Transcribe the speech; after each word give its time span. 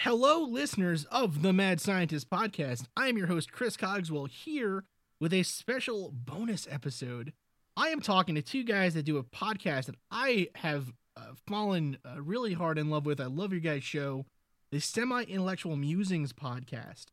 Hello, 0.00 0.42
listeners 0.42 1.04
of 1.06 1.42
the 1.42 1.52
Mad 1.52 1.80
Scientist 1.80 2.28
podcast. 2.28 2.86
I 2.96 3.08
am 3.08 3.16
your 3.16 3.26
host, 3.28 3.50
Chris 3.52 3.76
Cogswell, 3.76 4.26
here 4.28 4.84
with 5.20 5.32
a 5.32 5.42
special 5.42 6.12
bonus 6.12 6.68
episode. 6.70 7.32
I 7.76 7.88
am 7.88 8.00
talking 8.00 8.34
to 8.34 8.42
two 8.42 8.62
guys 8.62 8.94
that 8.94 9.04
do 9.04 9.16
a 9.16 9.22
podcast 9.24 9.86
that 9.86 9.96
I 10.10 10.48
have 10.56 10.92
uh, 11.16 11.32
fallen 11.46 11.96
uh, 12.04 12.20
really 12.20 12.52
hard 12.52 12.78
in 12.78 12.90
love 12.90 13.06
with. 13.06 13.20
I 13.20 13.26
love 13.26 13.52
your 13.52 13.60
guys' 13.60 13.84
show, 13.84 14.26
the 14.70 14.80
Semi 14.80 15.22
Intellectual 15.22 15.76
Musings 15.76 16.32
podcast. 16.32 17.06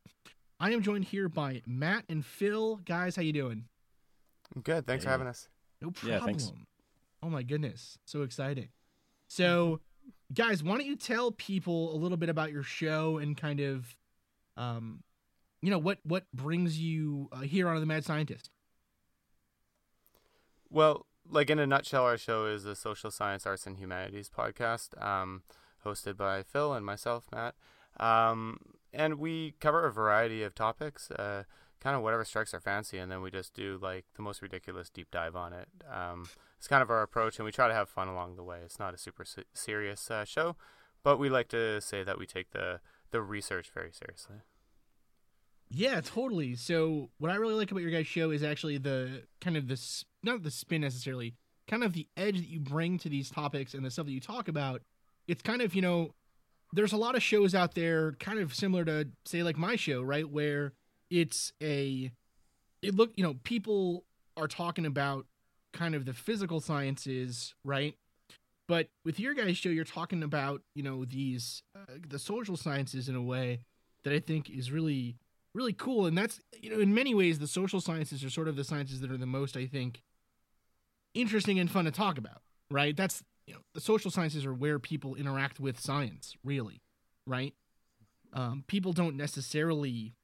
I 0.60 0.72
am 0.72 0.82
joined 0.82 1.06
here 1.06 1.30
by 1.30 1.62
Matt 1.66 2.04
and 2.10 2.26
Phil. 2.26 2.78
Guys, 2.86 3.16
how 3.16 3.22
you 3.22 3.34
doing? 3.34 3.66
I'm 4.56 4.62
good. 4.62 4.86
Thanks 4.86 5.04
Hey. 5.04 5.08
for 5.08 5.12
having 5.12 5.28
us. 5.28 5.48
No 5.82 5.92
problem. 5.92 6.20
Yeah, 6.20 6.26
thanks. 6.26 6.52
Oh 7.22 7.30
my 7.30 7.44
goodness, 7.44 7.98
so 8.06 8.22
exciting. 8.24 8.70
So, 9.30 9.80
guys, 10.34 10.64
why 10.64 10.78
don't 10.78 10.86
you 10.86 10.96
tell 10.96 11.32
people 11.32 11.96
a 11.96 11.98
little 11.98 12.18
bit 12.18 12.30
about 12.30 12.52
your 12.52 12.64
show 12.64 13.18
and 13.18 13.38
kind 13.38 13.60
of, 13.60 13.96
um, 14.58 15.04
you 15.62 15.70
know, 15.70 15.78
what 15.78 16.00
what 16.04 16.26
brings 16.34 16.78
you 16.78 17.30
uh, 17.32 17.42
here 17.42 17.70
on 17.70 17.80
the 17.80 17.86
Mad 17.86 18.04
Scientist? 18.04 18.50
Well, 20.70 21.06
like 21.30 21.50
in 21.50 21.60
a 21.60 21.68
nutshell, 21.68 22.04
our 22.04 22.18
show 22.18 22.46
is 22.46 22.66
a 22.66 22.76
social 22.76 23.12
science, 23.12 23.46
arts, 23.46 23.66
and 23.66 23.78
humanities 23.78 24.30
podcast, 24.36 25.02
um, 25.04 25.44
hosted 25.86 26.18
by 26.18 26.44
Phil 26.44 26.74
and 26.74 26.86
myself, 26.86 27.26
Matt. 27.32 27.56
Um, 28.00 28.58
and 28.92 29.16
we 29.16 29.54
cover 29.60 29.86
a 29.86 29.92
variety 29.92 30.44
of 30.44 30.56
topics, 30.56 31.12
uh, 31.12 31.44
kind 31.84 31.98
of 31.98 32.02
whatever 32.02 32.24
strikes 32.24 32.54
our 32.54 32.62
fancy, 32.62 32.98
and 32.98 33.12
then 33.12 33.22
we 33.22 33.30
just 33.30 33.54
do 33.54 33.78
like 33.82 34.06
the 34.16 34.22
most 34.22 34.42
ridiculous 34.42 34.90
deep 34.90 35.12
dive 35.12 35.36
on 35.36 35.52
it. 35.52 35.68
Um, 35.92 36.26
it's 36.58 36.68
kind 36.68 36.82
of 36.82 36.90
our 36.90 37.02
approach, 37.02 37.38
and 37.38 37.46
we 37.46 37.52
try 37.52 37.68
to 37.68 37.74
have 37.74 37.90
fun 37.90 38.08
along 38.08 38.38
the 38.38 38.44
way. 38.44 38.60
It's 38.64 38.80
not 38.80 38.94
a 38.94 38.98
super 38.98 39.26
se- 39.26 39.44
serious 39.54 40.10
uh, 40.10 40.24
show, 40.24 40.56
but 41.04 41.20
we 41.20 41.30
like 41.30 41.50
to 41.50 41.82
say 41.82 42.04
that 42.04 42.18
we 42.18 42.26
take 42.26 42.52
the 42.52 42.80
the 43.12 43.22
research 43.22 43.70
very 43.74 43.92
seriously. 43.92 44.38
Yeah, 45.70 46.02
totally. 46.02 46.56
So, 46.56 47.10
what 47.18 47.32
I 47.32 47.36
really 47.36 47.56
like 47.56 47.72
about 47.72 47.82
your 47.82 47.92
guys' 47.92 48.08
show 48.08 48.32
is 48.32 48.44
actually 48.44 48.78
the 48.78 49.24
kind 49.42 49.58
of 49.58 49.68
this 49.68 50.06
not 50.24 50.44
the 50.44 50.52
spin 50.52 50.82
necessarily, 50.82 51.36
kind 51.68 51.84
of 51.84 51.94
the 51.94 52.08
edge 52.16 52.38
that 52.38 52.48
you 52.48 52.62
bring 52.62 52.98
to 53.00 53.10
these 53.10 53.30
topics 53.30 53.74
and 53.74 53.84
the 53.84 53.92
stuff 53.92 54.06
that 54.06 54.14
you 54.14 54.22
talk 54.22 54.48
about. 54.48 54.82
It's 55.28 55.42
kind 55.42 55.62
of, 55.62 55.76
you 55.76 55.82
know, 55.82 56.14
there's 56.72 56.94
a 56.94 56.98
lot 56.98 57.16
of 57.16 57.24
shows 57.24 57.54
out 57.54 57.76
there 57.76 58.14
kind 58.14 58.40
of 58.40 58.54
similar 58.54 58.86
to 58.86 59.10
say 59.26 59.44
like 59.44 59.58
my 59.58 59.76
show, 59.76 60.02
right, 60.02 60.30
where 60.30 60.74
it's 61.10 61.54
a 61.62 62.12
it 62.82 62.96
look, 62.96 63.12
you 63.16 63.24
know, 63.24 63.36
people 63.44 64.04
are 64.36 64.48
talking 64.48 64.86
about 64.86 65.26
kind 65.74 65.96
of 65.96 66.06
the 66.06 66.14
physical 66.14 66.60
sciences, 66.60 67.54
right? 67.64 67.96
But 68.68 68.90
with 69.04 69.20
your 69.20 69.34
guys' 69.34 69.58
show, 69.58 69.70
you're 69.70 69.84
talking 69.84 70.24
about, 70.24 70.62
you 70.76 70.84
know, 70.84 71.06
these 71.06 71.64
uh, 71.76 71.94
the 72.08 72.20
social 72.20 72.58
sciences 72.58 73.10
in 73.10 73.16
a 73.16 73.22
way 73.22 73.60
that 74.04 74.14
I 74.14 74.20
think 74.20 74.50
is 74.50 74.72
really 74.72 75.16
really 75.54 75.74
cool. 75.74 76.06
And 76.06 76.18
that's 76.18 76.40
you 76.60 76.70
know 76.70 76.80
in 76.80 76.94
many 76.94 77.14
ways 77.14 77.40
the 77.40 77.48
social 77.48 77.82
sciences 77.82 78.24
are 78.24 78.30
sort 78.30 78.48
of 78.48 78.56
the 78.56 78.64
sciences 78.64 79.02
that 79.02 79.12
are 79.12 79.18
the 79.18 79.26
most 79.26 79.56
i 79.56 79.66
think 79.66 80.02
interesting 81.14 81.60
and 81.60 81.70
fun 81.70 81.86
to 81.86 81.92
talk 81.92 82.18
about 82.18 82.42
right? 82.74 82.98
That's 82.98 83.24
you 83.48 83.54
know 83.54 83.62
the 83.74 83.82
social 83.82 84.12
sciences 84.12 84.46
are 84.46 84.54
where 84.54 84.80
people 84.80 85.16
interact 85.16 85.60
with 85.60 85.80
science 85.80 86.36
really 86.44 86.82
right? 87.26 87.54
Um, 88.34 88.64
people 88.68 88.92
don't 88.92 89.16
necessarily 89.16 90.16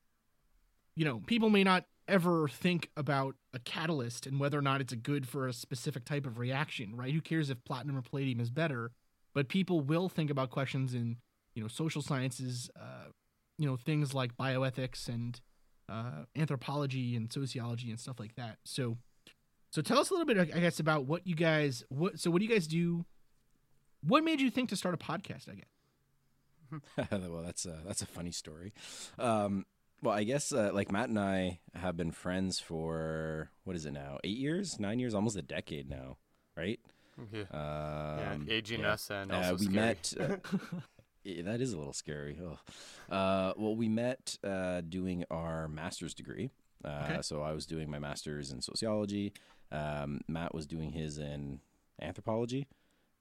you 1.00 1.06
know 1.06 1.22
people 1.26 1.50
may 1.50 1.64
not 1.64 1.86
ever 2.08 2.48
think 2.48 2.90
about 2.98 3.36
a 3.54 3.60
catalyst 3.60 4.26
and 4.26 4.40
whether 4.40 4.58
or 4.58 4.62
not 4.62 4.82
it's 4.82 4.94
a 4.94 4.98
good 4.98 5.28
for 5.28 5.48
a 5.48 5.54
specific 5.54 6.06
type 6.06 6.26
of 6.26 6.38
reaction 6.38 6.96
right 6.96 7.14
who 7.14 7.22
cares 7.22 7.50
if 7.50 7.64
platinum 7.64 7.98
or 7.98 8.02
palladium 8.02 8.40
is 8.40 8.50
better 8.50 8.92
but 9.34 9.48
people 9.48 9.80
will 9.82 10.10
think 10.10 10.30
about 10.30 10.50
questions 10.50 10.94
in 10.94 11.18
you 11.54 11.62
know 11.62 11.68
social 11.68 12.02
sciences 12.02 12.70
uh, 12.76 13.10
you 13.58 13.68
know 13.68 13.78
things 13.78 14.14
like 14.14 14.36
bioethics 14.38 15.08
and 15.08 15.42
uh, 15.90 16.24
anthropology 16.36 17.16
and 17.16 17.32
sociology 17.32 17.90
and 17.90 18.00
stuff 18.00 18.20
like 18.20 18.36
that. 18.36 18.58
So, 18.64 18.98
so 19.72 19.82
tell 19.82 20.00
us 20.00 20.10
a 20.10 20.14
little 20.14 20.26
bit, 20.26 20.38
I 20.56 20.60
guess, 20.60 20.80
about 20.80 21.06
what 21.06 21.26
you 21.26 21.36
guys 21.36 21.84
what. 21.90 22.20
So, 22.20 22.32
what 22.32 22.40
do 22.40 22.46
you 22.46 22.52
guys 22.52 22.68
do? 22.68 23.06
What 24.02 24.24
made 24.24 24.40
you 24.40 24.50
think 24.50 24.70
to 24.70 24.76
start 24.76 24.96
a 24.96 24.98
podcast? 24.98 25.50
I 25.50 25.56
guess. 25.56 27.12
well, 27.12 27.44
that's 27.44 27.66
a 27.66 27.80
that's 27.86 28.02
a 28.02 28.06
funny 28.06 28.32
story. 28.32 28.74
Um, 29.18 29.66
well, 30.02 30.16
I 30.16 30.24
guess 30.24 30.52
uh, 30.52 30.72
like 30.74 30.92
Matt 30.92 31.10
and 31.10 31.20
I 31.20 31.60
have 31.74 31.96
been 31.98 32.12
friends 32.12 32.60
for 32.60 33.50
what 33.64 33.76
is 33.76 33.86
it 33.86 33.92
now? 33.92 34.18
Eight 34.24 34.38
years, 34.38 34.80
nine 34.80 35.00
years, 35.00 35.14
almost 35.14 35.36
a 35.38 35.42
decade 35.42 35.90
now, 35.90 36.18
right? 36.56 36.80
Yeah, 37.34 37.42
Um, 37.52 38.46
yeah 38.48 38.54
aging 38.54 38.82
yeah. 38.82 38.94
us 38.94 39.10
and 39.10 39.32
Uh, 39.32 39.56
we 39.60 39.66
scary. 39.66 39.76
met. 39.76 40.14
Uh, 40.20 40.38
yeah, 41.24 41.42
that 41.44 41.60
is 41.62 41.74
a 41.74 41.78
little 41.78 41.94
scary. 41.94 42.40
Oh. 42.42 43.14
Uh, 43.14 43.54
well, 43.58 43.76
we 43.76 43.90
met 43.90 44.38
uh, 44.44 44.82
doing 44.82 45.26
our 45.30 45.68
master's 45.68 46.14
degree. 46.14 46.50
Uh, 46.84 47.08
Okay. 47.10 47.22
So 47.22 47.42
I 47.42 47.52
was 47.52 47.66
doing 47.66 47.90
my 47.92 48.00
master's 48.00 48.52
in 48.52 48.62
sociology. 48.62 49.34
Um, 49.72 50.22
Matt 50.30 50.56
was 50.56 50.66
doing 50.66 50.92
his 50.94 51.18
in 51.18 51.60
anthropology, 52.02 52.68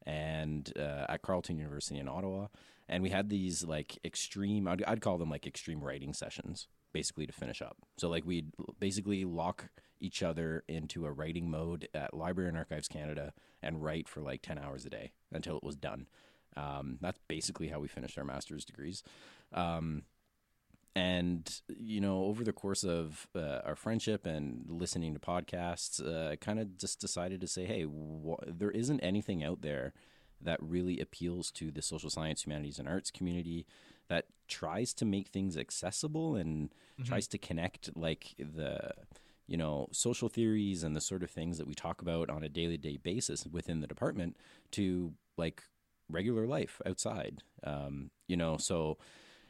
and 0.07 0.73
uh, 0.79 1.07
at 1.09 1.23
Carleton 1.23 1.59
University 1.59 1.99
in 1.99 2.09
Ottawa. 2.09 2.47
And 2.89 3.03
we 3.03 3.11
had 3.11 3.29
these 3.29 3.65
like 3.65 3.99
extreme. 4.05 4.67
I'd, 4.67 4.83
I'd 4.85 5.01
call 5.01 5.19
them 5.19 5.31
like 5.31 5.47
extreme 5.47 5.83
writing 5.85 6.15
sessions, 6.15 6.69
basically 6.93 7.27
to 7.27 7.33
finish 7.33 7.61
up. 7.61 7.77
So 7.99 8.09
like 8.09 8.25
we'd 8.25 8.53
basically 8.81 9.25
lock 9.25 9.69
each 10.01 10.23
other 10.23 10.65
into 10.69 11.07
a 11.07 11.13
writing 11.13 11.51
mode 11.51 11.89
at 11.93 12.15
Library 12.15 12.49
and 12.49 12.57
Archives 12.57 12.89
Canada 12.89 13.33
and 13.63 13.83
write 13.83 14.09
for 14.09 14.21
like 14.21 14.43
ten 14.43 14.59
hours 14.59 14.87
a 14.87 14.91
day 14.91 15.13
until 15.33 15.57
it 15.57 15.65
was 15.65 15.77
done. 15.77 16.07
Um, 16.57 16.99
that's 17.01 17.19
basically 17.29 17.69
how 17.69 17.79
we 17.79 17.89
finished 17.89 18.17
our 18.19 18.25
master's 18.25 18.65
degrees. 18.65 19.03
Um, 19.53 20.03
and 20.97 21.61
you 21.69 22.01
know, 22.01 22.25
over 22.25 22.43
the 22.43 22.53
course 22.53 22.85
of 22.85 23.29
uh, 23.35 23.61
our 23.65 23.77
friendship 23.77 24.27
and 24.27 24.65
listening 24.69 25.15
to 25.15 25.21
podcasts, 25.21 26.05
uh, 26.05 26.31
I 26.33 26.37
kind 26.37 26.59
of 26.59 26.79
just 26.79 27.01
decided 27.01 27.41
to 27.43 27.47
say, 27.47 27.67
hey, 27.67 27.85
wh- 27.85 28.43
there 28.47 28.71
isn't 28.71 29.01
anything 29.01 29.45
out 29.45 29.61
there 29.63 29.93
that 30.41 30.63
really 30.63 31.01
appeals 31.01 31.51
to 31.53 31.71
the 31.71 31.83
social 31.83 32.11
science, 32.11 32.45
humanities, 32.45 32.79
and 32.79 32.89
arts 32.89 33.11
community 33.11 33.67
that 34.09 34.27
tries 34.49 34.95
to 34.95 35.05
make 35.05 35.29
things 35.29 35.57
accessible 35.57 36.37
and 36.37 36.71
tries 37.05 37.29
to 37.29 37.39
connect 37.39 37.97
like 37.97 38.35
the 38.39 38.91
you 39.47 39.57
know 39.57 39.89
social 39.93 40.29
theories 40.29 40.83
and 40.83 40.97
the 40.97 41.01
sort 41.01 41.23
of 41.23 41.31
things 41.31 41.59
that 41.59 41.67
we 41.67 41.75
talk 41.75 42.03
about 42.03 42.31
on 42.31 42.43
a 42.43 42.49
daily 42.49 42.77
day 42.77 42.97
basis 42.97 43.47
within 43.47 43.81
the 43.81 43.87
department 43.87 44.37
to 44.73 45.13
like 45.37 45.63
regular 46.09 46.47
life 46.47 46.81
outside. 46.87 47.43
Um, 47.65 48.11
you 48.27 48.37
know 48.37 48.57
so 48.57 48.99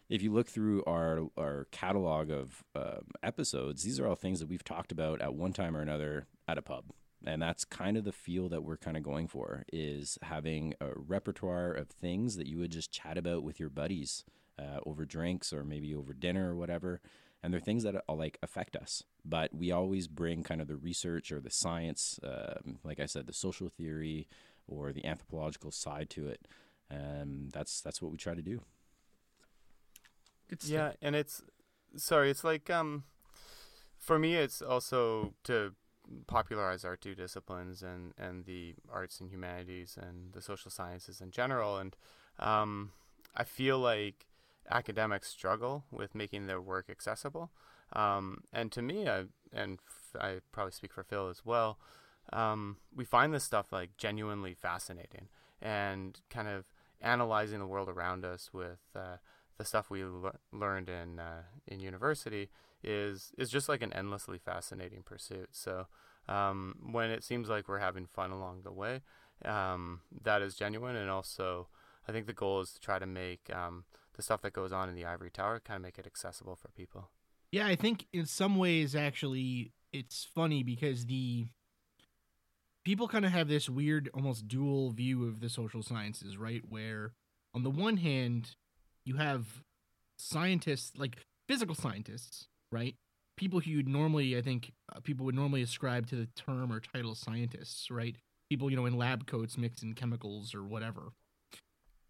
if 0.09 0.23
you 0.23 0.33
look 0.33 0.49
through 0.49 0.83
our 0.87 1.29
our 1.37 1.67
catalog 1.71 2.31
of 2.31 2.65
um 2.75 3.11
episodes 3.23 3.83
these 3.83 4.01
are 4.01 4.07
all 4.07 4.15
things 4.17 4.41
that 4.41 4.49
we've 4.49 4.65
talked 4.65 4.91
about 4.93 5.21
at 5.21 5.35
one 5.35 5.53
time 5.53 5.77
or 5.77 5.81
another 5.83 6.27
at 6.47 6.59
a 6.59 6.63
pub 6.63 6.85
and 7.25 7.43
that's 7.43 7.65
kind 7.65 7.97
of 7.97 8.05
the 8.05 8.13
feel 8.13 8.49
that 8.49 8.63
we're 8.63 8.77
kind 8.77 8.97
of 8.97 9.03
going 9.03 9.29
for 9.29 9.65
is 9.73 10.19
having 10.23 10.75
a 10.81 10.91
repertoire 10.95 11.73
of 11.73 11.89
things 11.89 12.37
that 12.37 12.47
you 12.47 12.59
would 12.59 12.71
just 12.71 12.93
chat 12.93 13.19
about 13.19 13.43
with 13.43 13.59
your 13.59 13.71
buddies 13.71 14.25
uh, 14.59 14.81
over 14.87 15.05
drinks 15.05 15.53
or 15.53 15.65
maybe 15.65 15.95
over 15.95 16.13
dinner 16.13 16.53
or 16.53 16.57
whatever. 16.57 17.01
And 17.43 17.53
they're 17.53 17.61
things 17.61 17.85
that 17.85 17.95
uh, 17.97 18.15
like 18.15 18.39
affect 18.43 18.77
us. 18.77 19.05
But 19.25 19.55
we 19.55 19.71
always 19.71 20.09
bring 20.09 20.43
kind 20.43 20.61
of 20.61 20.69
the 20.69 20.77
research 20.77 21.31
or 21.31 21.41
the 21.41 21.51
science 21.51 22.19
um, 22.23 22.79
like 22.83 22.99
i 22.99 23.07
said 23.07 23.27
the 23.27 23.33
social 23.33 23.69
theory 23.69 24.29
or 24.69 24.93
the 24.93 25.05
anthropological 25.05 25.71
side 25.71 26.11
to 26.11 26.29
it. 26.29 26.47
Um, 26.91 27.49
that's 27.53 27.81
that's 27.81 28.01
what 28.01 28.13
we 28.13 28.19
try 28.19 28.35
to 28.35 28.43
do. 28.43 28.63
Yeah, 30.65 30.93
and 31.03 31.15
it's 31.15 31.43
sorry, 31.97 32.31
it's 32.31 32.45
like 32.45 32.71
um 32.71 33.05
for 33.99 34.19
me 34.19 34.35
it's 34.35 34.63
also 34.63 35.35
to 35.45 35.75
popularize 36.27 36.85
our 36.85 36.97
two 36.97 37.15
disciplines 37.15 37.83
and 37.83 38.13
and 38.19 38.45
the 38.45 38.75
arts 38.91 39.21
and 39.21 39.31
humanities 39.31 39.99
and 40.01 40.33
the 40.33 40.43
social 40.43 40.71
sciences 40.71 41.21
in 41.21 41.31
general 41.31 41.79
and 41.79 41.97
um 42.39 42.93
I 43.37 43.45
feel 43.45 43.79
like 43.79 44.27
academics 44.71 45.29
struggle 45.29 45.85
with 45.91 46.15
making 46.15 46.47
their 46.47 46.61
work 46.61 46.87
accessible. 46.91 47.51
Um 47.93 48.45
and 48.53 48.73
to 48.73 48.83
me 48.83 49.09
I 49.09 49.25
and 49.53 49.79
I 50.21 50.41
probably 50.53 50.73
speak 50.73 50.93
for 50.93 51.03
Phil 51.03 51.29
as 51.29 51.45
well. 51.45 51.79
Um 52.33 52.77
we 52.95 53.05
find 53.05 53.33
this 53.35 53.45
stuff 53.45 53.73
like 53.73 53.97
genuinely 53.97 54.55
fascinating 54.55 55.29
and 55.61 56.21
kind 56.31 56.49
of 56.49 56.65
analyzing 57.01 57.59
the 57.59 57.67
world 57.67 57.89
around 57.89 58.25
us 58.25 58.51
with 58.53 58.79
uh, 58.95 59.17
the 59.57 59.65
stuff 59.65 59.91
we 59.91 60.05
le- 60.05 60.39
learned 60.53 60.89
in 60.89 61.19
uh, 61.19 61.43
in 61.67 61.81
university 61.81 62.49
is 62.83 63.33
is 63.39 63.51
just 63.51 63.69
like 63.69 63.83
an 63.83 63.93
endlessly 63.93 64.39
fascinating 64.39 65.03
pursuit. 65.03 65.51
So 65.53 65.87
um, 66.29 66.77
when 66.93 67.11
it 67.11 67.25
seems 67.25 67.49
like 67.49 67.69
we're 67.69 67.79
having 67.79 68.07
fun 68.07 68.31
along 68.31 68.63
the 68.63 68.73
way, 68.73 69.01
um, 69.45 70.01
that 70.23 70.43
is 70.43 70.55
genuine, 70.55 70.97
and 70.97 71.11
also 71.11 71.69
I 72.07 72.13
think 72.13 72.27
the 72.27 72.33
goal 72.33 72.61
is 72.61 72.73
to 72.73 72.81
try 72.81 72.99
to 72.99 73.07
make 73.07 73.51
um, 73.55 73.85
the 74.15 74.23
stuff 74.23 74.43
that 74.43 74.53
goes 74.53 74.73
on 74.73 74.89
in 74.89 74.95
the 74.95 75.05
ivory 75.05 75.31
tower 75.31 75.61
kind 75.61 75.77
of 75.77 75.83
make 75.83 75.99
it 75.99 76.07
accessible 76.07 76.57
for 76.57 76.69
people. 76.69 77.11
Yeah, 77.51 77.67
I 77.67 77.77
think 77.77 78.07
in 78.13 78.27
some 78.27 78.57
ways 78.57 78.95
actually 78.95 79.73
it's 79.93 80.27
funny 80.35 80.63
because 80.63 81.07
the 81.07 81.47
people 82.85 83.09
kind 83.09 83.25
of 83.25 83.33
have 83.33 83.49
this 83.49 83.69
weird 83.69 84.11
almost 84.15 84.49
dual 84.49 84.91
view 84.91 85.27
of 85.27 85.41
the 85.41 85.49
social 85.49 85.83
sciences, 85.83 86.37
right? 86.37 86.63
Where 86.69 87.13
on 87.55 87.63
the 87.63 87.71
one 87.71 87.99
hand, 87.99 88.57
you 89.05 89.17
have 89.17 89.63
scientists 90.17 90.93
like 90.97 91.17
physical 91.47 91.75
scientists, 91.75 92.49
right? 92.73 92.95
People 93.37 93.61
who 93.61 93.71
you'd 93.71 93.89
normally, 93.89 94.37
I 94.37 94.43
think, 94.43 94.73
uh, 94.95 95.01
people 95.01 95.25
would 95.27 95.35
normally 95.35 95.63
ascribe 95.63 96.07
to 96.09 96.17
the 96.17 96.29
term 96.37 96.73
or 96.73 96.81
title 96.81 97.15
scientists, 97.15 97.91
right? 97.91 98.17
People, 98.51 98.71
you 98.71 98.77
know, 98.77 98.87
in 98.87 98.97
lab 98.97 99.27
coats 99.27 99.57
mixing 99.57 99.95
chemicals 99.95 100.55
or 100.55 100.63
whatever. 100.65 101.13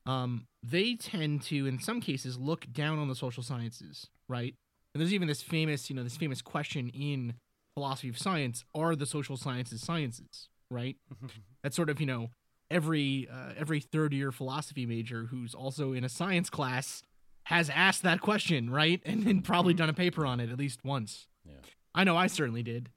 Um, 0.07 0.47
they 0.63 0.95
tend 0.95 1.43
to, 1.43 1.67
in 1.67 1.81
some 1.81 2.01
cases, 2.01 2.39
look 2.39 2.73
down 2.73 2.99
on 2.99 3.09
the 3.09 3.15
social 3.15 3.43
sciences, 3.43 4.07
right? 4.27 4.55
And 4.95 5.01
there's 5.01 5.13
even 5.13 5.29
this 5.29 5.43
famous, 5.43 5.91
you 5.91 5.97
know, 5.97 6.03
this 6.03 6.17
famous 6.17 6.41
question 6.41 6.89
in 6.89 7.35
philosophy 7.75 8.09
of 8.09 8.19
science: 8.19 8.65
Are 8.75 8.97
the 8.97 9.05
social 9.05 9.37
sciences 9.37 9.83
sciences? 9.83 10.49
Right? 10.71 10.97
That's 11.63 11.77
sort 11.77 11.91
of, 11.91 12.01
you 12.01 12.07
know, 12.07 12.31
every 12.71 13.29
uh, 13.31 13.53
every 13.57 13.81
third 13.81 14.13
year 14.13 14.33
philosophy 14.33 14.87
major 14.87 15.27
who's 15.31 15.55
also 15.55 15.93
in 15.93 16.05
a 16.05 16.09
science 16.09 16.51
class 16.51 17.03
has 17.49 17.71
asked 17.71 18.03
that 18.03 18.21
question, 18.21 18.69
right? 18.69 19.01
And, 19.07 19.27
and 19.27 19.43
probably 19.43 19.73
done 19.73 19.89
a 19.89 19.95
paper 19.95 20.27
on 20.27 20.39
it 20.39 20.51
at 20.51 20.59
least 20.59 20.85
once. 20.85 21.29
Yeah. 21.47 21.55
I 21.95 22.05
know 22.05 22.15
I 22.15 22.27
certainly 22.27 22.63
did. 22.63 22.91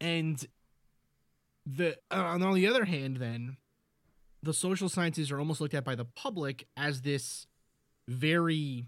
And 0.00 0.46
the 1.66 1.96
uh, 2.08 2.38
on 2.40 2.54
the 2.54 2.68
other 2.68 2.84
hand, 2.84 3.16
then 3.16 3.56
the 4.44 4.54
social 4.54 4.88
sciences 4.88 5.32
are 5.32 5.40
almost 5.40 5.60
looked 5.60 5.74
at 5.74 5.84
by 5.84 5.96
the 5.96 6.04
public 6.04 6.68
as 6.76 7.02
this 7.02 7.48
very 8.06 8.86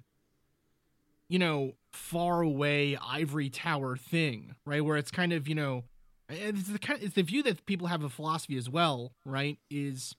you 1.28 1.38
know 1.38 1.72
far 1.92 2.42
away 2.42 2.96
ivory 3.04 3.50
tower 3.50 3.96
thing 3.96 4.54
right 4.66 4.84
where 4.84 4.96
it's 4.96 5.10
kind 5.10 5.32
of 5.32 5.48
you 5.48 5.54
know 5.54 5.84
it's 6.28 6.68
the 6.68 6.78
kind 6.78 7.02
it's 7.02 7.14
the 7.14 7.22
view 7.22 7.42
that 7.42 7.64
people 7.66 7.86
have 7.86 8.02
of 8.02 8.12
philosophy 8.12 8.56
as 8.56 8.68
well 8.68 9.12
right 9.24 9.58
is 9.70 10.16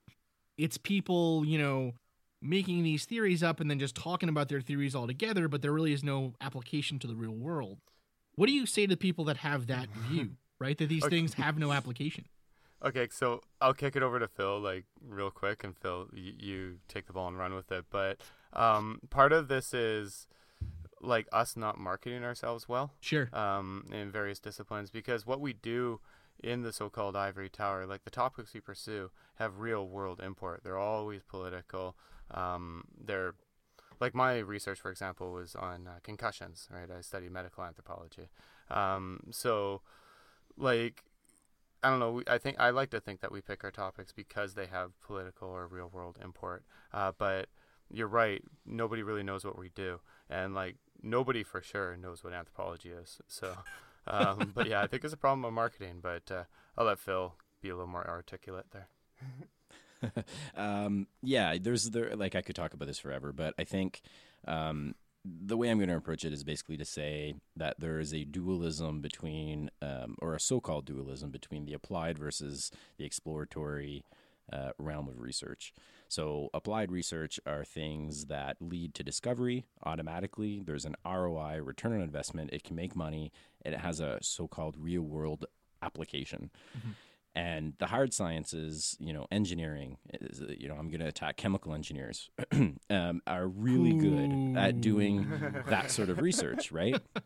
it's 0.58 0.78
people 0.78 1.44
you 1.46 1.58
know 1.58 1.94
making 2.44 2.84
these 2.84 3.06
theories 3.06 3.42
up 3.42 3.60
and 3.60 3.70
then 3.70 3.80
just 3.80 3.96
talking 3.96 4.30
about 4.30 4.50
their 4.50 4.62
theories 4.62 4.94
all 4.94 5.08
together 5.08 5.48
but 5.48 5.62
there 5.62 5.72
really 5.72 5.94
is 5.94 6.04
no 6.04 6.34
application 6.42 7.00
to 7.00 7.08
the 7.08 7.16
real 7.16 7.32
world 7.34 7.80
what 8.36 8.48
do 8.48 8.52
you 8.54 8.66
say 8.66 8.86
to 8.86 8.98
people 8.98 9.26
that 9.26 9.38
have 9.38 9.68
that 9.68 9.90
view 9.96 10.32
right 10.60 10.78
that 10.78 10.90
these 10.90 11.04
Okay. 11.04 11.16
things 11.18 11.36
have 11.36 11.58
no 11.58 11.72
application 11.72 12.26
Okay, 12.86 13.08
so 13.10 13.40
I'll 13.62 13.74
kick 13.74 13.96
it 13.96 14.04
over 14.04 14.20
to 14.20 14.28
Phil 14.28 14.60
like 14.60 14.84
real 15.02 15.32
quick, 15.32 15.64
and 15.64 15.74
Phil, 15.78 16.10
you, 16.14 16.34
you 16.38 16.76
take 16.90 17.08
the 17.08 17.14
ball 17.14 17.30
and 17.30 17.38
run 17.38 17.54
with 17.56 17.72
it. 17.72 17.86
But 17.90 18.20
um, 18.52 19.00
part 19.10 19.32
of 19.32 19.48
this 19.48 19.74
is 19.74 20.28
like 21.02 21.28
us 21.32 21.56
not 21.56 21.78
marketing 21.78 22.24
ourselves 22.26 22.68
well 22.68 22.92
sure 23.00 23.30
um, 23.34 23.86
in 23.92 24.12
various 24.12 24.40
disciplines 24.40 24.90
because 24.90 25.26
what 25.26 25.40
we 25.40 25.54
do 25.54 26.00
in 26.44 26.62
the 26.64 26.74
so-called 26.74 27.16
ivory 27.16 27.48
tower, 27.48 27.86
like 27.86 28.04
the 28.04 28.10
topics 28.10 28.54
we 28.54 28.60
pursue, 28.60 29.12
have 29.36 29.60
real 29.60 29.88
world 29.88 30.20
import. 30.22 30.62
They're 30.64 30.78
always 30.78 31.24
political. 31.24 31.96
Um, 32.32 32.86
they're 33.04 33.36
like 34.00 34.14
my 34.14 34.40
research, 34.40 34.80
for 34.80 34.92
example, 34.92 35.32
was 35.32 35.56
on 35.56 35.88
uh, 35.88 36.00
concussions. 36.04 36.68
Right, 36.72 36.90
I 36.90 37.02
study 37.02 37.30
medical 37.30 37.64
anthropology. 37.64 38.30
Um, 38.70 39.20
so, 39.32 39.82
like, 40.58 41.04
I 41.82 41.90
don't 41.90 42.00
know. 42.00 42.22
I 42.28 42.38
think 42.38 42.60
I 42.60 42.70
like 42.70 42.90
to 42.92 43.00
think 43.00 43.22
that 43.22 43.32
we 43.32 43.42
pick 43.42 43.64
our 43.64 43.72
topics 43.72 44.12
because 44.12 44.54
they 44.54 44.68
have 44.68 45.00
political 45.02 45.50
or 45.50 45.68
real 45.68 45.90
world 45.92 46.18
import. 46.24 46.64
Uh, 46.94 47.12
but 47.18 47.48
you're 47.92 48.08
right. 48.08 48.42
Nobody 48.66 49.04
really 49.04 49.24
knows 49.24 49.46
what 49.46 49.58
we 49.58 49.70
do, 49.70 50.00
and 50.30 50.54
like 50.54 50.76
nobody 51.02 51.44
for 51.44 51.62
sure 51.62 51.96
knows 51.98 52.24
what 52.24 52.34
anthropology 52.34 52.90
is. 52.90 53.20
So, 53.28 53.56
um, 54.08 54.52
but 54.56 54.68
yeah, 54.68 54.82
I 54.82 54.88
think 54.88 55.04
it's 55.04 55.14
a 55.14 55.18
problem 55.18 55.46
of 55.46 55.54
marketing. 55.54 56.00
But 56.02 56.32
uh, 56.32 56.44
I'll 56.78 56.86
let 56.86 57.00
Phil 57.00 57.36
be 57.62 57.70
a 57.70 57.76
little 57.76 57.88
more 57.88 58.08
articulate 58.08 58.68
there. 58.72 58.88
um, 60.56 61.08
yeah, 61.22 61.58
there's 61.60 61.90
there 61.92 62.16
like 62.16 62.36
I 62.36 62.42
could 62.42 62.56
talk 62.56 62.74
about 62.74 62.88
this 62.88 63.00
forever, 63.00 63.32
but 63.32 63.54
I 63.58 63.64
think 63.64 64.02
um, 64.48 64.96
the 65.26 65.56
way 65.56 65.70
I'm 65.70 65.78
going 65.78 65.90
to 65.90 65.96
approach 65.96 66.26
it 66.26 66.34
is 66.34 66.44
basically 66.44 66.78
to 66.78 66.86
say 66.86 67.36
that 67.56 67.80
there 67.80 68.00
is 68.00 68.14
a 68.14 68.26
dualism 68.26 69.02
between, 69.02 69.70
um, 69.82 70.16
or 70.20 70.36
a 70.36 70.40
so-called 70.40 70.86
dualism 70.86 71.32
between 71.32 71.66
the 71.66 71.74
applied 71.74 72.18
versus 72.18 72.72
the 72.98 73.06
exploratory 73.06 74.04
uh, 74.52 74.72
realm 74.78 75.08
of 75.08 75.22
research. 75.22 75.74
So 76.10 76.50
applied 76.54 76.92
research 76.92 77.40
are 77.48 77.64
things 77.64 78.26
that 78.26 78.58
lead 78.60 78.94
to 78.96 79.04
discovery 79.04 79.66
automatically. 79.84 80.62
There's 80.64 80.86
an 80.86 80.96
ROI, 81.06 81.62
return 81.64 81.94
on 81.94 82.02
investment. 82.02 82.52
It 82.52 82.64
can 82.64 82.76
make 82.76 82.96
money. 82.96 83.32
and 83.64 83.74
It 83.74 83.80
has 83.80 84.00
a 84.02 84.20
so-called 84.22 84.76
real-world 84.78 85.46
application. 85.82 86.52
And 87.36 87.74
the 87.80 87.88
hard 87.88 88.14
sciences, 88.14 88.96
you 89.00 89.12
know, 89.12 89.26
engineering, 89.32 89.98
is, 90.14 90.40
uh, 90.42 90.54
you 90.56 90.68
know, 90.70 90.76
I'm 90.76 90.90
going 90.90 91.00
to 91.00 91.08
attack 91.08 91.36
chemical 91.36 91.74
engineers, 91.74 92.30
um, 92.92 93.22
are 93.26 93.48
really 93.48 93.94
good 93.94 94.56
at 94.58 94.82
doing 94.82 95.28
that 95.68 95.90
sort 95.90 96.10
of 96.10 96.20
research, 96.22 96.72
right? 96.72 97.02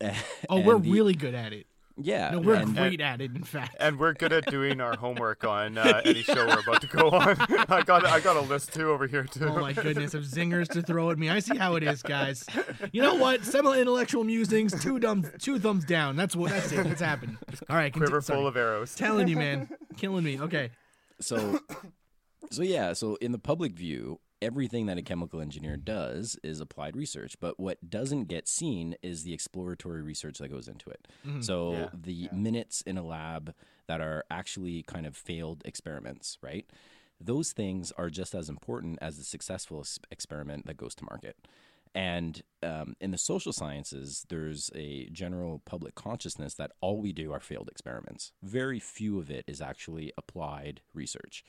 oh 0.48 0.56
And 0.56 0.64
we're 0.66 0.78
the- 0.78 0.90
really 0.90 1.14
good 1.14 1.34
at 1.34 1.52
it 1.52 1.66
yeah. 2.02 2.30
no 2.30 2.40
we're 2.40 2.54
and- 2.54 2.74
great 2.76 3.00
at 3.00 3.20
it 3.20 3.34
in 3.34 3.42
fact 3.42 3.76
And 3.80 3.98
we're 3.98 4.12
good 4.14 4.32
at 4.32 4.46
doing 4.46 4.80
our 4.80 4.96
homework 4.96 5.44
on 5.44 5.78
uh, 5.78 6.00
any 6.04 6.22
show 6.22 6.46
we're 6.46 6.60
about 6.60 6.80
to 6.82 6.86
go 6.86 7.10
on. 7.10 7.36
I 7.68 7.82
got 7.82 8.04
I 8.06 8.20
got 8.20 8.36
a 8.36 8.40
list 8.40 8.72
too 8.72 8.90
over 8.90 9.06
here 9.06 9.24
too. 9.24 9.44
Oh 9.46 9.58
my 9.60 9.72
goodness, 9.72 10.14
of 10.14 10.24
zingers 10.24 10.68
to 10.70 10.82
throw 10.82 11.10
at 11.10 11.18
me. 11.18 11.28
I 11.30 11.38
see 11.40 11.56
how 11.56 11.74
it 11.76 11.82
is, 11.82 12.02
guys. 12.02 12.44
You 12.92 13.02
know 13.02 13.14
what? 13.14 13.44
Semi 13.44 13.78
intellectual 13.78 14.24
musings, 14.24 14.80
two 14.82 14.98
thumbs 14.98 15.28
two 15.38 15.58
thumbs 15.58 15.84
down. 15.84 16.16
That's 16.16 16.34
what 16.36 16.50
that's 16.50 16.72
it. 16.72 16.84
That's 16.84 17.00
happening. 17.00 17.38
All 17.68 17.76
right, 17.76 17.92
conti- 17.92 18.06
Quiver 18.06 18.20
full 18.22 18.46
of 18.46 18.56
arrows. 18.56 18.94
telling 18.94 19.28
you, 19.28 19.36
man. 19.36 19.68
Killing 19.96 20.24
me. 20.24 20.40
Okay. 20.40 20.70
so 21.20 21.60
so 22.50 22.62
yeah 22.62 22.92
so 22.94 23.14
in 23.16 23.32
the 23.32 23.38
public 23.38 23.72
view 23.72 24.18
everything 24.42 24.86
that 24.86 24.98
a 24.98 25.02
chemical 25.02 25.40
engineer 25.40 25.76
does 25.76 26.38
is 26.42 26.60
applied 26.60 26.96
research 26.96 27.36
but 27.40 27.58
what 27.60 27.90
doesn't 27.90 28.24
get 28.24 28.48
seen 28.48 28.96
is 29.02 29.22
the 29.24 29.32
exploratory 29.32 30.02
research 30.02 30.38
that 30.38 30.48
goes 30.48 30.68
into 30.68 30.90
it. 30.90 31.08
So 31.40 31.72
Yeah, 31.72 31.88
the 31.92 32.28
minutes 32.32 32.80
in 32.82 32.96
a 32.98 33.02
lab 33.02 33.54
that 33.86 34.00
are 34.00 34.24
actually 34.30 34.82
kind 34.82 35.06
of 35.06 35.16
failed 35.16 35.62
experiments 35.64 36.38
right? 36.42 36.66
Those 37.20 37.52
things 37.52 37.92
are 37.98 38.08
just 38.08 38.34
as 38.34 38.48
important 38.48 38.98
as 39.02 39.18
the 39.18 39.24
successful 39.24 39.84
experiment 40.10 40.66
that 40.66 40.78
goes 40.78 40.94
to 40.96 41.04
market. 41.04 41.36
And 41.94 42.42
um, 42.62 42.94
in 43.00 43.10
the 43.10 43.18
social 43.18 43.52
sciences, 43.52 44.24
there's 44.28 44.70
a 44.74 45.08
general 45.10 45.60
public 45.64 45.94
consciousness 45.94 46.54
that 46.54 46.72
all 46.80 46.98
we 47.00 47.12
do 47.12 47.32
are 47.32 47.40
failed 47.40 47.68
experiments. 47.68 48.32
Very 48.42 48.78
few 48.78 49.18
of 49.18 49.30
it 49.30 49.44
is 49.48 49.60
actually 49.60 50.12
applied 50.16 50.82
research. 50.94 51.44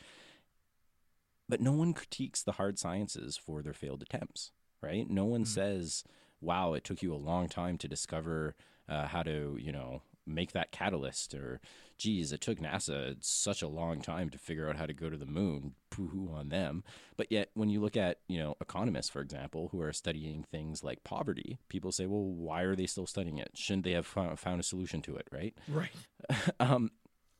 But 1.51 1.60
no 1.60 1.74
one 1.74 1.93
critiques 1.93 2.41
the 2.41 2.53
hard 2.53 2.79
sciences 2.79 3.36
for 3.36 3.62
their 3.62 3.74
failed 3.74 4.01
attempts, 4.01 4.51
right? 4.81 5.10
No 5.10 5.25
one 5.25 5.43
says, 5.43 6.05
wow, 6.39 6.74
it 6.74 6.86
took 6.86 7.03
you 7.03 7.13
a 7.13 7.17
long 7.17 7.50
time 7.50 7.77
to 7.79 7.89
discover 7.89 8.55
uh, 8.88 9.08
how 9.08 9.22
to, 9.24 9.58
you 9.60 9.74
know, 9.74 10.01
make 10.25 10.53
that 10.53 10.72
catalyst, 10.72 11.34
or 11.34 11.60
geez, 11.98 12.31
it 12.31 12.39
took 12.39 12.60
NASA 12.60 13.17
such 13.20 13.62
a 13.62 13.67
long 13.67 14.01
time 14.01 14.29
to 14.29 14.38
figure 14.38 14.70
out 14.70 14.77
how 14.77 14.86
to 14.86 14.93
go 14.93 15.10
to 15.10 15.17
the 15.17 15.25
moon. 15.25 15.74
Pooh 15.89 16.08
hoo 16.08 16.31
on 16.34 16.48
them. 16.48 16.86
But 17.17 17.29
yet, 17.29 17.50
when 17.53 17.67
you 17.67 17.81
look 17.81 17.98
at, 17.98 18.20
you 18.29 18.39
know, 18.39 18.55
economists, 18.62 19.10
for 19.10 19.20
example, 19.20 19.67
who 19.74 19.81
are 19.81 19.91
studying 19.91 20.46
things 20.50 20.86
like 20.86 21.03
poverty, 21.03 21.58
people 21.67 21.91
say, 21.91 22.05
well, 22.05 22.24
why 22.24 22.62
are 22.62 22.77
they 22.77 22.86
still 22.86 23.08
studying 23.08 23.39
it? 23.39 23.51
Shouldn't 23.55 23.84
they 23.84 23.91
have 23.91 24.08
found 24.08 24.60
a 24.62 24.63
solution 24.63 25.01
to 25.01 25.17
it, 25.17 25.27
right? 25.34 25.53
Right. 25.67 25.91
um, 26.62 26.91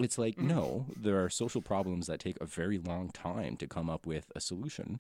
it's 0.04 0.18
like 0.18 0.38
mm. 0.38 0.44
no, 0.44 0.86
there 0.96 1.24
are 1.24 1.30
social 1.30 1.62
problems 1.62 2.08
that 2.08 2.20
take 2.20 2.40
a 2.40 2.46
very 2.46 2.78
long 2.78 3.10
time 3.10 3.58
to 3.58 3.68
come 3.68 3.90
up 3.90 4.06
with 4.06 4.32
a 4.36 4.42
solution, 4.42 5.00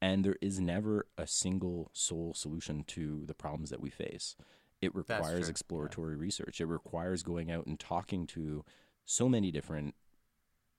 and 0.00 0.24
there 0.24 0.36
is 0.40 0.60
never 0.60 1.06
a 1.18 1.26
single 1.26 1.90
sole 1.92 2.34
solution 2.34 2.84
to 2.88 3.22
the 3.26 3.34
problems 3.34 3.70
that 3.70 3.80
we 3.80 3.90
face. 3.90 4.36
It 4.80 4.94
requires 4.94 5.30
true, 5.30 5.40
yeah. 5.40 5.50
exploratory 5.50 6.16
research. 6.16 6.60
It 6.60 6.66
requires 6.66 7.22
going 7.22 7.50
out 7.50 7.66
and 7.66 7.78
talking 7.78 8.26
to 8.28 8.64
so 9.04 9.28
many 9.28 9.50
different 9.50 9.94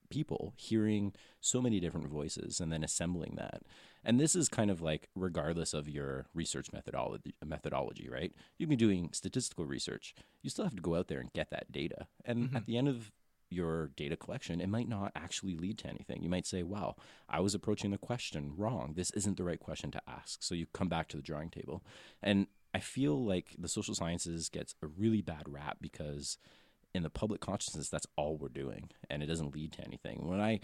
people, 0.09 0.53
hearing 0.55 1.13
so 1.39 1.61
many 1.61 1.79
different 1.79 2.07
voices, 2.07 2.59
and 2.59 2.71
then 2.71 2.83
assembling 2.83 3.35
that. 3.37 3.61
And 4.03 4.19
this 4.19 4.35
is 4.35 4.49
kind 4.49 4.71
of 4.71 4.81
like 4.81 5.07
regardless 5.15 5.73
of 5.73 5.87
your 5.87 6.25
research 6.33 6.71
methodology, 6.73 7.35
methodology, 7.45 8.09
right? 8.11 8.33
You 8.57 8.65
can 8.65 8.71
be 8.71 8.75
doing 8.75 9.09
statistical 9.13 9.65
research. 9.65 10.15
You 10.41 10.49
still 10.49 10.65
have 10.65 10.75
to 10.75 10.81
go 10.81 10.95
out 10.95 11.07
there 11.07 11.19
and 11.19 11.33
get 11.33 11.51
that 11.51 11.71
data. 11.71 12.07
And 12.25 12.45
at 12.45 12.49
mm-hmm. 12.49 12.71
the 12.71 12.77
end 12.77 12.87
of 12.87 13.11
your 13.51 13.91
data 13.95 14.15
collection, 14.15 14.61
it 14.61 14.69
might 14.69 14.87
not 14.87 15.11
actually 15.15 15.55
lead 15.55 15.77
to 15.79 15.87
anything. 15.87 16.23
You 16.23 16.29
might 16.29 16.47
say, 16.47 16.63
wow, 16.63 16.95
I 17.29 17.41
was 17.41 17.53
approaching 17.53 17.91
the 17.91 17.97
question 17.97 18.53
wrong. 18.55 18.93
This 18.95 19.11
isn't 19.11 19.37
the 19.37 19.43
right 19.43 19.59
question 19.59 19.91
to 19.91 20.01
ask. 20.07 20.41
So 20.41 20.55
you 20.55 20.67
come 20.73 20.87
back 20.87 21.07
to 21.09 21.17
the 21.17 21.23
drawing 21.23 21.49
table. 21.49 21.83
And 22.23 22.47
I 22.73 22.79
feel 22.79 23.23
like 23.23 23.55
the 23.57 23.67
social 23.67 23.93
sciences 23.93 24.49
gets 24.49 24.75
a 24.81 24.87
really 24.87 25.21
bad 25.21 25.43
rap 25.47 25.77
because 25.81 26.37
in 26.93 27.03
the 27.03 27.09
public 27.09 27.41
consciousness, 27.41 27.89
that's 27.89 28.07
all 28.15 28.37
we're 28.37 28.49
doing 28.49 28.89
and 29.09 29.21
it 29.21 29.27
doesn't 29.27 29.53
lead 29.53 29.73
to 29.73 29.83
anything. 29.83 30.27
When 30.27 30.39
I, 30.39 30.51
you 30.53 30.59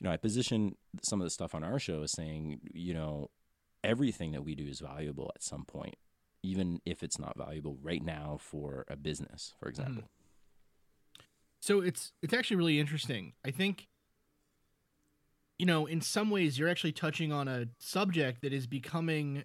know, 0.00 0.10
I 0.10 0.16
position 0.16 0.76
some 1.02 1.20
of 1.20 1.24
the 1.24 1.30
stuff 1.30 1.54
on 1.54 1.62
our 1.62 1.78
show 1.78 2.02
as 2.02 2.12
saying, 2.12 2.60
you 2.72 2.94
know, 2.94 3.30
everything 3.84 4.32
that 4.32 4.44
we 4.44 4.54
do 4.54 4.66
is 4.66 4.80
valuable 4.80 5.30
at 5.34 5.42
some 5.42 5.64
point, 5.64 5.96
even 6.42 6.80
if 6.84 7.02
it's 7.02 7.18
not 7.18 7.36
valuable 7.36 7.78
right 7.80 8.02
now 8.02 8.38
for 8.40 8.84
a 8.88 8.96
business, 8.96 9.54
for 9.60 9.68
example. 9.68 10.02
Mm-hmm. 10.02 10.17
So 11.60 11.80
it's 11.80 12.12
it's 12.22 12.34
actually 12.34 12.56
really 12.56 12.78
interesting. 12.80 13.32
I 13.44 13.50
think 13.50 13.86
you 15.58 15.66
know, 15.66 15.86
in 15.86 16.00
some 16.00 16.30
ways 16.30 16.58
you're 16.58 16.68
actually 16.68 16.92
touching 16.92 17.32
on 17.32 17.48
a 17.48 17.66
subject 17.78 18.42
that 18.42 18.52
is 18.52 18.66
becoming 18.66 19.44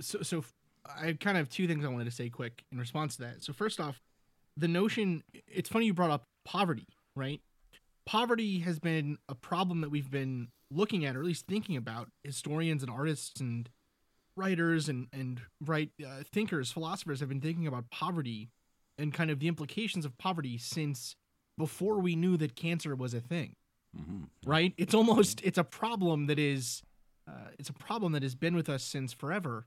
so 0.00 0.22
so 0.22 0.44
I 0.86 1.12
kind 1.12 1.36
of 1.36 1.42
have 1.42 1.48
two 1.50 1.66
things 1.66 1.84
I 1.84 1.88
wanted 1.88 2.04
to 2.06 2.10
say 2.10 2.28
quick 2.30 2.64
in 2.72 2.78
response 2.78 3.16
to 3.16 3.22
that. 3.22 3.42
So 3.42 3.52
first 3.52 3.80
off, 3.80 4.00
the 4.56 4.68
notion 4.68 5.22
it's 5.46 5.68
funny 5.68 5.86
you 5.86 5.94
brought 5.94 6.10
up 6.10 6.24
poverty, 6.44 6.86
right? 7.16 7.40
Poverty 8.06 8.60
has 8.60 8.78
been 8.78 9.18
a 9.28 9.34
problem 9.34 9.80
that 9.82 9.90
we've 9.90 10.10
been 10.10 10.48
looking 10.70 11.04
at 11.04 11.16
or 11.16 11.20
at 11.20 11.26
least 11.26 11.46
thinking 11.46 11.76
about 11.76 12.08
historians 12.22 12.82
and 12.82 12.90
artists 12.90 13.40
and 13.40 13.68
writers 14.36 14.88
and 14.88 15.08
and 15.12 15.40
right 15.60 15.90
uh, 16.04 16.22
thinkers, 16.32 16.70
philosophers 16.70 17.20
have 17.20 17.28
been 17.28 17.40
thinking 17.40 17.66
about 17.66 17.90
poverty 17.90 18.48
and 18.98 19.12
kind 19.12 19.30
of 19.30 19.40
the 19.40 19.48
implications 19.48 20.04
of 20.04 20.16
poverty 20.18 20.58
since 20.58 21.16
before 21.60 21.98
we 22.00 22.16
knew 22.16 22.38
that 22.38 22.56
cancer 22.56 22.96
was 22.96 23.12
a 23.12 23.20
thing. 23.20 23.54
Mm-hmm. 23.94 24.50
Right? 24.50 24.72
It's 24.78 24.94
almost 24.94 25.42
it's 25.44 25.58
a 25.58 25.64
problem 25.64 26.26
that 26.26 26.38
is 26.38 26.82
uh, 27.28 27.50
it's 27.58 27.68
a 27.68 27.74
problem 27.74 28.12
that 28.12 28.22
has 28.22 28.34
been 28.34 28.56
with 28.56 28.70
us 28.70 28.82
since 28.82 29.12
forever. 29.12 29.66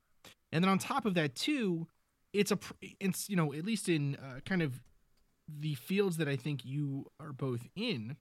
And 0.51 0.63
then 0.63 0.69
on 0.69 0.79
top 0.79 1.05
of 1.05 1.13
that 1.13 1.35
too, 1.35 1.87
it's 2.33 2.51
a 2.51 2.57
it's 2.99 3.29
you 3.29 3.35
know 3.35 3.53
at 3.53 3.63
least 3.63 3.87
in 3.87 4.15
uh, 4.15 4.39
kind 4.43 4.63
of 4.63 4.81
the 5.47 5.75
fields 5.75 6.17
that 6.17 6.27
I 6.27 6.35
think 6.35 6.65
you 6.65 7.05
are 7.19 7.31
both 7.31 7.61
in. 7.75 8.17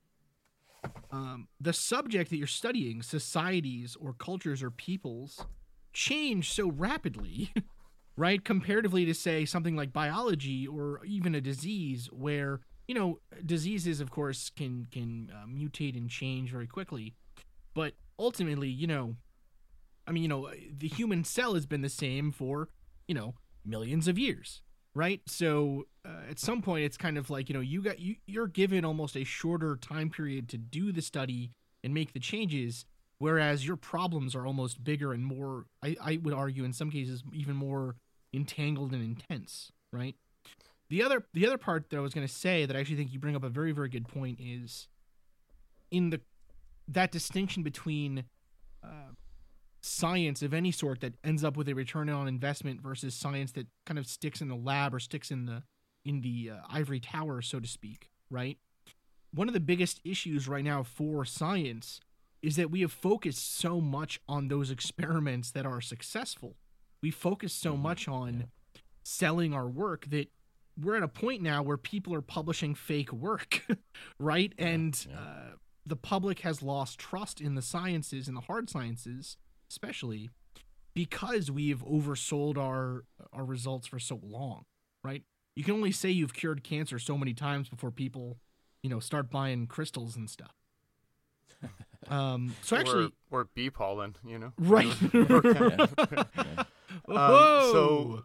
Um, 1.10 1.48
the 1.60 1.72
subject 1.72 2.30
that 2.30 2.36
you're 2.36 2.46
studying, 2.48 3.02
societies 3.02 3.96
or 3.98 4.12
cultures 4.12 4.62
or 4.62 4.70
peoples, 4.70 5.46
change 5.92 6.52
so 6.52 6.70
rapidly, 6.70 7.52
right? 8.16 8.44
Comparatively 8.44 9.06
to 9.06 9.14
say 9.14 9.44
something 9.44 9.76
like 9.76 9.92
biology 9.92 10.66
or 10.66 11.00
even 11.04 11.34
a 11.34 11.40
disease, 11.40 12.08
where 12.12 12.60
you 12.92 12.98
know, 12.98 13.20
diseases, 13.46 14.00
of 14.00 14.10
course, 14.10 14.50
can 14.50 14.86
can 14.92 15.32
uh, 15.34 15.46
mutate 15.46 15.96
and 15.96 16.10
change 16.10 16.50
very 16.50 16.66
quickly, 16.66 17.14
but 17.72 17.94
ultimately, 18.18 18.68
you 18.68 18.86
know, 18.86 19.16
I 20.06 20.12
mean, 20.12 20.24
you 20.24 20.28
know, 20.28 20.50
the 20.70 20.88
human 20.88 21.24
cell 21.24 21.54
has 21.54 21.64
been 21.64 21.80
the 21.80 21.88
same 21.88 22.32
for 22.32 22.68
you 23.08 23.14
know 23.14 23.32
millions 23.64 24.08
of 24.08 24.18
years, 24.18 24.60
right? 24.94 25.22
So 25.26 25.86
uh, 26.04 26.28
at 26.28 26.38
some 26.38 26.60
point, 26.60 26.84
it's 26.84 26.98
kind 26.98 27.16
of 27.16 27.30
like 27.30 27.48
you 27.48 27.54
know, 27.54 27.62
you 27.62 27.80
got 27.80 27.98
you 27.98 28.16
you're 28.26 28.46
given 28.46 28.84
almost 28.84 29.16
a 29.16 29.24
shorter 29.24 29.76
time 29.76 30.10
period 30.10 30.50
to 30.50 30.58
do 30.58 30.92
the 30.92 31.00
study 31.00 31.52
and 31.82 31.94
make 31.94 32.12
the 32.12 32.20
changes, 32.20 32.84
whereas 33.16 33.66
your 33.66 33.76
problems 33.76 34.34
are 34.34 34.46
almost 34.46 34.84
bigger 34.84 35.14
and 35.14 35.24
more. 35.24 35.64
I, 35.82 35.96
I 35.98 36.18
would 36.22 36.34
argue, 36.34 36.64
in 36.64 36.74
some 36.74 36.90
cases, 36.90 37.22
even 37.32 37.56
more 37.56 37.96
entangled 38.34 38.92
and 38.92 39.02
intense, 39.02 39.72
right? 39.94 40.14
The 40.92 41.02
other 41.02 41.24
the 41.32 41.46
other 41.46 41.56
part 41.56 41.88
that 41.88 41.96
I 41.96 42.00
was 42.00 42.12
going 42.12 42.26
to 42.26 42.32
say 42.32 42.66
that 42.66 42.76
I 42.76 42.80
actually 42.80 42.96
think 42.96 43.14
you 43.14 43.18
bring 43.18 43.34
up 43.34 43.42
a 43.42 43.48
very 43.48 43.72
very 43.72 43.88
good 43.88 44.06
point 44.06 44.38
is 44.38 44.88
in 45.90 46.10
the 46.10 46.20
that 46.86 47.10
distinction 47.10 47.62
between 47.62 48.24
uh, 48.84 49.14
science 49.80 50.42
of 50.42 50.52
any 50.52 50.70
sort 50.70 51.00
that 51.00 51.14
ends 51.24 51.44
up 51.44 51.56
with 51.56 51.66
a 51.70 51.74
return 51.74 52.10
on 52.10 52.28
investment 52.28 52.82
versus 52.82 53.14
science 53.14 53.52
that 53.52 53.68
kind 53.86 53.98
of 53.98 54.06
sticks 54.06 54.42
in 54.42 54.48
the 54.48 54.54
lab 54.54 54.92
or 54.92 55.00
sticks 55.00 55.30
in 55.30 55.46
the 55.46 55.62
in 56.04 56.20
the 56.20 56.50
uh, 56.52 56.56
ivory 56.68 57.00
tower 57.00 57.40
so 57.40 57.58
to 57.58 57.66
speak 57.66 58.10
right? 58.28 58.58
One 59.32 59.48
of 59.48 59.54
the 59.54 59.60
biggest 59.60 59.98
issues 60.04 60.46
right 60.46 60.64
now 60.64 60.82
for 60.82 61.24
science 61.24 62.00
is 62.42 62.56
that 62.56 62.70
we 62.70 62.82
have 62.82 62.92
focused 62.92 63.56
so 63.56 63.80
much 63.80 64.20
on 64.28 64.48
those 64.48 64.70
experiments 64.70 65.52
that 65.52 65.64
are 65.64 65.80
successful. 65.80 66.56
We 67.00 67.10
focus 67.10 67.54
so 67.54 67.72
mm-hmm. 67.72 67.82
much 67.82 68.08
on 68.08 68.48
selling 69.04 69.54
our 69.54 69.68
work 69.68 70.06
that 70.10 70.28
we're 70.80 70.96
at 70.96 71.02
a 71.02 71.08
point 71.08 71.42
now 71.42 71.62
where 71.62 71.76
people 71.76 72.14
are 72.14 72.22
publishing 72.22 72.74
fake 72.74 73.12
work, 73.12 73.66
right? 74.18 74.52
Yeah, 74.58 74.66
and 74.66 75.06
yeah. 75.08 75.16
Uh, 75.16 75.50
the 75.84 75.96
public 75.96 76.40
has 76.40 76.62
lost 76.62 76.98
trust 76.98 77.40
in 77.40 77.54
the 77.54 77.62
sciences 77.62 78.28
and 78.28 78.36
the 78.36 78.42
hard 78.42 78.70
sciences, 78.70 79.36
especially 79.68 80.30
because 80.94 81.50
we've 81.50 81.84
oversold 81.84 82.56
our 82.56 83.04
our 83.32 83.44
results 83.44 83.86
for 83.86 83.98
so 83.98 84.20
long, 84.22 84.64
right? 85.02 85.22
You 85.56 85.64
can 85.64 85.74
only 85.74 85.92
say 85.92 86.10
you've 86.10 86.34
cured 86.34 86.64
cancer 86.64 86.98
so 86.98 87.18
many 87.18 87.34
times 87.34 87.68
before 87.68 87.90
people, 87.90 88.38
you 88.82 88.90
know, 88.90 89.00
start 89.00 89.30
buying 89.30 89.66
crystals 89.66 90.16
and 90.16 90.28
stuff. 90.30 90.54
Um, 92.08 92.56
so 92.62 92.76
actually, 92.76 93.12
or, 93.30 93.42
or 93.42 93.48
bee 93.54 93.70
pollen, 93.70 94.16
you 94.26 94.36
know, 94.36 94.52
right? 94.58 94.86
um, 95.14 96.66
so 97.08 98.24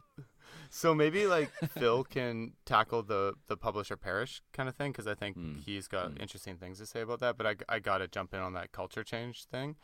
so 0.69 0.93
maybe 0.93 1.27
like 1.27 1.51
Phil 1.69 2.03
can 2.03 2.53
tackle 2.65 3.03
the 3.03 3.33
the 3.47 3.57
publish 3.57 3.91
or 3.91 3.97
perish 3.97 4.41
kind 4.53 4.69
of 4.69 4.75
thing 4.75 4.91
because 4.91 5.07
I 5.07 5.15
think 5.15 5.37
mm. 5.37 5.63
he's 5.63 5.87
got 5.87 6.11
mm. 6.11 6.21
interesting 6.21 6.57
things 6.57 6.79
to 6.79 6.85
say 6.85 7.01
about 7.01 7.19
that. 7.19 7.37
But 7.37 7.47
I 7.47 7.55
I 7.69 7.79
got 7.79 7.99
to 7.99 8.07
jump 8.07 8.33
in 8.33 8.39
on 8.39 8.53
that 8.53 8.71
culture 8.71 9.03
change 9.03 9.45
thing, 9.45 9.75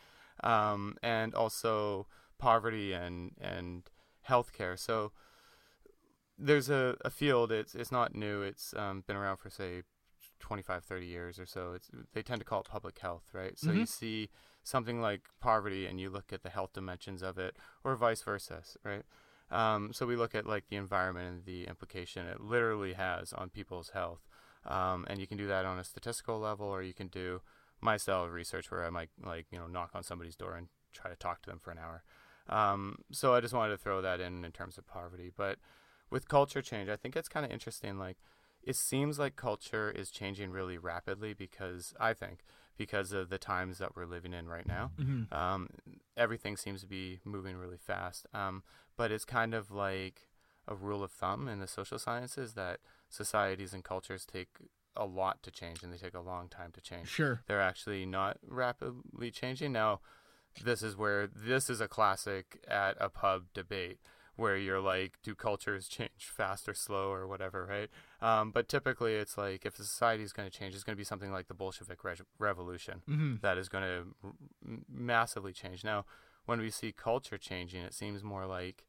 um, 0.44 0.96
and 1.02 1.34
also 1.34 2.08
poverty 2.38 2.94
and 2.94 3.32
and 3.40 3.84
healthcare. 4.30 4.78
So 4.78 5.12
there's 6.38 6.70
a, 6.70 6.98
a 7.02 7.10
field. 7.10 7.52
It's 7.52 7.75
it's 7.75 7.92
not 7.92 8.16
new. 8.16 8.42
It's 8.42 8.74
um, 8.75 9.04
been 9.08 9.16
around 9.16 9.38
for 9.38 9.50
say 9.50 9.84
25 10.40 10.84
30 10.84 11.06
years 11.06 11.40
or 11.40 11.46
so 11.46 11.72
it's 11.72 11.90
they 12.12 12.22
tend 12.22 12.42
to 12.42 12.46
call 12.46 12.60
it 12.60 12.68
public 12.68 13.00
health 13.00 13.24
right 13.32 13.58
so 13.58 13.70
mm-hmm. 13.70 13.80
you 13.80 13.86
see 13.86 14.30
something 14.62 15.00
like 15.00 15.22
poverty 15.40 15.86
and 15.86 16.02
you 16.02 16.10
look 16.10 16.34
at 16.34 16.44
the 16.44 16.50
health 16.50 16.74
dimensions 16.74 17.22
of 17.22 17.38
it 17.38 17.56
or 17.86 17.96
vice 17.96 18.22
versa 18.22 18.62
right 18.84 19.04
um, 19.51 19.91
so 19.93 20.05
we 20.05 20.15
look 20.15 20.35
at 20.35 20.45
like 20.45 20.67
the 20.69 20.75
environment 20.75 21.27
and 21.27 21.45
the 21.45 21.65
implication 21.65 22.25
it 22.27 22.41
literally 22.41 22.93
has 22.93 23.33
on 23.33 23.50
people's 23.50 23.89
health. 23.89 24.21
Um, 24.65 25.05
and 25.09 25.19
you 25.19 25.27
can 25.27 25.38
do 25.38 25.47
that 25.47 25.65
on 25.65 25.77
a 25.77 25.83
statistical 25.83 26.39
level, 26.39 26.67
or 26.67 26.81
you 26.81 26.93
can 26.93 27.07
do 27.07 27.41
my 27.81 27.97
style 27.97 28.23
of 28.23 28.31
research 28.31 28.71
where 28.71 28.85
I 28.85 28.89
might 28.89 29.09
like 29.23 29.47
you 29.51 29.59
know 29.59 29.67
knock 29.67 29.91
on 29.93 30.03
somebody's 30.03 30.35
door 30.35 30.55
and 30.55 30.67
try 30.93 31.09
to 31.09 31.17
talk 31.17 31.41
to 31.41 31.50
them 31.50 31.59
for 31.59 31.71
an 31.71 31.79
hour. 31.79 32.03
Um, 32.50 33.00
so 33.12 33.33
I 33.33 33.41
just 33.41 33.53
wanted 33.53 33.71
to 33.71 33.77
throw 33.77 34.01
that 34.01 34.19
in 34.19 34.45
in 34.45 34.51
terms 34.51 34.77
of 34.77 34.88
poverty. 34.88 35.31
But 35.35 35.57
with 36.09 36.27
culture 36.27 36.62
change, 36.62 36.89
I 36.89 36.95
think 36.95 37.15
it's 37.15 37.29
kind 37.29 37.45
of 37.45 37.51
interesting. 37.51 37.97
Like 37.97 38.17
it 38.63 38.75
seems 38.75 39.19
like 39.19 39.35
culture 39.35 39.91
is 39.91 40.09
changing 40.09 40.51
really 40.51 40.77
rapidly 40.77 41.33
because 41.33 41.93
I 42.00 42.13
think 42.13 42.39
because 42.77 43.12
of 43.12 43.30
the 43.30 43.38
times 43.38 43.77
that 43.77 43.96
we're 43.96 44.06
living 44.06 44.34
in 44.34 44.48
right 44.48 44.68
now. 44.68 44.92
Mm-hmm. 45.00 45.34
Um, 45.34 45.70
everything 46.18 46.58
seems 46.58 46.82
to 46.82 46.88
be 46.88 47.20
moving 47.24 47.58
really 47.58 47.77
fast. 47.77 48.25
Um, 48.34 48.63
but 48.98 49.12
it's 49.12 49.25
kind 49.25 49.53
of 49.53 49.72
like 49.72 50.27
a 50.68 50.75
rule 50.75 51.03
of 51.03 51.12
thumb 51.12 51.48
in 51.48 51.60
the 51.60 51.68
social 51.68 52.00
sciences 52.00 52.53
that 52.53 52.80
societies 53.10 53.74
and 53.74 53.84
cultures 53.84 54.25
take 54.25 54.50
a 54.96 55.06
lot 55.06 55.42
to 55.44 55.51
change 55.51 55.84
and 55.84 55.92
they 55.92 55.98
take 55.98 56.13
a 56.13 56.22
long 56.22 56.48
time 56.48 56.72
to 56.72 56.82
change. 56.82 57.10
Sure. 57.10 57.42
They're 57.48 57.62
actually 57.62 58.06
not 58.06 58.38
rapidly 58.48 59.32
changing. 59.32 59.72
Now, 59.72 60.00
this 60.63 60.84
is 60.84 60.96
where 60.96 61.27
this 61.27 61.70
is 61.70 61.82
a 61.82 61.88
classic 61.88 62.63
at 62.68 62.96
a 63.00 63.10
pub 63.10 63.46
debate 63.53 64.00
where 64.36 64.58
you're 64.58 64.80
like, 64.80 65.13
do 65.24 65.36
cultures 65.36 65.88
change 65.88 66.10
fast 66.20 66.68
or 66.68 66.74
slow 66.74 67.12
or 67.12 67.27
whatever, 67.27 67.65
right? 67.65 67.89
Um, 68.24 68.51
but 68.51 68.70
typically, 68.70 69.15
it's 69.15 69.38
like 69.38 69.65
if 69.65 69.77
a 69.77 69.84
society 69.84 70.24
is 70.24 70.32
going 70.32 70.50
to 70.50 70.58
change, 70.58 70.74
it's 70.74 70.86
going 70.86 70.96
to 70.96 71.00
be 71.00 71.03
something 71.03 71.32
like 71.32 71.50
the 71.50 71.53
Bolshevik 71.53 72.06
re- 72.06 72.15
Revolution 72.39 73.01
mm-hmm. 73.08 73.36
that 73.42 73.58
is 73.58 73.68
going 73.68 73.84
to 73.84 74.06
r- 74.24 74.32
massively 74.89 75.51
change. 75.51 75.84
Now, 75.84 76.06
when 76.46 76.62
we 76.62 76.70
see 76.70 76.94
culture 76.94 77.38
changing, 77.38 77.84
it 77.84 77.94
seems 77.94 78.24
more 78.24 78.46
like 78.46 78.86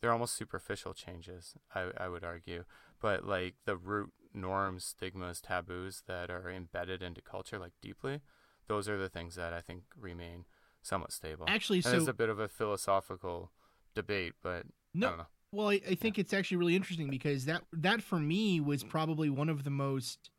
they're 0.00 0.12
almost 0.12 0.36
superficial 0.36 0.92
changes, 0.92 1.54
I, 1.72 1.90
I 1.96 2.08
would 2.08 2.24
argue. 2.24 2.64
But 3.00 3.24
like 3.24 3.54
the 3.64 3.76
root 3.76 4.12
norms, 4.34 4.84
stigmas, 4.84 5.40
taboos 5.40 6.02
that 6.08 6.28
are 6.28 6.50
embedded 6.50 7.00
into 7.00 7.22
culture, 7.22 7.60
like 7.60 7.74
deeply, 7.80 8.22
those 8.66 8.88
are 8.88 8.98
the 8.98 9.08
things 9.08 9.36
that 9.36 9.52
I 9.52 9.60
think 9.60 9.84
remain 9.96 10.46
somewhat 10.82 11.12
stable. 11.12 11.46
Actually, 11.48 11.78
and 11.78 11.84
so 11.84 11.96
it's 11.96 12.08
a 12.08 12.12
bit 12.12 12.28
of 12.28 12.40
a 12.40 12.48
philosophical 12.48 13.52
debate, 13.94 14.32
but 14.42 14.66
no, 14.92 15.06
I 15.06 15.10
don't 15.10 15.18
know. 15.18 15.26
Well, 15.54 15.68
I, 15.68 15.80
I 15.88 15.94
think 15.94 16.16
yeah. 16.16 16.22
it's 16.22 16.32
actually 16.32 16.56
really 16.56 16.76
interesting 16.76 17.08
because 17.08 17.44
that 17.44 17.62
that 17.72 18.02
for 18.02 18.18
me 18.18 18.60
was 18.60 18.82
probably 18.82 19.30
one 19.30 19.48
of 19.48 19.64
the 19.64 19.70
most, 19.70 20.30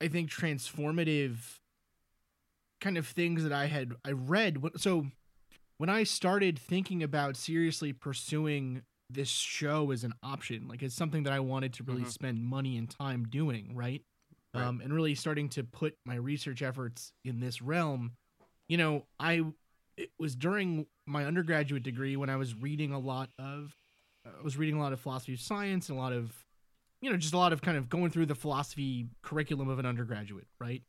I 0.00 0.08
think, 0.08 0.30
transformative 0.30 1.36
kind 2.80 2.98
of 2.98 3.06
things 3.06 3.42
that 3.44 3.52
I 3.52 3.66
had 3.66 3.94
I 4.04 4.12
read. 4.12 4.58
So 4.76 5.06
when 5.78 5.88
I 5.88 6.02
started 6.04 6.58
thinking 6.58 7.02
about 7.02 7.36
seriously 7.36 7.92
pursuing 7.92 8.82
this 9.08 9.28
show 9.28 9.92
as 9.92 10.02
an 10.02 10.12
option, 10.22 10.66
like 10.68 10.82
it's 10.82 10.94
something 10.94 11.22
that 11.22 11.32
I 11.32 11.40
wanted 11.40 11.72
to 11.74 11.84
really 11.84 12.00
mm-hmm. 12.00 12.10
spend 12.10 12.42
money 12.42 12.76
and 12.76 12.90
time 12.90 13.28
doing, 13.30 13.74
right? 13.74 14.02
Right. 14.54 14.64
um, 14.64 14.80
and 14.82 14.92
really 14.92 15.14
starting 15.14 15.48
to 15.50 15.64
put 15.64 15.96
my 16.04 16.14
research 16.14 16.62
efforts 16.62 17.12
in 17.24 17.40
this 17.40 17.60
realm, 17.60 18.12
you 18.68 18.76
know, 18.76 19.04
I 19.20 19.44
it 19.96 20.10
was 20.18 20.34
during 20.34 20.86
my 21.06 21.24
undergraduate 21.24 21.82
degree 21.82 22.16
when 22.16 22.28
I 22.28 22.36
was 22.36 22.54
reading 22.54 22.92
a 22.92 22.98
lot 22.98 23.30
of 23.38 23.74
I 24.26 24.42
was 24.42 24.56
reading 24.56 24.76
a 24.76 24.80
lot 24.80 24.92
of 24.92 25.00
philosophy 25.00 25.34
of 25.34 25.40
science 25.40 25.88
and 25.88 25.98
a 25.98 26.00
lot 26.00 26.12
of 26.12 26.44
you 27.00 27.10
know 27.10 27.16
just 27.16 27.34
a 27.34 27.38
lot 27.38 27.52
of 27.52 27.62
kind 27.62 27.76
of 27.78 27.88
going 27.88 28.10
through 28.10 28.26
the 28.26 28.34
philosophy 28.34 29.06
curriculum 29.22 29.68
of 29.68 29.78
an 29.78 29.86
undergraduate, 29.86 30.46
right? 30.60 30.82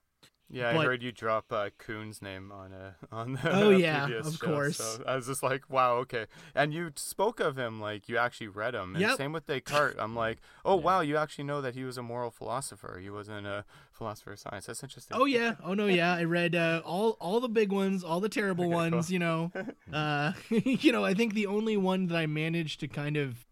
Yeah, 0.49 0.71
But- 0.71 0.79
I 0.81 0.85
heard 0.85 1.03
you 1.03 1.11
drop 1.11 1.51
uh, 1.51 1.71
Kuhn's 1.77 2.21
name 2.21 2.53
on 2.53 2.71
a 2.71 2.95
on 3.11 3.33
the 3.33 3.51
Oh, 3.51 3.69
yeah, 3.71 4.07
of 4.07 4.33
show, 4.37 4.45
course. 4.47 4.77
So 4.77 5.03
I 5.05 5.17
was 5.17 5.27
just 5.27 5.43
like, 5.43 5.69
wow, 5.69 5.95
okay. 5.97 6.27
And 6.55 6.73
you 6.73 6.91
spoke 6.95 7.41
of 7.41 7.57
him 7.57 7.81
like 7.81 8.07
you 8.07 8.17
actually 8.17 8.47
read 8.47 8.73
him. 8.73 8.95
And 8.95 9.01
Yep. 9.01 9.17
same 9.17 9.33
with 9.33 9.45
Descartes. 9.45 9.97
I'm 9.99 10.15
like, 10.25 10.37
oh 10.63 10.77
Yeah. 10.77 10.83
wow, 10.85 10.99
you 11.01 11.17
actually 11.17 11.43
know 11.43 11.59
that 11.61 11.75
he 11.75 11.83
was 11.83 11.97
a 11.97 12.01
moral 12.03 12.31
philosopher. 12.31 12.97
He 13.01 13.09
wasn't 13.09 13.45
a 13.45 13.65
philosopher 13.91 14.31
of 14.33 14.39
science. 14.39 14.67
That's 14.67 14.81
interesting. 14.83 15.17
Oh 15.19 15.25
yeah, 15.25 15.55
oh 15.63 15.73
no, 15.73 15.87
yeah. 15.87 16.13
I 16.13 16.23
read 16.23 16.55
uh, 16.55 16.81
all 16.85 17.17
all 17.19 17.41
the 17.41 17.49
big 17.49 17.73
ones, 17.73 18.03
all 18.03 18.21
the 18.21 18.29
terrible 18.29 18.65
Okay, 18.73 18.73
cool. 18.73 18.91
ones. 18.97 19.11
You 19.11 19.19
know, 19.19 19.51
uh, 19.91 20.31
you 20.49 20.93
know. 20.93 21.03
I 21.03 21.13
think 21.13 21.33
the 21.33 21.47
only 21.47 21.75
one 21.75 22.07
that 22.07 22.15
I 22.15 22.25
managed 22.25 22.79
to 22.79 22.87
kind 22.87 23.17
of 23.17 23.45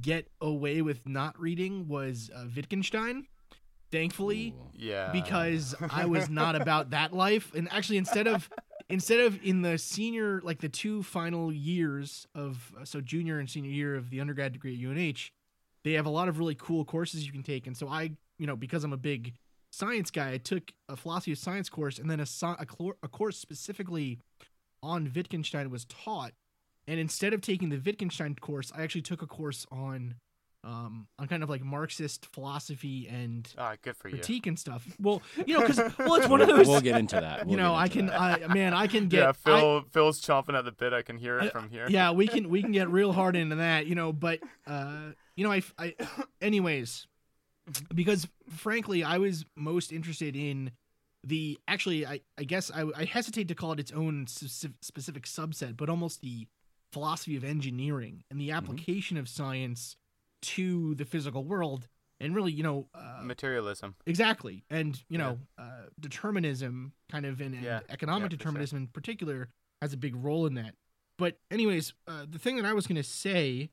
get 0.00 0.28
away 0.40 0.80
with 0.80 1.06
not 1.06 1.38
reading 1.38 1.88
was 1.88 2.30
uh, 2.34 2.46
Wittgenstein. 2.56 3.26
Thankfully, 3.92 4.54
Ooh. 4.56 4.70
Yeah. 4.74 5.12
because 5.12 5.74
I 5.90 6.06
was 6.06 6.28
not 6.28 6.56
about 6.56 6.90
that 6.90 7.12
life. 7.12 7.52
And 7.54 7.70
actually, 7.70 7.98
instead 7.98 8.26
of 8.26 8.50
instead 8.88 9.20
of 9.20 9.38
in 9.44 9.62
the 9.62 9.78
senior, 9.78 10.40
like 10.42 10.60
the 10.60 10.68
two 10.68 11.02
final 11.02 11.52
years 11.52 12.26
of 12.34 12.72
uh, 12.80 12.84
so 12.84 13.00
junior 13.00 13.38
and 13.38 13.48
senior 13.48 13.70
year 13.70 13.94
of 13.94 14.10
the 14.10 14.20
undergrad 14.20 14.52
degree 14.52 14.74
at 14.74 14.80
UNH, 14.80 15.30
they 15.84 15.92
have 15.92 16.06
a 16.06 16.10
lot 16.10 16.28
of 16.28 16.38
really 16.38 16.54
cool 16.54 16.84
courses 16.84 17.24
you 17.26 17.32
can 17.32 17.42
take. 17.42 17.66
And 17.66 17.76
so 17.76 17.88
I, 17.88 18.12
you 18.38 18.46
know, 18.46 18.56
because 18.56 18.82
I'm 18.82 18.92
a 18.92 18.98
big 18.98 19.34
science 19.70 20.10
guy, 20.10 20.32
I 20.32 20.38
took 20.38 20.72
a 20.88 20.96
philosophy 20.96 21.32
of 21.32 21.38
science 21.38 21.68
course, 21.68 21.98
and 21.98 22.10
then 22.10 22.20
a 22.20 22.26
sci- 22.26 22.56
a, 22.58 22.66
clor- 22.66 22.96
a 23.02 23.08
course 23.08 23.38
specifically 23.38 24.18
on 24.82 25.10
Wittgenstein 25.14 25.70
was 25.70 25.84
taught. 25.86 26.32
And 26.86 26.98
instead 26.98 27.32
of 27.32 27.40
taking 27.40 27.68
the 27.68 27.78
Wittgenstein 27.78 28.34
course, 28.34 28.72
I 28.76 28.82
actually 28.82 29.02
took 29.02 29.22
a 29.22 29.26
course 29.26 29.66
on 29.70 30.16
um 30.64 31.08
on 31.18 31.26
kind 31.26 31.42
of 31.42 31.50
like 31.50 31.62
Marxist 31.64 32.26
philosophy 32.32 33.08
and 33.08 33.52
Ah, 33.58 33.74
good 33.82 33.96
for 33.96 34.08
you. 34.08 34.14
critique 34.14 34.46
and 34.46 34.58
stuff. 34.58 34.86
Well, 35.00 35.20
you 35.46 35.54
know, 35.58 35.66
because 35.66 35.78
well, 35.98 36.14
it's 36.14 36.28
one 36.28 36.40
of 36.40 36.46
those. 36.48 36.68
We'll 36.68 36.80
get 36.80 36.98
into 36.98 37.16
that. 37.20 37.40
you 37.40 37.56
We'll 37.56 37.64
know, 37.64 37.74
I 37.74 37.88
can, 37.88 38.06
that. 38.06 38.20
I 38.20 38.54
man, 38.54 38.72
I 38.74 38.86
can 38.86 39.08
get. 39.08 39.20
yeah, 39.22 39.28
I- 39.30 39.32
Phil. 39.32 39.84
Phil's 39.90 40.20
chomping 40.20 40.56
at 40.56 40.64
the 40.64 40.72
bit. 40.72 40.92
I 40.92 41.02
can 41.02 41.16
hear 41.18 41.38
it 41.40 41.46
Uh, 41.48 41.50
from 41.50 41.68
here. 41.70 41.86
yeah, 41.88 42.12
we 42.12 42.28
can 42.28 42.48
we 42.48 42.62
can 42.62 42.70
get 42.72 42.88
real 42.90 43.12
hard 43.12 43.34
into 43.36 43.56
that, 43.56 43.86
you 43.86 43.94
know. 43.94 44.12
But 44.12 44.38
uh, 44.66 45.10
you 45.34 45.44
know, 45.44 45.50
I, 45.52 45.62
I, 45.78 45.94
anyways, 46.40 47.06
because 47.94 48.28
frankly, 48.48 49.02
I 49.02 49.18
was 49.18 49.44
most 49.56 49.92
interested 49.92 50.36
in 50.36 50.70
the 51.24 51.58
actually, 51.68 52.04
I, 52.06 52.20
I 52.36 52.44
guess 52.44 52.70
I, 52.74 52.84
I 52.96 53.04
hesitate 53.04 53.48
to 53.48 53.54
call 53.54 53.72
it 53.72 53.80
its 53.80 53.92
own 53.92 54.26
specific 54.26 55.24
subset, 55.24 55.76
but 55.76 55.88
almost 55.88 56.20
the 56.20 56.46
philosophy 56.92 57.36
of 57.36 57.44
engineering 57.44 58.24
and 58.30 58.40
the 58.40 58.50
application 58.50 59.16
of 59.16 59.28
science 59.28 59.96
to 60.42 60.94
the 60.96 61.04
physical 61.04 61.44
world, 61.44 61.88
and 62.20 62.34
really, 62.34 62.52
you 62.52 62.62
know, 62.62 62.88
uh, 62.94 63.20
Materialism. 63.22 63.94
Exactly. 64.06 64.64
And, 64.70 65.00
you 65.08 65.18
know, 65.18 65.38
uh, 65.58 65.86
determinism, 65.98 66.92
kind 67.10 67.26
of, 67.26 67.40
and, 67.40 67.54
and 67.54 67.64
Yeah. 67.64 67.80
economic 67.88 68.22
Yeah, 68.22 68.26
for 68.26 68.30
sure. 68.30 68.38
determinism 68.38 68.78
in 68.78 68.86
particular, 68.88 69.48
has 69.80 69.92
a 69.92 69.96
big 69.96 70.14
role 70.16 70.46
in 70.46 70.54
that. 70.54 70.74
But, 71.18 71.38
anyways, 71.50 71.94
uh, 72.06 72.26
the 72.28 72.38
thing 72.38 72.56
that 72.56 72.64
I 72.64 72.72
was 72.72 72.86
going 72.86 72.96
to 72.96 73.02
say, 73.02 73.70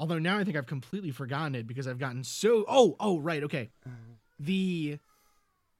although 0.00 0.18
now 0.18 0.38
I 0.38 0.44
think 0.44 0.56
I've 0.56 0.66
completely 0.66 1.10
forgotten 1.10 1.54
it 1.54 1.66
because 1.66 1.86
I've 1.86 1.98
gotten 1.98 2.24
so. 2.24 2.64
Oh, 2.68 2.96
oh, 3.00 3.18
right. 3.18 3.42
Okay. 3.44 3.70
The. 4.38 4.98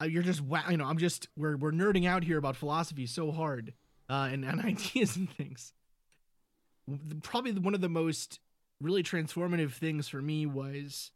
Uh, 0.01 0.05
you're 0.05 0.23
just 0.23 0.41
wow, 0.41 0.63
you 0.69 0.77
know. 0.77 0.85
I'm 0.85 0.97
just 0.97 1.27
we're 1.37 1.55
we're 1.55 1.71
nerding 1.71 2.07
out 2.07 2.23
here 2.23 2.37
about 2.37 2.55
philosophy 2.55 3.05
so 3.05 3.31
hard, 3.31 3.73
uh, 4.09 4.27
and 4.31 4.43
and 4.43 4.59
ideas 4.65 5.15
and 5.15 5.29
things. 5.29 5.73
Probably 7.21 7.53
one 7.53 7.73
of 7.73 7.81
the 7.81 7.89
most 7.89 8.39
really 8.83 9.01
transformative 9.01 9.71
things 9.71 10.07
for 10.07 10.21
me 10.21 10.45
was 10.45 11.11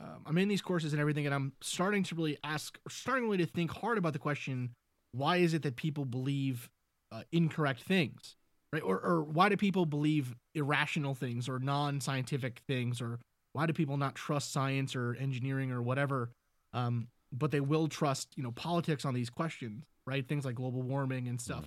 um, 0.00 0.22
I'm 0.26 0.38
in 0.38 0.48
these 0.48 0.62
courses 0.62 0.92
and 0.92 1.00
everything, 1.00 1.26
and 1.26 1.34
I'm 1.34 1.52
starting 1.60 2.04
to 2.04 2.14
really 2.14 2.38
ask, 2.44 2.78
starting 2.88 3.24
really 3.24 3.38
to 3.38 3.46
think 3.46 3.72
hard 3.72 3.98
about 3.98 4.12
the 4.12 4.18
question: 4.18 4.70
Why 5.12 5.38
is 5.38 5.54
it 5.54 5.62
that 5.62 5.76
people 5.76 6.04
believe 6.04 6.70
uh, 7.10 7.22
incorrect 7.32 7.82
things, 7.82 8.36
right? 8.72 8.82
Or, 8.82 9.00
or 9.00 9.22
why 9.24 9.48
do 9.48 9.56
people 9.56 9.86
believe 9.86 10.36
irrational 10.54 11.14
things 11.14 11.48
or 11.48 11.58
non-scientific 11.58 12.62
things, 12.68 13.00
or 13.00 13.18
why 13.52 13.66
do 13.66 13.72
people 13.72 13.96
not 13.96 14.14
trust 14.14 14.52
science 14.52 14.94
or 14.94 15.16
engineering 15.16 15.72
or 15.72 15.82
whatever, 15.82 16.30
um, 16.72 17.08
but 17.32 17.50
they 17.50 17.60
will 17.60 17.88
trust, 17.88 18.28
you 18.36 18.42
know, 18.42 18.52
politics 18.52 19.04
on 19.04 19.14
these 19.14 19.30
questions, 19.30 19.84
right? 20.06 20.26
Things 20.28 20.44
like 20.44 20.54
global 20.54 20.82
warming 20.82 21.26
and 21.26 21.40
stuff. 21.40 21.64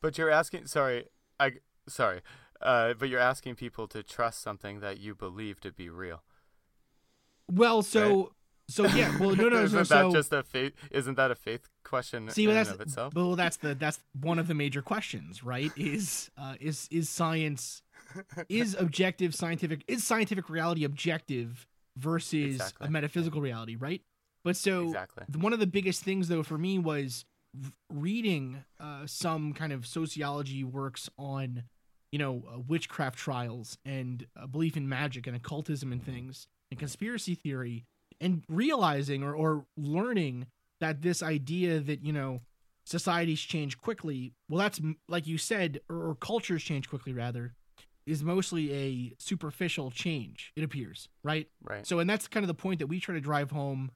But 0.00 0.16
you're 0.16 0.30
asking. 0.30 0.66
Sorry, 0.66 1.06
I. 1.40 1.54
Sorry. 1.88 2.20
Uh, 2.60 2.94
but 2.94 3.08
you're 3.08 3.20
asking 3.20 3.54
people 3.54 3.86
to 3.88 4.02
trust 4.02 4.40
something 4.42 4.80
that 4.80 4.98
you 4.98 5.14
believe 5.14 5.60
to 5.60 5.70
be 5.70 5.88
real. 5.88 6.22
Well, 7.50 7.82
so. 7.82 8.32
So 8.70 8.84
yeah, 8.86 9.16
well, 9.18 9.34
no, 9.34 9.48
no, 9.48 9.56
isn't 9.62 9.74
no. 9.74 9.78
that 9.84 9.88
So 9.88 10.12
just 10.12 10.30
a 10.30 10.42
faith? 10.42 10.74
Isn't 10.90 11.14
that 11.14 11.30
a 11.30 11.34
faith 11.34 11.70
question 11.84 12.28
See, 12.28 12.42
in 12.44 12.48
well, 12.50 12.58
and 12.58 12.66
that's 12.66 12.74
of 12.74 12.80
itself? 12.82 13.14
well, 13.14 13.34
that's 13.34 13.56
the 13.56 13.74
that's 13.74 13.98
one 14.20 14.38
of 14.38 14.46
the 14.46 14.52
major 14.52 14.82
questions, 14.82 15.42
right? 15.42 15.72
Is 15.74 16.30
uh, 16.36 16.56
is 16.60 16.86
is 16.90 17.08
science 17.08 17.80
is 18.50 18.74
objective 18.78 19.34
scientific 19.34 19.84
is 19.88 20.04
scientific 20.04 20.50
reality 20.50 20.84
objective 20.84 21.66
versus 21.96 22.56
Exactly. 22.56 22.88
a 22.88 22.90
metaphysical 22.90 23.40
reality, 23.40 23.74
right? 23.76 24.02
But 24.44 24.54
so 24.56 24.84
Exactly. 24.84 25.24
one 25.40 25.54
of 25.54 25.60
the 25.60 25.66
biggest 25.66 26.04
things 26.04 26.28
though 26.28 26.42
for 26.42 26.58
me 26.58 26.78
was 26.78 27.24
reading 27.90 28.64
uh, 28.78 29.06
some 29.06 29.54
kind 29.54 29.72
of 29.72 29.86
sociology 29.86 30.62
works 30.62 31.08
on 31.18 31.62
you 32.12 32.18
know 32.18 32.42
uh, 32.52 32.58
witchcraft 32.66 33.18
trials 33.18 33.78
and 33.84 34.26
uh, 34.40 34.46
belief 34.46 34.76
in 34.76 34.88
magic 34.88 35.26
and 35.26 35.36
occultism 35.36 35.92
and 35.92 36.02
things 36.04 36.48
and 36.70 36.78
conspiracy 36.78 37.34
theory 37.34 37.84
and 38.20 38.44
realizing 38.48 39.22
or, 39.22 39.34
or 39.34 39.66
learning 39.76 40.46
that 40.80 41.02
this 41.02 41.22
idea 41.22 41.80
that 41.80 42.02
you 42.04 42.12
know 42.12 42.40
societies 42.84 43.40
change 43.40 43.78
quickly 43.78 44.32
well 44.48 44.58
that's 44.58 44.80
like 45.08 45.26
you 45.26 45.36
said 45.38 45.80
or, 45.90 46.08
or 46.10 46.14
cultures 46.14 46.62
change 46.62 46.88
quickly 46.88 47.12
rather 47.12 47.54
is 48.06 48.22
mostly 48.24 48.72
a 48.72 49.14
superficial 49.18 49.90
change 49.90 50.52
it 50.56 50.64
appears 50.64 51.08
right 51.22 51.48
Right. 51.62 51.86
so, 51.86 51.98
and 51.98 52.08
that's 52.08 52.26
kind 52.26 52.42
of 52.42 52.48
the 52.48 52.54
point 52.54 52.78
that 52.78 52.86
we 52.86 53.00
try 53.00 53.14
to 53.14 53.20
drive 53.20 53.50
home 53.50 53.90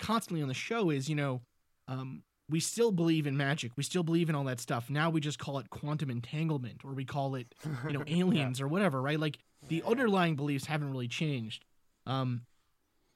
constantly 0.00 0.42
on 0.42 0.48
the 0.48 0.54
show 0.54 0.90
is, 0.90 1.08
you 1.08 1.14
know, 1.14 1.42
um, 1.86 2.24
we 2.48 2.60
still 2.60 2.92
believe 2.92 3.26
in 3.26 3.36
magic. 3.36 3.72
We 3.76 3.82
still 3.82 4.02
believe 4.02 4.28
in 4.28 4.34
all 4.34 4.44
that 4.44 4.60
stuff. 4.60 4.90
Now 4.90 5.10
we 5.10 5.20
just 5.20 5.38
call 5.38 5.58
it 5.58 5.70
quantum 5.70 6.10
entanglement 6.10 6.82
or 6.84 6.92
we 6.92 7.04
call 7.04 7.34
it, 7.36 7.54
you 7.86 7.92
know, 7.94 8.04
aliens 8.06 8.60
or 8.60 8.68
whatever, 8.68 9.00
right? 9.00 9.18
Like 9.18 9.38
the 9.68 9.82
underlying 9.86 10.36
beliefs 10.36 10.66
haven't 10.66 10.90
really 10.90 11.08
changed. 11.08 11.64
Um, 12.06 12.42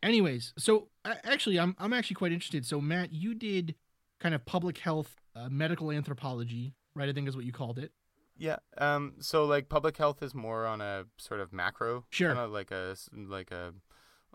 anyways, 0.02 0.54
so 0.56 0.88
actually, 1.04 1.58
I'm, 1.58 1.76
I'm 1.78 1.92
actually 1.92 2.16
quite 2.16 2.32
interested. 2.32 2.64
So, 2.64 2.80
Matt, 2.80 3.12
you 3.12 3.34
did 3.34 3.74
kind 4.18 4.34
of 4.34 4.44
public 4.46 4.78
health, 4.78 5.16
uh, 5.36 5.48
medical 5.50 5.92
anthropology, 5.92 6.74
right? 6.94 7.08
I 7.08 7.12
think 7.12 7.28
is 7.28 7.36
what 7.36 7.44
you 7.44 7.52
called 7.52 7.78
it. 7.78 7.92
Yeah. 8.40 8.56
Um. 8.78 9.14
So 9.18 9.44
like 9.44 9.68
public 9.68 9.96
health 9.96 10.22
is 10.22 10.32
more 10.34 10.64
on 10.64 10.80
a 10.80 11.06
sort 11.16 11.40
of 11.40 11.52
macro, 11.52 12.04
Sure. 12.10 12.28
kinda 12.28 12.46
like 12.46 12.70
a 12.70 12.96
like 13.12 13.50
a, 13.50 13.74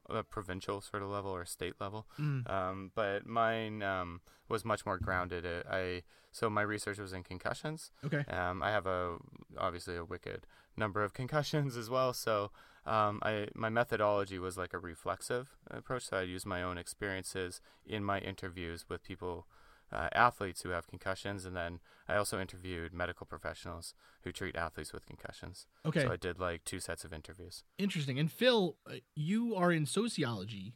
a 0.10 0.24
provincial 0.24 0.82
sort 0.82 1.04
of 1.04 1.10
level 1.10 1.32
or 1.32 1.46
state 1.46 1.76
level. 1.80 2.08
Mm. 2.20 2.50
Um. 2.50 2.92
But 2.96 3.26
mine 3.26 3.82
um 3.84 4.22
was 4.50 4.66
much 4.66 4.86
more 4.86 4.98
grounded. 4.98 5.46
Uh, 5.46 5.64
I 5.70 6.04
so 6.32 6.50
my 6.50 6.62
research 6.62 6.98
was 6.98 7.14
in 7.14 7.24
concussions. 7.24 7.92
Okay. 8.06 8.24
Um. 8.30 8.62
I 8.64 8.72
have 8.72 8.86
a 8.88 9.18
obviously 9.58 9.96
a 9.96 10.06
wicked 10.06 10.46
number 10.76 11.04
of 11.04 11.14
concussions 11.22 11.78
as 11.78 11.90
well. 11.90 12.14
So 12.14 12.52
um. 12.86 13.20
I 13.24 13.48
my 13.56 13.70
methodology 13.70 14.40
was 14.40 14.58
like 14.58 14.74
a 14.74 14.80
reflexive 14.80 15.56
approach. 15.70 16.08
So 16.10 16.18
I 16.18 16.22
use 16.24 16.46
my 16.46 16.62
own 16.62 16.78
experiences 16.78 17.62
in 17.86 18.04
my 18.04 18.20
interviews 18.20 18.86
with 18.90 19.04
people. 19.04 19.48
Uh, 19.94 20.10
athletes 20.14 20.64
who 20.64 20.70
have 20.70 20.88
concussions, 20.88 21.46
and 21.46 21.56
then 21.56 21.80
I 22.08 22.16
also 22.16 22.42
interviewed 22.42 22.94
medical 22.94 23.28
professionals 23.28 23.94
who 24.24 24.32
treat 24.32 24.56
athletes 24.56 24.92
with 24.92 25.06
concussions. 25.06 25.68
Okay. 25.86 26.02
So 26.02 26.12
I 26.12 26.16
did 26.16 26.40
like 26.40 26.64
two 26.64 26.80
sets 26.80 27.06
of 27.06 27.14
interviews. 27.14 27.64
Interesting. 27.78 28.18
And 28.18 28.32
Phil, 28.32 28.76
uh, 28.90 28.96
you 29.16 29.56
are 29.56 29.72
in 29.72 29.86
sociology. 29.86 30.74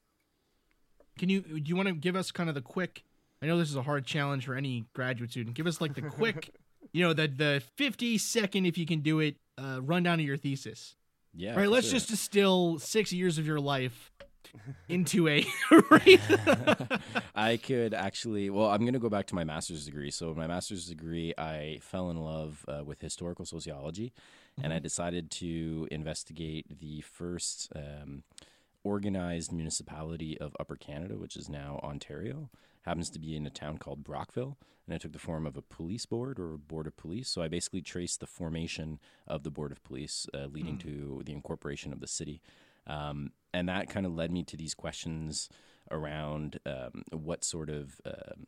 Can 1.18 1.30
you 1.30 1.42
do 1.42 1.64
you 1.66 1.76
want 1.76 1.88
to 1.88 1.96
give 1.96 2.16
us 2.16 2.32
kind 2.32 2.48
of 2.48 2.54
the 2.54 2.62
quick? 2.62 3.06
I 3.42 3.48
know 3.48 3.58
this 3.58 3.72
is 3.72 3.76
a 3.76 3.82
hard 3.82 4.06
challenge 4.06 4.46
for 4.46 4.54
any 4.54 4.86
graduate 4.94 5.32
student. 5.32 5.56
Give 5.56 5.66
us 5.66 5.82
like 5.82 5.96
the 5.96 6.04
quick, 6.04 6.54
you 6.92 7.04
know, 7.04 7.14
the 7.14 7.28
the 7.28 7.64
fifty 7.76 8.20
second 8.20 8.68
if 8.68 8.78
you 8.78 8.86
can 8.86 9.00
do 9.00 9.20
it. 9.20 9.38
Uh, 9.58 9.82
rundown 9.82 10.20
of 10.20 10.26
your 10.28 10.38
thesis. 10.38 10.96
Yeah. 11.34 11.54
All 11.54 11.58
right, 11.58 11.70
let's 11.70 11.88
sure. 11.88 11.96
just 11.96 12.10
distill 12.10 12.78
six 12.78 13.12
years 13.12 13.40
of 13.40 13.48
your 13.48 13.60
life 13.60 14.12
into 14.90 15.28
a 15.28 15.46
I 17.36 17.58
could 17.58 17.94
actually. 17.94 18.50
Well, 18.50 18.70
I'm 18.70 18.82
going 18.82 18.94
to 18.94 19.00
go 19.00 19.10
back 19.10 19.28
to 19.28 19.36
my 19.36 19.44
master's 19.44 19.86
degree. 19.86 20.12
So, 20.12 20.34
my 20.34 20.48
master's 20.48 20.88
degree, 20.88 21.34
I 21.38 21.80
fell 21.82 22.10
in 22.10 22.18
love 22.18 22.66
uh, 22.68 22.84
with 22.84 23.02
historical 23.02 23.46
sociology, 23.46 24.14
and 24.62 24.74
I 24.74 24.80
decided 24.80 25.32
to 25.32 25.88
investigate 25.92 26.80
the 26.80 27.02
first 27.02 27.72
um, 27.76 28.24
organized 28.84 29.52
municipality 29.52 30.38
of 30.40 30.56
Upper 30.60 30.76
Canada, 30.76 31.16
which 31.18 31.36
is 31.36 31.50
now 31.50 31.80
Ontario, 31.84 32.50
happens 32.84 33.10
to 33.12 33.20
be 33.20 33.36
in 33.36 33.46
a 33.46 33.50
town 33.50 33.78
called 33.78 34.04
Brockville, 34.04 34.58
and 34.86 34.96
it 34.96 35.02
took 35.02 35.12
the 35.12 35.20
form 35.20 35.46
of 35.46 35.58
a 35.58 35.62
police 35.62 36.06
board 36.06 36.40
or 36.40 36.54
a 36.54 36.58
board 36.58 36.88
of 36.88 36.96
police. 36.96 37.28
So 37.28 37.42
I 37.42 37.50
basically 37.50 37.82
traced 37.82 38.22
the 38.22 38.28
formation 38.28 39.00
of 39.28 39.44
the 39.44 39.52
board 39.52 39.72
of 39.72 39.84
police, 39.84 40.28
uh, 40.34 40.46
leading 40.46 40.78
to 40.80 41.22
the 41.26 41.34
incorporation 41.34 41.92
of 41.92 42.00
the 42.00 42.08
city, 42.08 42.42
um, 42.88 43.32
and 43.58 43.68
that 43.68 43.90
kind 43.90 44.06
of 44.06 44.14
led 44.14 44.32
me 44.32 44.44
to 44.44 44.56
these 44.56 44.76
questions 44.76 45.50
around 45.90 46.60
um, 46.66 47.04
what 47.12 47.44
sort 47.44 47.72
of 47.72 48.00
um, 48.06 48.46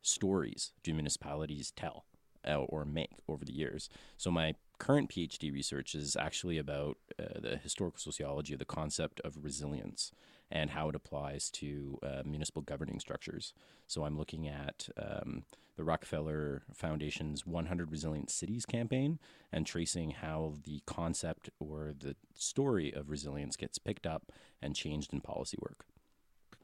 stories 0.00 0.72
do 0.84 0.94
municipalities 0.94 1.72
tell 1.72 2.04
uh, 2.46 2.58
or 2.58 2.84
make 2.84 3.10
over 3.26 3.44
the 3.44 3.52
years. 3.52 3.88
So 4.16 4.30
my 4.30 4.54
current 4.78 5.10
PhD 5.10 5.52
research 5.52 5.96
is 5.96 6.14
actually 6.14 6.58
about 6.58 6.98
uh, 7.18 7.40
the 7.40 7.56
historical 7.56 7.98
sociology 7.98 8.52
of 8.52 8.60
the 8.60 8.64
concept 8.64 9.20
of 9.24 9.42
resilience 9.42 10.12
and 10.52 10.70
how 10.70 10.88
it 10.88 10.94
applies 10.94 11.50
to 11.50 11.98
uh, 12.04 12.22
municipal 12.24 12.62
governing 12.62 13.00
structures. 13.00 13.54
So 13.88 14.04
I'm 14.04 14.16
looking 14.16 14.46
at 14.46 14.88
um, 14.96 15.44
the 15.76 15.84
Rockefeller 15.84 16.62
Foundation's 16.72 17.46
100 17.46 17.90
Resilient 17.90 18.30
Cities 18.30 18.64
campaign 18.66 19.18
and 19.52 19.66
tracing 19.66 20.10
how 20.12 20.54
the 20.64 20.80
concept 20.86 21.50
or 21.58 21.92
the 21.98 22.16
story 22.34 22.92
of 22.92 23.10
resilience 23.10 23.56
gets 23.56 23.78
picked 23.78 24.06
up 24.06 24.30
and 24.62 24.74
changed 24.76 25.12
in 25.12 25.20
policy 25.20 25.56
work. 25.60 25.84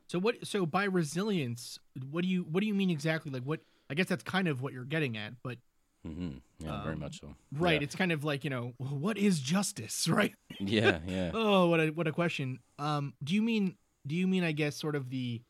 So 0.07 0.19
what? 0.19 0.47
So 0.47 0.67
by 0.67 0.85
resilience, 0.85 1.79
what 2.11 2.23
do 2.23 2.29
you 2.29 2.43
what 2.43 2.61
do 2.61 2.67
you 2.67 2.75
mean 2.75 2.91
exactly? 2.91 3.31
Like 3.31 3.45
what? 3.45 3.61
I 3.89 3.95
guess 3.95 4.07
that's 4.07 4.23
kind 4.23 4.47
of 4.49 4.63
what 4.63 4.73
you're 4.73 4.85
getting 4.85 5.17
at, 5.17 5.35
but 5.43 5.59
hmm 6.05 6.31
Yeah, 6.61 6.83
very 6.83 6.95
Um, 6.95 7.01
much 7.01 7.21
so. 7.21 7.35
right. 7.53 7.81
Yeah. 7.81 7.85
It's 7.85 7.95
kind 7.97 8.13
of 8.13 8.25
like 8.25 8.45
you 8.45 8.51
know 8.51 8.75
what 8.79 9.19
is 9.19 9.41
justice, 9.41 10.09
right? 10.19 10.35
yeah, 10.59 10.99
yeah. 11.07 11.31
Oh, 11.35 11.69
what 11.69 11.81
a 11.81 11.89
what 11.91 12.07
a 12.09 12.13
question. 12.13 12.59
Um, 12.79 13.15
do 13.23 13.35
you 13.35 13.43
mean 13.43 13.77
do 14.07 14.15
you 14.17 14.27
mean 14.27 14.43
I 14.45 14.53
guess 14.53 14.77
sort 14.77 14.97
of 14.97 15.11
the 15.11 15.43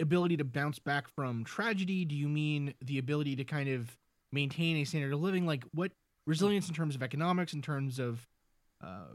ability 0.00 0.36
to 0.38 0.44
bounce 0.44 0.78
back 0.78 1.08
from 1.08 1.44
tragedy? 1.44 2.04
Do 2.04 2.14
you 2.14 2.28
mean 2.28 2.74
the 2.80 2.98
ability 2.98 3.36
to 3.36 3.44
kind 3.44 3.68
of 3.68 3.96
maintain 4.32 4.76
a 4.78 4.84
standard 4.84 5.12
of 5.12 5.20
living? 5.20 5.46
Like 5.46 5.64
what 5.72 5.92
resilience 6.26 6.68
in 6.68 6.74
terms 6.74 6.94
of 6.94 7.02
economics, 7.02 7.52
in 7.52 7.62
terms 7.62 7.98
of 7.98 8.26
uh, 8.82 9.06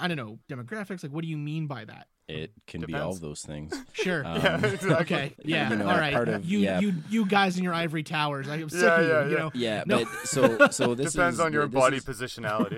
I 0.00 0.08
don't 0.08 0.16
know 0.16 0.38
demographics? 0.50 1.02
Like 1.02 1.12
what 1.12 1.22
do 1.22 1.28
you 1.28 1.38
mean 1.38 1.66
by 1.66 1.84
that? 1.84 2.06
It 2.28 2.52
can 2.66 2.82
be 2.82 2.94
all 2.94 3.12
of 3.12 3.20
those 3.20 3.40
things. 3.40 3.74
Sure. 3.94 4.24
Um, 4.24 4.36
yeah, 4.42 4.56
exactly. 4.58 4.94
okay. 4.96 5.34
Yeah. 5.44 5.70
you 5.70 5.76
know, 5.76 5.88
All 5.88 5.96
right. 5.98 6.12
part 6.12 6.28
of- 6.28 6.44
you 6.44 6.58
yeah. 6.60 6.78
you 6.78 6.94
you 7.08 7.24
guys 7.26 7.56
in 7.58 7.64
your 7.64 7.72
ivory 7.74 8.02
towers. 8.04 8.48
I 8.48 8.56
am 8.58 8.68
sick 8.68 8.82
Yeah, 8.82 9.00
of 9.00 9.06
you. 9.06 9.10
yeah, 9.10 9.24
You 9.24 9.30
yeah. 9.30 9.38
know. 9.38 9.50
Yeah, 9.54 9.82
No. 9.86 10.04
but 10.04 10.26
so 10.28 10.68
so 10.68 10.94
this 10.94 11.14
Depends 11.14 11.36
is, 11.36 11.40
on 11.40 11.52
your 11.52 11.66
this 11.66 11.74
body 11.74 11.96
is- 11.96 12.04
positionality. 12.04 12.76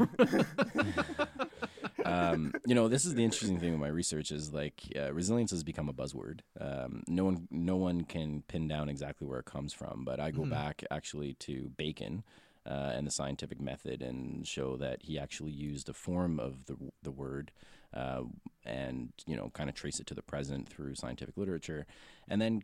Um, 2.10 2.52
you 2.66 2.74
know, 2.74 2.88
this 2.88 3.04
is 3.04 3.14
the 3.14 3.24
interesting 3.24 3.58
thing 3.60 3.72
with 3.72 3.80
my 3.80 3.88
research 3.88 4.30
is 4.30 4.52
like 4.52 4.82
uh, 4.96 5.12
resilience 5.12 5.50
has 5.50 5.62
become 5.62 5.88
a 5.88 5.92
buzzword. 5.92 6.40
Um, 6.60 7.02
no 7.08 7.24
one, 7.24 7.48
no 7.50 7.76
one 7.76 8.02
can 8.04 8.42
pin 8.48 8.68
down 8.68 8.88
exactly 8.88 9.26
where 9.26 9.38
it 9.40 9.46
comes 9.46 9.72
from. 9.72 10.04
But 10.04 10.20
I 10.20 10.30
go 10.30 10.42
Mhm. 10.42 10.50
back 10.50 10.84
actually 10.90 11.34
to 11.34 11.70
Bacon 11.76 12.24
uh, 12.66 12.92
and 12.94 13.06
the 13.06 13.10
scientific 13.10 13.60
method 13.60 14.02
and 14.02 14.46
show 14.46 14.76
that 14.76 15.02
he 15.02 15.18
actually 15.18 15.52
used 15.52 15.88
a 15.88 15.94
form 15.94 16.38
of 16.40 16.66
the 16.66 16.76
the 17.02 17.10
word 17.10 17.52
uh, 17.94 18.22
and 18.64 19.12
you 19.26 19.36
know 19.36 19.50
kind 19.54 19.68
of 19.70 19.74
trace 19.74 19.98
it 20.00 20.06
to 20.06 20.14
the 20.14 20.22
present 20.22 20.68
through 20.68 20.94
scientific 20.94 21.36
literature, 21.36 21.86
and 22.28 22.40
then. 22.40 22.62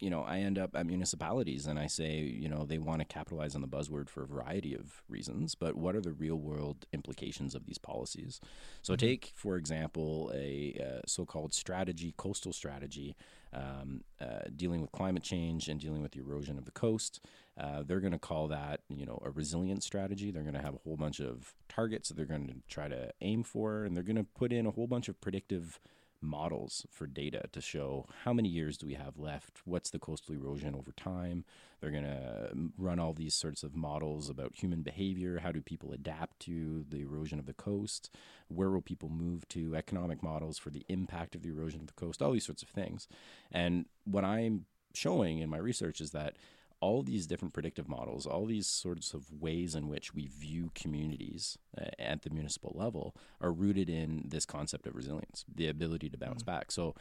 You 0.00 0.10
know, 0.10 0.22
I 0.22 0.38
end 0.38 0.58
up 0.58 0.74
at 0.74 0.86
municipalities 0.86 1.66
and 1.66 1.78
I 1.78 1.86
say, 1.86 2.18
you 2.18 2.48
know, 2.48 2.64
they 2.64 2.78
want 2.78 3.00
to 3.00 3.04
capitalize 3.04 3.54
on 3.54 3.60
the 3.60 3.68
buzzword 3.68 4.08
for 4.08 4.24
a 4.24 4.26
variety 4.26 4.74
of 4.74 5.02
reasons, 5.08 5.54
but 5.54 5.76
what 5.76 5.94
are 5.94 6.00
the 6.00 6.12
real 6.12 6.36
world 6.36 6.84
implications 6.92 7.54
of 7.54 7.66
these 7.66 7.78
policies? 7.78 8.40
So, 8.82 8.96
take, 8.96 9.32
for 9.34 9.56
example, 9.56 10.32
a 10.34 10.76
uh, 10.80 11.00
so 11.06 11.24
called 11.24 11.54
strategy, 11.54 12.12
coastal 12.16 12.52
strategy, 12.52 13.16
um, 13.54 14.02
uh, 14.20 14.48
dealing 14.54 14.80
with 14.80 14.92
climate 14.92 15.22
change 15.22 15.68
and 15.68 15.80
dealing 15.80 16.02
with 16.02 16.12
the 16.12 16.20
erosion 16.20 16.58
of 16.58 16.64
the 16.64 16.70
coast. 16.72 17.20
Uh, 17.58 17.82
they're 17.86 18.00
going 18.00 18.12
to 18.12 18.18
call 18.18 18.48
that, 18.48 18.80
you 18.88 19.06
know, 19.06 19.20
a 19.24 19.30
resilient 19.30 19.82
strategy. 19.82 20.30
They're 20.30 20.42
going 20.42 20.54
to 20.54 20.62
have 20.62 20.74
a 20.74 20.78
whole 20.78 20.96
bunch 20.96 21.20
of 21.20 21.54
targets 21.68 22.08
that 22.08 22.16
they're 22.16 22.26
going 22.26 22.48
to 22.48 22.54
try 22.68 22.88
to 22.88 23.12
aim 23.20 23.44
for, 23.44 23.84
and 23.84 23.96
they're 23.96 24.02
going 24.02 24.16
to 24.16 24.24
put 24.24 24.52
in 24.52 24.66
a 24.66 24.72
whole 24.72 24.88
bunch 24.88 25.08
of 25.08 25.20
predictive 25.20 25.78
models 26.24 26.86
for 26.90 27.06
data 27.06 27.42
to 27.52 27.60
show 27.60 28.06
how 28.24 28.32
many 28.32 28.48
years 28.48 28.76
do 28.76 28.86
we 28.86 28.94
have 28.94 29.18
left 29.18 29.60
what's 29.64 29.90
the 29.90 29.98
coastal 29.98 30.34
erosion 30.34 30.74
over 30.74 30.92
time 30.92 31.44
they're 31.80 31.90
going 31.90 32.04
to 32.04 32.50
mm, 32.54 32.70
run 32.78 32.98
all 32.98 33.12
these 33.12 33.34
sorts 33.34 33.62
of 33.62 33.74
models 33.74 34.28
about 34.28 34.54
human 34.54 34.82
behavior 34.82 35.40
how 35.42 35.52
do 35.52 35.60
people 35.60 35.92
adapt 35.92 36.40
to 36.40 36.84
the 36.88 37.00
erosion 37.00 37.38
of 37.38 37.46
the 37.46 37.52
coast 37.52 38.10
where 38.48 38.70
will 38.70 38.82
people 38.82 39.08
move 39.08 39.46
to 39.48 39.74
economic 39.76 40.22
models 40.22 40.58
for 40.58 40.70
the 40.70 40.84
impact 40.88 41.34
of 41.34 41.42
the 41.42 41.50
erosion 41.50 41.80
of 41.80 41.86
the 41.86 41.92
coast 41.92 42.22
all 42.22 42.32
these 42.32 42.46
sorts 42.46 42.62
of 42.62 42.68
things. 42.68 43.06
And 43.52 43.86
what 44.04 44.24
i'm 44.24 44.66
showing 44.94 45.38
in 45.38 45.50
my 45.50 45.58
research 45.58 46.00
is 46.00 46.12
that 46.12 46.36
all 46.84 47.02
these 47.02 47.26
different 47.26 47.54
predictive 47.54 47.88
models, 47.88 48.26
all 48.26 48.44
these 48.44 48.66
sorts 48.66 49.14
of 49.14 49.32
ways 49.32 49.74
in 49.74 49.88
which 49.88 50.12
we 50.12 50.26
view 50.26 50.70
communities 50.74 51.56
uh, 51.80 51.86
at 51.98 52.20
the 52.20 52.28
municipal 52.28 52.72
level 52.74 53.16
are 53.40 53.50
rooted 53.50 53.88
in 53.88 54.22
this 54.28 54.44
concept 54.44 54.86
of 54.86 54.94
resilience, 54.94 55.46
the 55.52 55.66
ability 55.66 56.10
to 56.10 56.18
bounce 56.18 56.42
back. 56.42 56.70
So, 56.70 56.94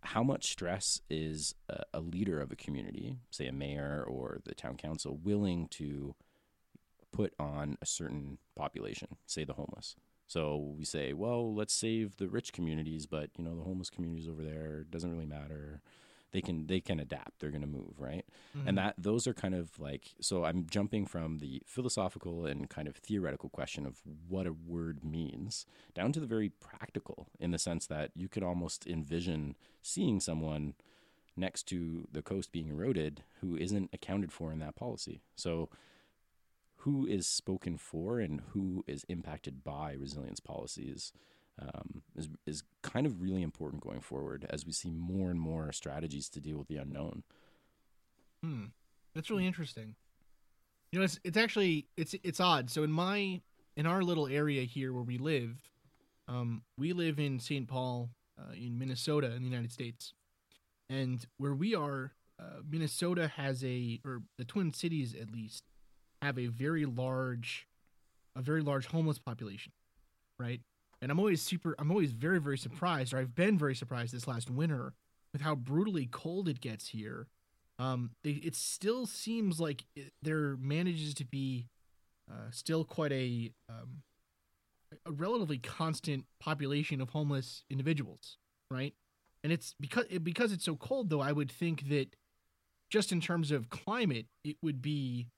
how 0.00 0.24
much 0.24 0.50
stress 0.50 1.00
is 1.08 1.54
a, 1.68 1.84
a 1.94 2.00
leader 2.00 2.40
of 2.40 2.50
a 2.50 2.56
community, 2.56 3.14
say 3.30 3.46
a 3.46 3.52
mayor 3.52 4.04
or 4.04 4.40
the 4.44 4.56
town 4.56 4.76
council, 4.76 5.16
willing 5.22 5.68
to 5.68 6.16
put 7.12 7.32
on 7.38 7.78
a 7.80 7.86
certain 7.86 8.38
population, 8.56 9.18
say 9.24 9.44
the 9.44 9.52
homeless? 9.52 9.94
So 10.26 10.74
we 10.76 10.84
say, 10.84 11.12
well, 11.12 11.54
let's 11.54 11.74
save 11.74 12.16
the 12.16 12.26
rich 12.26 12.52
communities, 12.52 13.06
but 13.06 13.30
you 13.38 13.44
know 13.44 13.54
the 13.54 13.62
homeless 13.62 13.90
communities 13.90 14.28
over 14.28 14.42
there 14.42 14.80
it 14.80 14.90
doesn't 14.90 15.12
really 15.12 15.26
matter. 15.26 15.80
They 16.32 16.40
can 16.40 16.66
they 16.66 16.80
can 16.80 16.98
adapt. 16.98 17.38
They're 17.38 17.50
going 17.50 17.62
to 17.62 17.66
move, 17.66 17.94
right? 17.98 18.24
and 18.54 18.64
mm-hmm. 18.64 18.76
that 18.76 18.94
those 18.98 19.26
are 19.26 19.34
kind 19.34 19.54
of 19.54 19.78
like 19.78 20.14
so 20.20 20.44
i'm 20.44 20.66
jumping 20.68 21.06
from 21.06 21.38
the 21.38 21.62
philosophical 21.66 22.46
and 22.46 22.68
kind 22.68 22.88
of 22.88 22.96
theoretical 22.96 23.48
question 23.48 23.86
of 23.86 24.00
what 24.28 24.46
a 24.46 24.52
word 24.52 25.04
means 25.04 25.66
down 25.94 26.12
to 26.12 26.20
the 26.20 26.26
very 26.26 26.48
practical 26.48 27.28
in 27.40 27.50
the 27.50 27.58
sense 27.58 27.86
that 27.86 28.10
you 28.14 28.28
could 28.28 28.42
almost 28.42 28.86
envision 28.86 29.56
seeing 29.80 30.20
someone 30.20 30.74
next 31.36 31.64
to 31.64 32.06
the 32.12 32.22
coast 32.22 32.52
being 32.52 32.68
eroded 32.68 33.22
who 33.40 33.56
isn't 33.56 33.88
accounted 33.92 34.32
for 34.32 34.52
in 34.52 34.58
that 34.58 34.76
policy 34.76 35.22
so 35.34 35.68
who 36.78 37.06
is 37.06 37.26
spoken 37.26 37.78
for 37.78 38.18
and 38.18 38.42
who 38.52 38.84
is 38.86 39.04
impacted 39.08 39.62
by 39.62 39.92
resilience 39.92 40.40
policies 40.40 41.12
um, 41.60 42.02
is 42.16 42.28
is 42.46 42.62
kind 42.82 43.06
of 43.06 43.20
really 43.20 43.42
important 43.42 43.82
going 43.82 44.00
forward 44.00 44.46
as 44.50 44.64
we 44.64 44.72
see 44.72 44.90
more 44.90 45.30
and 45.30 45.40
more 45.40 45.72
strategies 45.72 46.28
to 46.30 46.40
deal 46.40 46.56
with 46.56 46.68
the 46.68 46.76
unknown. 46.76 47.22
Hmm. 48.42 48.66
That's 49.14 49.30
really 49.30 49.46
interesting. 49.46 49.94
You 50.90 50.98
know, 50.98 51.04
it's 51.04 51.20
it's 51.24 51.36
actually 51.36 51.86
it's 51.96 52.14
it's 52.22 52.40
odd. 52.40 52.70
So 52.70 52.82
in 52.82 52.92
my 52.92 53.40
in 53.76 53.86
our 53.86 54.02
little 54.02 54.26
area 54.26 54.62
here 54.62 54.92
where 54.92 55.02
we 55.02 55.18
live, 55.18 55.70
um, 56.28 56.62
we 56.78 56.92
live 56.92 57.18
in 57.18 57.38
St. 57.38 57.66
Paul, 57.66 58.10
uh, 58.38 58.52
in 58.52 58.78
Minnesota, 58.78 59.32
in 59.32 59.42
the 59.42 59.48
United 59.48 59.72
States, 59.72 60.14
and 60.88 61.24
where 61.38 61.54
we 61.54 61.74
are, 61.74 62.12
uh, 62.38 62.60
Minnesota 62.68 63.28
has 63.28 63.64
a 63.64 64.00
or 64.04 64.22
the 64.38 64.44
Twin 64.44 64.72
Cities 64.72 65.14
at 65.18 65.30
least 65.30 65.64
have 66.20 66.38
a 66.38 66.46
very 66.46 66.86
large, 66.86 67.66
a 68.36 68.42
very 68.42 68.62
large 68.62 68.86
homeless 68.86 69.18
population, 69.18 69.72
right? 70.38 70.60
And 71.02 71.10
I'm 71.10 71.18
always 71.18 71.42
super, 71.42 71.74
I'm 71.78 71.90
always 71.90 72.12
very 72.12 72.40
very 72.40 72.56
surprised, 72.56 73.12
or 73.12 73.18
I've 73.18 73.34
been 73.34 73.58
very 73.58 73.74
surprised 73.74 74.14
this 74.14 74.26
last 74.26 74.50
winter 74.50 74.94
with 75.34 75.42
how 75.42 75.54
brutally 75.54 76.06
cold 76.10 76.48
it 76.48 76.60
gets 76.60 76.88
here 76.88 77.26
um, 77.78 78.10
they, 78.22 78.30
it 78.30 78.54
still 78.54 79.06
seems 79.06 79.60
like 79.60 79.84
it, 79.96 80.12
there 80.22 80.56
manages 80.58 81.14
to 81.14 81.24
be 81.24 81.68
uh, 82.30 82.50
still 82.50 82.84
quite 82.84 83.12
a 83.12 83.50
um, 83.68 84.02
a 85.06 85.10
relatively 85.10 85.58
constant 85.58 86.26
population 86.38 87.00
of 87.00 87.10
homeless 87.10 87.64
individuals, 87.70 88.36
right? 88.70 88.94
And 89.42 89.52
it's 89.52 89.74
because 89.80 90.04
it, 90.10 90.22
because 90.22 90.52
it's 90.52 90.64
so 90.64 90.76
cold, 90.76 91.10
though. 91.10 91.20
I 91.20 91.32
would 91.32 91.50
think 91.50 91.88
that 91.88 92.14
just 92.90 93.10
in 93.10 93.20
terms 93.20 93.50
of 93.50 93.70
climate, 93.70 94.26
it 94.44 94.56
would 94.62 94.82
be 94.82 95.28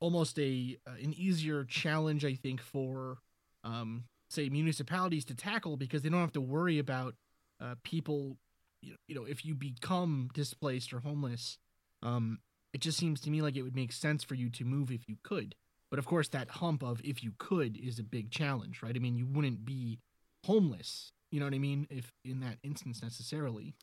almost 0.00 0.38
a 0.38 0.76
uh, 0.86 0.96
an 1.02 1.14
easier 1.14 1.64
challenge, 1.64 2.24
I 2.24 2.34
think, 2.34 2.60
for 2.60 3.18
um, 3.64 4.04
say 4.28 4.48
municipalities 4.48 5.24
to 5.26 5.34
tackle 5.34 5.76
because 5.76 6.02
they 6.02 6.08
don't 6.08 6.20
have 6.20 6.32
to 6.32 6.40
worry 6.40 6.78
about 6.78 7.14
uh, 7.60 7.74
people. 7.82 8.36
You 8.82 8.92
know, 8.92 8.96
you 9.08 9.14
know, 9.14 9.24
if 9.24 9.44
you 9.44 9.54
become 9.54 10.28
displaced 10.34 10.92
or 10.92 11.00
homeless, 11.00 11.58
um, 12.02 12.38
it 12.72 12.80
just 12.80 12.98
seems 12.98 13.20
to 13.22 13.30
me 13.30 13.42
like 13.42 13.56
it 13.56 13.62
would 13.62 13.74
make 13.76 13.92
sense 13.92 14.22
for 14.22 14.34
you 14.34 14.50
to 14.50 14.64
move 14.64 14.90
if 14.90 15.08
you 15.08 15.16
could. 15.22 15.54
But 15.90 15.98
of 15.98 16.06
course, 16.06 16.28
that 16.28 16.50
hump 16.50 16.82
of 16.82 17.00
if 17.04 17.22
you 17.22 17.32
could 17.38 17.76
is 17.76 17.98
a 17.98 18.02
big 18.02 18.30
challenge, 18.30 18.82
right? 18.82 18.94
I 18.94 18.98
mean, 18.98 19.16
you 19.16 19.26
wouldn't 19.26 19.64
be 19.64 19.98
homeless, 20.44 21.12
you 21.30 21.40
know 21.40 21.46
what 21.46 21.54
I 21.54 21.58
mean, 21.58 21.86
if 21.90 22.12
in 22.24 22.40
that 22.40 22.58
instance 22.62 23.02
necessarily. 23.02 23.74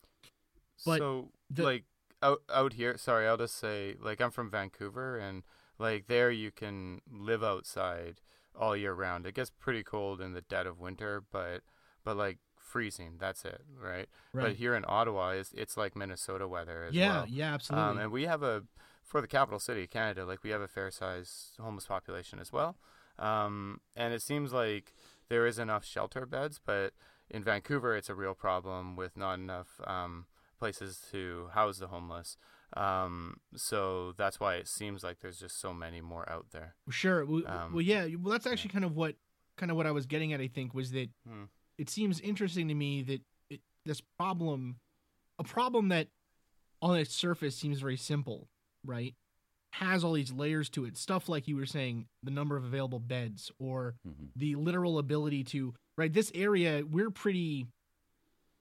But 0.85 0.99
so 0.99 1.31
the- 1.49 1.63
like 1.63 1.83
out 2.21 2.41
out 2.53 2.73
here, 2.73 2.97
sorry, 2.97 3.27
I'll 3.27 3.37
just 3.37 3.55
say 3.57 3.95
like 3.99 4.21
I'm 4.21 4.31
from 4.31 4.49
Vancouver 4.49 5.17
and 5.17 5.43
like 5.79 6.07
there 6.07 6.31
you 6.31 6.51
can 6.51 7.01
live 7.11 7.43
outside 7.43 8.21
all 8.59 8.75
year 8.75 8.93
round. 8.93 9.25
It 9.25 9.35
gets 9.35 9.49
pretty 9.49 9.83
cold 9.83 10.21
in 10.21 10.33
the 10.33 10.41
dead 10.41 10.67
of 10.67 10.79
winter, 10.79 11.23
but 11.31 11.61
but 12.03 12.17
like 12.17 12.39
freezing. 12.55 13.15
That's 13.19 13.45
it, 13.45 13.61
right? 13.81 14.07
Right. 14.33 14.43
But 14.43 14.55
here 14.55 14.75
in 14.75 14.85
Ottawa, 14.87 15.31
is 15.31 15.51
it's 15.55 15.77
like 15.77 15.95
Minnesota 15.95 16.47
weather 16.47 16.85
as 16.85 16.93
well. 16.93 17.01
yeah, 17.01 17.13
well. 17.13 17.25
yeah, 17.29 17.53
absolutely. 17.53 17.89
Um, 17.89 17.97
and 17.99 18.11
we 18.11 18.23
have 18.23 18.43
a 18.43 18.63
for 19.03 19.21
the 19.21 19.27
capital 19.27 19.59
city, 19.59 19.83
of 19.83 19.89
Canada, 19.89 20.25
like 20.25 20.43
we 20.43 20.49
have 20.49 20.61
a 20.61 20.67
fair 20.67 20.89
size 20.89 21.51
homeless 21.59 21.85
population 21.85 22.39
as 22.39 22.51
well. 22.51 22.77
Um, 23.19 23.81
and 23.95 24.13
it 24.13 24.21
seems 24.21 24.53
like 24.53 24.93
there 25.29 25.45
is 25.45 25.59
enough 25.59 25.85
shelter 25.85 26.25
beds, 26.25 26.59
but 26.63 26.93
in 27.29 27.43
Vancouver, 27.43 27.95
it's 27.95 28.09
a 28.09 28.15
real 28.15 28.33
problem 28.33 28.95
with 28.95 29.15
not 29.15 29.35
enough 29.35 29.79
um, 29.85 30.25
places 30.59 31.01
to 31.11 31.49
house 31.53 31.77
the 31.77 31.87
homeless. 31.87 32.37
Um, 32.75 33.37
so 33.55 34.13
that's 34.17 34.39
why 34.39 34.55
it 34.55 34.67
seems 34.67 35.03
like 35.03 35.19
there's 35.19 35.39
just 35.39 35.59
so 35.59 35.73
many 35.73 36.01
more 36.01 36.27
out 36.31 36.47
there. 36.51 36.75
Sure. 36.89 37.25
Well, 37.25 37.47
Um, 37.47 37.73
well, 37.73 37.81
yeah. 37.81 38.05
Well, 38.19 38.31
that's 38.31 38.47
actually 38.47 38.71
kind 38.71 38.85
of 38.85 38.95
what 38.95 39.15
kind 39.57 39.69
of 39.69 39.77
what 39.77 39.85
I 39.85 39.91
was 39.91 40.05
getting 40.07 40.33
at. 40.33 40.41
I 40.41 40.47
think 40.47 40.73
was 40.73 40.91
that 40.91 41.09
Hmm. 41.27 41.43
it 41.77 41.89
seems 41.89 42.19
interesting 42.19 42.67
to 42.69 42.73
me 42.73 43.03
that 43.03 43.21
it, 43.49 43.61
this 43.85 44.01
problem, 44.01 44.79
a 45.37 45.43
problem 45.43 45.89
that 45.89 46.07
on 46.81 46.97
its 46.97 47.13
surface 47.13 47.55
seems 47.55 47.79
very 47.79 47.97
simple, 47.97 48.49
right? 48.83 49.15
Has 49.73 50.03
all 50.03 50.13
these 50.13 50.31
layers 50.31 50.69
to 50.71 50.85
it. 50.85 50.97
Stuff 50.97 51.29
like 51.29 51.47
you 51.47 51.55
were 51.55 51.65
saying, 51.67 52.07
the 52.23 52.31
number 52.31 52.57
of 52.57 52.63
available 52.63 52.99
beds, 52.99 53.51
or 53.59 53.95
Mhm. 54.07 54.29
the 54.35 54.55
literal 54.55 54.97
ability 54.97 55.43
to 55.45 55.75
right. 55.97 56.11
This 56.11 56.31
area, 56.33 56.83
we're 56.85 57.11
pretty. 57.11 57.67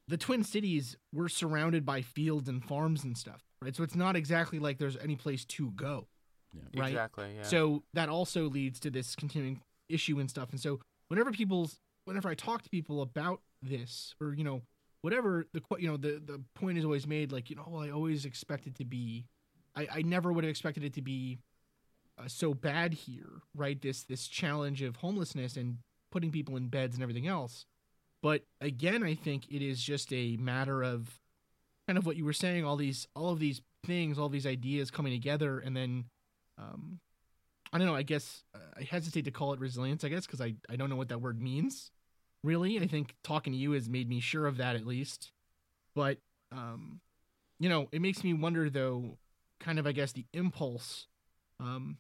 The 0.09 0.17
Twin 0.19 0.43
Cities, 0.45 0.97
we're 1.13 1.29
surrounded 1.29 1.87
by 1.87 2.03
fields 2.03 2.49
and 2.49 2.63
farms 2.63 3.05
and 3.05 3.17
stuff, 3.17 3.45
right? 3.63 3.75
So 3.75 3.83
it's 3.83 3.95
not 3.97 4.17
exactly 4.17 4.59
like 4.59 4.79
there's 4.79 4.97
any 4.97 5.17
place 5.17 5.45
to 5.47 5.71
go 5.71 6.07
Right. 6.77 6.89
Exactly. 6.89 7.33
Yeah. 7.37 7.43
so 7.45 7.83
that 7.95 8.09
also 8.09 8.49
leads 8.49 8.79
to 8.81 8.91
this 8.91 9.17
continuing 9.17 9.61
issue 9.89 10.19
and 10.19 10.29
stuff 10.29 10.51
and 10.51 10.61
so 10.61 10.81
whenever 11.09 11.31
people's 11.33 11.81
whenever 12.05 12.29
i 12.29 12.35
talk 12.35 12.63
to 12.63 12.71
people 12.71 13.03
about 13.03 13.41
this 13.63 14.15
or 14.21 14.35
you 14.35 14.45
know 14.45 14.63
whatever 15.03 15.47
the 15.53 15.63
you 15.79 15.89
know 15.89 15.97
the 15.97 16.21
the 16.25 16.43
point 16.55 16.79
is 16.79 16.85
always 16.85 17.07
made 17.07 17.33
like 17.33 17.51
you 17.51 17.57
know 17.57 17.65
well 17.67 17.83
i 17.83 17.91
always 17.91 18.25
expect 18.25 18.67
it 18.67 18.75
to 18.77 18.85
be 18.85 19.25
i 19.77 19.87
i 19.97 20.03
never 20.03 20.33
would 20.33 20.45
have 20.45 20.51
expected 20.51 20.85
it 20.85 20.93
to 20.95 21.03
be 21.03 21.39
uh, 22.19 22.29
so 22.29 22.55
bad 22.55 22.93
here 22.95 23.41
right 23.55 23.81
this 23.83 24.03
this 24.05 24.29
challenge 24.29 24.83
of 24.83 24.97
homelessness 24.97 25.57
and 25.57 25.79
putting 26.11 26.31
people 26.31 26.57
in 26.57 26.69
beds 26.69 26.95
and 26.95 27.03
everything 27.03 27.27
else 27.27 27.67
but 28.23 28.45
again 28.61 29.03
i 29.03 29.15
think 29.15 29.47
it 29.51 29.63
is 29.63 29.83
just 29.83 30.13
a 30.13 30.37
matter 30.37 30.83
of 30.83 31.19
kind 31.87 31.99
of 31.99 32.07
what 32.07 32.17
you 32.17 32.25
were 32.25 32.33
saying 32.33 32.65
all 32.65 32.77
these 32.77 33.07
all 33.15 33.31
of 33.31 33.39
these 33.39 33.61
things 33.85 34.19
all 34.19 34.29
these 34.29 34.47
ideas 34.47 34.91
coming 34.91 35.13
together 35.13 35.59
and 35.59 35.77
then 35.77 36.05
um 36.59 37.01
i 37.73 37.79
don't 37.79 37.87
know 37.87 37.97
i 37.97 38.03
guess 38.03 38.45
uh, 38.55 38.59
i 38.79 38.83
hesitate 38.83 39.25
to 39.25 39.31
call 39.31 39.53
it 39.53 39.61
resilience 39.61 40.05
i 40.05 40.09
guess 40.09 40.27
because 40.27 40.41
I, 40.41 40.55
I 40.69 40.77
don't 40.77 40.89
know 40.91 40.97
what 40.97 41.09
that 41.09 41.21
word 41.21 41.41
means 41.41 41.91
really. 42.45 42.81
I 42.81 42.87
think 42.87 43.15
talking 43.23 43.53
to 43.53 43.59
you 43.59 43.73
has 43.73 43.89
made 43.89 44.09
me 44.09 44.21
sure 44.21 44.47
of 44.47 44.57
that 44.57 44.77
at 44.77 44.87
least. 44.87 45.31
But 45.95 46.19
um 46.51 47.01
you 47.59 47.69
know 47.69 47.89
it 47.93 48.03
makes 48.03 48.23
me 48.25 48.35
wonder 48.35 48.69
though 48.69 49.17
kind 49.61 49.79
of 49.79 49.87
i 49.87 49.93
guess 49.93 50.13
the 50.13 50.27
impulse 50.35 51.07
um 51.61 51.97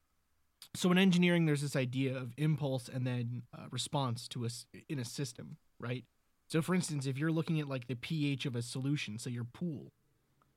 so 0.75 0.91
in 0.91 0.99
engineering 0.99 1.47
there's 1.47 1.63
this 1.63 1.77
idea 1.77 2.15
of 2.15 2.33
impulse 2.37 2.89
and 2.89 3.07
then 3.07 3.43
uh, 3.57 3.67
response 3.71 4.29
to 4.29 4.45
us 4.45 4.67
in 4.89 4.99
a 4.99 5.05
system 5.05 5.57
right 5.81 6.05
so 6.53 6.63
for 6.63 6.75
instance 6.75 7.07
if 7.07 7.19
you're 7.19 7.33
looking 7.33 7.59
at 7.61 7.69
like 7.69 7.87
the 7.87 7.97
ph 7.97 8.47
of 8.47 8.55
a 8.55 8.63
solution 8.63 9.19
say 9.19 9.31
your 9.31 9.45
pool 9.45 9.93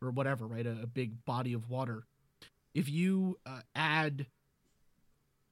or 0.02 0.12
whatever 0.12 0.46
right 0.46 0.66
a, 0.66 0.78
a 0.84 0.88
big 0.88 1.26
body 1.26 1.54
of 1.54 1.70
water 1.70 2.04
if 2.74 2.90
you 2.90 3.40
uh, 3.46 3.62
add 3.74 4.28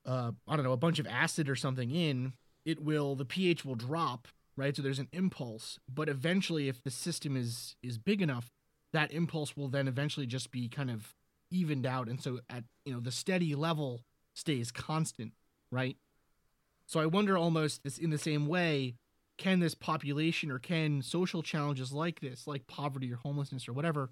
uh, 0.05 0.31
i 0.47 0.55
don't 0.55 0.65
know 0.65 0.73
a 0.73 0.77
bunch 0.77 0.99
of 0.99 1.07
acid 1.07 1.49
or 1.49 1.55
something 1.55 1.89
in 1.91 2.33
it 2.65 2.83
will 2.83 3.15
the 3.15 3.25
ph 3.25 3.63
will 3.63 3.75
drop 3.75 4.27
right? 4.55 4.75
So 4.75 4.81
there's 4.81 4.99
an 4.99 5.09
impulse. 5.11 5.79
But 5.93 6.09
eventually 6.09 6.69
if 6.69 6.83
the 6.83 6.91
system 6.91 7.35
is 7.35 7.75
is 7.81 7.97
big 7.97 8.21
enough 8.21 8.51
that 8.91 9.11
impulse 9.11 9.57
will 9.57 9.69
then 9.69 9.87
eventually 9.87 10.27
just 10.27 10.51
be 10.51 10.67
kind 10.67 10.91
of 10.91 11.15
evened 11.49 11.85
out. 11.85 12.07
And 12.07 12.21
so 12.21 12.39
at 12.49 12.63
you 12.85 12.93
know 12.93 12.99
the 12.99 13.11
steady 13.11 13.55
level 13.55 14.01
stays 14.33 14.71
constant 14.71 15.33
right? 15.71 15.97
So 16.85 16.99
i 16.99 17.05
wonder 17.05 17.37
almost 17.37 17.83
this 17.83 17.97
in 17.97 18.09
the 18.09 18.17
same 18.17 18.47
way 18.47 18.95
can 19.37 19.59
this 19.59 19.75
population 19.75 20.51
or 20.51 20.59
can 20.59 21.01
social 21.01 21.41
challenges 21.41 21.91
like 21.91 22.19
this 22.19 22.47
like 22.47 22.67
poverty 22.67 23.11
or 23.11 23.17
homelessness 23.17 23.67
or 23.67 23.73
whatever 23.73 24.09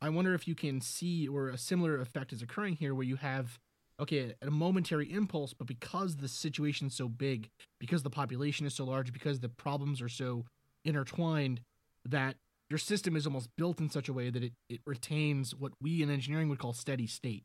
i 0.00 0.08
wonder 0.08 0.34
if 0.34 0.46
you 0.46 0.54
can 0.54 0.80
see 0.80 1.26
or 1.26 1.48
a 1.48 1.58
similar 1.58 2.00
effect 2.00 2.32
is 2.32 2.42
occurring 2.42 2.76
here 2.76 2.94
where 2.94 3.06
you 3.06 3.16
have 3.16 3.58
okay 4.00 4.34
a 4.42 4.50
momentary 4.50 5.10
impulse 5.12 5.54
but 5.54 5.66
because 5.66 6.16
the 6.16 6.28
situation's 6.28 6.94
so 6.94 7.08
big 7.08 7.48
because 7.80 8.02
the 8.02 8.10
population 8.10 8.66
is 8.66 8.74
so 8.74 8.84
large 8.84 9.12
because 9.12 9.40
the 9.40 9.48
problems 9.48 10.02
are 10.02 10.08
so 10.08 10.44
intertwined 10.84 11.60
that 12.04 12.36
your 12.68 12.78
system 12.78 13.16
is 13.16 13.26
almost 13.26 13.48
built 13.56 13.78
in 13.78 13.88
such 13.88 14.08
a 14.08 14.12
way 14.12 14.28
that 14.28 14.42
it, 14.42 14.52
it 14.68 14.80
retains 14.86 15.54
what 15.54 15.72
we 15.80 16.02
in 16.02 16.10
engineering 16.10 16.48
would 16.48 16.58
call 16.58 16.72
steady 16.72 17.06
state 17.06 17.44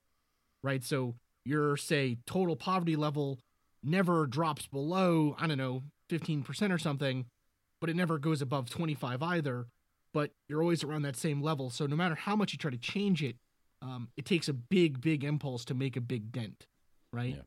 right? 0.64 0.84
So 0.84 1.16
your 1.46 1.78
say 1.78 2.18
total 2.26 2.56
poverty 2.56 2.96
level 2.96 3.40
never 3.84 4.28
drops 4.28 4.68
below 4.68 5.36
i 5.40 5.48
don't 5.48 5.58
know 5.58 5.84
15% 6.10 6.72
or 6.72 6.78
something 6.78 7.26
but 7.80 7.90
it 7.90 7.96
never 7.96 8.18
goes 8.20 8.42
above 8.42 8.70
25 8.70 9.24
either 9.24 9.68
but 10.14 10.32
you're 10.50 10.62
always 10.62 10.84
around 10.84 11.04
that 11.04 11.16
same 11.16 11.42
level 11.42 11.70
so 11.70 11.86
no 11.86 11.96
matter 11.96 12.16
how 12.16 12.36
much 12.36 12.52
you 12.52 12.58
try 12.58 12.72
to 12.72 12.78
change 12.78 13.24
it 13.24 13.38
um, 13.82 14.10
it 14.16 14.26
takes 14.26 14.48
a 14.48 14.54
big 14.54 15.02
big 15.02 15.24
impulse 15.24 15.66
to 15.66 15.74
make 15.74 15.96
a 15.96 16.02
big 16.02 16.32
dent 16.32 16.68
right 17.12 17.36
Yeah. 17.36 17.42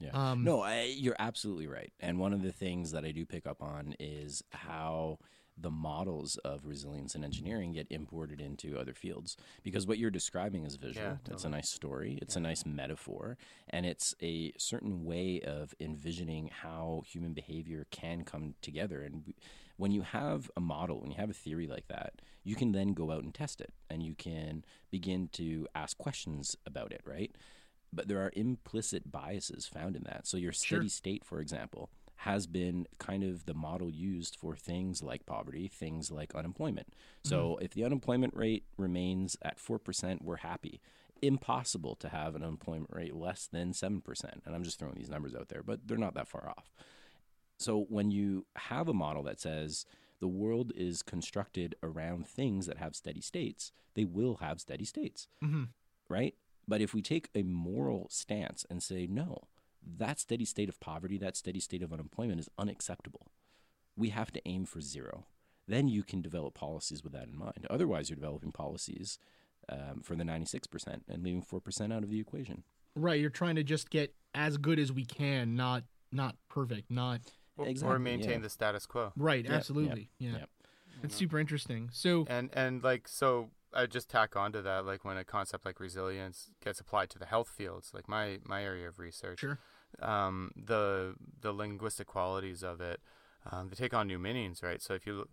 Yeah. 0.00 0.30
um 0.30 0.44
No, 0.44 0.60
I, 0.60 0.94
you're 0.96 1.16
absolutely 1.18 1.66
right. 1.66 1.92
And 1.98 2.20
one 2.20 2.32
of 2.32 2.42
the 2.42 2.52
things 2.52 2.92
that 2.92 3.04
I 3.04 3.10
do 3.10 3.26
pick 3.26 3.46
up 3.48 3.60
on 3.60 3.96
is 3.98 4.44
how 4.50 5.18
the 5.60 5.70
models 5.70 6.36
of 6.38 6.64
resilience 6.64 7.14
and 7.14 7.24
engineering 7.24 7.72
get 7.72 7.86
imported 7.90 8.40
into 8.40 8.78
other 8.78 8.94
fields. 8.94 9.36
Because 9.62 9.86
what 9.86 9.98
you're 9.98 10.10
describing 10.10 10.64
is 10.64 10.76
visual. 10.76 11.18
Yeah, 11.26 11.32
It's 11.32 11.44
a 11.44 11.48
nice 11.48 11.68
story. 11.70 12.18
It's 12.22 12.36
a 12.36 12.40
nice 12.40 12.64
metaphor, 12.64 13.36
and 13.68 13.84
it's 13.86 14.14
a 14.22 14.52
certain 14.58 15.04
way 15.04 15.40
of 15.40 15.74
envisioning 15.80 16.50
how 16.62 17.02
human 17.06 17.32
behavior 17.32 17.86
can 17.90 18.24
come 18.24 18.54
together. 18.62 19.02
And 19.02 19.34
when 19.76 19.90
you 19.92 20.02
have 20.02 20.50
a 20.56 20.60
model, 20.60 21.00
when 21.00 21.10
you 21.10 21.16
have 21.16 21.30
a 21.30 21.34
theory 21.34 21.66
like 21.66 21.88
that, 21.88 22.20
you 22.44 22.54
can 22.54 22.72
then 22.72 22.94
go 22.94 23.10
out 23.10 23.22
and 23.22 23.34
test 23.34 23.60
it, 23.60 23.72
and 23.90 24.02
you 24.02 24.14
can 24.14 24.64
begin 24.90 25.28
to 25.32 25.66
ask 25.74 25.96
questions 25.98 26.56
about 26.66 26.92
it. 26.92 27.02
Right 27.04 27.34
but 27.90 28.06
there 28.06 28.20
are 28.20 28.30
implicit 28.36 29.10
biases 29.10 29.66
found 29.66 29.96
in 29.96 30.02
that. 30.02 30.26
So 30.26 30.36
your 30.36 30.52
Sure. 30.52 30.76
steady 30.76 30.90
state, 30.90 31.24
for 31.24 31.40
example, 31.40 31.88
has 32.22 32.46
been 32.48 32.86
kind 32.98 33.22
of 33.22 33.46
the 33.46 33.54
model 33.54 33.90
used 33.90 34.36
for 34.36 34.56
things 34.56 35.02
like 35.02 35.24
poverty, 35.24 35.68
things 35.68 36.10
like 36.10 36.34
unemployment. 36.34 36.88
So 37.22 37.58
if 37.62 37.72
the 37.74 37.84
unemployment 37.84 38.34
rate 38.34 38.64
remains 38.76 39.36
at 39.40 39.58
4%, 39.58 40.22
we're 40.22 40.36
happy. 40.38 40.80
Impossible 41.22 41.94
to 41.96 42.08
have 42.08 42.34
an 42.34 42.42
unemployment 42.42 42.90
rate 42.92 43.14
less 43.14 43.46
than 43.46 43.72
7%. 43.72 44.02
And 44.44 44.54
I'm 44.54 44.64
just 44.64 44.80
throwing 44.80 44.96
these 44.96 45.10
numbers 45.10 45.34
out 45.34 45.48
there, 45.48 45.62
but 45.62 45.86
they're 45.86 45.96
not 45.96 46.14
that 46.14 46.26
far 46.26 46.48
off. 46.48 46.72
So 47.56 47.86
when 47.88 48.10
you 48.10 48.46
have 48.56 48.88
a 48.88 48.94
model 48.94 49.22
that 49.24 49.40
says 49.40 49.86
the 50.20 50.28
world 50.28 50.72
is 50.74 51.02
constructed 51.02 51.76
around 51.84 52.26
things 52.26 52.66
that 52.66 52.78
have 52.78 52.96
steady 52.96 53.20
states, 53.20 53.70
they 53.94 54.04
will 54.04 54.36
have 54.36 54.60
steady 54.60 54.84
states 54.84 55.28
mhm. 55.42 55.68
right? 56.08 56.34
But 56.66 56.80
if 56.80 56.92
we 56.94 57.00
take 57.00 57.30
a 57.34 57.42
moral 57.42 58.08
stance 58.10 58.66
and 58.68 58.82
say, 58.82 59.06
no, 59.06 59.44
that 59.98 60.18
steady 60.18 60.44
state 60.44 60.68
of 60.68 60.80
poverty, 60.80 61.18
that 61.18 61.36
steady 61.36 61.60
state 61.60 61.82
of 61.82 61.92
unemployment 61.92 62.40
is 62.40 62.48
unacceptable, 62.58 63.28
we 63.96 64.10
have 64.10 64.32
to 64.32 64.48
aim 64.48 64.64
for 64.64 64.80
zero. 64.80 65.26
Then 65.66 65.88
you 65.88 66.02
can 66.02 66.22
develop 66.22 66.54
policies 66.54 67.04
with 67.04 67.12
that 67.12 67.28
in 67.28 67.36
mind. 67.36 67.66
Otherwise, 67.68 68.08
you're 68.08 68.16
developing 68.16 68.52
policies 68.52 69.18
um, 69.68 70.00
for 70.02 70.14
the 70.14 70.24
96% 70.24 71.00
and 71.08 71.22
leaving 71.22 71.42
4% 71.42 71.92
out 71.92 72.02
of 72.02 72.10
the 72.10 72.20
equation. 72.20 72.62
right 72.94 73.20
you're 73.20 73.30
trying 73.30 73.56
to 73.56 73.62
just 73.62 73.90
get 73.90 74.14
as 74.34 74.56
good 74.56 74.78
as 74.78 74.92
we 74.92 75.04
can 75.04 75.54
not 75.54 75.84
not 76.10 76.36
perfect 76.48 76.90
not 76.90 77.20
or, 77.56 77.66
or 77.84 77.98
maintain 77.98 78.30
yeah. 78.30 78.38
the 78.38 78.48
status 78.48 78.86
quo. 78.86 79.12
right 79.16 79.44
Yeah, 79.44 79.50
yeah, 79.50 79.56
absolutely 79.56 80.10
yeah, 80.18 80.30
yeah. 80.30 80.44
it's 81.02 81.14
super 81.14 81.38
interesting 81.38 81.90
so 81.92 82.26
And 82.28 82.50
and 82.54 82.82
like 82.82 83.08
so 83.08 83.50
I 83.74 83.86
just 83.86 84.08
tack 84.08 84.36
onto 84.36 84.62
that 84.62 84.86
like 84.86 85.04
when 85.04 85.16
a 85.16 85.24
concept 85.24 85.64
like 85.64 85.80
resilience 85.80 86.50
gets 86.64 86.80
applied 86.80 87.10
to 87.10 87.18
the 87.18 87.26
health 87.26 87.48
fields, 87.48 87.90
like 87.92 88.08
my 88.08 88.38
my 88.44 88.62
area 88.62 88.88
of 88.88 88.98
research. 88.98 89.40
sure 89.40 89.58
um, 90.00 90.50
the 90.56 91.14
the 91.40 91.52
linguistic 91.52 92.06
qualities 92.06 92.62
of 92.62 92.80
it, 92.80 93.00
um, 93.50 93.68
they 93.68 93.74
take 93.74 93.94
on 93.94 94.06
new 94.06 94.18
meanings, 94.18 94.62
right? 94.62 94.82
So 94.82 94.94
if 94.94 95.06
you 95.06 95.28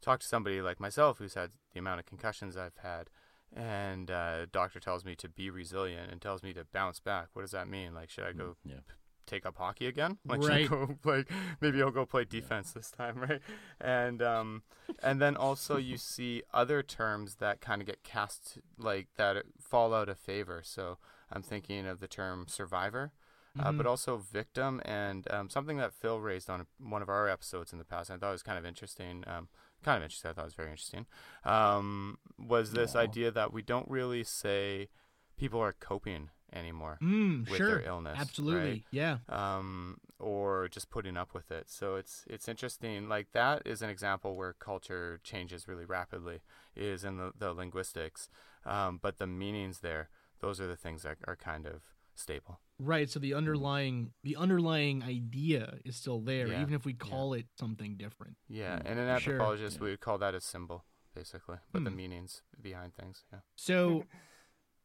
talk 0.00 0.20
to 0.20 0.26
somebody 0.26 0.60
like 0.60 0.80
myself 0.80 1.18
who's 1.18 1.34
had 1.34 1.50
the 1.72 1.78
amount 1.80 2.00
of 2.00 2.06
concussions 2.06 2.56
I've 2.56 2.76
had, 2.82 3.08
and 3.54 4.10
uh, 4.10 4.38
a 4.42 4.46
doctor 4.46 4.80
tells 4.80 5.04
me 5.04 5.14
to 5.16 5.28
be 5.28 5.50
resilient 5.50 6.10
and 6.10 6.20
tells 6.20 6.42
me 6.42 6.52
to 6.54 6.64
bounce 6.64 7.00
back, 7.00 7.28
what 7.32 7.42
does 7.42 7.52
that 7.52 7.68
mean? 7.68 7.94
Like, 7.94 8.10
should 8.10 8.24
I 8.24 8.32
go 8.32 8.56
Yeah. 8.64 8.80
Take 9.26 9.46
up 9.46 9.56
hockey 9.56 9.86
again? 9.86 10.18
Like, 10.26 10.40
Right. 10.42 10.68
go 10.68 10.96
like 11.04 11.30
maybe 11.60 11.82
I'll 11.82 11.90
go 11.90 12.06
play 12.06 12.24
defense 12.24 12.72
this 12.72 12.90
time, 12.90 13.16
right? 13.28 13.40
And 13.80 14.22
um, 14.22 14.62
and 15.02 15.20
then 15.20 15.36
also 15.36 15.76
you 15.76 15.96
see 16.14 16.42
other 16.52 16.82
terms 16.82 17.36
that 17.36 17.60
kind 17.60 17.80
of 17.80 17.86
get 17.86 18.02
cast 18.02 18.58
like 18.78 19.08
that 19.16 19.44
fall 19.60 19.94
out 19.94 20.08
of 20.08 20.18
favor. 20.18 20.60
So 20.64 20.98
I'm 21.32 21.42
thinking 21.42 21.86
of 21.86 22.00
the 22.00 22.08
term 22.08 22.46
survivor. 22.48 23.12
uh, 23.56 23.70
Mhm. 23.70 23.76
but 23.76 23.86
also 23.86 24.16
victim, 24.16 24.82
and 24.84 25.30
um, 25.30 25.48
something 25.48 25.76
that 25.76 25.92
Phil 25.94 26.18
raised 26.20 26.50
on 26.50 26.66
one 26.80 27.02
of 27.02 27.08
our 27.08 27.28
episodes 27.28 27.72
in 27.72 27.78
the 27.78 27.84
past. 27.84 28.10
And 28.10 28.16
I 28.16 28.18
thought 28.26 28.32
was 28.32 28.42
kind 28.42 28.58
of 28.58 28.66
interesting. 28.66 29.22
Um, 29.28 29.46
kind 29.84 29.96
of 29.98 30.02
interesting. 30.02 30.28
I 30.30 30.34
thought 30.34 30.40
it 30.42 30.44
was 30.46 30.54
very 30.54 30.70
interesting. 30.70 31.06
Um, 31.44 32.18
was 32.36 32.72
this 32.72 32.96
idea 32.96 33.30
that 33.30 33.52
we 33.52 33.62
don't 33.62 33.88
really 33.88 34.24
say 34.24 34.88
people 35.36 35.60
are 35.60 35.72
coping 35.72 36.30
anymore 36.54 36.98
Mm, 37.02 37.48
with 37.48 37.58
sure. 37.58 37.68
their 37.80 37.88
illness, 37.88 38.18
Absolutely. 38.18 38.70
right? 38.70 38.82
Yeah. 38.90 39.18
um, 39.28 39.98
or 40.18 40.68
just 40.68 40.88
putting 40.90 41.16
up 41.16 41.34
with 41.34 41.50
it. 41.50 41.68
So 41.68 41.96
it's 41.96 42.24
it's 42.28 42.48
interesting. 42.48 43.08
Like 43.08 43.32
that 43.32 43.62
is 43.66 43.82
an 43.82 43.90
example 43.90 44.36
where 44.36 44.52
culture 44.54 45.20
changes 45.22 45.66
really 45.68 45.84
rapidly. 45.84 46.40
Is 46.76 47.04
in 47.04 47.16
the, 47.18 47.32
the 47.38 47.52
linguistics, 47.52 48.28
um, 48.64 48.98
but 49.02 49.18
the 49.18 49.26
meanings 49.26 49.80
there, 49.80 50.08
those 50.40 50.60
are 50.60 50.66
the 50.66 50.76
things 50.76 51.02
that 51.02 51.18
are 51.26 51.36
kind 51.36 51.66
of 51.66 51.82
stable. 52.14 52.60
Right. 52.78 53.08
So 53.10 53.20
the 53.20 53.34
underlying 53.34 54.12
the 54.22 54.36
underlying 54.36 55.02
idea 55.02 55.78
is 55.84 55.96
still 55.96 56.20
there, 56.20 56.48
Yeah, 56.48 56.62
even 56.62 56.74
if 56.74 56.84
we 56.84 56.92
yeah. 56.94 57.06
call 57.10 57.34
it 57.34 57.46
something 57.58 57.96
different. 57.96 58.36
Yeah, 58.48 58.76
Mm, 58.76 58.82
and 58.90 58.98
an 58.98 59.06
sure. 59.20 59.34
anthropologist 59.34 59.76
Yeah. 59.78 59.84
we 59.84 59.90
would 59.90 60.00
call 60.00 60.18
that 60.18 60.34
a 60.34 60.40
symbol, 60.40 60.84
basically, 61.14 61.58
but 61.72 61.84
the 61.84 61.90
Hmm. 61.90 61.96
meanings 61.96 62.42
behind 62.60 62.94
things. 62.94 63.24
Yeah. 63.32 63.40
So, 63.56 64.04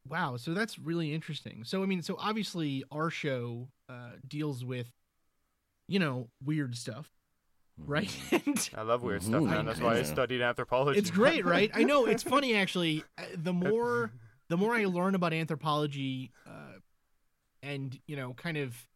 wow. 0.08 0.38
So 0.38 0.54
that's 0.54 0.78
really 0.80 1.14
interesting. 1.14 1.64
So 1.64 1.84
I 1.84 1.86
mean, 1.86 2.02
so 2.02 2.16
obviously 2.20 2.84
our 2.92 3.10
show 3.10 3.70
uh, 3.90 4.12
deals 4.28 4.64
with, 4.66 4.88
you 5.88 6.00
know, 6.00 6.30
weird 6.44 6.76
stuff, 6.76 7.10
right? 7.78 8.08
Mhm. 8.08 8.46
and 8.48 8.70
I 8.76 8.82
love 8.84 9.02
weird 9.02 9.24
stuff, 9.24 9.44
man. 9.44 9.66
That's 9.66 9.80
why 9.82 9.98
I 9.98 10.04
studied 10.04 10.42
anthropology. 10.42 11.00
it's 11.00 11.12
great, 11.12 11.46
right? 11.46 11.72
I 11.74 11.84
know 11.84 12.06
it's 12.06 12.24
funny 12.36 12.56
actually. 12.56 13.04
uh, 13.18 13.24
The 13.36 13.54
more 13.54 14.12
the 14.50 14.58
more 14.58 14.74
I 14.74 14.86
learn 14.86 15.14
about 15.16 15.32
anthropology, 15.34 16.32
uh, 16.48 16.80
and 17.62 18.00
you 18.08 18.16
know, 18.16 18.34
kind 18.34 18.58
of, 18.58 18.88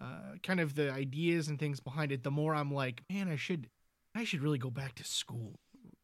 uh, 0.00 0.36
kind 0.44 0.60
of 0.60 0.74
the 0.76 0.92
ideas 0.92 1.48
and 1.48 1.58
things 1.58 1.80
behind 1.80 2.12
it, 2.12 2.22
the 2.22 2.30
more 2.30 2.54
I'm 2.54 2.72
like, 2.72 3.02
man, 3.10 3.28
I 3.28 3.34
should, 3.36 3.68
I 4.14 4.22
should 4.24 4.42
really 4.42 4.58
go 4.58 4.70
back 4.70 4.94
to 4.96 5.04
school. 5.04 5.58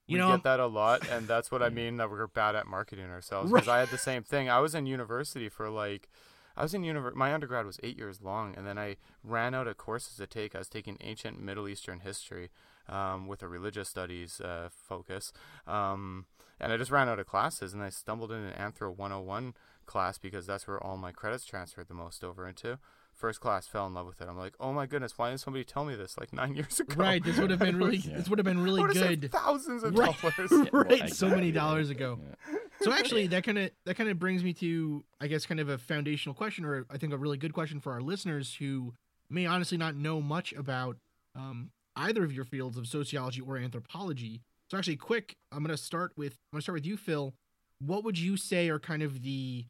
You 0.09 0.15
we 0.15 0.21
know, 0.21 0.31
get 0.33 0.43
that 0.45 0.59
a 0.59 0.67
lot, 0.67 1.09
and 1.09 1.29
that's 1.29 1.51
what 1.51 1.63
I 1.63 1.69
mean 1.69 1.99
that 1.99 2.11
we're 2.11 2.27
bad 2.27 2.57
at 2.57 2.67
marketing 2.67 3.11
ourselves. 3.11 3.53
Because 3.53 3.69
I 3.69 3.79
had 3.79 3.91
the 3.91 3.99
same 3.99 4.23
thing. 4.23 4.49
I 4.49 4.59
was 4.59 4.75
in 4.75 4.87
university 4.87 5.49
for 5.49 5.69
like, 5.69 6.09
I 6.57 6.63
was 6.63 6.75
in 6.75 6.83
univer- 6.83 7.15
My 7.15 7.33
undergrad 7.33 7.67
was 7.67 7.79
eight 7.83 7.97
years 7.97 8.21
long, 8.23 8.55
and 8.57 8.67
then 8.67 8.79
I 8.79 8.97
ran 9.23 9.55
out 9.55 9.69
of 9.69 9.77
courses 9.77 10.17
to 10.17 10.27
take. 10.27 10.55
I 10.55 10.59
was 10.59 10.69
taking 10.69 10.97
ancient 11.01 11.41
Middle 11.41 11.69
Eastern 11.69 12.01
history 12.01 12.51
um, 12.89 13.29
with 13.29 13.43
a 13.43 13.49
religious 13.49 13.89
studies 13.89 14.41
uh, 14.41 14.71
focus, 14.73 15.33
um, 15.67 16.25
and 16.59 16.73
I 16.73 16.79
just 16.79 16.91
ran 16.91 17.09
out 17.09 17.19
of 17.21 17.27
classes. 17.27 17.75
And 17.75 17.83
I 17.83 17.91
stumbled 17.91 18.33
in 18.33 18.39
an 18.39 18.55
Anthro 18.55 18.97
101 18.97 19.55
class 19.87 20.19
because 20.19 20.47
that's 20.47 20.67
where 20.67 20.83
all 20.83 20.97
my 20.97 21.13
credits 21.13 21.45
transferred 21.45 21.89
the 21.89 21.95
most 21.95 22.25
over 22.25 22.49
into. 22.49 22.79
First 23.19 23.41
class, 23.41 23.67
fell 23.67 23.85
in 23.89 23.95
love 23.95 24.07
with 24.07 24.21
it. 24.21 24.29
I'm 24.29 24.39
like, 24.39 24.55
oh 24.61 24.73
my 24.73 24.87
goodness, 24.87 25.19
why 25.19 25.29
didn't 25.31 25.41
somebody 25.41 25.65
tell 25.65 25.85
me 25.85 25.97
this 25.97 26.17
like 26.17 26.33
nine 26.33 26.55
years 26.55 26.79
ago? 26.79 26.95
right? 26.97 27.23
This 27.23 27.37
would 27.37 27.51
have 27.51 27.59
been 27.59 27.77
really, 27.77 27.97
Yeah. 27.97 28.17
this 28.17 28.29
would 28.29 28.39
have 28.39 28.47
been 28.47 28.63
really 28.63 28.79
I 28.81 28.87
would've 28.87 28.97
saved 29.03 29.21
good. 29.23 29.33
thousands 29.33 29.83
of 29.83 29.99
Right. 29.99 30.15
dollars. 30.23 30.69
right, 30.73 31.01
Well, 31.01 31.09
so 31.09 31.29
many 31.29 31.51
dollars 31.51 31.91
ago. 31.91 32.21
Yeah. 32.23 32.59
So 32.83 32.93
actually, 32.93 33.27
that 33.27 33.43
kind 33.43 33.59
of 33.59 33.71
that 33.87 33.97
kind 33.97 34.09
of 34.09 34.21
brings 34.21 34.45
me 34.45 34.53
to, 34.55 35.05
I 35.21 35.27
guess, 35.27 35.47
kind 35.47 35.59
of 35.59 35.69
a 35.69 35.79
foundational 35.79 36.33
question, 36.35 36.65
or 36.65 36.87
I 36.91 36.97
think 36.97 37.13
a 37.13 37.19
really 37.19 37.37
good 37.39 37.53
question 37.53 37.81
for 37.81 37.93
our 37.93 38.01
listeners 38.01 38.55
who 38.55 38.95
may 39.29 39.47
honestly 39.47 39.77
not 39.77 39.97
know 39.97 40.21
much 40.23 40.53
about 40.53 40.97
um, 41.35 41.71
either 41.97 42.23
of 42.23 42.33
your 42.33 42.45
fields 42.45 42.77
of 42.79 42.87
sociology 42.87 43.41
or 43.41 43.59
anthropology. 43.59 44.43
So 44.71 44.79
actually, 44.79 44.97
quick, 44.97 45.35
I'm 45.51 45.65
gonna 45.65 45.77
start 45.77 46.13
with 46.17 46.35
I'm 46.53 46.57
gonna 46.59 46.63
start 46.63 46.75
with 46.75 46.87
you, 46.87 46.97
Phil. 46.97 47.35
What 47.81 48.05
would 48.05 48.17
you 48.19 48.37
say 48.37 48.69
are 48.69 48.79
kind 48.79 49.03
of 49.03 49.23
the, 49.23 49.65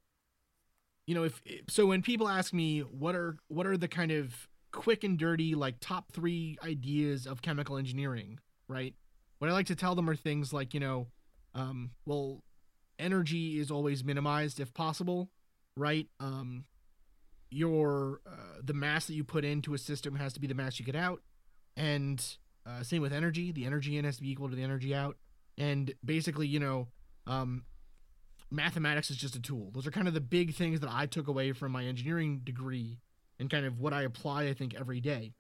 you 1.09 1.14
know, 1.14 1.25
if 1.25 1.40
so 1.71 1.87
when 1.87 2.03
people 2.03 2.29
ask 2.29 2.53
me 2.53 2.81
what 2.81 3.14
are 3.14 3.38
what 3.49 3.66
are 3.66 3.79
the 3.79 3.88
kind 3.88 4.12
of 4.12 4.47
quick 4.73 5.05
and 5.05 5.18
dirty 5.18 5.55
like 5.55 5.77
top 5.81 6.12
three 6.12 6.59
ideas 6.62 7.27
of 7.27 7.40
chemical 7.40 7.79
engineering, 7.79 8.38
right? 8.68 8.94
What 9.38 9.49
I 9.49 9.55
like 9.55 9.68
to 9.68 9.75
tell 9.75 9.94
them 9.94 10.11
are 10.11 10.14
things 10.14 10.53
like 10.53 10.75
you 10.75 10.81
know, 10.81 11.07
um, 11.55 11.92
well, 12.05 12.42
energy 12.99 13.59
is 13.59 13.71
always 13.71 14.05
minimized 14.05 14.61
if 14.61 14.75
possible, 14.75 15.31
right? 15.79 16.07
Um, 16.21 16.66
your 17.51 18.21
uh, 18.27 18.61
the 18.62 18.75
mass 18.75 19.07
that 19.07 19.14
you 19.14 19.25
put 19.25 19.47
into 19.47 19.73
a 19.73 19.79
system 19.79 20.14
has 20.16 20.35
to 20.35 20.40
be 20.40 20.47
the 20.47 20.55
mass 20.55 20.79
you 20.79 20.85
get 20.85 20.94
out, 20.94 21.23
and 21.75 22.23
uh, 22.66 22.83
same 22.83 23.01
with 23.01 23.14
energy. 23.14 23.51
The 23.51 23.64
energy 23.64 23.97
in 23.97 24.05
has 24.05 24.16
to 24.16 24.23
be 24.23 24.31
equal 24.31 24.51
to 24.51 24.57
the 24.57 24.62
energy 24.62 24.94
out, 24.94 25.16
and 25.57 25.90
basically, 26.05 26.49
you 26.49 26.61
know, 26.61 26.88
um, 27.27 27.64
mathematics 28.51 29.11
is 29.11 29.17
just 29.17 29.37
a 29.37 29.41
tool. 29.41 29.71
Those 29.73 29.87
are 29.87 29.91
kind 29.91 30.09
of 30.09 30.15
the 30.15 30.21
big 30.21 30.55
things 30.55 30.81
that 30.81 30.91
I 30.91 31.07
took 31.07 31.29
away 31.29 31.53
from 31.53 31.73
my 31.73 31.85
engineering 31.85 32.41
degree, 32.45 32.99
and 33.39 33.51
kind 33.51 33.67
of 33.67 33.79
what 33.79 33.93
I 33.93 34.03
apply, 34.03 34.45
I 34.45 34.55
think, 34.55 34.75
every 34.75 35.01
day. 35.01 35.35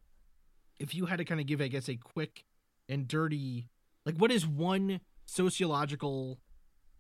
If 0.78 0.94
you 0.94 1.06
had 1.06 1.18
to 1.18 1.24
kind 1.24 1.40
of 1.40 1.46
give, 1.46 1.60
I 1.60 1.68
guess, 1.68 1.88
a 1.88 1.96
quick 1.96 2.44
and 2.88 3.08
dirty, 3.08 3.68
like, 4.06 4.16
what 4.16 4.30
is 4.30 4.46
one 4.46 5.00
sociological 5.26 6.38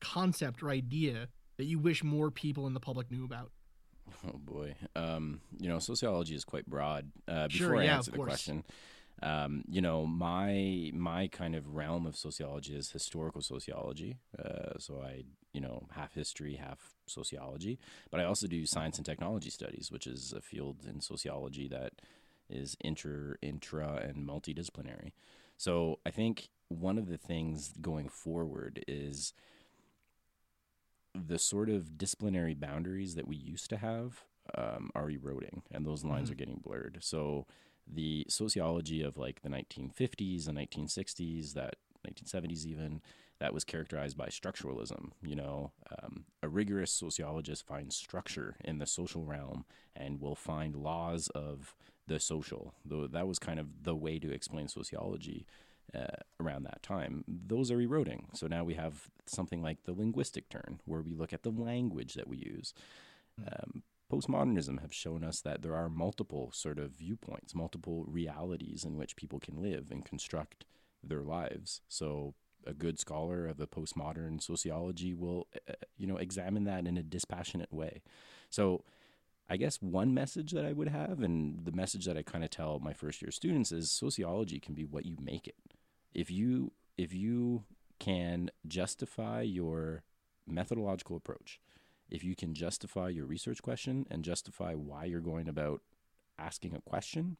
concept 0.00 0.62
or 0.62 0.70
idea 0.70 1.28
that 1.56 1.64
you 1.64 1.78
wish 1.78 2.02
more 2.04 2.30
people 2.30 2.66
in 2.66 2.74
the 2.74 2.80
public 2.80 3.10
knew 3.10 3.24
about? 3.24 3.50
Oh 4.26 4.38
boy. 4.38 4.74
Um, 4.96 5.40
you 5.60 5.68
know, 5.68 5.78
sociology 5.78 6.34
is 6.34 6.44
quite 6.44 6.66
broad. 6.66 7.10
Uh, 7.28 7.48
Sure, 7.48 7.68
before 7.68 7.82
I 7.82 7.84
yeah, 7.84 7.96
answer 7.96 8.10
of 8.10 8.12
the 8.12 8.18
course. 8.18 8.28
question, 8.28 8.64
um, 9.22 9.64
you 9.68 9.80
know, 9.80 10.06
my 10.06 10.90
my 10.94 11.28
kind 11.28 11.54
of 11.54 11.74
realm 11.74 12.06
of 12.06 12.16
sociology 12.16 12.74
is 12.74 12.90
historical 12.92 13.42
sociology. 13.42 14.18
Uh, 14.38 14.78
so 14.78 15.02
I, 15.02 15.24
you 15.52 15.60
know, 15.60 15.86
half 15.92 16.14
history, 16.14 16.56
half 16.56 16.94
sociology. 17.06 17.78
But 18.10 18.20
I 18.20 18.24
also 18.24 18.46
do 18.46 18.66
science 18.66 18.96
and 18.98 19.06
technology 19.06 19.50
studies, 19.50 19.90
which 19.90 20.06
is 20.06 20.32
a 20.32 20.40
field 20.40 20.78
in 20.88 21.00
sociology 21.00 21.68
that 21.68 21.94
is 22.48 22.76
inter, 22.80 23.38
intra, 23.42 23.96
and 24.02 24.26
multidisciplinary. 24.26 25.12
So 25.56 25.98
I 26.06 26.10
think 26.10 26.48
one 26.68 26.98
of 26.98 27.08
the 27.08 27.18
things 27.18 27.74
going 27.80 28.08
forward 28.08 28.84
is 28.86 29.32
the 31.14 31.38
sort 31.38 31.68
of 31.68 31.98
disciplinary 31.98 32.54
boundaries 32.54 33.14
that 33.16 33.26
we 33.26 33.36
used 33.36 33.70
to 33.70 33.76
have 33.78 34.24
um, 34.54 34.90
are 34.94 35.10
eroding, 35.10 35.62
and 35.70 35.84
those 35.84 36.04
lines 36.04 36.28
Mhm. 36.28 36.32
are 36.32 36.36
getting 36.36 36.60
blurred. 36.60 36.98
So 37.00 37.46
the 37.92 38.26
sociology 38.28 39.02
of 39.02 39.16
like 39.16 39.42
the 39.42 39.48
1950s 39.48 40.48
and 40.48 40.58
1960s, 40.58 41.54
that 41.54 41.76
1970s 42.06 42.64
even, 42.66 43.00
that 43.40 43.54
was 43.54 43.64
characterized 43.64 44.16
by 44.16 44.26
structuralism. 44.26 45.10
You 45.22 45.36
know, 45.36 45.72
um, 46.02 46.24
a 46.42 46.48
rigorous 46.48 46.92
sociologist 46.92 47.66
finds 47.66 47.96
structure 47.96 48.56
in 48.64 48.78
the 48.78 48.86
social 48.86 49.24
realm 49.24 49.64
and 49.94 50.20
will 50.20 50.34
find 50.34 50.74
laws 50.74 51.28
of 51.28 51.74
the 52.06 52.18
social. 52.18 52.74
Though 52.84 53.06
that 53.06 53.28
was 53.28 53.38
kind 53.38 53.60
of 53.60 53.84
the 53.84 53.94
way 53.94 54.18
to 54.18 54.32
explain 54.32 54.68
sociology 54.68 55.46
uh, 55.94 56.22
around 56.40 56.64
that 56.64 56.82
time, 56.82 57.24
those 57.28 57.70
are 57.70 57.80
eroding. 57.80 58.28
So 58.34 58.46
now 58.46 58.64
we 58.64 58.74
have 58.74 59.10
something 59.26 59.62
like 59.62 59.84
the 59.84 59.92
linguistic 59.92 60.48
turn, 60.48 60.80
where 60.84 61.02
we 61.02 61.14
look 61.14 61.32
at 61.32 61.42
the 61.42 61.50
language 61.50 62.14
that 62.14 62.28
we 62.28 62.38
use. 62.38 62.74
Um, 63.46 63.82
postmodernism 64.12 64.80
have 64.80 64.94
shown 64.94 65.22
us 65.22 65.40
that 65.42 65.62
there 65.62 65.74
are 65.74 65.88
multiple 65.88 66.50
sort 66.52 66.78
of 66.78 66.92
viewpoints, 66.92 67.54
multiple 67.54 68.04
realities 68.06 68.84
in 68.84 68.96
which 68.96 69.16
people 69.16 69.38
can 69.38 69.60
live 69.60 69.90
and 69.90 70.04
construct 70.04 70.64
their 71.02 71.22
lives. 71.22 71.80
So 71.88 72.34
a 72.66 72.72
good 72.72 72.98
scholar 72.98 73.46
of 73.46 73.56
the 73.56 73.66
postmodern 73.66 74.42
sociology 74.42 75.14
will, 75.14 75.46
uh, 75.68 75.74
you 75.96 76.06
know, 76.06 76.16
examine 76.16 76.64
that 76.64 76.86
in 76.86 76.96
a 76.96 77.02
dispassionate 77.02 77.72
way. 77.72 78.02
So 78.50 78.84
I 79.48 79.56
guess 79.56 79.80
one 79.80 80.12
message 80.12 80.52
that 80.52 80.66
I 80.66 80.72
would 80.72 80.88
have, 80.88 81.22
and 81.22 81.64
the 81.64 81.72
message 81.72 82.04
that 82.04 82.16
I 82.16 82.22
kind 82.22 82.44
of 82.44 82.50
tell 82.50 82.78
my 82.80 82.92
first 82.92 83.22
year 83.22 83.30
students 83.30 83.72
is 83.72 83.90
sociology 83.90 84.60
can 84.60 84.74
be 84.74 84.84
what 84.84 85.06
you 85.06 85.16
make 85.20 85.46
it. 85.46 85.56
If 86.12 86.30
you 86.30 86.72
if 86.96 87.14
you 87.14 87.64
can 87.98 88.50
justify 88.66 89.42
your 89.42 90.02
methodological 90.46 91.16
approach, 91.16 91.60
if 92.10 92.24
you 92.24 92.34
can 92.34 92.54
justify 92.54 93.08
your 93.08 93.26
research 93.26 93.62
question 93.62 94.06
and 94.10 94.24
justify 94.24 94.74
why 94.74 95.04
you're 95.04 95.20
going 95.20 95.48
about 95.48 95.82
asking 96.38 96.74
a 96.74 96.80
question, 96.80 97.36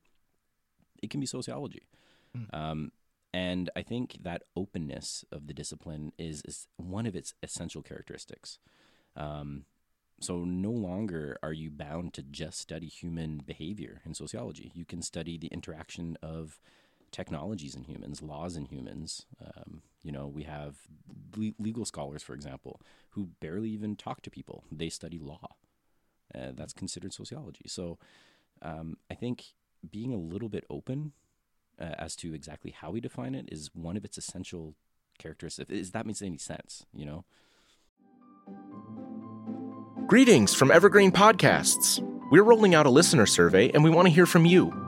it 1.03 1.11
can 1.11 1.21
be 1.21 1.27
sociology. 1.27 1.89
Hmm. 2.35 2.57
Um, 2.57 2.93
and 3.33 3.71
I 3.77 3.83
think 3.83 4.19
that 4.23 4.43
openness 4.57 5.25
of 5.31 5.47
the 5.47 5.55
discipline 5.55 6.13
is, 6.19 6.43
is 6.45 6.67
one 6.77 7.07
of 7.07 7.15
its 7.15 7.35
essential 7.43 7.83
characteristics. 7.83 8.59
Um, 9.17 9.65
so 10.21 10.45
no 10.45 10.71
longer 10.71 11.39
are 11.43 11.53
you 11.53 11.71
bound 11.71 12.13
to 12.15 12.23
just 12.23 12.59
study 12.59 12.87
human 12.87 13.43
behavior 13.47 14.01
in 14.05 14.15
sociology. 14.15 14.73
You 14.75 14.85
can 14.85 15.03
study 15.03 15.39
the 15.39 15.49
interaction 15.49 16.17
of 16.23 16.59
technologies 17.11 17.75
in 17.75 17.85
humans, 17.85 18.23
laws 18.23 18.57
in 18.57 18.67
humans. 18.67 19.27
Um, 19.45 19.83
you 20.03 20.13
know, 20.13 20.27
we 20.27 20.45
have 20.45 20.77
le- 21.37 21.55
legal 21.59 21.85
scholars, 21.85 22.23
for 22.23 22.35
example, 22.35 22.81
who 23.11 23.31
barely 23.41 23.71
even 23.71 23.97
talk 23.97 24.23
to 24.23 24.31
people. 24.31 24.65
They 24.71 24.89
study 24.89 25.19
law. 25.19 25.57
Uh, 26.35 26.53
that's 26.55 26.73
considered 26.73 27.13
sociology. 27.13 27.65
So 27.67 27.99
um, 28.61 28.99
I 29.11 29.15
think 29.15 29.55
being 29.91 30.13
a 30.13 30.19
little 30.19 30.49
bit 30.49 30.65
open 30.69 31.13
uh, 31.81 31.95
as 31.99 32.17
to 32.17 32.35
exactly 32.35 32.71
how 32.71 32.91
we 32.91 33.01
define 33.01 33.35
it 33.35 33.49
is 33.51 33.71
one 33.75 33.97
of 33.97 34.05
its 34.05 34.19
essential 34.19 34.75
characteristics. 35.19 35.71
Is 35.71 35.93
that 35.93 36.07
makes 36.07 36.23
any 36.23 36.39
sense? 36.39 36.85
You 36.93 37.07
know. 37.07 37.25
Greetings 40.07 40.55
from 40.55 40.71
Evergreen 40.71 41.13
Podcasts. 41.13 42.03
We're 42.31 42.43
rolling 42.43 42.75
out 42.75 42.87
a 42.87 42.91
listener 42.91 43.27
survey 43.27 43.71
and 43.71 43.83
we 43.83 43.91
want 43.91 44.07
to 44.07 44.13
hear 44.13 44.27
from 44.27 44.45
you. 44.45 44.88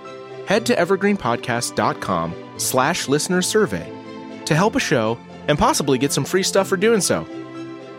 Head 0.51 0.65
to 0.65 0.75
evergreenpodcast.com 0.75 2.55
slash 2.57 3.07
listener 3.07 3.41
survey 3.41 3.89
to 4.43 4.53
help 4.53 4.75
a 4.75 4.81
show 4.81 5.17
and 5.47 5.57
possibly 5.57 5.97
get 5.97 6.11
some 6.11 6.25
free 6.25 6.43
stuff 6.43 6.67
for 6.67 6.75
doing 6.75 6.99
so. 6.99 7.25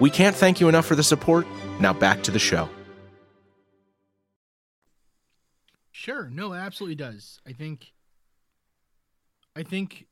We 0.01 0.11
can't 0.11 0.37
thank 0.37 0.61
you 0.61 0.69
enough 0.69 0.85
for 0.85 0.95
the 0.95 1.03
support. 1.03 1.47
Now 1.81 1.95
back 1.95 2.23
to 2.25 2.31
the 2.31 2.39
show. 2.39 2.69
Sure. 5.93 6.29
No, 6.29 6.53
it 6.53 6.59
absolutely 6.59 6.97
does. 6.97 7.41
I 7.47 7.53
think 7.53 7.95
I 9.57 9.63
think 9.63 10.09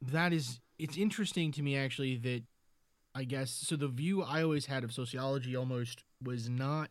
that 0.00 0.32
is 0.32 0.60
it's 0.78 0.96
interesting 0.96 1.50
to 1.50 1.62
me 1.62 1.76
actually 1.76 2.14
that 2.18 2.44
I 3.16 3.24
guess 3.24 3.50
so 3.50 3.74
the 3.74 3.88
view 3.88 4.22
I 4.22 4.44
always 4.44 4.66
had 4.66 4.84
of 4.84 4.92
sociology 4.92 5.56
almost 5.56 6.04
was 6.22 6.48
not 6.48 6.90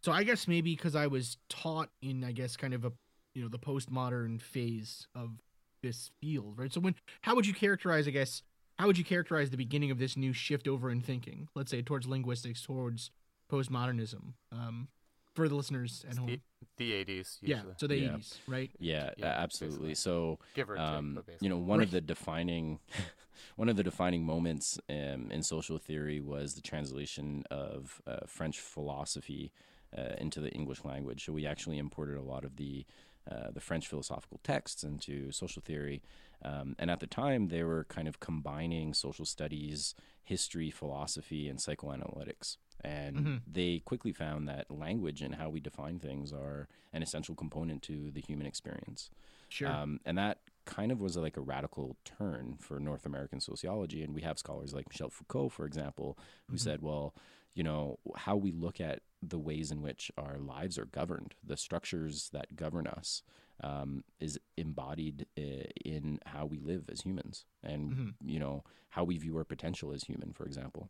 so 0.00 0.12
I 0.12 0.22
guess 0.22 0.48
maybe 0.48 0.74
because 0.74 0.96
I 0.96 1.08
was 1.08 1.36
taught 1.50 1.90
in 2.00 2.24
I 2.24 2.32
guess 2.32 2.56
kind 2.56 2.72
of 2.72 2.86
a 2.86 2.92
you 3.34 3.42
know 3.42 3.48
the 3.48 3.58
postmodern 3.58 4.40
phase 4.40 5.06
of 5.14 5.40
this 5.82 6.10
field, 6.20 6.54
right? 6.58 6.72
So 6.72 6.80
when 6.80 6.94
how 7.22 7.34
would 7.34 7.46
you 7.46 7.54
characterize 7.54 8.06
I 8.08 8.10
guess 8.10 8.42
how 8.78 8.86
would 8.86 8.98
you 8.98 9.04
characterize 9.04 9.50
the 9.50 9.56
beginning 9.56 9.90
of 9.90 9.98
this 9.98 10.16
new 10.16 10.32
shift 10.32 10.68
over 10.68 10.90
in 10.90 11.00
thinking, 11.00 11.48
let's 11.54 11.70
say 11.70 11.82
towards 11.82 12.06
linguistics, 12.06 12.62
towards 12.62 13.10
postmodernism? 13.50 14.34
Um, 14.52 14.88
for 15.34 15.48
the 15.48 15.54
listeners 15.54 16.04
at 16.10 16.16
home. 16.16 16.26
The, 16.26 16.40
the 16.78 17.04
80s. 17.04 17.38
Yeah, 17.42 17.62
so 17.76 17.86
the 17.86 17.96
Yeah. 17.96 18.08
80s, 18.16 18.38
right? 18.48 18.70
Yeah, 18.80 19.10
Yeah, 19.16 19.26
absolutely. 19.26 19.90
basically. 19.90 19.94
So, 19.94 20.38
Give 20.54 20.68
or 20.68 20.74
take, 20.74 20.82
um, 20.84 21.14
but 21.14 21.34
you 21.40 21.48
know, 21.48 21.58
one 21.58 21.78
Right. 21.78 21.84
of 21.86 21.92
the 21.92 22.00
defining, 22.00 22.80
one 23.56 23.68
of 23.68 23.76
the 23.76 23.84
defining 23.84 24.24
moments 24.24 24.80
um, 24.90 25.30
in 25.30 25.44
social 25.44 25.78
theory 25.78 26.20
was 26.20 26.54
the 26.54 26.60
translation 26.60 27.44
of 27.52 28.02
uh, 28.04 28.26
French 28.26 28.58
philosophy 28.58 29.52
uh, 29.96 30.14
into 30.18 30.40
the 30.40 30.50
English 30.50 30.84
language. 30.84 31.24
So 31.24 31.32
we 31.32 31.46
actually 31.46 31.78
imported 31.78 32.16
a 32.16 32.22
lot 32.22 32.44
of 32.44 32.56
the 32.56 32.84
uh, 33.30 33.50
the 33.50 33.60
French 33.60 33.86
philosophical 33.88 34.40
texts 34.42 34.82
into 34.84 35.30
social 35.32 35.62
theory, 35.62 36.02
um, 36.42 36.74
and 36.78 36.90
at 36.90 37.00
the 37.00 37.06
time 37.06 37.48
they 37.48 37.62
were 37.62 37.84
kind 37.84 38.08
of 38.08 38.20
combining 38.20 38.94
social 38.94 39.24
studies, 39.24 39.94
history, 40.24 40.70
philosophy, 40.70 41.48
and 41.48 41.58
psychoanalytics. 41.58 42.56
And 42.84 43.16
Mhm. 43.16 43.40
they 43.46 43.80
quickly 43.80 44.12
found 44.12 44.48
that 44.48 44.70
language 44.70 45.20
and 45.20 45.34
how 45.34 45.48
we 45.50 45.58
define 45.60 45.98
things 45.98 46.32
are 46.32 46.68
an 46.92 47.02
essential 47.02 47.34
component 47.34 47.82
to 47.84 48.10
the 48.12 48.20
human 48.20 48.46
experience. 48.46 49.10
Sure. 49.48 49.68
Um, 49.68 50.00
and 50.04 50.16
that 50.16 50.38
kind 50.64 50.92
of 50.92 51.00
was 51.00 51.16
like 51.16 51.36
a 51.36 51.40
radical 51.40 51.96
turn 52.04 52.56
for 52.60 52.78
North 52.78 53.04
American 53.04 53.40
sociology. 53.40 54.02
And 54.04 54.14
we 54.14 54.22
have 54.22 54.38
scholars 54.38 54.74
like 54.74 54.88
Michel 54.88 55.10
Foucault, 55.10 55.48
for 55.48 55.64
example, 55.66 56.16
who 56.48 56.56
Mhm. 56.56 56.60
said, 56.60 56.82
well, 56.82 57.14
you 57.58 57.64
know, 57.64 57.98
how 58.14 58.36
we 58.36 58.52
look 58.52 58.80
at 58.80 59.00
the 59.20 59.38
ways 59.38 59.72
in 59.72 59.82
which 59.82 60.12
our 60.16 60.38
lives 60.38 60.78
are 60.78 60.84
governed, 60.84 61.34
the 61.42 61.56
structures 61.56 62.30
that 62.32 62.54
govern 62.54 62.86
us, 62.86 63.22
um, 63.64 64.04
is 64.20 64.38
embodied 64.56 65.26
uh, 65.36 65.66
in 65.84 66.20
how 66.26 66.46
we 66.46 66.60
live 66.60 66.84
as 66.88 67.00
humans 67.00 67.44
and, 67.64 67.92
Mhm. 67.92 68.14
you 68.24 68.38
know, 68.38 68.62
how 68.90 69.02
we 69.02 69.18
view 69.18 69.36
our 69.36 69.42
potential 69.44 69.90
as 69.92 70.04
human, 70.04 70.32
for 70.32 70.46
example. 70.46 70.88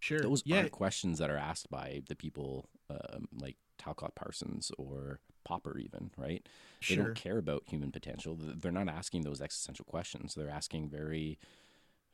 sure. 0.00 0.18
Those 0.20 0.42
yeah. 0.46 0.56
aren't 0.56 0.72
questions 0.72 1.18
that 1.18 1.30
are 1.30 1.36
asked 1.36 1.70
by 1.70 2.02
the 2.08 2.16
people 2.16 2.68
um, 2.88 3.28
like 3.38 3.56
Talcott 3.78 4.14
Parsons 4.16 4.72
or 4.78 5.20
Popper, 5.44 5.78
even, 5.78 6.10
right? 6.16 6.44
Sure. 6.80 6.96
They 6.96 7.02
don't 7.04 7.14
care 7.14 7.38
about 7.38 7.62
human 7.68 7.92
potential. 7.92 8.34
They're 8.36 8.72
not 8.72 8.88
asking 8.88 9.22
those 9.22 9.40
existential 9.40 9.84
questions. 9.84 10.34
They're 10.34 10.48
asking 10.50 10.88
very 10.88 11.38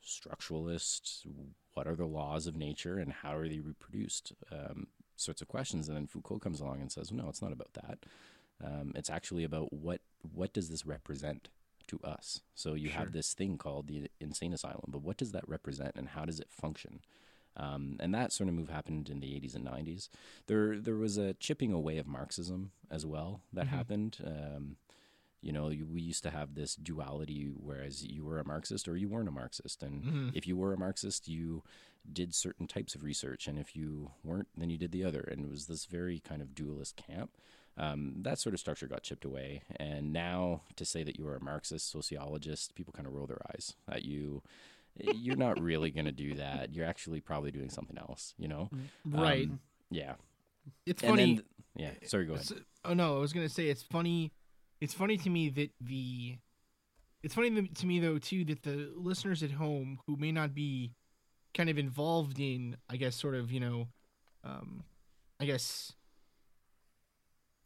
structuralist, 0.07 1.25
what 1.73 1.87
are 1.87 1.95
the 1.95 2.05
laws 2.07 2.47
of 2.47 2.55
nature 2.55 2.97
and 2.97 3.11
how 3.11 3.35
are 3.35 3.47
they 3.47 3.59
reproduced 3.59 4.33
um, 4.51 4.87
sorts 5.15 5.41
of 5.41 5.47
questions. 5.47 5.87
And 5.87 5.97
then 5.97 6.07
Foucault 6.07 6.39
comes 6.39 6.59
along 6.59 6.81
and 6.81 6.91
says, 6.91 7.11
no, 7.11 7.27
it's 7.29 7.41
not 7.41 7.51
about 7.51 7.73
that. 7.73 7.99
Um, 8.63 8.93
it's 8.95 9.09
actually 9.09 9.43
about 9.43 9.71
what 9.71 10.01
what 10.33 10.51
does 10.53 10.69
this 10.69 10.85
represent 10.85 11.49
to 11.87 11.99
us. 12.03 12.41
So 12.55 12.73
you 12.73 12.89
Sure. 12.89 12.99
have 12.99 13.11
this 13.13 13.33
thing 13.33 13.57
called 13.57 13.87
the 13.87 14.09
insane 14.19 14.53
asylum, 14.53 14.85
but 14.87 15.03
what 15.03 15.17
does 15.17 15.31
that 15.31 15.47
represent 15.47 15.93
and 15.95 16.09
how 16.09 16.25
does 16.25 16.39
it 16.39 16.49
function? 16.51 17.01
Um, 17.55 17.97
and 17.99 18.13
that 18.13 18.31
sort 18.33 18.49
of 18.49 18.55
move 18.55 18.69
happened 18.69 19.09
in 19.09 19.19
the 19.19 19.27
80s 19.33 19.55
and 19.55 19.65
90s. 19.65 20.09
There, 20.47 20.77
there 20.79 20.95
was 20.95 21.17
a 21.17 21.33
chipping 21.35 21.71
away 21.73 21.97
of 21.97 22.05
Marxism 22.07 22.71
as 22.91 23.05
well 23.05 23.41
that 23.53 23.65
Mhm. 23.65 23.69
happened. 23.69 24.17
Um, 24.23 24.77
you 25.41 25.51
know, 25.51 25.69
you, 25.69 25.85
we 25.85 26.01
used 26.01 26.23
to 26.23 26.29
have 26.31 26.55
this 26.55 26.75
duality, 26.75 27.49
whereas 27.55 28.03
you 28.03 28.23
were 28.25 28.39
a 28.39 28.45
Marxist 28.45 28.87
or 28.87 28.97
you 28.97 29.07
weren't 29.09 29.29
a 29.29 29.31
Marxist, 29.31 29.83
and 29.83 30.03
Mhm. 30.03 30.31
if 30.35 30.47
you 30.47 30.57
were 30.57 30.73
a 30.73 30.77
Marxist, 30.77 31.27
you 31.27 31.63
did 32.11 32.33
certain 32.33 32.67
types 32.67 32.95
of 32.95 33.03
research, 33.03 33.47
and 33.47 33.59
if 33.59 33.75
you 33.75 34.11
weren't, 34.23 34.47
then 34.57 34.69
you 34.69 34.77
did 34.77 34.91
the 34.91 35.03
other, 35.03 35.21
and 35.21 35.43
it 35.45 35.49
was 35.49 35.67
this 35.67 35.85
very 35.85 36.19
kind 36.19 36.41
of 36.41 36.55
dualist 36.55 36.95
camp. 36.95 37.31
Um, 37.75 38.15
that 38.23 38.39
sort 38.39 38.55
of 38.55 38.59
structure 38.59 38.87
got 38.87 39.03
chipped 39.03 39.25
away, 39.25 39.61
and 39.75 40.11
now 40.11 40.61
to 40.77 40.85
say 40.85 41.03
that 41.03 41.19
you 41.19 41.27
are 41.27 41.35
a 41.35 41.43
Marxist 41.43 41.89
sociologist, 41.89 42.73
people 42.75 42.93
kind 42.93 43.05
of 43.07 43.13
roll 43.13 43.27
their 43.27 43.41
eyes 43.53 43.75
at 43.87 44.03
you. 44.03 44.41
You're 44.99 45.35
not 45.35 45.61
really 45.61 45.91
going 45.91 46.05
to 46.07 46.11
do 46.11 46.33
that. 46.35 46.73
You're 46.73 46.87
actually 46.87 47.21
probably 47.21 47.51
doing 47.51 47.69
something 47.69 47.97
else, 47.99 48.33
you 48.39 48.47
know? 48.47 48.71
right. 49.05 49.47
Um, 49.47 49.59
yeah. 49.91 50.15
it's 50.87 51.03
And 51.03 51.11
funny. 51.11 51.35
then, 51.35 51.43
yeah. 51.75 52.07
Sorry, 52.07 52.25
go 52.25 52.33
ahead. 52.33 52.47
Oh 52.83 52.93
no, 52.95 53.17
I 53.17 53.19
was 53.19 53.31
gonna 53.33 53.47
say 53.49 53.67
it's 53.67 53.83
funny. 53.83 54.31
It's 54.79 54.93
funny 54.93 55.17
to 55.17 55.29
me 55.29 55.49
that 55.49 55.71
the. 55.81 56.37
It's 57.23 57.33
funny 57.33 57.67
to 57.67 57.85
me 57.85 57.99
though 57.99 58.19
too 58.19 58.45
that 58.45 58.63
the 58.63 58.91
listeners 58.95 59.41
at 59.43 59.51
home 59.51 59.99
who 60.05 60.15
may 60.15 60.31
not 60.31 60.53
be 60.53 60.93
kind 61.53 61.69
of 61.69 61.77
involved 61.77 62.39
in, 62.39 62.77
I 62.89 62.97
guess, 62.97 63.15
sort 63.15 63.35
of 63.35 63.51
you 63.51 63.59
know, 63.59 63.87
um, 64.43 64.83
I 65.39 65.45
guess, 65.45 65.93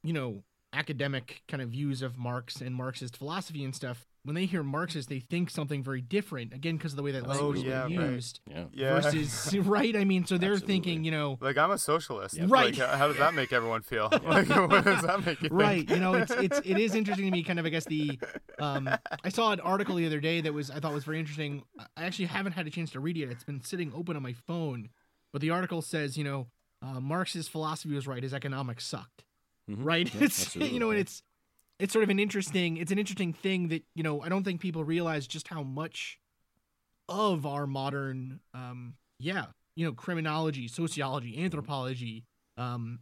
you 0.03 0.13
know, 0.13 0.43
academic 0.73 1.43
kind 1.47 1.61
of 1.61 1.69
views 1.69 2.01
of 2.01 2.17
Marx 2.17 2.61
and 2.61 2.73
Marxist 2.73 3.17
philosophy 3.17 3.63
and 3.63 3.75
stuff. 3.75 4.07
When 4.23 4.35
they 4.35 4.45
hear 4.45 4.61
Marxist, 4.61 5.09
they 5.09 5.19
think 5.19 5.49
something 5.49 5.81
very 5.81 5.99
different 6.01 6.53
again 6.53 6.77
because 6.77 6.93
of 6.93 6.97
the 6.97 7.01
way 7.01 7.11
that 7.13 7.23
Oh, 7.25 7.29
language 7.29 7.57
is 7.57 7.63
yeah, 7.63 7.87
being 7.87 8.01
used 8.01 8.39
Yeah. 8.47 8.65
Yeah. 8.71 8.93
versus 8.93 9.55
right. 9.61 9.95
I 9.95 10.03
mean, 10.03 10.25
so 10.25 10.37
they're 10.37 10.51
Absolutely. 10.53 10.75
thinking, 10.75 11.03
you 11.03 11.09
know, 11.11 11.39
Like 11.41 11.57
I'm 11.57 11.71
a 11.71 11.77
socialist. 11.79 12.37
Yep. 12.37 12.49
Right. 12.51 12.77
Like, 12.77 12.87
how 12.87 12.97
how 12.97 13.07
does 13.07 13.17
that 13.17 13.33
make 13.33 13.51
everyone 13.51 13.81
feel? 13.81 14.09
like, 14.23 14.47
what 14.47 14.83
does 14.83 15.01
that 15.01 15.25
make 15.25 15.41
you 15.41 15.49
think? 15.49 15.53
right 15.53 15.89
you 15.89 15.97
know 15.99 16.13
it's 16.13 16.31
it's 16.31 16.59
it 16.63 16.77
is 16.77 16.93
interesting 16.93 17.25
to 17.25 17.31
me 17.31 17.43
kind 17.43 17.59
of 17.59 17.65
i 17.65 17.69
guess 17.69 17.85
the 17.85 18.19
um 18.59 18.87
i 19.23 19.29
saw 19.29 19.51
an 19.51 19.59
article 19.59 19.95
the 19.95 20.05
other 20.05 20.19
day 20.19 20.39
that 20.41 20.53
was 20.53 20.69
i 20.71 20.79
thought 20.79 20.93
was 20.93 21.03
very 21.03 21.19
interesting 21.19 21.63
i 21.97 22.03
actually 22.05 22.25
haven't 22.25 22.53
had 22.53 22.65
a 22.67 22.69
chance 22.69 22.91
to 22.91 22.99
read 22.99 23.17
it 23.17 23.29
it's 23.29 23.43
been 23.43 23.61
sitting 23.61 23.91
open 23.95 24.15
on 24.15 24.23
my 24.23 24.33
phone 24.47 24.89
but 25.33 25.41
the 25.41 25.49
article 25.49 25.81
says 25.81 26.17
you 26.17 26.23
know 26.23 26.47
uh, 26.81 26.99
marx's 26.99 27.47
philosophy 27.47 27.93
was 27.93 28.07
right 28.07 28.23
his 28.23 28.33
economics 28.33 28.85
sucked 28.85 29.23
Mhm. 29.69 29.85
right 29.85 30.13
Yeah, 30.15 30.23
it's 30.23 30.41
absolutely. 30.47 30.73
you 30.73 30.79
know 30.79 30.89
and 30.91 30.99
it's 30.99 31.21
it's 31.81 31.91
sort 31.91 32.03
of 32.03 32.09
an 32.09 32.19
interesting 32.19 32.77
it's 32.77 32.91
an 32.91 32.99
interesting 32.99 33.33
thing 33.33 33.67
that 33.69 33.83
you 33.95 34.03
know 34.03 34.21
i 34.21 34.29
don't 34.29 34.43
think 34.43 34.61
people 34.61 34.83
realize 34.83 35.27
just 35.27 35.47
how 35.47 35.63
much 35.63 36.19
of 37.09 37.45
our 37.45 37.65
modern 37.67 38.39
um 38.53 38.93
yeah 39.19 39.45
you 39.75 39.85
know 39.85 39.91
criminology 39.91 40.67
sociology 40.67 41.43
anthropology 41.43 42.23
um 42.57 42.99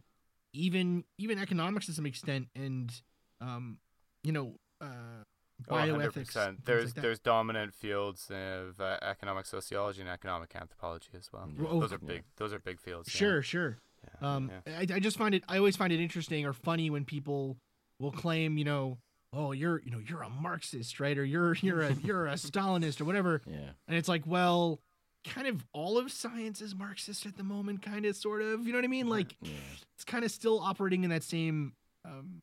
even 0.52 1.04
even 1.18 1.38
economics 1.38 1.86
to 1.86 1.92
some 1.92 2.06
extent 2.06 2.48
and 2.56 3.02
um 3.40 3.78
you 4.24 4.32
know 4.32 4.54
uh 4.80 5.22
Oh, 5.68 5.74
bioethics 5.74 6.32
100%. 6.32 6.56
There's 6.64 6.96
like 6.96 7.02
there's 7.02 7.18
dominant 7.18 7.74
fields 7.74 8.30
of 8.30 8.80
uh, 8.80 8.96
economic 9.02 9.44
sociology 9.44 10.00
and 10.00 10.08
economic 10.08 10.56
anthropology 10.56 11.10
as 11.14 11.30
well. 11.32 11.50
Yeah. 11.54 11.66
Oh, 11.68 11.80
Those 11.80 11.92
are 11.92 11.98
yeah. 12.00 12.08
big. 12.08 12.22
Those 12.38 12.54
are 12.54 12.58
big 12.58 12.80
fields. 12.80 13.12
yeah. 13.12 13.18
sure 13.18 13.42
sure 13.42 13.78
Yeah, 14.22 14.36
Um, 14.36 14.50
yeah. 14.66 14.78
I, 14.78 14.94
I 14.94 15.00
just 15.00 15.18
find 15.18 15.34
it. 15.34 15.44
I 15.48 15.58
always 15.58 15.76
find 15.76 15.92
it 15.92 16.00
interesting 16.00 16.46
or 16.46 16.54
funny 16.54 16.88
when 16.88 17.04
people 17.04 17.58
will 18.00 18.10
claim, 18.10 18.58
you 18.58 18.64
know, 18.64 18.98
oh, 19.32 19.52
you're, 19.52 19.80
you 19.84 19.92
know, 19.92 20.00
you're 20.04 20.22
a 20.22 20.28
Marxist, 20.28 20.98
right? 20.98 21.16
Or 21.16 21.24
you're, 21.24 21.54
you're 21.60 21.82
a, 21.82 21.92
you're 22.02 22.26
a 22.26 22.32
Stalinist 22.34 23.00
or 23.00 23.04
whatever. 23.04 23.42
Yeah. 23.46 23.58
And 23.86 23.96
it's 23.96 24.08
like, 24.08 24.26
well, 24.26 24.80
kind 25.24 25.46
of 25.46 25.64
all 25.72 25.98
of 25.98 26.10
science 26.10 26.60
is 26.60 26.74
Marxist 26.74 27.26
at 27.26 27.36
the 27.36 27.44
moment, 27.44 27.82
kind 27.82 28.06
of, 28.06 28.16
sort 28.16 28.42
of. 28.42 28.66
You 28.66 28.72
know 28.72 28.78
what 28.78 28.84
I 28.84 28.88
mean? 28.88 29.08
Like, 29.08 29.36
Yeah. 29.42 29.52
it's 29.94 30.04
kind 30.04 30.24
of 30.24 30.30
still 30.32 30.58
operating 30.58 31.04
in 31.04 31.10
that 31.10 31.22
same. 31.22 31.74
Um, 32.04 32.40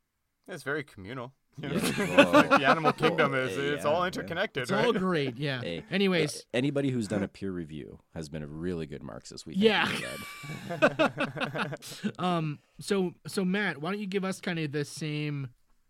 It's 0.48 0.64
very 0.64 0.84
communal. 0.84 1.34
You 1.62 1.70
know? 1.70 1.76
Yeah. 1.76 2.24
like 2.32 2.50
the 2.50 2.66
animal 2.66 2.84
Well, 2.84 3.10
kingdom 3.10 3.34
is 3.34 3.58
yeah, 3.58 3.64
it's 3.74 3.84
yeah. 3.84 3.90
all 3.92 4.06
interconnected, 4.06 4.64
it's 4.64 4.72
right? 4.72 4.86
all 4.86 4.94
great, 4.94 5.38
yeah. 5.38 5.62
Hey, 5.62 5.84
Anyways, 5.92 6.46
a- 6.54 6.56
anybody 6.58 6.92
who's 6.92 7.08
done 7.08 7.24
a 7.24 7.28
peer 7.28 7.52
review 7.52 8.00
has 8.14 8.30
been 8.30 8.44
a 8.44 8.48
really 8.48 8.86
good 8.86 9.02
Marxist. 9.04 9.46
We 9.46 9.54
think, 9.54 9.64
Yeah. 9.66 9.92
you 9.92 10.02
know 10.02 10.78
that. 10.78 12.12
um, 12.20 12.60
so 12.80 13.14
so 13.26 13.44
Matt, 13.44 13.82
why 13.82 13.92
don't 13.92 14.00
you 14.00 14.06
give 14.08 14.24
us 14.24 14.40
kind 14.40 14.60
of 14.60 14.72
the 14.72 14.86
same, 14.86 15.50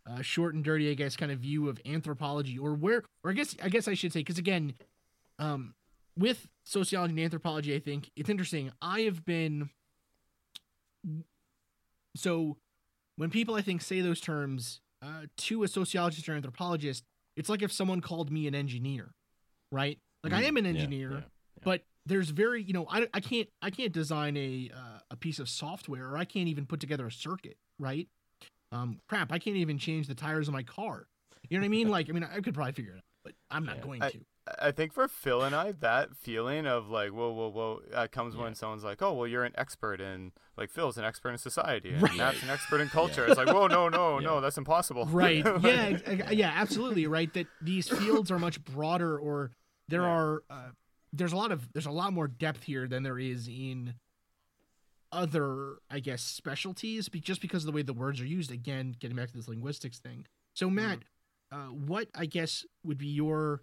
uh, 0.09 0.21
short 0.21 0.55
and 0.55 0.63
dirty, 0.63 0.89
I 0.89 0.93
guess, 0.93 1.15
kind 1.17 1.31
of 1.33 1.39
view 1.39 1.67
of 1.67 1.79
anthropology, 1.85 2.57
or 2.57 2.73
where, 2.73 3.03
or 3.23 3.31
I 3.31 3.33
guess, 3.33 3.55
I 3.61 3.67
guess 3.69 3.87
I 3.89 3.93
should 3.93 4.13
say, 4.13 4.19
because 4.21 4.37
again, 4.37 4.73
um, 5.37 5.73
with 6.17 6.47
sociology 6.63 7.11
and 7.11 7.19
anthropology, 7.19 7.75
I 7.75 7.79
think 7.79 8.09
it's 8.15 8.29
interesting. 8.29 8.71
I 8.81 9.01
have 9.01 9.25
been 9.25 9.69
so 12.15 12.57
when 13.17 13.29
people 13.29 13.55
I 13.55 13.61
think 13.61 13.81
say 13.81 14.01
those 14.01 14.19
terms 14.19 14.81
uh, 15.01 15.23
to 15.37 15.63
a 15.63 15.67
sociologist 15.67 16.27
or 16.27 16.33
anthropologist, 16.33 17.03
it's 17.35 17.49
like 17.49 17.61
if 17.61 17.71
someone 17.71 18.01
called 18.01 18.31
me 18.31 18.47
an 18.47 18.55
engineer, 18.55 19.11
right? 19.71 19.99
Like 20.23 20.33
I 20.33 20.41
Mm, 20.41 20.47
am 20.47 20.57
an 20.57 20.65
yeah, 20.65 20.71
engineer, 20.71 21.11
yeah, 21.11 21.19
but 21.63 21.83
there's 22.05 22.29
very 22.29 22.63
you 22.63 22.73
know 22.73 22.87
I, 22.89 23.07
I 23.13 23.19
can't 23.19 23.47
I 23.61 23.69
can't 23.69 23.91
design 23.93 24.35
a 24.37 24.71
uh, 24.73 24.99
a 25.11 25.15
piece 25.15 25.39
of 25.39 25.49
software 25.49 26.07
or 26.09 26.17
I 26.17 26.25
can't 26.25 26.47
even 26.47 26.65
put 26.65 26.79
together 26.79 27.05
a 27.07 27.11
circuit, 27.11 27.57
right? 27.79 28.07
Um, 28.71 28.99
crap, 29.07 29.31
I 29.31 29.39
can't 29.39 29.57
even 29.57 29.77
change 29.77 30.07
the 30.07 30.15
tires 30.15 30.47
of 30.47 30.53
my 30.53 30.63
car. 30.63 31.07
You 31.49 31.57
know 31.57 31.61
what 31.61 31.65
I 31.65 31.69
mean? 31.69 31.87
Like 31.97 32.09
I 32.09 32.13
mean 32.13 32.23
I 32.23 32.39
could 32.41 32.53
probably 32.53 32.73
figure 32.73 32.93
it 32.93 32.97
out, 32.97 33.03
but 33.23 33.33
I'm 33.51 33.65
not 33.65 33.77
Yeah. 33.77 33.81
going 33.83 34.01
I- 34.03 34.11
to. 34.11 34.19
I 34.59 34.71
think 34.71 34.93
for 34.93 35.07
Phil 35.07 35.41
and 35.43 35.55
I, 35.55 35.71
that 35.73 36.15
feeling 36.15 36.65
of 36.67 36.89
like, 36.89 37.11
whoa, 37.11 37.31
whoa, 37.31 37.49
whoa, 37.49 37.81
uh, 37.93 38.07
comes 38.11 38.35
Yeah. 38.35 38.41
when 38.43 38.55
someone's 38.55 38.83
like, 38.83 39.01
oh, 39.01 39.13
well, 39.13 39.27
you're 39.27 39.43
an 39.43 39.53
expert 39.57 39.99
in, 40.01 40.31
like, 40.57 40.69
Phil's 40.69 40.97
an 40.97 41.03
expert 41.05 41.29
in 41.31 41.37
society, 41.37 41.89
and 41.93 42.01
Right. 42.01 42.15
Matt's 42.17 42.43
an 42.43 42.49
expert 42.49 42.81
in 42.81 42.89
culture. 42.99 43.25
It's 43.25 43.37
like, 43.37 43.47
whoa, 43.47 43.67
no, 43.67 43.89
no, 43.89 44.19
Yeah. 44.19 44.25
no, 44.27 44.41
that's 44.41 44.57
impossible. 44.57 45.05
right 45.11 45.43
yeah 45.63 45.97
ex- 46.05 46.31
yeah 46.31 46.51
absolutely 46.55 47.07
right 47.07 47.33
that 47.33 47.47
these 47.61 47.87
fields 47.89 48.29
are 48.31 48.39
much 48.39 48.63
broader 48.65 49.17
or 49.17 49.51
there 49.87 50.01
Yeah. 50.01 50.07
are 50.07 50.43
uh, 50.49 50.69
there's 51.13 51.33
a 51.33 51.37
lot 51.37 51.51
of 51.51 51.71
there's 51.73 51.85
a 51.85 51.91
lot 51.91 52.11
more 52.13 52.27
depth 52.27 52.63
here 52.63 52.87
than 52.87 53.03
there 53.03 53.17
is 53.19 53.47
in 53.47 53.95
other 55.11 55.77
i 55.89 55.99
guess 56.01 56.21
specialties 56.21 57.07
be- 57.07 57.21
just 57.21 57.41
because 57.41 57.63
of 57.63 57.65
the 57.67 57.71
way 57.71 57.81
the 57.81 57.93
words 57.93 58.19
are 58.19 58.25
used 58.25 58.51
again 58.51 58.93
getting 58.99 59.15
back 59.15 59.29
to 59.31 59.37
this 59.37 59.47
linguistics 59.47 59.99
thing 59.99 60.25
so 60.53 60.69
matt 60.69 60.99
uh, 61.51 61.67
what 61.67 62.09
i 62.13 62.25
guess 62.25 62.65
would 62.83 62.97
be 62.97 63.07
your 63.07 63.61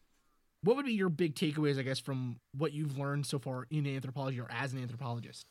what 0.64 0.76
would 0.76 0.86
be 0.86 0.92
your 0.92 1.08
big 1.08 1.34
takeaways 1.34 1.78
i 1.78 1.82
guess 1.82 1.98
from 2.00 2.36
what 2.56 2.72
you've 2.72 2.98
learned 2.98 3.24
so 3.26 3.38
far 3.38 3.66
in 3.70 3.86
anthropology 3.86 4.40
or 4.40 4.50
as 4.50 4.72
an 4.72 4.80
anthropologist 4.82 5.46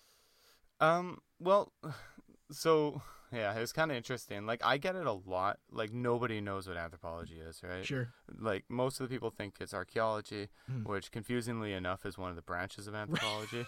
Um. 0.80 1.20
Well, 1.40 1.72
so 2.52 3.02
yeah, 3.32 3.56
it 3.58 3.60
was 3.60 3.74
kind 3.74 3.90
of 3.90 3.98
interesting. 3.98 4.46
Like, 4.46 4.62
I 4.64 4.78
get 4.78 4.96
it 4.96 5.08
a 5.08 5.12
lot. 5.12 5.58
Like, 5.72 5.92
nobody 5.92 6.40
knows 6.40 6.68
what 6.68 6.78
anthropology 6.78 7.40
is, 7.40 7.62
right? 7.64 7.84
sure 7.86 8.10
Like, 8.40 8.66
most 8.70 9.00
of 9.00 9.10
the 9.10 9.14
people 9.16 9.32
think 9.32 9.56
it's 9.60 9.74
archaeology, 9.74 10.50
Mm. 10.72 10.86
which, 10.86 11.12
confusingly 11.12 11.74
enough, 11.74 12.06
is 12.06 12.16
one 12.18 12.30
of 12.30 12.36
the 12.36 12.44
branches 12.44 12.88
of 12.88 12.94
anthropology. 13.02 13.66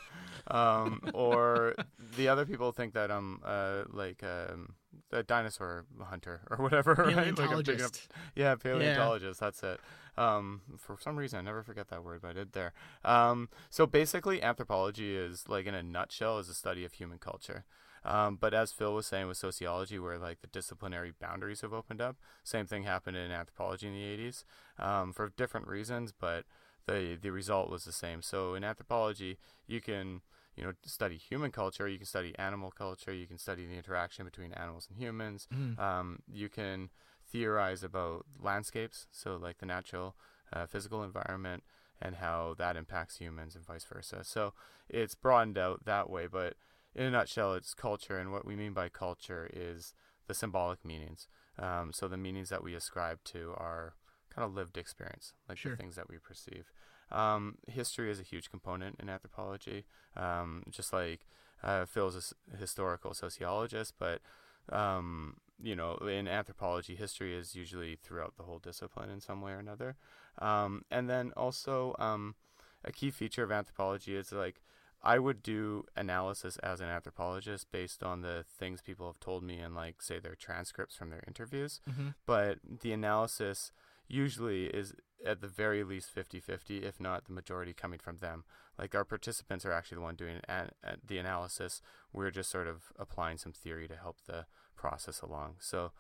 um, 0.52 1.02
or 1.16 1.74
the 2.16 2.28
other 2.28 2.46
people 2.46 2.72
think 2.72 2.94
that 2.94 3.10
I'm 3.12 3.40
uh 3.44 3.84
like 3.92 4.22
um 4.24 4.76
a 5.12 5.24
dinosaur 5.24 5.86
hunter 6.02 6.42
or 6.50 6.58
whatever, 6.58 6.94
right? 7.16 7.16
Like, 7.16 7.52
I'm 7.52 7.64
picking 7.64 7.86
paleontologist 7.86 8.08
Yeah, 8.36 8.56
paleontologist. 8.56 9.40
That's 9.40 9.64
it. 9.64 9.80
Um, 10.18 10.62
for 10.78 10.98
some 11.00 11.18
reason, 11.18 11.40
I 11.40 11.42
never 11.42 11.64
forget 11.64 11.90
that 11.90 12.04
word, 12.04 12.22
but 12.22 12.30
I 12.30 12.34
did 12.34 12.54
there. 12.54 12.74
Um, 13.04 13.50
so 13.70 13.86
basically, 13.86 14.42
anthropology 14.42 15.16
is 15.16 15.48
like 15.48 15.66
in 15.66 15.76
a 15.76 15.84
nutshell 15.84 16.40
is 16.40 16.50
a 16.50 16.54
study 16.54 16.86
of 16.86 16.94
human 16.94 17.20
culture. 17.20 17.66
Um, 18.04 18.38
but 18.40 18.54
as 18.54 18.72
Phil 18.72 18.94
was 18.94 19.08
saying 19.08 19.28
with 19.28 19.38
sociology, 19.38 19.98
where 19.98 20.18
like 20.20 20.42
the 20.42 20.48
disciplinary 20.48 21.12
boundaries 21.20 21.62
have 21.62 21.74
opened 21.74 22.02
up, 22.02 22.18
same 22.44 22.68
thing 22.68 22.84
happened 22.84 23.18
in 23.18 23.32
anthropology 23.32 23.88
in 23.88 23.94
the 23.94 24.04
'80s 24.04 24.44
um, 24.78 25.12
for 25.12 25.34
different 25.36 25.68
reasons, 25.68 26.14
but 26.18 26.46
the 26.86 27.18
the 27.20 27.32
result 27.32 27.70
was 27.70 27.84
the 27.84 27.92
same. 27.92 28.22
So 28.22 28.54
in 28.54 28.64
anthropology, 28.64 29.38
you 29.68 29.82
can 29.82 30.22
you 30.56 30.64
know 30.64 30.74
study 30.86 31.18
human 31.18 31.52
culture, 31.52 31.88
you 31.88 31.98
can 31.98 32.06
study 32.06 32.34
animal 32.38 32.72
culture, 32.72 33.14
you 33.14 33.28
can 33.28 33.38
study 33.38 33.66
the 33.66 33.76
interaction 33.76 34.26
between 34.26 34.52
animals 34.54 34.88
and 34.90 34.98
humans. 34.98 35.48
Mhm. 35.54 35.80
Um, 35.80 36.20
you 36.32 36.50
can 36.50 36.90
theorize 37.28 37.84
about 37.84 38.26
landscapes, 38.40 39.08
so 39.12 39.36
like 39.36 39.58
the 39.58 39.66
natural 39.66 40.16
uh, 40.54 40.66
physical 40.66 41.04
environment 41.04 41.64
and 42.02 42.16
how 42.16 42.56
that 42.58 42.76
impacts 42.76 43.18
humans 43.18 43.56
and 43.56 43.66
vice 43.66 43.84
versa. 43.86 44.24
So 44.24 44.54
it's 44.90 45.16
broadened 45.16 45.58
out 45.58 45.86
that 45.86 46.10
way, 46.10 46.28
but 46.28 46.56
in 46.94 47.06
a 47.06 47.12
nutshell, 47.12 47.54
it's 47.56 47.74
culture, 47.74 48.18
and 48.18 48.32
what 48.32 48.46
we 48.46 48.56
mean 48.56 48.74
by 48.74 48.90
culture 48.90 49.50
is 49.54 49.94
the 50.28 50.34
symbolic 50.34 50.86
meanings. 50.86 51.28
Um, 51.58 51.92
so 51.94 52.08
the 52.08 52.18
meanings 52.18 52.50
that 52.50 52.64
we 52.64 52.74
ascribe 52.76 53.24
to 53.26 53.54
our 53.58 53.96
kind 54.34 54.46
of 54.46 54.54
lived 54.54 54.78
experience, 54.78 55.34
like 55.50 55.58
Sure. 55.58 55.72
the 55.72 55.78
things 55.78 55.96
that 55.96 56.10
we 56.10 56.18
perceive. 56.18 56.72
Um, 57.12 57.58
history 57.68 58.10
is 58.12 58.20
a 58.20 58.24
huge 58.24 58.50
component 58.50 59.00
in 59.00 59.10
anthropology, 59.10 59.86
um, 60.18 60.64
just 60.70 60.92
like 60.92 61.26
uh, 61.64 61.86
Phil's 61.86 62.34
a 62.54 62.58
historical 62.58 63.14
sociologist, 63.14 63.94
but 64.00 64.22
um, 64.70 65.38
you 65.62 65.76
know, 65.76 65.96
in 65.98 66.28
anthropology, 66.28 66.96
history 66.96 67.36
is 67.36 67.56
usually 67.56 67.96
throughout 67.96 68.36
the 68.38 68.44
whole 68.44 68.60
discipline 68.60 69.10
in 69.10 69.22
some 69.22 69.42
way 69.42 69.52
or 69.52 69.60
another. 69.60 69.96
Um, 70.40 70.84
and 70.92 71.10
then 71.10 71.32
also, 71.38 71.96
um, 72.00 72.36
a 72.84 72.92
key 72.92 73.10
feature 73.12 73.44
of 73.44 73.52
anthropology 73.52 74.16
is 74.16 74.32
like 74.32 74.62
I 75.02 75.20
would 75.20 75.44
do 75.44 75.86
analysis 75.96 76.58
as 76.58 76.82
an 76.82 76.88
anthropologist 76.88 77.72
based 77.72 78.04
on 78.04 78.22
the 78.22 78.44
things 78.60 78.82
people 78.82 79.06
have 79.08 79.20
told 79.20 79.44
me 79.44 79.60
and 79.60 79.76
like 79.76 80.02
say 80.02 80.20
their 80.20 80.36
transcripts 80.36 80.96
from 80.96 81.10
their 81.10 81.24
interviews. 81.28 81.80
Mhm. 81.90 82.16
But 82.26 82.58
the 82.82 82.92
analysis 82.92 83.72
usually 84.08 84.66
is 84.66 84.94
at 85.26 85.42
the 85.42 85.48
very 85.48 85.84
least 85.84 86.14
50-50 86.16 86.84
if 86.84 87.00
not 87.00 87.26
the 87.26 87.34
majority 87.34 87.74
coming 87.74 88.00
from 88.00 88.18
them. 88.20 88.44
Like 88.78 88.94
our 88.94 89.06
participants 89.06 89.66
are 89.66 89.72
actually 89.72 89.96
the 89.96 90.02
one 90.02 90.16
doing 90.16 90.40
an, 90.48 90.72
the 91.06 91.18
analysis. 91.18 91.82
We're 92.14 92.32
just 92.32 92.50
sort 92.52 92.68
of 92.68 92.92
applying 93.00 93.38
some 93.38 93.54
theory 93.54 93.88
to 93.88 93.96
help 93.96 94.18
the 94.28 94.46
process 94.76 95.22
along. 95.22 95.56
So 95.60 95.92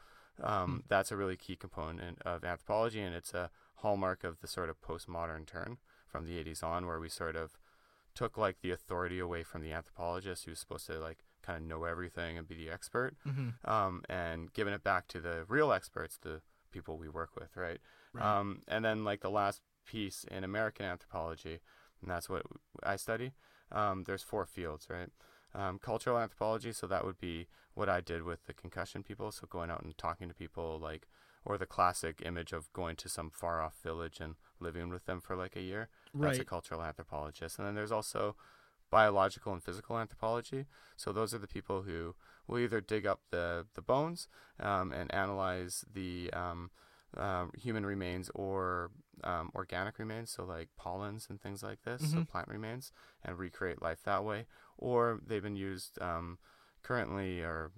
um, 0.44 0.84
that's 0.90 1.12
a 1.12 1.16
really 1.18 1.38
key 1.38 1.56
component 1.56 2.22
of 2.24 2.44
anthropology 2.44 3.02
and 3.02 3.16
it's 3.16 3.34
a 3.34 3.50
hallmark 3.76 4.24
of 4.24 4.42
the 4.42 4.48
sort 4.48 4.70
of 4.70 4.82
postmodern 4.82 5.46
turn 5.46 5.78
from 6.08 6.26
the 6.26 6.44
80s 6.44 6.62
on 6.64 6.86
where 6.86 7.00
we 7.00 7.10
sort 7.10 7.36
of 7.36 7.58
took 8.14 8.38
like 8.38 8.58
the 8.62 8.72
authority 8.72 9.20
away 9.20 9.44
from 9.44 9.62
the 9.62 9.72
anthropologist 9.74 10.46
who's 10.46 10.60
supposed 10.60 10.88
to 10.88 11.00
like 11.00 11.20
kind 11.42 11.58
of 11.62 11.68
know 11.68 11.84
everything 11.86 12.38
and 12.38 12.48
be 12.48 12.56
the 12.56 12.70
expert 12.70 13.16
Mhm. 13.26 13.54
um, 13.68 14.04
and 14.10 14.52
giving 14.54 14.74
it 14.74 14.84
back 14.84 15.08
to 15.10 15.20
the 15.20 15.46
real 15.48 15.72
experts 15.72 16.18
the 16.22 16.42
people 16.76 16.98
we 16.98 17.10
work 17.10 17.32
with 17.40 17.52
right, 17.56 17.80
Right. 18.14 18.26
Um, 18.26 18.48
and 18.68 18.84
then 18.86 18.98
like 19.10 19.22
the 19.22 19.30
last 19.42 19.62
piece 19.86 20.20
in 20.36 20.44
american 20.44 20.86
anthropology 20.86 21.60
and 22.02 22.10
that's 22.12 22.28
what 22.30 22.44
i 22.84 22.96
study 22.96 23.30
um, 23.72 24.04
there's 24.06 24.24
four 24.32 24.46
fields 24.46 24.88
right? 24.90 25.10
Um, 25.54 25.80
cultural 25.80 26.18
anthropology 26.18 26.72
so 26.80 26.86
that 26.88 27.06
would 27.06 27.20
be 27.20 27.48
what 27.74 27.90
i 27.90 28.00
did 28.02 28.22
with 28.24 28.42
the 28.48 28.54
concussion 28.54 29.04
people 29.04 29.32
so 29.32 29.48
going 29.48 29.70
out 29.74 29.84
and 29.84 29.98
talking 29.98 30.28
to 30.28 30.36
people 30.44 30.80
like 30.90 31.04
or 31.46 31.58
the 31.58 31.66
classic 31.66 32.22
image 32.26 32.52
of 32.52 32.74
going 32.74 32.96
to 32.98 33.08
some 33.08 33.30
far 33.30 33.62
off 33.62 33.76
village 33.84 34.20
and 34.20 34.36
living 34.60 34.90
with 34.90 35.06
them 35.06 35.22
for 35.22 35.36
like 35.36 35.56
a 35.56 35.62
year. 35.62 35.90
That's 36.16 36.40
a 36.42 36.46
cultural 36.46 36.82
anthropologist. 36.82 37.60
And 37.60 37.68
then 37.68 37.76
there's 37.76 37.92
also 37.92 38.36
biological 38.90 39.54
and 39.54 39.64
physical 39.64 40.00
anthropology. 40.00 40.66
So 40.98 41.12
those 41.12 41.34
are 41.34 41.38
the 41.38 41.48
people 41.48 41.84
who 41.84 42.16
will 42.48 42.60
either 42.60 42.82
dig 42.82 43.06
up 43.06 43.22
the 43.32 43.66
the 43.76 43.82
bones 43.82 44.28
um, 44.60 44.92
and 44.92 45.14
analyze 45.14 45.84
the 45.94 46.30
um, 46.34 46.70
um, 47.18 47.52
human 47.58 47.86
remains 47.86 48.30
or 48.36 48.92
um, 49.24 49.52
organic 49.56 49.98
remains, 50.00 50.30
so 50.32 50.44
like 50.44 50.70
pollens 50.78 51.28
and 51.30 51.42
things 51.42 51.64
like 51.64 51.82
this, 51.84 52.02
so 52.12 52.20
Mhm. 52.20 52.28
plant 52.28 52.48
remains, 52.50 52.92
and 53.24 53.38
recreate 53.40 53.82
life 53.82 54.04
that 54.04 54.24
way. 54.26 54.46
Or 54.78 55.20
they've 55.26 55.42
been 55.42 55.56
used 55.56 55.98
um, 56.02 56.38
currently 56.84 57.42
or 57.42 57.72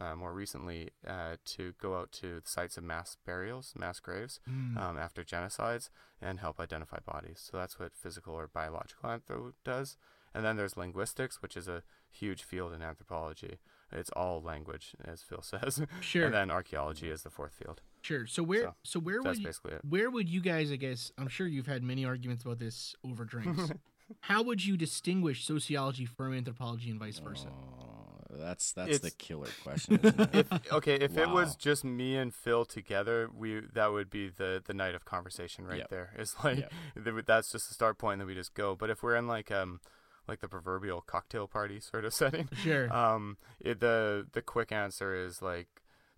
uh, 0.00 0.14
more 0.16 0.32
recently 0.34 0.90
uh, 1.06 1.36
to 1.44 1.72
go 1.80 1.96
out 1.96 2.12
to 2.12 2.40
the 2.40 2.48
sites 2.48 2.76
of 2.76 2.84
mass 2.84 3.16
burials, 3.24 3.72
mass 3.76 4.00
graves 4.00 4.40
Mm. 4.48 4.76
um, 4.76 4.98
after 4.98 5.22
genocides 5.24 5.88
and 6.20 6.40
help 6.40 6.60
identify 6.60 6.98
bodies. 6.98 7.38
So 7.50 7.56
that's 7.56 7.78
what 7.78 7.94
physical 7.96 8.34
or 8.34 8.48
biological 8.48 9.08
anthro 9.08 9.52
does. 9.64 9.96
And 10.34 10.44
then 10.44 10.56
there's 10.56 10.76
linguistics, 10.76 11.40
which 11.40 11.56
is 11.56 11.68
a 11.68 11.82
huge 12.10 12.42
field 12.42 12.72
in 12.72 12.82
anthropology. 12.82 13.58
It's 13.92 14.10
all 14.16 14.40
language, 14.42 14.94
as 15.04 15.22
Phil 15.22 15.42
says. 15.52 15.82
Sure. 16.00 16.26
And 16.26 16.34
then 16.34 16.50
archaeology 16.50 17.10
is 17.10 17.22
the 17.22 17.30
fourth 17.30 17.54
field. 17.54 17.80
Sure. 18.02 18.26
So 18.26 18.42
where 18.42 18.62
So, 18.62 18.74
so, 18.84 19.00
where 19.00 19.20
That's 19.22 19.36
would 19.36 19.38
you, 19.38 19.44
basically 19.46 19.72
it. 19.74 19.80
where 19.88 20.10
would 20.10 20.28
you 20.28 20.40
guys 20.40 20.72
I 20.72 20.76
guess 20.76 21.12
I'm 21.18 21.28
sure 21.28 21.46
you've 21.46 21.66
had 21.68 21.82
many 21.82 22.04
arguments 22.04 22.44
about 22.44 22.58
this 22.58 22.94
over 23.04 23.24
drinks. 23.24 23.70
How 24.20 24.42
would 24.42 24.64
you 24.64 24.76
distinguish 24.76 25.44
sociology 25.44 26.04
from 26.04 26.34
anthropology 26.34 26.90
and 26.90 26.98
vice 26.98 27.18
versa? 27.18 27.48
Oh, 27.50 28.36
that's 28.36 28.72
that's 28.72 28.98
the 28.98 29.10
killer 29.10 29.48
question. 29.62 30.00
Isn't 30.02 30.20
it? 30.34 30.46
If 30.52 30.72
okay, 30.72 30.96
if 30.96 31.16
it 31.16 31.30
was 31.30 31.54
just 31.56 31.84
me 31.84 32.16
and 32.16 32.34
Phil 32.34 32.64
together, 32.64 33.30
we 33.34 33.60
that 33.72 33.92
would 33.92 34.10
be 34.10 34.28
the 34.28 34.62
the 34.64 34.74
night 34.74 34.94
of 34.94 35.04
conversation 35.04 35.66
right 35.66 35.78
Yep. 35.78 35.88
there. 35.90 36.10
It's 36.18 36.34
like 36.44 36.68
Yep. 36.96 37.24
that's 37.26 37.52
just 37.52 37.68
the 37.68 37.74
start 37.74 37.98
point, 37.98 38.14
and 38.14 38.20
then 38.22 38.26
we 38.28 38.34
just 38.34 38.54
go. 38.54 38.74
But 38.74 38.90
if 38.90 39.02
we're 39.02 39.16
in 39.16 39.26
like 39.28 39.50
um 39.50 39.80
like 40.28 40.40
the 40.40 40.48
proverbial 40.48 41.00
cocktail 41.00 41.46
party 41.46 41.80
sort 41.80 42.04
of 42.04 42.14
setting, 42.22 42.48
Sure. 42.62 42.92
um, 42.92 43.36
it, 43.60 43.80
the 43.80 44.26
the 44.32 44.42
quick 44.42 44.72
answer 44.72 45.14
is 45.14 45.42
like 45.42 45.68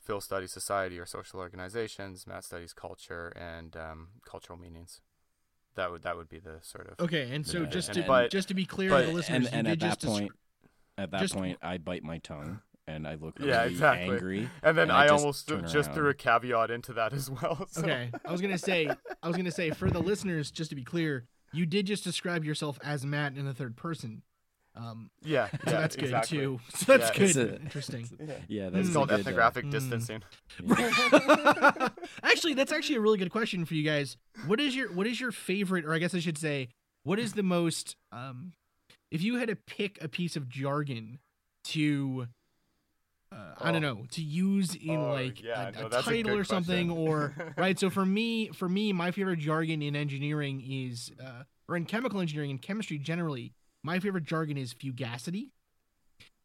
Phil 0.00 0.20
studies 0.20 0.52
society 0.52 0.98
or 0.98 1.06
social 1.06 1.40
organizations, 1.40 2.26
Matt 2.26 2.44
studies 2.44 2.72
culture 2.72 3.32
and 3.36 3.76
um, 3.76 4.08
cultural 4.28 4.58
meanings. 4.58 5.00
That 5.76 5.90
would 5.90 6.02
that 6.02 6.16
would 6.16 6.28
be 6.28 6.38
the 6.38 6.58
sort 6.62 6.88
of 6.90 7.00
okay, 7.04 7.34
and 7.34 7.46
so 7.46 7.60
Yeah, 7.62 7.66
just 7.66 7.88
and- 7.88 7.96
to 7.98 8.04
but- 8.06 8.30
just 8.30 8.48
to 8.48 8.54
be 8.54 8.64
clear 8.66 8.90
but- 8.90 9.00
to 9.02 9.06
the 9.08 9.12
listeners, 9.12 9.46
and, 9.46 9.54
and 9.54 9.66
you 9.66 9.72
at 9.72 9.78
did 9.80 9.90
that 9.90 9.98
just 10.00 10.06
point, 10.06 10.32
at 10.98 11.10
that 11.10 11.20
just- 11.20 11.34
point, 11.34 11.58
I 11.62 11.78
bite 11.78 12.02
my 12.04 12.18
tongue 12.18 12.60
and 12.86 13.08
I 13.08 13.14
look 13.14 13.38
really 13.38 13.50
Yeah, 13.50 13.62
exactly. 13.64 14.12
angry. 14.14 14.50
And 14.62 14.76
then 14.76 14.90
and 14.90 14.92
I 14.92 15.06
I, 15.06 15.08
almost 15.08 15.48
turn 15.48 15.66
just 15.66 15.92
threw 15.94 16.10
a 16.10 16.14
caveat 16.14 16.70
into 16.70 16.92
that 16.92 17.14
as 17.14 17.30
well. 17.30 17.66
so- 17.70 17.80
Okay, 17.82 18.10
I 18.26 18.30
was 18.30 18.42
gonna 18.42 18.58
say, 18.58 18.88
I 19.22 19.26
was 19.26 19.36
gonna 19.38 19.50
say 19.50 19.70
for 19.70 19.90
the 19.90 20.00
listeners, 20.00 20.50
just 20.50 20.68
to 20.70 20.76
be 20.76 20.84
clear, 20.84 21.26
you 21.54 21.66
did 21.66 21.86
just 21.86 22.04
describe 22.04 22.44
yourself 22.44 22.78
as 22.82 23.04
Matt 23.06 23.36
in 23.36 23.44
the 23.46 23.54
third 23.54 23.76
person. 23.76 24.22
Um, 24.76 25.10
Yeah, 25.22 25.48
so 25.50 25.56
yeah, 25.66 25.80
that's 25.80 25.94
good 25.96 26.04
exactly. 26.06 26.38
too. 26.38 26.60
So 26.74 26.96
that's 26.96 27.16
Yeah, 27.18 27.26
good. 27.32 27.36
a- 27.52 27.60
Interesting. 27.62 28.08
Yeah, 28.48 28.66
It's 28.66 28.74
that's 28.74 28.92
called 28.92 29.10
a 29.10 29.16
good, 29.16 29.18
uh, 29.18 29.20
ethnographic 29.20 29.64
Mm. 29.66 29.70
distancing. 29.70 30.22
actually, 32.22 32.54
that's 32.54 32.72
actually 32.72 32.96
a 32.96 33.00
really 33.00 33.18
good 33.18 33.30
question 33.30 33.64
for 33.64 33.74
you 33.74 33.82
guys. 33.82 34.16
What 34.46 34.60
is 34.60 34.74
your 34.76 34.92
what 34.92 35.06
is 35.06 35.20
your 35.20 35.32
favorite, 35.32 35.84
or 35.84 35.92
I 35.94 35.98
guess 35.98 36.14
I 36.14 36.20
should 36.20 36.38
say, 36.38 36.68
what 37.04 37.18
is 37.18 37.32
the 37.34 37.42
most 37.42 37.96
um, 38.12 38.52
if 39.10 39.22
you 39.22 39.36
had 39.36 39.48
to 39.48 39.56
pick 39.56 40.02
a 40.02 40.08
piece 40.08 40.36
of 40.36 40.48
jargon 40.48 41.18
to 41.64 42.26
uh, 43.34 43.54
I 43.60 43.72
don't 43.72 43.84
Oh. 43.84 43.94
know 43.94 44.06
to 44.12 44.22
use 44.22 44.74
in 44.74 44.96
Oh, 44.96 45.12
like 45.12 45.42
yeah, 45.42 45.68
a, 45.68 45.72
no, 45.72 45.86
a 45.86 45.88
that's 45.88 46.06
a 46.06 46.10
title 46.10 46.36
or 46.36 46.44
something, 46.44 46.90
or 46.90 47.34
right. 47.56 47.78
So 47.78 47.90
for 47.90 48.04
me, 48.06 48.48
for 48.48 48.68
me, 48.68 48.92
my 48.92 49.10
favorite 49.10 49.38
jargon 49.40 49.82
in 49.82 49.96
engineering 49.96 50.62
is, 50.64 51.10
uh, 51.22 51.42
or 51.68 51.76
in 51.76 51.84
chemical 51.86 52.20
engineering 52.20 52.50
and 52.50 52.62
chemistry 52.62 52.98
generally, 52.98 53.52
my 53.82 53.98
favorite 54.00 54.24
jargon 54.24 54.56
is 54.56 54.72
fugacity 54.74 55.50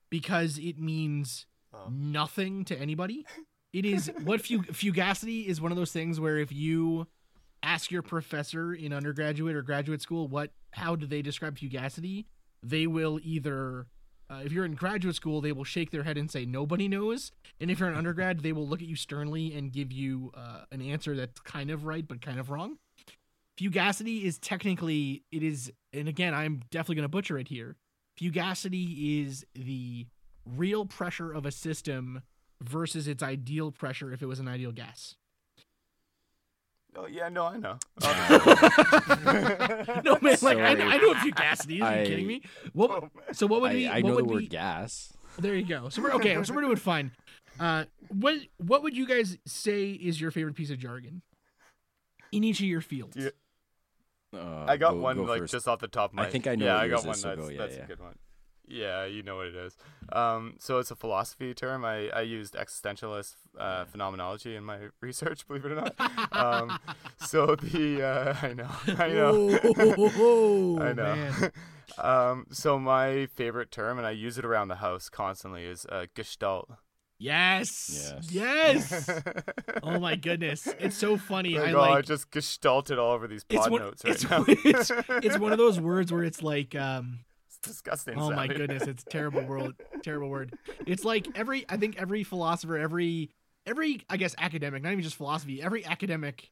because 0.10 0.58
it 0.58 0.80
means 0.80 1.46
Oh. 1.72 1.88
nothing 1.92 2.66
to 2.66 2.76
anybody. 2.80 3.28
It 3.74 3.86
is 3.86 4.12
what 4.24 4.42
fug- 4.42 4.66
fugacity 4.74 5.46
is 5.46 5.62
one 5.62 5.72
of 5.72 5.78
those 5.78 5.92
things 5.92 6.20
where 6.20 6.38
if 6.40 6.52
you 6.52 7.06
ask 7.62 7.92
your 7.92 8.02
professor 8.02 8.74
in 8.74 8.92
undergraduate 8.92 9.56
or 9.56 9.62
graduate 9.62 10.02
school 10.02 10.28
what 10.28 10.52
how 10.72 10.96
do 10.96 11.06
they 11.06 11.22
describe 11.22 11.58
fugacity, 11.60 12.26
they 12.64 12.88
will 12.88 13.20
either 13.22 13.86
uh, 14.30 14.42
if 14.44 14.52
you're 14.52 14.66
in 14.66 14.76
graduate 14.76 15.16
school, 15.16 15.42
they 15.42 15.52
will 15.52 15.64
shake 15.64 15.92
their 15.92 16.04
head 16.04 16.18
and 16.18 16.30
say 16.30 16.46
nobody 16.46 16.88
knows, 16.88 17.32
and 17.60 17.72
if 17.72 17.80
you're 17.80 17.90
an 17.90 17.96
undergrad, 17.96 18.42
they 18.42 18.54
will 18.54 18.68
look 18.68 18.82
at 18.82 18.88
you 18.88 18.96
sternly 18.96 19.54
and 19.56 19.72
give 19.72 19.92
you 19.92 20.32
uh, 20.36 20.62
an 20.72 20.82
answer 20.82 21.16
that's 21.16 21.40
kind 21.42 21.72
of 21.72 21.86
right 21.86 22.08
but 22.08 22.22
kind 22.22 22.40
of 22.40 22.50
wrong. 22.50 22.78
Fugacity 23.60 24.24
is 24.24 24.38
technically 24.38 25.24
it 25.32 25.44
is, 25.44 25.72
and 25.92 26.08
again, 26.08 26.34
I'm 26.34 26.62
definitely 26.72 26.96
going 26.96 27.04
to 27.04 27.10
butcher 27.10 27.38
it 27.38 27.48
here. 27.48 27.76
Fugacity 28.20 29.24
is 29.24 29.46
the 29.54 30.08
real 30.46 30.86
pressure 30.86 31.32
of 31.32 31.46
a 31.46 31.52
system 31.52 32.22
versus 32.62 33.08
its 33.08 33.24
ideal 33.24 33.72
pressure 33.72 34.12
if 34.12 34.22
it 34.22 34.26
was 34.28 34.40
an 34.40 34.48
ideal 34.48 34.72
gas. 34.72 35.16
Oh 36.96 37.06
yeah, 37.08 37.30
no, 37.30 37.46
I 37.46 37.58
know. 37.58 37.78
no 40.04 40.18
man, 40.22 40.38
like 40.42 40.58
I, 40.58 40.76
So- 40.76 40.88
I 40.88 40.98
know 40.98 41.08
what 41.10 41.18
fugacity 41.18 41.76
is. 41.78 41.82
Are 41.82 41.96
you 41.96 42.02
I- 42.02 42.06
kidding 42.06 42.28
me? 42.28 42.42
What? 42.74 42.92
Oh, 42.92 43.10
so 43.32 43.48
what 43.48 43.62
would 43.62 43.72
I, 43.72 43.76
be? 43.76 43.88
I 43.88 44.02
what 44.02 44.10
know 44.10 44.16
the 44.18 44.24
would 44.24 44.32
word 44.34 44.40
be, 44.40 44.48
gas. 44.48 45.14
There 45.38 45.56
you 45.56 45.66
go. 45.66 45.90
So 45.90 46.02
we're 46.02 46.12
okay. 46.14 46.42
So 46.44 46.54
we're 46.54 46.62
doing 46.62 46.76
fine. 46.78 47.12
Uh, 47.60 47.86
what 48.10 48.36
what 48.58 48.84
would 48.84 48.96
you 48.98 49.08
guys 49.08 49.38
say 49.46 49.92
is 49.92 50.20
your 50.20 50.32
favorite 50.32 50.56
piece 50.56 50.72
of 50.72 50.80
jargon 50.80 51.22
in 52.32 52.44
each 52.44 52.60
of 52.60 52.66
your 52.66 52.82
fields? 52.82 53.16
Do 53.16 53.24
you- 53.24 53.32
Uh, 54.40 54.66
I 54.68 54.78
got 54.78 54.92
go- 54.94 55.00
one 55.02 55.18
go 55.18 55.24
like 55.24 55.42
first. 55.42 55.54
just 55.54 55.68
off 55.68 55.80
the 55.80 55.88
top 55.88 56.12
of 56.12 56.16
my. 56.16 56.24
I 56.26 56.30
think 56.30 56.48
I 56.48 56.56
know 56.56 56.66
Yeah, 56.66 56.74
what 56.76 56.82
I 56.82 56.86
yours 56.86 57.02
got 57.02 57.08
one. 57.08 57.16
so 57.18 57.28
that's 57.30 57.42
go, 57.42 57.48
yeah, 57.50 57.58
that's 57.58 57.78
yeah. 57.78 57.84
a 57.84 57.88
good 57.88 58.00
one. 58.00 58.16
Yeah, 58.70 59.06
you 59.06 59.24
know 59.24 59.38
what 59.38 59.48
it 59.48 59.56
is. 59.56 59.76
Um, 60.12 60.56
so 60.60 60.78
it's 60.78 60.92
a 60.92 60.96
philosophy 60.96 61.54
term. 61.56 61.84
I, 61.84 62.10
I 62.10 62.22
used 62.22 62.54
existentialist 62.54 63.36
uh, 63.58 63.86
phenomenology 63.86 64.56
in 64.56 64.64
my 64.64 64.78
research, 65.02 65.48
believe 65.48 65.66
it 65.66 65.72
or 65.72 65.76
not. 65.76 65.96
um, 66.32 66.80
so 67.26 67.56
the 67.56 68.04
uh, 68.04 68.36
I 68.42 68.54
know, 68.54 68.70
I 68.98 69.10
know, 69.10 69.60
Oh, 70.18 70.80
I 70.80 70.94
know. 70.94 71.50
um, 71.98 72.46
so 72.52 72.78
my 72.78 73.26
favorite 73.28 73.72
term, 73.72 73.98
and 73.98 74.06
I 74.06 74.12
use 74.12 74.38
it 74.38 74.46
around 74.46 74.68
the 74.68 74.76
house 74.76 75.10
constantly, 75.10 75.66
is 75.66 75.86
uh, 75.88 76.06
gestalt. 76.16 76.70
Yes. 77.22 78.14
Yes. 78.32 79.10
Yes. 79.10 79.22
oh 79.84 80.00
my 80.00 80.16
goodness, 80.16 80.68
it's 80.80 80.96
so 80.96 81.18
funny. 81.18 81.58
Like, 81.58 81.70
I 81.70 81.74
oh. 81.74 81.94
I 81.96 82.02
just 82.02 82.32
gestalted 82.32 82.98
all 82.98 83.12
over 83.12 83.28
these 83.28 83.44
pod 83.44 83.72
one, 83.72 83.82
notes 83.82 84.06
right 84.06 84.14
it's, 84.14 84.30
now. 84.30 84.46
it's, 84.48 84.92
it's 85.26 85.38
one 85.38 85.52
of 85.52 85.58
those 85.58 85.82
words 85.82 86.14
where 86.14 86.24
it's 86.24 86.42
like 86.42 86.76
um 86.76 87.20
It's 87.20 87.29
disgusting. 87.64 88.18
oh 88.18 88.32
my 88.32 88.48
goodness 88.48 88.84
it's 88.88 89.04
terrible 89.04 89.44
word 89.44 89.76
terrible 90.04 90.30
word. 90.30 90.54
It's 90.86 91.04
like 91.04 91.28
every 91.36 91.66
i 91.70 91.78
think 91.78 92.00
every 92.00 92.24
philosopher 92.24 92.78
every 92.78 93.32
every 93.66 94.02
i 94.10 94.18
guess 94.18 94.36
academic 94.38 94.84
not 94.84 94.92
even 94.92 95.04
just 95.04 95.16
philosophy 95.16 95.62
every 95.62 95.86
academic 95.86 96.52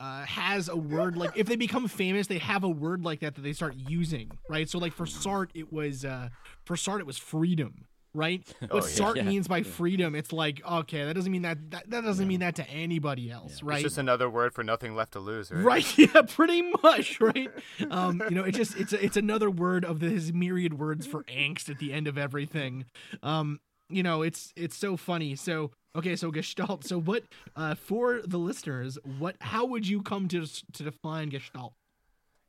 uh, 0.00 0.24
has 0.24 0.68
a 0.68 0.76
word 0.76 1.16
like 1.16 1.30
if 1.36 1.46
they 1.46 1.56
become 1.56 1.86
famous 1.86 2.26
they 2.26 2.38
have 2.38 2.64
a 2.64 2.68
word 2.68 3.04
like 3.04 3.20
that 3.20 3.34
that 3.36 3.42
they 3.42 3.52
start 3.52 3.74
using 3.76 4.30
right? 4.48 4.68
So 4.68 4.78
like 4.78 4.92
for 4.92 5.06
Sartre 5.06 5.50
it 5.54 5.72
was 5.72 6.04
uh 6.04 6.30
for 6.64 6.76
Sartre 6.76 7.00
it 7.00 7.06
was 7.06 7.16
freedom 7.16 7.86
right 8.14 8.42
what 8.60 8.70
Oh, 8.72 8.76
yeah. 8.76 8.82
Sartre 8.82 9.16
Yeah. 9.16 9.22
means 9.24 9.48
by 9.48 9.62
freedom 9.62 10.14
it's 10.14 10.32
like 10.32 10.64
okay 10.64 11.04
that 11.04 11.14
doesn't 11.14 11.32
mean 11.32 11.42
that 11.42 11.70
that, 11.70 11.90
that 11.90 12.04
doesn't 12.04 12.26
mean 12.28 12.40
that 12.40 12.54
to 12.56 12.68
anybody 12.70 13.30
else 13.30 13.60
Yeah. 13.62 13.68
right 13.70 13.74
It's 13.76 13.82
just 13.94 13.98
another 13.98 14.30
word 14.30 14.54
for 14.54 14.62
nothing 14.64 14.94
left 14.94 15.12
to 15.12 15.20
lose, 15.20 15.50
right? 15.50 15.64
Right, 15.64 15.98
yeah, 16.14 16.22
pretty 16.22 16.62
much, 16.82 17.20
right? 17.30 17.50
Um, 17.90 18.22
you 18.28 18.34
know, 18.36 18.44
it 18.44 18.52
just 18.52 18.76
it's 18.76 18.92
it's 18.92 19.16
another 19.16 19.50
word 19.50 19.84
of 19.84 20.00
his 20.00 20.32
myriad 20.32 20.78
words 20.78 21.06
for 21.06 21.24
angst 21.24 21.68
at 21.68 21.78
the 21.78 21.92
end 21.92 22.06
of 22.06 22.16
everything. 22.16 22.84
Um, 23.22 23.60
you 23.88 24.02
know, 24.02 24.22
it's 24.22 24.52
it's 24.56 24.76
so 24.76 24.96
funny. 24.96 25.34
So 25.36 25.72
okay, 25.96 26.16
so 26.16 26.30
Gestalt. 26.30 26.84
So 26.84 26.98
what 27.00 27.24
uh 27.56 27.74
for 27.74 28.20
the 28.24 28.38
listeners, 28.38 28.98
what 29.18 29.36
how 29.40 29.64
would 29.66 29.86
you 29.88 30.02
come 30.02 30.28
to 30.28 30.46
to 30.72 30.82
define 30.82 31.28
Gestalt? 31.30 31.72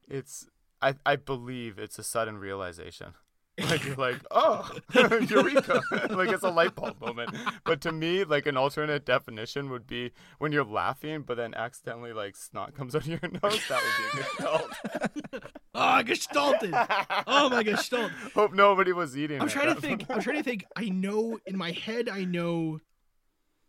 It's 0.07 0.47
I 0.82 0.95
I 1.05 1.16
believe 1.16 1.78
it's 1.80 1.97
a 1.99 2.03
sudden 2.03 2.38
realization. 2.38 3.13
Like 3.57 3.85
you're 3.85 3.95
like, 3.97 4.17
oh, 4.31 4.69
eureka! 4.93 5.81
like 6.09 6.29
it's 6.29 6.43
a 6.43 6.49
light 6.49 6.75
bulb 6.75 6.99
moment. 6.99 7.31
But 7.63 7.81
to 7.81 7.91
me, 7.91 8.23
like 8.23 8.45
an 8.47 8.57
alternate 8.57 9.05
definition 9.05 9.69
would 9.69 9.87
be 9.87 10.11
when 10.39 10.51
you're 10.51 10.65
laughing, 10.65 11.21
but 11.21 11.37
then 11.37 11.53
accidentally 11.53 12.13
like 12.13 12.35
snot 12.35 12.75
comes 12.75 12.95
out 12.95 13.03
of 13.03 13.07
your 13.07 13.19
nose. 13.21 13.61
That 13.69 13.81
would 13.81 14.13
be 14.13 14.19
a 14.19 14.23
gestalt. 14.23 14.71
Ah, 15.73 16.03
gestalted. 16.03 17.23
Oh 17.27 17.49
my 17.49 17.63
Gestalt. 17.63 18.11
Hope 18.33 18.53
nobody 18.53 18.93
was 18.93 19.17
eating. 19.17 19.41
I'm 19.41 19.49
trying 19.49 19.73
to 19.73 19.79
think. 19.79 20.05
I'm 20.09 20.21
trying 20.21 20.37
to 20.37 20.43
think. 20.43 20.65
I 20.75 20.89
know 20.89 21.39
in 21.45 21.57
my 21.57 21.71
head. 21.71 22.09
I 22.09 22.23
know. 22.23 22.79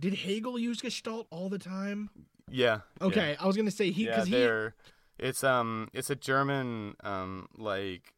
Did 0.01 0.15
Hegel 0.15 0.59
use 0.59 0.81
Gestalt 0.81 1.27
all 1.31 1.49
the 1.49 1.59
time? 1.59 2.11
Yeah. 2.51 2.81
yeah. 3.01 3.07
Okay, 3.07 3.37
I 3.41 3.47
was 3.47 3.57
gonna 3.57 3.71
say 3.71 3.91
he 3.91 4.05
yeah, 4.05 4.11
because 4.11 4.29
he 4.29 4.73
it's 5.19 5.43
um 5.43 5.89
it's 5.93 6.11
a 6.11 6.17
German 6.17 6.97
um 7.03 7.49
like 7.57 8.13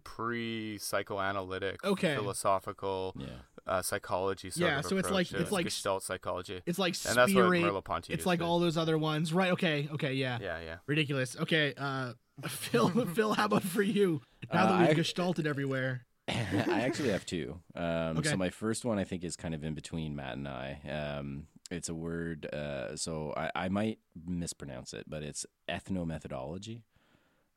pre 0.00 0.78
psychoanalytic 0.78 1.84
Okay. 1.84 2.14
philosophical 2.16 3.14
Yeah. 3.18 3.26
uh, 3.66 3.82
psychology 3.82 4.50
sort 4.50 4.70
Yeah, 4.70 4.78
of 4.80 4.86
so 4.86 4.96
it's 4.96 5.10
like- 5.10 5.30
it's 5.32 5.52
like- 5.52 5.64
Gestalt 5.66 6.02
psychology. 6.02 6.62
it's 6.66 6.78
like 6.78 6.94
And 7.06 7.16
that's 7.16 7.32
what. 7.34 7.44
Merleau-Ponty 7.44 8.12
It's 8.12 8.26
like 8.26 8.40
to- 8.40 8.44
all 8.44 8.58
those 8.58 8.76
other 8.76 8.98
ones, 8.98 9.32
right? 9.32 9.52
Okay, 9.52 9.88
okay, 9.92 10.14
yeah. 10.14 10.38
Yeah, 10.40 10.60
yeah. 10.60 10.76
Ridiculous. 10.86 11.36
Okay, 11.38 11.74
uh, 11.76 12.14
Phil, 12.48 12.88
Phil, 13.14 13.34
how 13.34 13.44
about 13.46 13.62
for 13.62 13.82
you? 13.82 14.22
Now 14.52 14.66
that 14.66 14.74
Uh, 14.74 14.78
we've 14.88 14.98
I- 14.98 15.00
gestalted 15.00 15.46
everywhere. 15.46 16.06
I 16.28 16.82
actually 16.82 17.10
have 17.10 17.26
two. 17.26 17.60
Um, 17.74 18.18
Okay. 18.18 18.30
So 18.30 18.36
my 18.36 18.50
first 18.50 18.84
one 18.84 18.98
I 18.98 19.04
think 19.04 19.24
is 19.24 19.34
kind 19.36 19.54
of 19.54 19.64
in 19.64 19.74
between 19.74 20.14
Matt 20.14 20.34
and 20.36 20.46
I. 20.46 20.80
Um, 20.88 21.48
it's 21.72 21.88
a 21.88 21.94
word, 21.94 22.46
uh, 22.54 22.96
so 22.96 23.32
I, 23.36 23.50
I 23.54 23.68
might 23.68 23.98
mispronounce 24.26 24.92
it, 24.94 25.04
but 25.08 25.22
it's 25.24 25.44
ethnomethodology. 25.68 26.82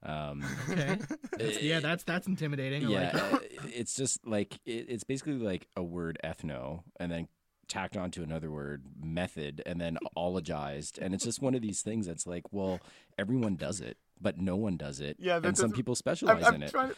Um, 0.06 0.44
Okay, 0.70 0.98
That's- 1.32 1.62
yeah, 1.62 1.80
that's 1.80 2.04
that's 2.04 2.28
intimidating. 2.28 2.86
I 2.86 2.90
yeah, 2.90 3.30
like 3.32 3.42
it. 3.44 3.60
it's 3.74 3.96
just 3.96 4.26
like 4.28 4.60
it, 4.66 4.86
it's 4.90 5.04
basically 5.04 5.34
like 5.40 5.68
a 5.76 5.84
word 5.84 6.20
ethno, 6.24 6.84
and 7.00 7.12
then 7.12 7.28
tacked 7.70 7.96
onto 7.98 8.22
another 8.22 8.52
word 8.52 8.84
method, 9.02 9.62
and 9.66 9.80
then 9.80 9.98
ologized, 10.18 10.98
and 11.02 11.14
it's 11.14 11.24
just 11.24 11.42
one 11.42 11.56
of 11.56 11.62
these 11.62 11.82
things 11.82 12.06
that's 12.06 12.28
like, 12.28 12.44
well, 12.52 12.80
everyone 13.18 13.56
does 13.56 13.80
it, 13.80 13.98
but 14.22 14.38
no 14.38 14.56
one 14.58 14.76
does 14.78 15.00
it, 15.00 15.16
Yeah, 15.20 15.38
and 15.38 15.46
some 15.46 15.70
doesn't- 15.70 15.72
people 15.74 15.94
I'm, 15.94 15.96
specialize 15.96 16.44
I'm 16.44 16.56
in 16.56 16.64
it. 16.64 16.72
to 16.72 16.96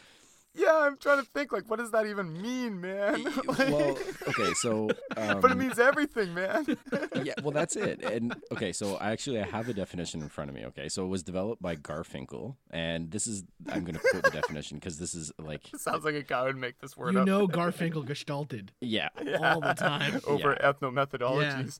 Yeah, 0.56 0.76
I'm 0.76 0.96
trying 0.96 1.18
to 1.18 1.24
think 1.24 1.52
like 1.52 1.68
what 1.68 1.78
does 1.78 1.90
that 1.92 2.06
even 2.06 2.40
mean, 2.40 2.80
man? 2.80 3.24
Like- 3.46 3.58
well, 3.70 3.98
okay, 4.28 4.52
so 4.54 4.90
um, 5.16 5.40
but 5.42 5.50
it 5.52 5.56
means 5.56 5.78
everything, 5.78 6.34
man. 6.34 6.76
yeah, 7.22 7.34
well, 7.42 7.52
that's 7.52 7.76
it. 7.76 8.02
And 8.02 8.34
okay, 8.52 8.72
so 8.72 8.96
I 8.96 9.10
actually 9.12 9.40
I 9.40 9.46
have 9.46 9.66
the 9.66 9.74
definition 9.74 10.22
in 10.22 10.28
front 10.28 10.50
of 10.50 10.56
me. 10.56 10.64
Okay, 10.66 10.88
so 10.88 11.04
it 11.04 11.08
was 11.08 11.22
developed 11.22 11.62
by 11.62 11.76
Garfinkel, 11.76 12.56
and 12.70 13.10
this 13.10 13.26
is 13.26 13.44
I'm 13.68 13.84
going 13.84 13.94
to 13.94 14.00
quote 14.00 14.24
the 14.24 14.30
definition 14.30 14.78
because 14.78 14.98
this 14.98 15.14
is 15.14 15.32
like 15.38 15.62
Sounds 15.76 16.04
like 16.04 16.14
a 16.14 16.22
guy 16.22 16.44
would 16.44 16.56
make 16.56 16.78
this 16.80 16.96
word 16.96 17.10
up. 17.10 17.14
You 17.14 17.20
up. 17.20 17.26
know, 17.26 17.48
Garfinkel 17.48 18.06
gestalted. 18.06 18.70
yeah. 18.80 19.08
all 19.40 19.60
the 19.60 19.74
time. 19.74 20.20
over 20.26 20.56
ethnomethodologies. 20.56 21.78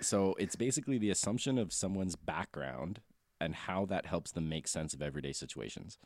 So 0.00 0.34
it's 0.38 0.56
basically 0.56 0.98
the 0.98 1.10
assumption 1.10 1.58
of 1.58 1.72
someone's 1.72 2.16
background 2.16 3.00
and 3.40 3.54
how 3.54 3.86
that 3.86 4.06
helps 4.06 4.32
them 4.32 4.48
make 4.48 4.68
sense 4.68 4.94
of 4.94 5.02
everyday 5.02 5.32
situations. 5.32 5.98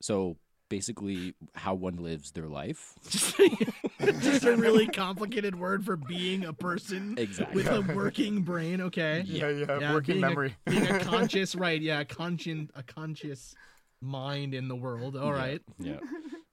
So 0.00 0.36
basically, 0.72 1.34
how 1.54 1.74
one 1.74 1.96
lives 1.96 2.30
their 2.30 2.48
life. 2.48 2.94
Just, 3.10 3.36
just 4.22 4.44
a 4.44 4.56
really 4.56 4.86
complicated 4.86 5.54
word 5.58 5.84
for 5.84 5.96
being 5.96 6.46
a 6.46 6.52
person 6.54 7.14
Exactly. 7.18 7.62
with 7.62 7.70
a 7.70 7.82
working 7.94 8.40
brain. 8.40 8.80
Okay. 8.80 9.22
yeah, 9.26 9.50
yeah, 9.50 9.92
working 9.92 10.14
being 10.14 10.24
a- 10.24 10.28
memory. 10.28 10.56
being 10.64 10.86
a 10.86 10.98
conscious, 11.04 11.54
right? 11.54 11.78
Yeah, 11.80 12.02
conscient, 12.04 12.70
a 12.74 12.82
conscious 12.82 13.54
mind 14.00 14.54
in 14.54 14.68
the 14.68 14.74
world. 14.76 15.14
All 15.14 15.32
right. 15.34 15.60
Yeah. 15.78 15.98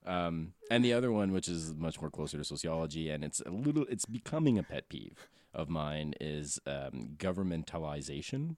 Um, 0.04 0.52
and 0.70 0.84
the 0.84 0.92
other 0.92 1.10
one, 1.10 1.32
which 1.32 1.48
is 1.48 1.72
much 1.74 1.98
more 2.00 2.10
closer 2.10 2.36
to 2.36 2.44
sociology, 2.44 3.08
and 3.08 3.24
it's 3.24 3.40
a 3.40 3.50
little, 3.50 3.86
it's 3.88 4.04
becoming 4.04 4.58
a 4.58 4.62
pet 4.62 4.88
peeve 4.90 5.28
of 5.54 5.70
mine, 5.70 6.12
is 6.20 6.58
um, 6.66 7.10
governmentalization 7.16 8.56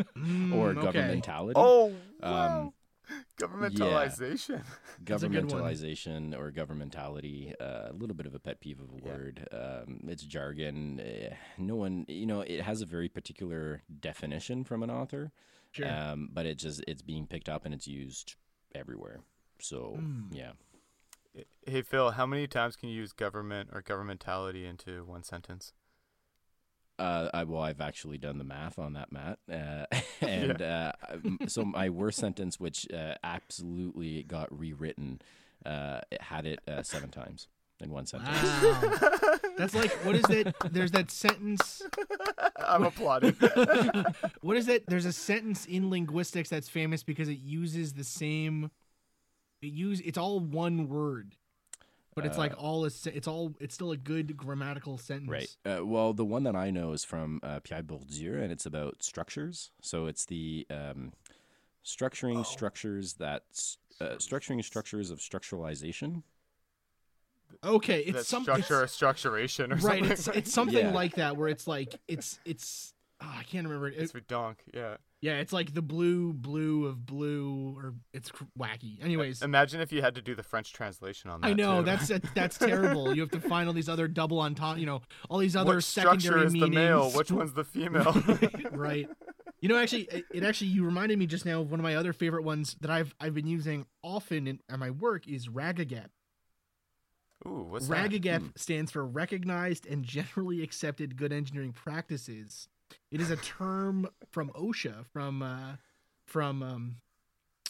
or 0.00 0.04
Mm, 0.16 0.78
okay. 0.84 0.98
governmentality. 0.98 1.52
Oh, 1.54 1.92
Um, 2.22 2.32
wow. 2.32 2.72
Governmentalization. 3.38 4.62
That's 5.04 5.22
a 5.22 5.28
good 5.28 5.50
one. 5.50 5.62
governmentalization 5.62 6.38
or 6.38 6.50
governmentality 6.52 7.54
uh, 7.60 7.88
a 7.90 7.92
little 7.92 8.14
bit 8.14 8.26
of 8.26 8.34
a 8.34 8.38
pet 8.38 8.60
peeve 8.60 8.80
of 8.80 8.90
a 8.90 8.98
Yeah. 9.04 9.12
word 9.12 9.48
um, 9.52 10.00
it's 10.08 10.22
jargon 10.22 11.00
eh, 11.00 11.34
no 11.58 11.74
one 11.76 12.04
you 12.08 12.26
know 12.26 12.42
it 12.42 12.60
has 12.60 12.82
a 12.82 12.86
very 12.86 13.08
particular 13.08 13.82
definition 14.00 14.64
from 14.64 14.82
an 14.82 14.90
author 14.90 15.32
Sure. 15.72 15.88
um, 15.88 16.28
but 16.32 16.44
it 16.46 16.56
just 16.58 16.82
it's 16.86 17.02
being 17.02 17.26
picked 17.26 17.48
up 17.48 17.64
and 17.64 17.72
it's 17.72 17.86
used 17.88 18.34
everywhere 18.74 19.20
so 19.60 19.96
Mm. 19.98 20.26
yeah 20.32 20.52
Hey 21.64 21.82
Phil, 21.82 22.10
how 22.12 22.26
many 22.26 22.48
times 22.48 22.74
can 22.74 22.88
you 22.88 22.96
use 22.96 23.12
government 23.12 23.70
or 23.72 23.80
governmentality 23.82 24.68
into 24.68 25.04
one 25.04 25.22
sentence? 25.22 25.72
Uh, 27.00 27.30
I, 27.32 27.44
well, 27.44 27.62
I've 27.62 27.80
actually 27.80 28.18
done 28.18 28.38
the 28.38 28.44
math 28.44 28.78
on 28.78 28.92
that, 28.92 29.10
Matt. 29.10 29.38
Uh, 29.50 29.86
and 30.20 30.60
uh, 30.60 30.92
so 31.46 31.64
my 31.64 31.88
worst 31.88 32.18
sentence, 32.18 32.60
which 32.60 32.86
uh, 32.92 33.14
absolutely 33.24 34.22
got 34.22 34.56
rewritten, 34.56 35.22
uh, 35.64 36.00
it 36.10 36.20
had 36.20 36.46
it 36.46 36.60
uh, 36.68 36.82
seven 36.82 37.10
times 37.10 37.48
in 37.80 37.90
one 37.90 38.04
sentence. 38.04 38.28
Wow. 38.62 38.98
That's 39.56 39.74
like 39.74 39.90
what 40.04 40.14
is 40.14 40.22
that? 40.24 40.54
There's 40.70 40.90
that 40.92 41.10
sentence. 41.10 41.82
I'm 42.56 42.84
applauding. 42.84 43.36
What 44.42 44.56
is 44.56 44.66
that? 44.66 44.86
There's 44.86 45.04
a 45.04 45.12
sentence 45.12 45.66
in 45.66 45.90
linguistics 45.90 46.48
that's 46.48 46.68
famous 46.68 47.02
because 47.02 47.28
it 47.28 47.38
uses 47.38 47.92
the 47.92 48.04
same. 48.04 48.70
It 49.62 49.72
use 49.72 50.00
it's 50.00 50.18
all 50.18 50.40
one 50.40 50.88
word, 50.88 51.36
but 52.14 52.26
it's 52.26 52.36
like 52.38 52.52
all 52.58 52.84
a, 52.84 52.90
se- 52.90 53.12
it's 53.14 53.28
all 53.28 53.54
it's 53.60 53.74
still 53.74 53.92
a 53.92 53.96
good 53.96 54.36
grammatical 54.36 54.98
sentence. 54.98 55.30
Right. 55.30 55.56
Uh, 55.64 55.84
well, 55.86 56.12
the 56.12 56.24
one 56.24 56.42
that 56.44 56.56
I 56.56 56.70
know 56.70 56.92
is 56.92 57.04
from 57.04 57.40
uh, 57.42 57.60
Pierre 57.60 57.82
Bourdieu, 57.82 58.42
and 58.42 58.50
it's 58.52 58.66
about 58.66 59.02
structures. 59.02 59.70
So 59.80 60.06
it's 60.06 60.24
the 60.26 60.66
um, 60.70 61.12
structuring 61.84 62.44
structures 62.44 63.14
that 63.14 63.42
uh, 64.00 64.16
structuring 64.16 64.62
structures 64.64 65.10
of 65.10 65.18
structuralization. 65.20 66.22
Okay, 67.64 68.00
it's 68.00 68.12
That's 68.12 68.28
some 68.28 68.42
structure 68.44 68.80
or 68.80 68.84
it's- 68.84 68.96
structuration 68.96 69.72
or 69.72 69.76
right. 69.86 69.98
something. 69.98 70.10
It's 70.10 70.28
it's 70.28 70.52
something 70.52 70.86
Yeah. 70.86 70.92
like 70.92 71.16
that 71.16 71.36
where 71.36 71.48
it's 71.48 71.66
like 71.66 71.94
it's 72.08 72.38
it's 72.44 72.94
oh, 73.20 73.34
I 73.38 73.42
can't 73.42 73.66
remember 73.66 73.88
it. 73.88 73.94
It's 73.98 74.12
for 74.12 74.20
donk, 74.20 74.58
yeah. 74.72 74.96
Yeah, 75.22 75.34
it's 75.34 75.52
like 75.52 75.74
the 75.74 75.82
blue 75.82 76.32
blue 76.32 76.86
of 76.86 77.04
blue 77.04 77.74
or 77.76 77.94
it's 78.14 78.30
cr- 78.30 78.44
wacky. 78.58 79.02
Anyways, 79.04 79.42
Imagine 79.42 79.82
if 79.82 79.92
you 79.92 80.00
had 80.00 80.14
to 80.14 80.22
do 80.22 80.34
the 80.34 80.42
French 80.42 80.72
translation 80.72 81.28
on 81.28 81.42
that. 81.42 81.48
I 81.48 81.52
know 81.52 81.80
too. 81.80 81.86
that's 81.86 82.08
that, 82.08 82.24
that's 82.34 82.58
terrible. 82.58 83.14
You 83.14 83.20
have 83.20 83.30
to 83.32 83.40
find 83.40 83.68
all 83.68 83.74
these 83.74 83.90
other 83.90 84.08
double 84.08 84.38
on 84.38 84.54
top, 84.54 84.78
you 84.78 84.86
know, 84.86 85.02
all 85.28 85.38
these 85.38 85.56
other 85.56 85.74
what 85.74 85.84
secondary 85.84 86.20
structure 86.20 86.46
is 86.46 86.52
meanings. 86.54 86.70
the 86.70 86.74
male? 86.74 87.10
Which 87.10 87.30
one's 87.30 87.52
the 87.52 87.64
female? 87.64 88.16
right. 88.72 89.08
You 89.60 89.68
know, 89.68 89.76
actually, 89.76 90.08
it, 90.32 90.42
actually 90.42 90.68
you 90.68 90.86
reminded 90.86 91.18
me 91.18 91.26
just 91.26 91.44
now 91.44 91.60
of 91.60 91.70
one 91.70 91.80
of 91.80 91.84
my 91.84 91.96
other 91.96 92.14
favorite 92.14 92.44
ones 92.44 92.76
that 92.80 92.90
I've 92.90 93.14
I've 93.20 93.34
been 93.34 93.46
using 93.46 93.84
often 94.02 94.46
in, 94.46 94.60
at 94.70 94.78
my 94.78 94.90
work 94.90 95.28
is 95.28 95.48
RAGAGEP. 95.48 96.08
Ooh, 97.46 97.66
what's 97.68 97.88
that? 97.88 98.10
RAGAGEP 98.10 98.40
hmm. 98.40 98.46
stands 98.56 98.90
for 98.90 99.04
Recognized 99.04 99.86
and 99.86 100.02
Generally 100.02 100.62
Accepted 100.62 101.16
Good 101.18 101.32
Engineering 101.32 101.72
Practices. 101.72 102.68
It 103.10 103.20
is 103.20 103.30
a 103.30 103.36
term 103.36 104.08
from 104.30 104.50
OSHA, 104.50 105.06
from 105.12 105.42
uh, 105.42 105.76
from 106.26 106.62
um, 106.62 106.96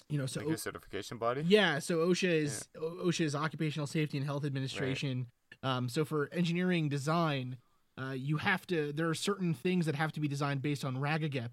you 0.08 0.18
know, 0.18 0.26
so 0.26 0.40
Like 0.40 0.54
a 0.54 0.58
certification 0.58 1.16
body? 1.18 1.42
yeah, 1.46 1.78
so 1.78 1.98
OSHA 2.08 2.28
is 2.42 2.68
O- 2.80 3.06
OSHA 3.06 3.24
is 3.24 3.34
Occupational 3.34 3.86
Safety 3.86 4.18
and 4.18 4.26
Health 4.26 4.44
Administration. 4.44 5.26
Um, 5.62 5.88
so 5.88 6.04
for 6.04 6.28
engineering 6.32 6.88
design, 6.88 7.56
uh, 8.00 8.12
you 8.12 8.38
have 8.38 8.66
to 8.68 8.92
there 8.92 9.08
are 9.08 9.14
certain 9.14 9.54
things 9.54 9.86
that 9.86 9.94
have 9.94 10.12
to 10.12 10.20
be 10.20 10.28
designed 10.28 10.62
based 10.62 10.84
on 10.84 10.96
RAGAGEP, 10.96 11.50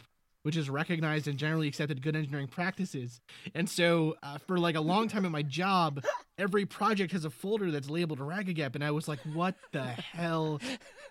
which 0.47 0.55
is 0.55 0.69
recognized 0.69 1.27
and 1.27 1.37
generally 1.37 1.67
accepted 1.67 2.01
good 2.01 2.15
engineering 2.15 2.47
practices. 2.47 3.19
And 3.53 3.69
so 3.69 4.15
uh, 4.23 4.37
for 4.37 4.57
like 4.57 4.75
a 4.75 4.79
long 4.79 5.09
time 5.09 5.25
at 5.25 5.31
my 5.33 5.41
job, 5.41 6.05
every 6.37 6.65
project 6.65 7.11
has 7.11 7.25
a 7.25 7.29
folder 7.29 7.69
that's 7.69 7.89
labeled 7.89 8.19
RAGAGEP, 8.19 8.73
and 8.73 8.81
I 8.81 8.91
was 8.91 9.09
like, 9.09 9.19
what 9.33 9.55
the 9.73 9.83
hell? 9.83 10.61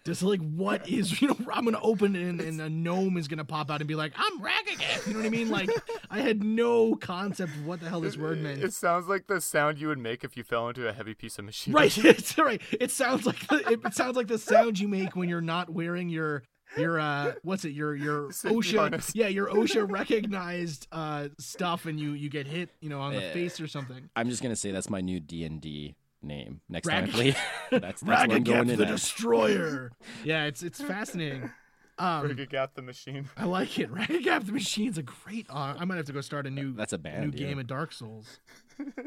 Just 0.07 0.23
like 0.23 0.41
what 0.41 0.89
is 0.89 1.21
you 1.21 1.29
know 1.29 1.37
I'm 1.53 1.67
gonna 1.67 1.81
open 1.83 2.17
it 2.17 2.23
and, 2.23 2.41
and 2.41 2.61
a 2.63 2.71
gnome 2.71 3.19
is 3.19 3.29
gonna 3.29 3.45
pop 3.45 3.71
out 3.71 3.83
and 3.83 3.89
be 3.89 3.95
like 3.95 4.15
I'm 4.17 4.41
RAGAGEP. 4.41 5.07
You 5.07 5.13
know 5.13 5.19
what 5.19 5.27
I 5.27 5.29
mean? 5.29 5.51
Like 5.51 5.69
I 6.11 6.21
had 6.21 6.43
no 6.43 6.95
concept 6.95 7.53
of 7.57 7.67
what 7.67 7.81
the 7.81 7.91
hell 7.91 8.01
this 8.01 8.17
word 8.17 8.41
meant. 8.41 8.65
It 8.65 8.73
sounds 8.73 9.07
like 9.07 9.27
the 9.27 9.43
sound 9.43 9.79
you 9.79 9.89
would 9.89 9.99
make 9.99 10.25
if 10.25 10.35
you 10.35 10.45
fell 10.45 10.67
into 10.69 10.89
a 10.89 10.95
heavy 10.95 11.13
piece 11.13 11.39
of 11.39 11.45
machinery. 11.45 11.83
Right, 11.83 11.99
it's 12.05 12.39
right. 12.39 12.63
It 12.81 12.91
sounds 12.91 13.27
like 13.27 13.47
the, 13.49 13.79
it 13.85 13.95
sounds 13.95 14.17
like 14.17 14.29
the 14.29 14.39
sound 14.39 14.79
you 14.79 14.89
make 14.89 15.15
when 15.15 15.29
you're 15.29 15.43
not 15.43 15.69
wearing 15.69 16.09
your 16.09 16.43
your 16.77 16.99
uh 16.99 17.33
what's 17.43 17.65
it 17.65 17.71
your 17.71 17.95
your 17.95 18.29
OSHA 18.31 19.13
yeah 19.15 19.29
your 19.29 19.47
OSHA 19.49 19.91
recognized 19.91 20.89
uh 20.93 21.29
stuff 21.39 21.87
and 21.87 21.99
you 22.01 22.13
you 22.13 22.29
get 22.29 22.47
hit 22.47 22.71
you 22.81 22.89
know 22.89 23.01
on 23.01 23.15
the 23.15 23.21
Yeah. 23.21 23.33
face 23.33 23.61
or 23.61 23.67
something. 23.67 24.09
I'm 24.17 24.29
just 24.29 24.43
gonna 24.43 24.57
say 24.57 24.71
that's 24.73 24.91
my 24.91 25.01
new 25.01 25.21
D 25.21 25.45
and 25.45 25.61
D 25.61 25.95
name. 26.23 26.61
Next 26.69 26.87
Rag- 26.89 27.05
time 27.07 27.09
I 27.09 27.13
play, 27.13 27.31
that's, 27.71 27.81
that's 27.81 28.03
what 28.03 28.19
I'm 28.33 28.43
going 28.43 28.69
in 28.71 28.79
the 28.79 28.85
at. 28.87 28.91
Destroyer. 28.91 29.93
yeah, 30.25 30.45
it's 30.47 30.63
it's 30.63 30.81
fascinating. 30.83 31.51
Um, 31.99 32.29
Rig 32.29 32.51
Gap 32.51 32.75
the 32.75 32.83
machine. 32.83 33.27
I 33.39 33.47
like 33.47 33.79
it. 33.79 33.91
Ragagap 33.91 34.45
the 34.45 34.53
Machine's 34.53 34.99
a 34.99 35.03
great. 35.03 35.47
Uh, 35.49 35.77
I 35.79 35.87
might 35.87 35.97
have 35.97 36.05
to 36.05 36.13
go 36.13 36.21
start 36.21 36.47
a 36.47 36.51
new 36.51 36.75
That's 36.75 36.93
a 36.93 36.99
new 36.99 37.31
yeah. 37.33 37.47
game 37.47 37.59
of 37.59 37.67
Dark 37.67 37.91
Souls. 37.93 38.39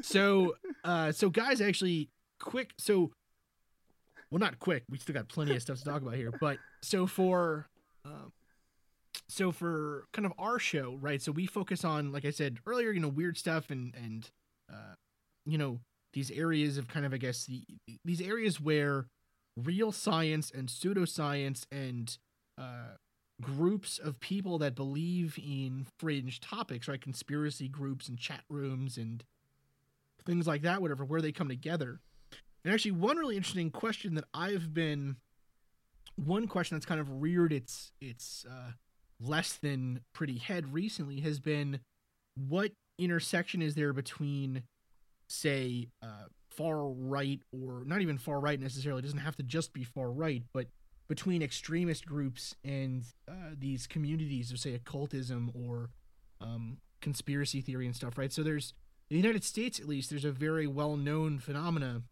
So, 0.02 0.56
uh, 0.84 1.12
so 1.12 1.30
guys, 1.30 1.62
actually, 1.62 2.10
quick. 2.40 2.72
So, 2.80 3.12
well, 4.32 4.40
not 4.40 4.58
quick. 4.58 4.86
We 4.90 4.98
still 4.98 5.14
got 5.14 5.28
plenty 5.28 5.56
of 5.56 5.62
stuff 5.62 5.78
to 5.78 5.84
talk 5.84 6.02
about 6.02 6.16
here. 6.16 6.32
But 6.42 6.58
so 6.82 7.08
for, 7.08 7.68
um, 8.06 8.32
so 9.28 9.52
for 9.52 10.06
kind 10.14 10.26
of 10.26 10.34
our 10.38 10.60
show, 10.60 10.98
right? 11.02 11.22
So 11.22 11.32
we 11.32 11.46
focus 11.46 11.84
on, 11.84 12.12
like 12.12 12.26
I 12.26 12.32
said 12.32 12.60
earlier, 12.66 12.92
you 12.92 13.00
know, 13.00 13.08
weird 13.08 13.38
stuff 13.38 13.70
and 13.70 13.94
and, 13.96 14.30
uh, 14.72 14.96
you 15.46 15.58
know, 15.58 15.80
these 16.14 16.32
areas 16.32 16.78
of 16.78 16.88
kind 16.88 17.06
of, 17.06 17.14
I 17.14 17.18
guess, 17.18 17.46
the 17.46 17.64
these 18.04 18.22
areas 18.22 18.60
where 18.60 19.06
real 19.56 19.92
science 19.92 20.52
and 20.52 20.68
pseudoscience 20.70 21.66
and 21.72 22.18
uh, 22.58 22.96
groups 23.42 24.00
of 24.00 24.20
people 24.20 24.58
that 24.60 24.76
believe 24.76 25.38
in 25.38 25.86
fringe 25.98 26.40
topics, 26.40 26.88
right? 26.88 27.02
Conspiracy 27.02 27.68
groups 27.68 28.08
and 28.08 28.18
chat 28.18 28.42
rooms 28.50 28.98
and 28.98 29.24
things 30.26 30.48
like 30.48 30.62
that, 30.64 30.82
whatever, 30.82 31.06
where 31.06 31.22
they 31.22 31.32
come 31.32 31.48
together. 31.50 32.00
And 32.64 32.74
actually, 32.74 32.92
one 32.92 33.18
really 33.18 33.38
interesting 33.38 33.72
question 33.72 34.16
that 34.16 34.26
I've 34.34 34.74
been, 34.74 35.18
one 36.26 36.48
question 36.48 36.76
that's 36.76 36.86
kind 36.86 37.02
of 37.02 37.22
reared 37.22 37.54
its 37.54 37.92
its 38.02 38.46
uh, 38.50 38.72
less 39.20 39.54
than 39.54 40.02
pretty 40.14 40.38
head 40.38 40.74
recently 40.74 41.22
has 41.22 41.40
been, 41.40 41.80
what 42.36 42.72
intersection 42.98 43.62
is 43.62 43.76
there 43.76 43.94
between, 43.94 44.64
say, 45.28 45.88
uh, 46.02 46.26
far 46.50 46.88
right 46.88 47.42
or 47.52 47.84
not 47.86 48.02
even 48.02 48.18
far 48.18 48.40
right 48.40 48.60
necessarily? 48.60 49.00
It 49.00 49.04
doesn't 49.04 49.20
have 49.20 49.36
to 49.38 49.44
just 49.44 49.74
be 49.74 49.84
far 49.84 50.12
right, 50.12 50.44
but 50.54 50.68
between 51.10 51.42
extremist 51.42 52.06
groups 52.06 52.56
and 52.64 53.04
uh, 53.28 53.56
these 53.58 53.88
communities 53.88 54.52
of 54.52 54.60
say 54.60 54.76
occultism 54.76 55.52
or 55.54 55.90
um, 56.40 56.78
conspiracy 57.02 57.60
theory 57.60 57.86
and 57.86 57.96
stuff 57.96 58.18
right 58.18 58.32
so 58.32 58.44
there's 58.44 58.74
in 59.10 59.16
the 59.16 59.22
united 59.22 59.44
states 59.44 59.80
at 59.80 59.88
least 59.88 60.10
there's 60.10 60.24
a 60.24 60.32
very 60.32 60.68
well-known 60.68 61.40
phenomena 61.40 62.04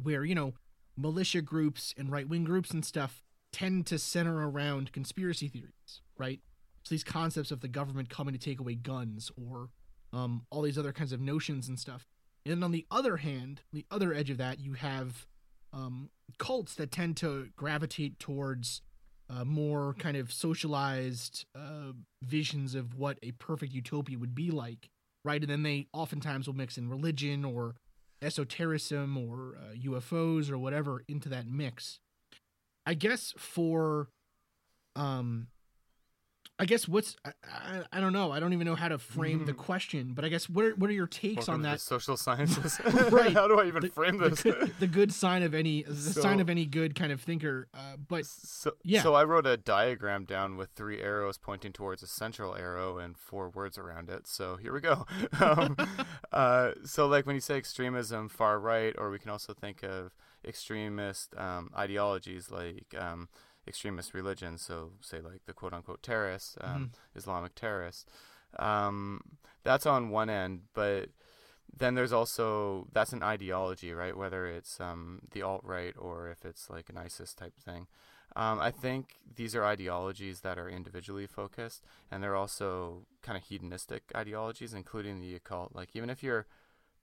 where 0.00 0.24
you 0.24 0.34
know 0.34 0.52
militia 0.96 1.42
groups 1.42 1.94
and 1.96 2.10
right-wing 2.10 2.44
groups 2.44 2.70
and 2.70 2.84
stuff 2.84 3.22
tend 3.52 3.86
to 3.86 3.98
center 3.98 4.48
around 4.48 4.92
conspiracy 4.92 5.48
theories 5.48 6.00
right 6.18 6.40
so 6.82 6.94
these 6.94 7.04
concepts 7.04 7.50
of 7.50 7.60
the 7.60 7.68
government 7.68 8.08
coming 8.08 8.34
to 8.34 8.40
take 8.40 8.60
away 8.60 8.74
guns 8.74 9.30
or 9.36 9.68
um, 10.12 10.46
all 10.50 10.62
these 10.62 10.78
other 10.78 10.92
kinds 10.92 11.12
of 11.12 11.20
notions 11.20 11.68
and 11.68 11.78
stuff 11.78 12.06
and 12.44 12.62
on 12.64 12.72
the 12.72 12.86
other 12.90 13.18
hand 13.18 13.62
the 13.72 13.86
other 13.90 14.12
edge 14.12 14.30
of 14.30 14.38
that 14.38 14.58
you 14.58 14.74
have 14.74 15.26
um, 15.72 16.10
cults 16.38 16.74
that 16.74 16.90
tend 16.90 17.16
to 17.18 17.48
gravitate 17.56 18.18
towards 18.18 18.82
uh, 19.30 19.44
more 19.44 19.94
kind 19.98 20.16
of 20.16 20.32
socialized 20.32 21.46
uh, 21.54 21.92
visions 22.22 22.74
of 22.74 22.98
what 22.98 23.18
a 23.22 23.32
perfect 23.32 23.72
utopia 23.72 24.18
would 24.18 24.34
be 24.34 24.50
like, 24.50 24.90
right? 25.24 25.40
And 25.40 25.50
then 25.50 25.62
they 25.62 25.86
oftentimes 25.92 26.46
will 26.46 26.54
mix 26.54 26.76
in 26.76 26.88
religion 26.88 27.44
or 27.44 27.76
esotericism 28.22 29.16
or 29.16 29.56
uh, 29.58 29.74
UFOs 29.74 30.50
or 30.50 30.58
whatever 30.58 31.02
into 31.08 31.28
that 31.28 31.46
mix. 31.46 31.98
I 32.86 32.94
guess 32.94 33.32
for 33.36 34.08
um 34.94 35.48
I 36.58 36.64
guess 36.66 36.86
what's 36.86 37.16
I, 37.24 37.32
I, 37.44 37.82
I 37.94 38.00
don't 38.00 38.12
know. 38.12 38.30
I 38.30 38.38
don't 38.38 38.52
even 38.52 38.66
know 38.66 38.74
how 38.76 38.88
to 38.88 38.98
frame 38.98 39.46
the 39.46 39.52
Mhm. 39.52 39.56
question, 39.56 40.12
but 40.14 40.24
I 40.24 40.28
guess 40.28 40.48
what 40.48 40.64
are, 40.66 40.70
what 40.76 40.90
are 40.90 40.92
your 40.92 41.06
takes 41.08 41.48
Welcome 41.48 41.54
on 41.54 41.62
that? 41.62 41.80
social 41.80 42.16
sciences. 42.16 42.78
Right. 43.10 43.32
How 43.32 43.48
do 43.48 43.58
I 43.58 43.66
even 43.66 43.82
The- 43.82 43.88
frame 43.88 44.18
the, 44.18 44.28
this? 44.28 44.42
good, 44.42 44.74
the 44.78 44.86
good 44.86 45.12
sign 45.12 45.42
of 45.42 45.54
any 45.54 45.82
the 45.82 45.94
sign 45.96 46.40
of 46.40 46.48
any 46.50 46.66
good 46.66 46.94
kind 46.94 47.10
of 47.10 47.20
thinker. 47.20 47.68
Uh, 47.74 47.96
but 47.96 48.26
So, 48.26 48.72
Yeah. 48.84 49.02
so 49.02 49.14
I 49.14 49.24
wrote 49.24 49.46
a 49.46 49.56
diagram 49.56 50.24
down 50.24 50.56
with 50.56 50.70
three 50.76 51.00
arrows 51.00 51.36
pointing 51.38 51.72
towards 51.72 52.02
a 52.02 52.06
central 52.06 52.54
arrow 52.54 52.98
and 52.98 53.16
four 53.16 53.48
words 53.48 53.76
around 53.78 54.08
it. 54.10 54.26
So 54.28 54.56
here 54.56 54.72
we 54.72 54.80
go. 54.80 55.06
um, 55.40 55.76
uh, 56.32 56.72
so 56.84 57.06
like 57.08 57.26
when 57.26 57.34
you 57.34 57.40
say 57.40 57.56
extremism, 57.56 58.28
far 58.28 58.60
right, 58.60 58.94
or 58.98 59.10
we 59.10 59.18
can 59.18 59.30
also 59.30 59.52
think 59.54 59.82
of 59.82 60.14
extremist 60.44 61.34
um, 61.36 61.70
ideologies 61.76 62.50
like 62.50 62.94
um, 62.98 63.28
extremist 63.66 64.14
religions. 64.14 64.62
So 64.62 64.92
say 65.00 65.20
like 65.20 65.44
the 65.46 65.52
quote 65.52 65.72
unquote 65.72 66.02
terrorists, 66.02 66.56
um, 66.60 66.92
Islamic 67.14 67.54
terrorists. 67.54 68.06
Um, 68.58 69.20
that's 69.64 69.86
on 69.86 70.10
one 70.10 70.28
end, 70.28 70.62
but 70.74 71.08
then 71.74 71.94
there's 71.94 72.12
also 72.12 72.86
that's 72.92 73.12
an 73.12 73.22
ideology, 73.22 73.92
right? 73.92 74.16
Whether 74.16 74.46
it's 74.46 74.80
um, 74.80 75.20
the 75.32 75.42
alt 75.42 75.62
right 75.64 75.94
or 75.98 76.28
if 76.30 76.44
it's 76.44 76.68
like 76.68 76.88
an 76.90 76.98
ISIS 76.98 77.34
type 77.34 77.54
thing. 77.58 77.86
Um, 78.34 78.60
I 78.60 78.70
think 78.70 79.16
these 79.36 79.54
are 79.54 79.64
ideologies 79.64 80.40
that 80.40 80.58
are 80.58 80.68
individually 80.68 81.26
focused, 81.26 81.82
and 82.10 82.22
they're 82.22 82.36
also 82.36 83.06
kind 83.22 83.36
of 83.36 83.44
hedonistic 83.44 84.04
ideologies, 84.16 84.72
including 84.72 85.20
the 85.20 85.34
occult. 85.34 85.74
Like 85.74 85.90
even 85.94 86.08
if 86.08 86.22
you're 86.22 86.46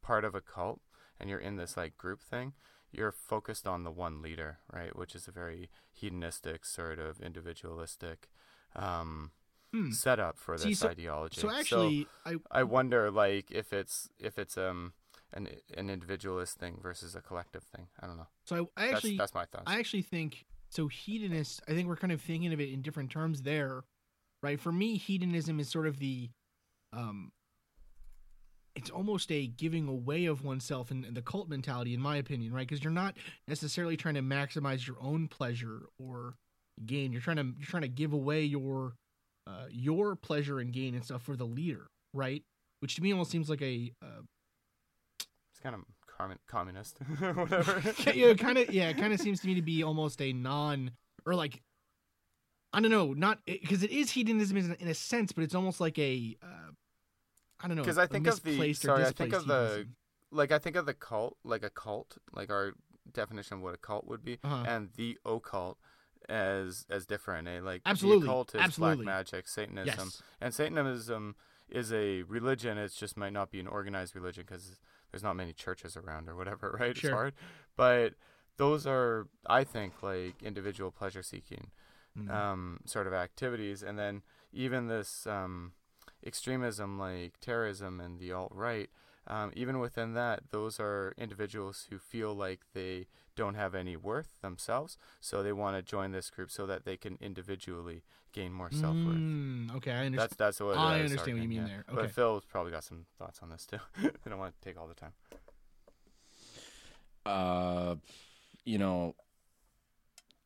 part 0.02 0.26
of 0.26 0.34
a 0.34 0.42
cult 0.42 0.80
and 1.20 1.30
you're 1.30 1.40
in 1.40 1.58
this 1.58 1.78
like 1.78 1.98
group 1.98 2.22
thing, 2.22 2.54
you're 2.92 3.12
focused 3.12 3.68
on 3.68 3.84
the 3.84 3.92
one 3.92 4.22
leader, 4.22 4.60
right? 4.74 4.96
Which 4.96 5.16
is 5.16 5.28
a 5.28 5.32
very 5.32 5.70
hedonistic 5.92 6.66
sort 6.66 7.00
of 7.00 7.20
individualistic 7.22 8.30
um, 8.76 9.32
Hmm. 9.72 9.92
setup 9.92 10.38
for 10.40 10.56
this 10.58 10.64
See, 10.64 10.74
so- 10.74 10.88
ideology. 10.90 11.42
so 11.42 11.52
actually, 11.52 12.08
I 12.26 12.38
I 12.50 12.64
wonder 12.64 13.12
like 13.12 13.52
if 13.52 13.72
it's 13.72 14.10
if 14.18 14.40
it's 14.40 14.58
um 14.58 14.94
an 15.32 15.48
an 15.78 15.92
individualist 15.92 16.58
thing 16.58 16.80
versus 16.82 17.16
a 17.16 17.22
collective 17.22 17.64
thing. 17.64 17.88
I 18.00 18.08
don't 18.08 18.18
know. 18.18 18.28
so 18.46 18.56
I, 18.56 18.60
I 18.60 18.86
That's 18.88 18.96
actually 18.98 19.18
that's 19.18 19.34
my 19.36 19.46
thoughts. 19.46 19.66
I 19.68 19.78
actually 19.78 20.02
think 20.02 20.46
so. 20.70 20.88
Hedonist. 20.88 21.62
I 21.68 21.74
think 21.74 21.88
we're 21.88 21.98
kind 21.98 22.12
of 22.12 22.20
thinking 22.22 22.52
of 22.52 22.60
it 22.60 22.70
in 22.74 22.82
different 22.82 23.12
terms 23.12 23.44
there, 23.44 23.84
right? 24.42 24.60
For 24.60 24.72
me, 24.72 24.98
hedonism 24.98 25.60
is 25.60 25.70
sort 25.70 25.86
of 25.86 26.00
the, 26.00 26.32
um, 26.92 27.32
it's 28.80 28.90
almost 28.90 29.30
a 29.30 29.46
giving 29.46 29.90
away 29.90 30.26
of 30.26 30.46
oneself 30.46 30.90
in, 30.90 31.04
in 31.04 31.14
the 31.14 31.22
cult 31.22 31.50
mentality, 31.50 31.94
in 31.94 32.00
my 32.00 32.16
opinion, 32.16 32.54
right? 32.54 32.66
Because 32.66 32.82
you're 32.82 32.94
not 32.94 33.18
necessarily 33.46 33.98
trying 33.98 34.16
to 34.16 34.22
maximize 34.22 34.88
your 34.88 34.96
own 35.02 35.28
pleasure 35.28 35.82
or 36.00 36.36
gain. 36.86 37.12
You're 37.12 37.22
trying 37.22 37.38
to 37.38 37.44
you're 37.58 37.68
trying 37.68 37.82
to 37.82 37.90
give 37.90 38.14
away 38.14 38.44
your, 38.44 38.94
uh, 39.46 39.66
your 39.70 40.16
pleasure 40.16 40.60
and 40.60 40.72
gain 40.72 40.96
and 40.96 41.04
stuff 41.04 41.22
for 41.24 41.36
the 41.36 41.44
leader, 41.44 41.88
right? 42.14 42.42
Which 42.80 42.96
to 42.96 43.04
me 43.04 43.12
almost 43.12 43.32
seems 43.32 43.50
like 43.50 43.62
a 43.62 43.92
uh, 44.02 44.22
it's 45.20 45.60
kind 45.62 45.76
of 45.76 45.82
commun- 46.18 46.40
communist 46.48 47.00
whatever. 47.20 47.84
yeah, 48.14 48.34
kind 48.34 48.58
of. 48.58 48.74
Yeah, 48.74 48.88
it 48.88 48.98
kind 48.98 49.12
of 49.12 49.20
seems 49.20 49.42
to 49.42 49.48
me 49.48 49.56
to 49.56 49.62
be 49.62 49.84
almost 49.84 50.22
a 50.22 50.32
non 50.32 50.92
or 51.26 51.36
like 51.36 51.62
I 52.72 52.80
don't 52.80 52.92
know, 52.92 53.12
not 53.12 53.40
because 53.46 53.84
it 53.84 53.92
is 53.92 54.12
hedonism 54.12 54.56
in, 54.56 54.74
in 54.76 54.88
a 54.88 54.94
sense, 54.94 55.34
but 55.34 55.44
it's 55.44 55.56
almost 55.56 55.82
like 55.82 56.00
a 56.00 56.38
uh, 56.42 56.72
I 57.60 57.68
don't 57.68 57.78
know 57.78 57.84
because 57.84 57.98
I 57.98 58.08
think 58.08 58.28
of 58.28 58.42
the- 58.44 58.74
sorry, 58.74 59.04
I 59.06 59.12
think 59.12 59.34
of 59.34 59.46
the- 59.48 59.88
like 60.32 60.52
I 60.52 60.60
think 60.60 60.76
of 60.76 60.86
the 60.86 60.94
cult, 60.94 61.38
like 61.44 61.64
a 61.64 61.70
cult, 61.70 62.18
like 62.34 62.50
our 62.50 62.74
definition 63.12 63.58
of 63.58 63.64
what 63.64 63.74
a 63.74 63.78
cult 63.78 64.06
would 64.08 64.24
be, 64.24 64.40
Uh-huh. 64.44 64.64
and 64.68 64.90
the 64.96 65.18
occult 65.26 65.78
as 66.28 66.86
as 66.90 67.06
different. 67.06 67.48
Eh? 67.48 67.60
Like 67.62 67.82
Absolutely, 67.86 68.26
the 68.26 68.32
occult 68.32 68.56
is 68.56 68.62
absolutely. 68.62 69.06
black 69.06 69.18
magic, 69.18 69.48
Satanism, 69.48 70.08
Yes. 70.08 70.22
and 70.40 70.54
Satanism 70.54 71.36
is 71.70 71.92
a 71.92 72.24
religion. 72.24 72.78
It 72.78 72.90
just 72.94 73.18
might 73.18 73.34
not 73.34 73.52
be 73.52 73.60
an 73.60 73.68
organized 73.68 74.16
religion 74.16 74.44
because 74.48 74.80
there's 75.12 75.24
not 75.24 75.36
many 75.36 75.54
churches 75.54 75.98
around 75.98 76.30
or 76.30 76.36
whatever, 76.36 76.72
right? 76.80 76.96
Sure. 76.96 77.10
It's 77.10 77.14
hard, 77.16 77.34
but 77.76 78.14
those 78.58 78.86
are, 78.86 79.28
I 79.48 79.64
think, 79.64 80.04
like 80.04 80.44
individual 80.44 80.92
pleasure 80.92 81.24
seeking 81.24 81.72
Mhm. 82.18 82.30
um, 82.30 82.80
sort 82.86 83.08
of 83.08 83.14
activities, 83.14 83.82
and 83.84 83.98
then 83.98 84.22
even 84.52 84.88
this 84.88 85.26
um, 85.26 85.74
extremism 86.26 86.98
like 86.98 87.40
terrorism 87.40 88.00
and 88.00 88.20
the 88.20 88.32
alt 88.32 88.52
right. 88.54 88.90
Um, 89.28 89.52
even 89.56 89.80
within 89.80 90.14
that, 90.16 90.50
those 90.50 90.80
are 90.80 91.14
individuals 91.18 91.86
who 91.90 92.00
feel 92.00 92.34
like 92.34 92.62
they 92.74 93.06
don't 93.36 93.54
have 93.54 93.76
any 93.76 93.96
worth 93.96 94.42
themselves, 94.42 94.98
so 95.22 95.44
they 95.44 95.54
want 95.54 95.78
to 95.78 95.84
join 95.84 96.12
this 96.12 96.32
group 96.32 96.50
so 96.50 96.66
that 96.66 96.84
they 96.84 96.98
can 96.98 97.18
individually 97.22 98.04
gain 98.34 98.52
more 98.52 98.72
self 98.72 98.96
worth. 98.96 99.18
Mm, 99.18 99.76
okay, 99.76 99.92
I 99.92 100.06
understand. 100.06 100.18
That's 100.18 100.36
that's 100.36 100.60
what 100.60 100.78
I 100.78 101.02
was 101.04 101.12
understand 101.12 101.38
what 101.38 101.44
you 101.44 101.50
mean 101.50 101.62
yeah. 101.62 101.68
there. 101.68 101.86
But 101.88 102.00
Okay. 102.00 102.08
Phil's 102.08 102.46
probably 102.46 102.72
got 102.72 102.84
some 102.84 103.06
thoughts 103.20 103.40
on 103.44 103.50
this 103.50 103.66
too. 103.68 103.78
I 104.04 104.30
don't 104.30 104.40
want 104.40 104.60
to 104.60 104.68
take 104.68 104.80
all 104.80 104.88
the 104.88 104.96
time. 104.96 105.14
Uh, 107.26 107.96
you 108.66 108.78
know, 108.80 109.16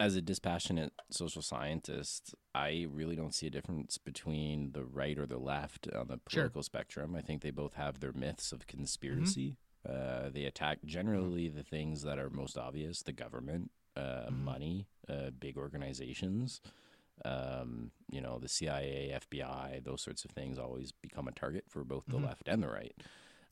as 0.03 0.17
a 0.17 0.21
dispassionate 0.21 0.91
social 1.09 1.41
scientist, 1.41 2.35
I 2.53 2.87
really 2.91 3.15
don't 3.15 3.33
see 3.33 3.47
a 3.47 3.49
difference 3.49 3.97
between 3.97 4.73
the 4.73 4.83
right 4.83 5.17
or 5.17 5.25
the 5.25 5.37
left 5.37 5.87
on 5.95 6.07
the 6.07 6.19
Sure. 6.27 6.41
political 6.43 6.61
spectrum. 6.63 7.15
I 7.15 7.21
think 7.21 7.41
they 7.41 7.51
both 7.51 7.75
have 7.75 8.01
their 8.01 8.11
myths 8.11 8.51
of 8.51 8.67
conspiracy. 8.67 9.55
Uh, 9.87 10.29
they 10.29 10.43
attack 10.43 10.79
generally 10.83 11.47
the 11.47 11.63
things 11.63 12.01
that 12.03 12.19
are 12.19 12.29
most 12.29 12.57
obvious: 12.57 13.01
the 13.03 13.13
government, 13.13 13.71
uh, 13.95 14.27
Mhm. 14.29 14.43
money, 14.43 14.87
uh, 15.07 15.29
big 15.29 15.57
organizations. 15.57 16.59
Um, 17.23 17.91
you 18.11 18.19
know, 18.19 18.39
the 18.39 18.49
CIA, 18.49 19.11
FBI, 19.13 19.79
those 19.83 20.01
sorts 20.01 20.25
of 20.25 20.31
things 20.31 20.57
always 20.59 20.91
become 20.91 21.27
a 21.29 21.31
target 21.31 21.65
for 21.69 21.85
both 21.85 22.05
the 22.07 22.17
Mhm. 22.17 22.25
left 22.25 22.47
and 22.49 22.61
the 22.61 22.67
right. 22.69 22.95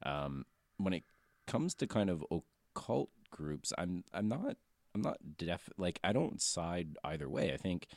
Um, 0.04 0.46
when 0.78 0.94
it 0.94 1.06
comes 1.48 1.74
to 1.76 1.88
kind 1.88 2.10
of 2.10 2.26
occult 2.30 3.12
groups, 3.30 3.72
I'm 3.78 4.04
I'm 4.12 4.28
not 4.28 4.58
I'm 4.94 5.02
not 5.02 5.18
def 5.38 5.70
like 5.78 6.00
I 6.04 6.12
don't 6.14 6.42
side 6.42 6.98
either 7.04 7.30
way. 7.30 7.54
I 7.54 7.58
think 7.58 7.88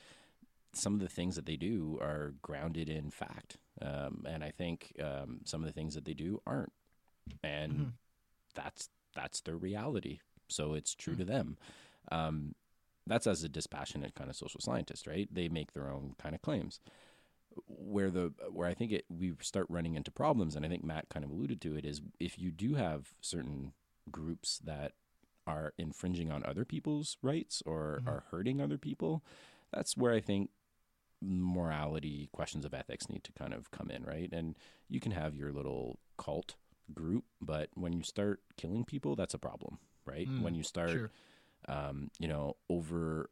some 0.72 0.95
of 0.95 1.01
the 1.01 1.09
things 1.09 1.36
that 1.36 1.47
they 1.47 1.57
do 1.57 1.99
are 2.01 2.34
grounded 2.42 2.88
in 2.88 3.11
fact, 3.11 3.59
um, 3.80 4.24
and 4.28 4.42
I 4.45 4.51
think 4.51 4.92
um, 5.03 5.40
some 5.45 5.61
of 5.62 5.66
the 5.66 5.72
things 5.72 5.95
that 5.95 6.05
they 6.05 6.14
do 6.14 6.40
aren't, 6.47 6.72
and 7.42 7.72
Mhm. 7.72 7.92
that's 8.55 8.88
that's 9.14 9.40
their 9.40 9.57
reality. 9.57 10.18
So 10.49 10.74
it's 10.74 10.95
true 10.95 11.14
Mm. 11.14 11.18
to 11.18 11.24
them. 11.24 11.59
Um, 12.11 12.55
that's 13.07 13.26
as 13.26 13.45
a 13.45 13.49
dispassionate 13.49 14.14
kind 14.14 14.28
of 14.30 14.36
social 14.36 14.61
scientist, 14.61 15.07
right? 15.07 15.28
They 15.32 15.49
make 15.49 15.72
their 15.72 15.90
own 15.90 16.14
kind 16.18 16.34
of 16.34 16.42
claims. 16.42 16.80
Where 17.66 18.11
the 18.11 18.32
where 18.51 18.66
I 18.66 18.74
think 18.74 18.90
it 18.90 19.05
we 19.09 19.34
start 19.40 19.66
running 19.68 19.95
into 19.95 20.11
problems, 20.11 20.57
and 20.57 20.66
I 20.66 20.68
think 20.68 20.82
Matt 20.82 21.09
kind 21.09 21.24
of 21.24 21.30
alluded 21.30 21.61
to 21.62 21.76
it, 21.76 21.84
is 21.84 22.01
if 22.18 22.36
you 22.38 22.51
do 22.51 22.74
have 22.74 23.14
certain 23.20 23.74
groups 24.11 24.59
that 24.59 24.92
are 25.47 25.74
infringing 25.78 26.30
on 26.30 26.45
other 26.45 26.64
people's 26.64 27.16
rights 27.22 27.62
or 27.66 28.01
Mhm. 28.03 28.09
are 28.09 28.24
hurting 28.30 28.61
other 28.61 28.78
people, 28.78 29.22
that's 29.72 29.97
where 29.97 30.12
I 30.12 30.20
think 30.20 30.51
morality 31.20 32.28
questions 32.32 32.64
of 32.64 32.74
ethics 32.74 33.09
need 33.09 33.24
to 33.24 33.32
kind 33.32 33.55
of 33.55 33.70
come 33.70 33.90
in, 33.90 34.03
right? 34.05 34.30
And 34.32 34.57
you 34.88 35.01
can 35.01 35.12
have 35.12 35.34
your 35.36 35.53
little 35.53 35.99
cult 36.18 36.57
group, 36.92 37.24
but 37.40 37.70
when 37.74 37.92
you 37.92 38.03
start 38.03 38.42
killing 38.57 38.84
people, 38.84 39.16
that's 39.16 39.34
a 39.34 39.38
problem, 39.38 39.78
right? 40.05 40.28
Mm, 40.28 40.42
when 40.42 40.55
you 40.55 40.62
start 40.62 40.90
Sure. 40.92 41.11
um, 41.66 42.11
you 42.18 42.28
know, 42.28 42.57
over 42.68 43.30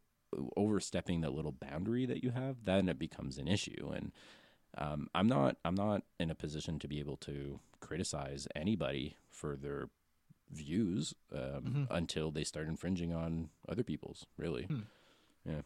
overstepping 0.56 1.20
that 1.20 1.34
little 1.34 1.52
boundary 1.52 2.06
that 2.06 2.24
you 2.24 2.30
have, 2.30 2.64
then 2.64 2.88
it 2.88 2.98
becomes 2.98 3.36
an 3.36 3.46
issue. 3.46 3.92
And 3.94 4.10
um, 4.78 5.08
I'm 5.14 5.26
not 5.26 5.58
I'm 5.66 5.74
not 5.74 6.04
in 6.18 6.30
a 6.30 6.34
position 6.34 6.78
to 6.78 6.88
be 6.88 6.98
able 6.98 7.18
to 7.18 7.60
criticize 7.80 8.48
anybody 8.56 9.16
for 9.30 9.54
their 9.54 9.90
views 10.53 11.14
um, 11.32 11.38
Mhm. 11.40 11.86
until 11.90 12.30
they 12.30 12.44
start 12.44 12.68
infringing 12.68 13.12
on 13.12 13.50
other 13.68 13.82
people's. 13.82 14.26
Really, 14.36 14.64
Hmm. 14.64 14.80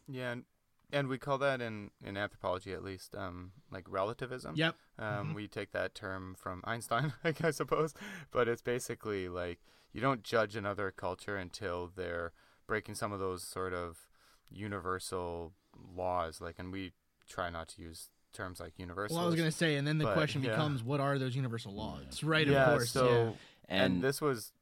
Yeah, 0.09 0.31
and, 0.33 0.45
and 0.91 1.09
we 1.09 1.19
call 1.19 1.37
that 1.39 1.61
in, 1.61 1.91
in 2.03 2.17
anthropology 2.17 2.73
at 2.73 2.83
least 2.83 3.15
um, 3.15 3.53
like 3.71 3.85
relativism. 3.91 4.55
Yep. 4.57 4.75
Um, 4.99 5.05
Mhm. 5.33 5.35
We 5.35 5.49
take 5.49 5.73
that 5.73 5.95
term 5.95 6.35
from 6.35 6.63
Einstein, 6.65 7.13
I 7.43 7.51
suppose, 7.51 7.93
but 8.31 8.49
it's 8.49 8.63
basically 8.63 9.29
like 9.29 9.59
you 9.93 10.01
don't 10.01 10.23
judge 10.23 10.57
another 10.57 10.91
culture 10.91 11.37
until 11.37 11.91
they're 11.95 12.33
breaking 12.67 12.95
some 12.95 13.13
of 13.13 13.19
those 13.21 13.43
sort 13.43 13.73
of 13.75 14.09
universal 14.49 15.53
laws. 15.95 16.41
Like, 16.41 16.59
and 16.59 16.73
we 16.73 16.93
try 17.29 17.51
not 17.51 17.69
to 17.69 17.83
use 17.83 18.09
terms 18.33 18.61
like 18.61 18.79
universal. 18.79 19.17
Well, 19.17 19.25
I 19.25 19.29
was 19.29 19.37
gonna 19.37 19.51
say, 19.51 19.77
and 19.77 19.87
then 19.87 19.99
the 19.99 20.05
but, 20.05 20.15
question 20.15 20.43
yeah. 20.43 20.51
becomes, 20.51 20.83
what 20.83 21.01
are 21.01 21.19
those 21.19 21.35
universal 21.37 21.73
laws? 21.75 22.23
Right. 22.23 22.47
yeah, 22.47 22.65
Of 22.67 22.79
course. 22.79 22.91
so 22.91 23.07
yeah. 23.09 23.21
and, 23.69 23.95
and, 23.95 24.03
this 24.03 24.21
was, 24.21 24.53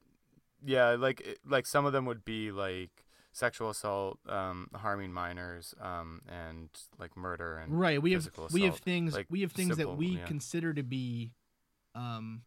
yeah, 0.65 0.91
like 0.91 1.39
like 1.47 1.67
some 1.67 1.85
of 1.87 1.93
them 1.93 2.07
would 2.07 2.25
be 2.25 2.51
like 2.53 2.91
sexual 3.33 3.71
assault, 3.71 4.19
um, 4.29 4.69
harming 4.75 5.13
minors, 5.13 5.75
um, 5.81 6.23
and 6.29 6.69
like 6.99 7.17
murder 7.17 7.59
and 7.59 7.79
right 7.81 8.01
we 8.01 8.13
have 8.13 8.23
physical 8.25 8.49
we 8.53 8.63
have 8.63 8.77
things 8.77 9.15
like, 9.15 9.27
we 9.31 9.41
have 9.43 9.53
things 9.53 9.77
that 9.77 9.97
we 9.97 10.17
yeah. 10.17 10.25
consider 10.27 10.73
to 10.73 10.83
be 10.83 11.33
um 11.95 12.43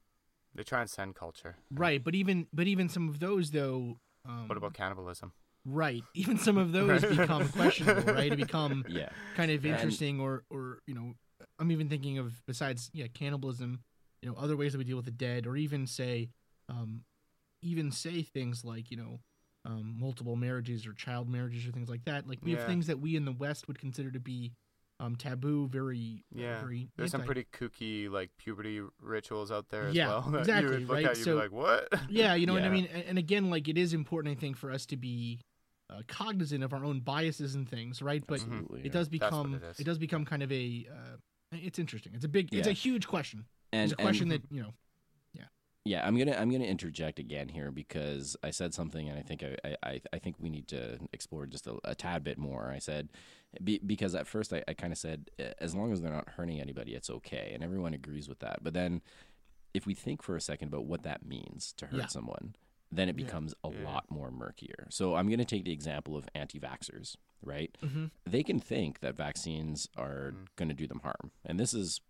they 0.56 0.64
transcend 0.64 1.16
culture. 1.16 1.56
right 1.72 2.04
but 2.04 2.16
even 2.16 2.48
but 2.54 2.68
even 2.68 2.90
some 2.90 3.08
of 3.10 3.20
those 3.20 3.52
though 3.52 3.98
um, 4.26 4.48
What 4.48 4.58
about 4.58 4.74
cannibalism? 4.74 5.34
right 5.66 6.04
even 6.14 6.38
some 6.38 6.58
of 6.58 6.72
those 6.72 7.04
Right. 7.04 7.18
become 7.18 7.50
questionable 7.50 8.14
right 8.14 8.32
to 8.32 8.38
become 8.38 8.86
yeah, 8.90 9.10
kind 9.36 9.52
of 9.52 9.66
And- 9.66 9.74
interesting 9.76 10.20
or 10.20 10.44
or 10.50 10.80
you 10.88 10.94
know 10.96 11.14
I'm 11.60 11.72
even 11.72 11.88
thinking 11.90 12.18
of 12.18 12.34
besides 12.48 12.90
yeah 12.94 13.08
cannibalism, 13.14 13.80
you 14.22 14.30
know, 14.30 14.36
other 14.38 14.56
ways 14.58 14.72
that 14.72 14.78
we 14.80 14.84
deal 14.84 14.96
with 14.96 15.06
the 15.06 15.12
dead, 15.12 15.46
or 15.46 15.56
even 15.56 15.86
say, 15.86 16.30
um, 16.70 17.04
even 17.62 17.92
say 17.92 18.22
things 18.24 18.64
like 18.64 18.92
you 18.92 18.98
know, 18.98 19.20
um, 19.66 19.96
multiple 20.00 20.36
marriages 20.36 20.86
or 20.88 20.94
child 20.94 21.30
marriages 21.30 21.68
or 21.68 21.72
things 21.72 21.90
like 21.90 22.06
that. 22.06 22.28
Like 22.28 22.40
we 22.44 22.52
have 22.54 22.66
things 22.66 22.88
that 22.88 23.00
we 23.00 23.16
in 23.16 23.26
the 23.26 23.32
West 23.32 23.68
would 23.68 23.80
consider 23.80 24.12
to 24.12 24.20
be 24.20 24.54
um, 25.00 25.16
taboo, 25.16 25.68
very 25.68 26.24
Yeah. 26.34 26.60
very 26.60 26.90
There's 26.98 27.12
some 27.12 27.22
pretty 27.24 27.46
kooky 27.54 28.10
like 28.10 28.32
puberty 28.38 28.82
rituals 29.00 29.52
out 29.52 29.70
there 29.70 29.88
as 29.90 29.96
Yeah, 29.96 30.08
well. 30.08 30.22
that 30.32 30.40
exactly, 30.40 30.64
You 30.66 30.80
would 30.80 30.88
look 30.88 30.96
right? 30.96 31.06
at, 31.06 31.18
you'd 31.18 31.24
So- 31.24 31.36
be 31.36 31.42
like, 31.42 31.52
what? 31.52 31.88
yeah 32.10 32.34
you 32.34 32.48
know 32.48 32.54
what 32.54 32.64
i 32.64 32.70
mean 32.70 32.88
and, 32.92 33.04
and 33.04 33.18
again 33.20 33.50
like 33.52 33.68
it 33.68 33.78
is 33.78 33.94
important 33.94 34.36
i 34.36 34.40
think 34.40 34.58
for 34.58 34.72
us 34.72 34.88
to 34.88 34.98
be 34.98 35.40
uh, 35.92 36.02
cognizant 36.08 36.64
of 36.64 36.74
our 36.74 36.84
own 36.84 37.00
biases 37.02 37.54
and 37.54 37.70
things 37.70 38.02
right 38.02 38.24
but 38.26 38.40
Absolutely, 38.42 38.80
it 38.82 38.86
yeah. 38.88 38.92
does 38.92 39.08
become 39.08 39.54
it 39.54 39.64
is. 39.64 39.80
it 39.80 39.84
does 39.84 40.00
become 40.00 40.26
kind 40.26 40.42
of 40.42 40.52
a 40.52 40.88
uh, 40.92 41.18
it's 41.52 41.78
interesting 41.78 42.14
it's 42.16 42.26
a 42.26 42.28
big 42.30 42.52
it's 42.52 42.68
a 42.68 42.72
huge 42.74 43.08
question 43.08 43.46
And, 43.72 43.84
it's 43.92 43.94
a 43.94 44.02
question 44.04 44.32
and- 44.32 44.42
that 44.42 44.52
you 44.52 44.64
know 44.64 44.74
Yeah, 45.88 46.06
I'm 46.06 46.18
gonna 46.18 46.34
I'm 46.38 46.50
gonna 46.52 46.66
interject 46.66 47.18
again 47.20 47.48
here 47.50 47.72
because 47.72 48.36
I 48.44 48.52
said 48.52 48.74
something 48.74 49.08
and 49.08 49.18
I 49.18 49.22
think 49.22 49.44
I 49.44 49.76
I, 49.84 50.02
I 50.12 50.20
think 50.20 50.36
we 50.40 50.50
need 50.50 50.68
to 50.70 51.00
explore 51.14 51.46
just 51.46 51.66
a, 51.68 51.78
a 51.86 51.96
tad 51.96 52.24
bit 52.24 52.38
more. 52.38 52.72
I 52.72 52.80
said 52.80 53.10
be, 53.64 53.80
because 53.86 54.14
at 54.14 54.28
first 54.28 54.52
I, 54.54 54.64
I 54.68 54.74
kind 54.74 54.92
of 54.92 55.00
said 55.00 55.32
"Uh, 55.40 55.54
as 55.60 55.74
long 55.74 55.94
as 55.94 56.02
they're 56.02 56.12
not 56.12 56.30
hurting 56.30 56.60
anybody, 56.60 56.94
it's 56.94 57.10
okay, 57.10 57.52
and 57.54 57.64
everyone 57.64 57.94
agrees 57.94 58.28
with 58.28 58.40
that. 58.40 58.64
But 58.64 58.74
then 58.74 59.02
if 59.74 59.86
we 59.88 59.94
think 59.94 60.22
for 60.22 60.36
a 60.36 60.42
second 60.42 60.68
about 60.70 60.86
what 60.86 61.04
that 61.04 61.26
means 61.26 61.74
to 61.78 61.88
hurt 61.88 61.98
Yeah. 62.00 62.08
someone, 62.08 62.56
then 62.92 63.08
it 63.10 63.18
Yeah. 63.18 63.26
becomes 63.26 63.54
a 63.64 63.70
Yeah. 63.70 63.84
lot 63.86 64.12
more 64.12 64.30
murkier. 64.32 64.88
So 64.90 65.16
I'm 65.16 65.30
gonna 65.30 65.46
take 65.46 65.64
the 65.66 65.72
example 65.72 66.18
of 66.18 66.28
anti-vaxxers, 66.36 67.16
right? 67.42 67.76
Mhm. 67.82 68.12
They 68.26 68.44
can 68.44 68.60
think 68.60 69.00
that 69.00 69.16
vaccines 69.16 69.88
are 69.96 70.32
Mm. 70.34 70.48
going 70.58 70.70
to 70.70 70.76
do 70.76 70.88
them 70.88 71.00
harm, 71.00 71.32
and 71.46 71.58
this 71.60 71.74
is 71.74 72.02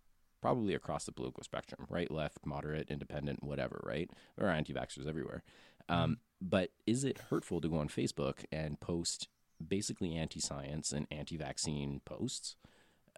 probably 0.41 0.73
across 0.73 1.05
the 1.05 1.11
political 1.11 1.43
spectrum, 1.43 1.85
right, 1.89 2.11
left, 2.11 2.45
moderate, 2.45 2.89
independent, 2.89 3.43
whatever, 3.43 3.81
right? 3.83 4.09
There 4.37 4.47
are 4.47 4.51
anti-vaxxers 4.51 5.07
everywhere. 5.07 5.43
Um, 5.89 6.17
but 6.41 6.71
is 6.85 7.03
it 7.03 7.17
hurtful 7.29 7.61
to 7.61 7.69
go 7.69 7.77
on 7.77 7.87
Facebook 7.87 8.45
and 8.51 8.79
post 8.79 9.27
basically 9.65 10.15
anti-science 10.15 10.91
and 10.91 11.07
anti-vaccine 11.09 12.01
posts 12.05 12.55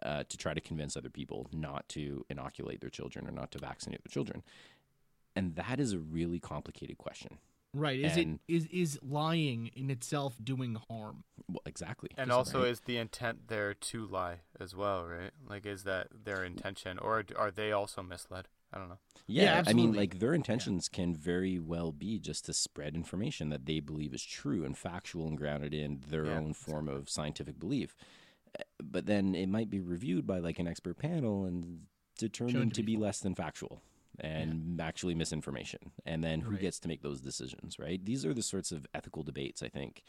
uh, 0.02 0.24
to 0.28 0.36
try 0.36 0.54
to 0.54 0.60
convince 0.60 0.96
other 0.96 1.10
people 1.10 1.46
not 1.52 1.88
to 1.90 2.24
inoculate 2.30 2.80
their 2.80 2.90
children 2.90 3.26
or 3.26 3.32
not 3.32 3.50
to 3.52 3.58
vaccinate 3.58 4.02
their 4.04 4.12
children? 4.12 4.42
And 5.36 5.56
that 5.56 5.78
is 5.78 5.92
a 5.92 5.98
really 5.98 6.38
complicated 6.38 6.98
question. 6.98 7.38
Right 7.74 8.00
is 8.00 8.16
And- 8.16 8.40
it 8.48 8.54
is 8.54 8.66
is 8.66 8.98
lying 9.02 9.68
in 9.68 9.90
itself 9.90 10.36
doing 10.42 10.76
harm 10.88 11.24
Well, 11.48 11.62
exactly. 11.66 12.10
And 12.16 12.30
also, 12.32 12.60
right. 12.62 12.70
is 12.70 12.80
the 12.80 12.96
intent 12.96 13.48
there 13.48 13.74
to 13.74 14.06
lie 14.06 14.40
as 14.58 14.74
well, 14.74 15.04
right? 15.06 15.30
Like, 15.48 15.66
is 15.66 15.84
that 15.84 16.08
their 16.24 16.44
intention, 16.44 16.98
or 16.98 17.24
are 17.36 17.50
they 17.50 17.72
also 17.72 18.02
misled? 18.02 18.48
I 18.72 18.78
don't 18.78 18.88
know. 18.88 18.98
Yeah, 19.26 19.42
Yeah, 19.56 19.64
I 19.66 19.72
mean, 19.72 19.92
like 19.94 20.20
their 20.20 20.32
intentions 20.32 20.88
can 20.88 21.14
very 21.14 21.58
well 21.58 21.90
be 21.90 22.18
just 22.20 22.44
to 22.46 22.52
spread 22.52 22.94
information 22.94 23.48
that 23.48 23.66
they 23.66 23.80
believe 23.80 24.14
is 24.14 24.22
true 24.24 24.64
and 24.64 24.78
factual 24.78 25.26
and 25.26 25.36
grounded 25.36 25.74
in 25.74 26.02
their 26.08 26.26
Yeah, 26.26 26.38
own 26.38 26.52
form 26.54 26.88
of 26.88 27.08
scientific 27.10 27.58
belief. 27.58 27.96
Uh, 28.58 28.62
But 28.82 29.06
then 29.06 29.34
it 29.34 29.48
might 29.48 29.70
be 29.70 29.80
reviewed 29.80 30.24
by 30.26 30.38
like 30.38 30.58
an 30.60 30.68
expert 30.68 30.98
panel 30.98 31.44
and 31.44 31.86
determined 32.16 32.74
to 32.74 32.80
to 32.80 32.86
be 32.86 32.94
be 32.94 33.00
less 33.02 33.18
than 33.20 33.34
factual 33.34 33.82
and 34.20 34.80
actually 34.80 35.14
misinformation. 35.14 35.92
And 36.06 36.22
then 36.22 36.40
who 36.42 36.52
Right. 36.52 36.60
gets 36.60 36.78
to 36.80 36.88
make 36.88 37.02
those 37.02 37.20
decisions, 37.20 37.78
right? 37.78 38.04
These 38.04 38.24
are 38.26 38.34
the 38.34 38.42
sorts 38.42 38.70
of 38.72 38.86
ethical 38.94 39.22
debates 39.22 39.62
I 39.62 39.68
think 39.68 40.02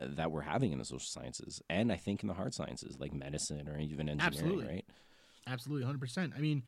uh, 0.00 0.06
that 0.10 0.30
we're 0.30 0.42
having 0.42 0.72
in 0.72 0.78
the 0.78 0.84
social 0.84 1.08
sciences 1.08 1.62
and 1.70 1.90
I 1.92 1.96
think 1.96 2.22
in 2.22 2.28
the 2.28 2.34
hard 2.34 2.54
sciences 2.54 2.98
like 3.00 3.12
medicine 3.14 3.68
or 3.68 3.78
even 3.78 4.08
engineering, 4.08 4.36
Absolutely. 4.36 4.66
right? 4.66 4.84
absolutely 5.48 5.84
100% 5.86 6.32
i 6.36 6.40
mean 6.40 6.64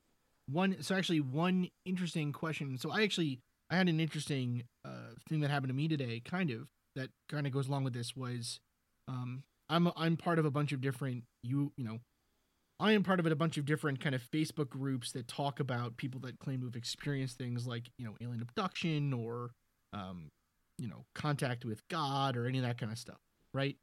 one 0.47 0.77
so 0.83 0.95
actually 0.95 1.21
one 1.21 1.69
interesting 1.85 2.33
question 2.33 2.79
so 2.79 2.91
i 2.93 3.03
actually 3.03 3.41
i 3.71 3.77
had 3.77 3.89
an 3.89 3.99
interesting 3.99 4.63
uh, 4.85 5.11
thing 5.29 5.41
that 5.41 5.51
happened 5.51 5.69
to 5.69 5.75
me 5.75 5.89
today 5.89 6.21
kind 6.25 6.51
of 6.51 6.69
that 6.95 7.11
kind 7.29 7.45
of 7.47 7.53
goes 7.53 7.67
along 7.69 7.83
with 7.83 7.93
this 7.93 8.15
was 8.15 8.61
um 9.09 9.43
i'm 9.69 9.91
i'm 9.97 10.17
part 10.17 10.39
of 10.39 10.45
a 10.45 10.51
bunch 10.51 10.71
of 10.71 10.81
different 10.81 11.25
you 11.43 11.73
you 11.77 11.85
know 11.85 11.99
i 12.81 12.93
am 12.93 13.03
part 13.03 13.21
of 13.21 13.27
a 13.27 13.37
bunch 13.37 13.57
of 13.57 13.65
different 13.65 14.01
kind 14.01 14.15
of 14.15 14.23
facebook 14.23 14.69
groups 14.69 15.13
that 15.13 15.29
talk 15.29 15.61
about 15.61 15.97
people 15.97 16.21
that 16.21 16.39
claim 16.39 16.61
to 16.61 16.67
have 16.67 16.77
experienced 16.77 17.39
things 17.39 17.67
like 17.67 17.91
you 17.99 18.05
know 18.05 18.15
alien 18.21 18.41
abduction 18.41 19.13
or 19.13 19.51
um 19.93 20.29
you 20.79 20.89
know 20.89 21.05
contact 21.15 21.65
with 21.65 21.87
god 21.89 22.37
or 22.37 22.47
any 22.47 22.59
of 22.59 22.65
that 22.65 22.79
kind 22.79 22.93
of 22.93 22.99
stuff 22.99 23.19
right 23.55 23.77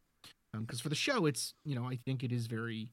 because 0.62 0.80
for 0.80 0.88
the 0.88 0.96
show 0.96 1.26
it's 1.26 1.54
you 1.66 1.76
know 1.76 1.84
i 1.86 2.00
think 2.06 2.24
it 2.24 2.32
is 2.32 2.48
very 2.48 2.90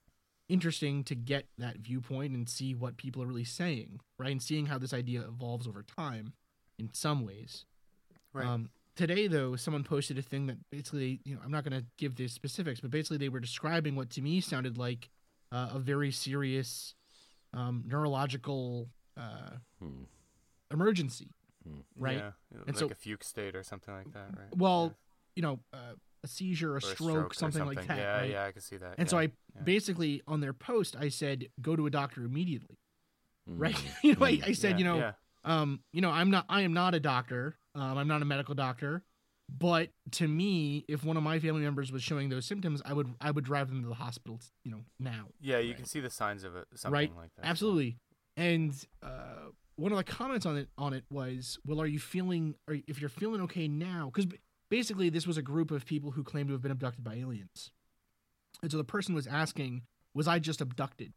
interesting 0.52 1.02
to 1.04 1.14
get 1.14 1.46
that 1.56 1.78
viewpoint 1.78 2.34
and 2.34 2.48
see 2.48 2.74
what 2.74 2.98
people 2.98 3.22
are 3.22 3.26
really 3.26 3.44
saying, 3.44 4.00
right? 4.18 4.30
And 4.30 4.42
seeing 4.42 4.66
how 4.66 4.78
this 4.78 4.92
idea 4.92 5.22
evolves 5.22 5.66
over 5.66 5.82
time 5.82 6.34
in 6.78 6.90
some 6.92 7.24
ways. 7.24 7.64
Right. 8.34 8.46
Um, 8.46 8.68
today, 8.94 9.28
though, 9.28 9.56
someone 9.56 9.82
posted 9.82 10.18
a 10.18 10.22
thing 10.22 10.46
that 10.48 10.58
basically, 10.70 11.20
you 11.24 11.34
know, 11.34 11.40
I'm 11.42 11.50
not 11.50 11.64
going 11.64 11.80
to 11.80 11.86
give 11.98 12.16
the 12.16 12.28
specifics, 12.28 12.80
but 12.80 12.90
basically 12.90 13.16
they 13.16 13.30
were 13.30 13.40
describing 13.40 13.96
what 13.96 14.10
to 14.10 14.22
me 14.22 14.40
sounded 14.40 14.76
like 14.76 15.08
uh, 15.52 15.70
a 15.74 15.78
very 15.78 16.10
serious 16.10 16.94
um, 17.52 17.84
neurological 17.86 18.88
uh, 19.16 19.50
Hmm. 19.78 20.04
emergency, 20.70 21.28
right? 21.96 22.16
Yeah, 22.16 22.30
And 22.50 22.66
like 22.68 22.76
so- 22.78 22.86
a 22.86 22.94
fugue 22.94 23.22
state 23.22 23.54
or 23.54 23.62
something 23.62 23.92
like 23.94 24.12
that, 24.12 24.36
right? 24.38 24.56
Well, 24.56 24.94
you 25.36 25.42
know, 25.42 25.60
uh, 25.72 25.94
a 26.24 26.28
seizure, 26.28 26.74
a 26.74 26.76
Or 26.76 26.80
stroke, 26.80 27.32
or 27.32 27.34
something, 27.34 27.64
like 27.64 27.86
that. 27.86 27.98
Yeah, 27.98 28.16
right? 28.18 28.30
yeah, 28.30 28.44
I 28.44 28.52
can 28.52 28.60
see 28.62 28.76
that. 28.76 28.94
And 28.96 29.10
so 29.10 29.18
I 29.18 29.22
yeah. 29.22 29.62
basically 29.64 30.22
on 30.26 30.40
their 30.40 30.52
post 30.52 30.94
I 30.96 31.08
said 31.08 31.48
go 31.60 31.74
to 31.76 31.86
a 31.86 31.90
doctor 31.90 32.24
immediately, 32.24 32.78
right? 33.46 33.74
Mm. 33.74 33.94
you 34.04 34.14
know, 34.14 34.24
I, 34.26 34.40
I 34.46 34.52
said 34.52 34.72
Yeah, 34.72 34.78
you 34.78 34.84
know, 34.84 34.98
yeah. 34.98 35.12
um, 35.44 35.80
you 35.92 36.00
know, 36.00 36.10
I'm 36.10 36.30
not 36.30 36.46
I 36.48 36.62
am 36.62 36.72
not 36.72 36.94
a 36.94 37.00
doctor. 37.00 37.56
Um, 37.74 37.98
I'm 37.98 38.06
not 38.08 38.22
a 38.22 38.24
medical 38.24 38.54
doctor. 38.54 39.02
But 39.58 39.90
to 40.12 40.28
me, 40.28 40.84
if 40.88 41.04
one 41.04 41.16
of 41.16 41.22
my 41.22 41.38
family 41.38 41.62
members 41.62 41.92
was 41.92 42.02
showing 42.02 42.28
those 42.30 42.46
symptoms, 42.46 42.80
I 42.84 42.92
would 42.92 43.14
I 43.20 43.30
would 43.30 43.44
drive 43.44 43.68
them 43.68 43.82
to 43.82 43.88
the 43.88 43.94
hospital, 43.94 44.40
you 44.64 44.70
know, 44.70 44.80
now. 44.98 45.26
Yeah, 45.40 45.58
you 45.58 45.68
Right. 45.70 45.76
can 45.76 45.84
see 45.86 46.00
the 46.00 46.10
signs 46.10 46.44
of 46.44 46.56
it, 46.56 46.66
something 46.74 46.92
Right. 46.92 47.14
like 47.16 47.30
that. 47.36 47.44
so- 47.44 47.48
Absolutely. 47.50 47.98
And 48.36 48.74
uh, 49.02 49.50
one 49.76 49.92
of 49.92 49.98
the 49.98 50.04
comments 50.04 50.46
on 50.46 50.56
it 50.56 50.68
on 50.78 50.94
it 50.94 51.04
was, 51.10 51.58
"Well, 51.66 51.80
are 51.80 51.86
you 51.86 51.98
feeling? 51.98 52.54
Are, 52.68 52.76
if 52.86 53.00
you're 53.00 53.10
feeling 53.10 53.40
okay 53.42 53.68
now, 53.68 54.10
because 54.12 54.26
basically 54.70 55.10
this 55.10 55.26
was 55.26 55.36
a 55.36 55.42
group 55.42 55.70
of 55.70 55.84
people 55.84 56.12
who 56.12 56.24
claimed 56.24 56.48
to 56.48 56.52
have 56.54 56.62
been 56.62 56.72
abducted 56.72 57.04
by 57.04 57.16
aliens, 57.16 57.70
and 58.62 58.70
so 58.70 58.78
the 58.78 58.84
person 58.84 59.14
was 59.14 59.26
asking, 59.26 59.82
"Was 60.14 60.26
I 60.28 60.38
just 60.38 60.60
abducted? 60.62 61.12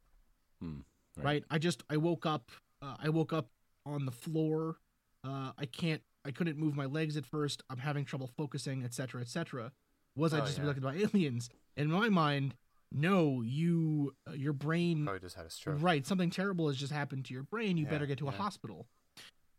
Hmm, 0.61 0.79
Right? 1.15 1.23
right. 1.25 1.43
I 1.49 1.57
just 1.57 1.83
I 1.89 1.97
woke 1.97 2.25
up. 2.25 2.51
Uh, 2.81 2.97
I 2.99 3.09
woke 3.09 3.31
up 3.31 3.49
on 3.85 4.05
the 4.05 4.11
floor. 4.11 4.77
Uh, 5.23 5.53
I 5.57 5.65
can't. 5.67 6.01
I 6.25 6.31
couldn't 6.31 6.57
move 6.57 6.75
my 6.75 6.85
legs 6.85 7.15
at 7.17 7.25
first. 7.25 7.61
I'm 7.69 7.77
having 7.77 8.03
trouble 8.03 8.29
focusing, 8.35 8.83
etc., 8.83 9.21
etc. 9.21 9.71
Was 10.15 10.33
I 10.33 10.39
Oh, 10.39 10.45
just 10.45 10.57
yeah. 10.57 10.63
abducted 10.63 10.83
by 10.83 10.95
aliens? 10.95 11.49
In 11.77 11.91
my 11.91 12.09
mind, 12.09 12.55
no. 12.91 13.41
You, 13.41 14.15
uh, 14.27 14.33
your 14.33 14.53
brain 14.53 15.03
Probably 15.05 15.19
just 15.19 15.35
had 15.35 15.45
a 15.45 15.49
stroke. 15.49 15.81
Right, 15.81 16.05
something 16.05 16.29
terrible 16.29 16.67
has 16.67 16.77
just 16.77 16.91
happened 16.93 17.25
to 17.25 17.33
your 17.33 17.43
brain. 17.43 17.77
You 17.77 17.83
Yeah, 17.85 17.91
better 17.91 18.05
get 18.05 18.17
to 18.19 18.27
a 18.27 18.31
hospital. 18.31 18.87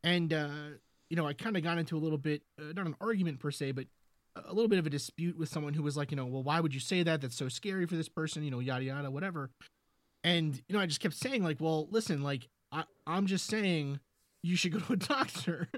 And 0.02 0.32
uh, 0.32 0.48
you 1.08 1.16
know, 1.16 1.26
I 1.26 1.34
kind 1.34 1.56
of 1.56 1.62
got 1.62 1.78
into 1.78 1.96
a 1.96 2.00
little 2.00 2.18
bit, 2.18 2.42
uh, 2.60 2.72
not 2.74 2.86
an 2.86 2.96
argument 3.00 3.38
per 3.38 3.50
se, 3.50 3.72
but 3.72 3.86
a 4.34 4.52
little 4.52 4.68
bit 4.68 4.78
of 4.78 4.86
a 4.86 4.90
dispute 4.90 5.38
with 5.38 5.48
someone 5.48 5.72
who 5.74 5.82
was 5.82 5.96
like, 5.96 6.10
you 6.10 6.16
know, 6.16 6.26
well, 6.26 6.42
why 6.42 6.60
would 6.60 6.74
you 6.74 6.80
say 6.80 7.02
that? 7.02 7.20
That's 7.20 7.36
so 7.36 7.48
scary 7.48 7.86
for 7.86 7.96
this 7.96 8.08
person. 8.08 8.42
You 8.42 8.50
know, 8.50 8.58
yada 8.60 8.84
yada, 8.84 9.10
whatever. 9.10 9.50
And 10.24 10.56
you 10.68 10.74
know, 10.74 10.80
I 10.80 10.86
just 10.86 11.00
kept 11.00 11.14
saying 11.14 11.42
like, 11.44 11.60
well, 11.60 11.86
listen, 11.90 12.22
like 12.22 12.48
I, 12.72 12.84
I'm 13.06 13.26
just 13.26 13.46
saying 13.46 14.00
you 14.42 14.56
should 14.56 14.72
go 14.72 14.78
to 14.78 14.92
a 14.92 14.96
doctor. 15.14 15.68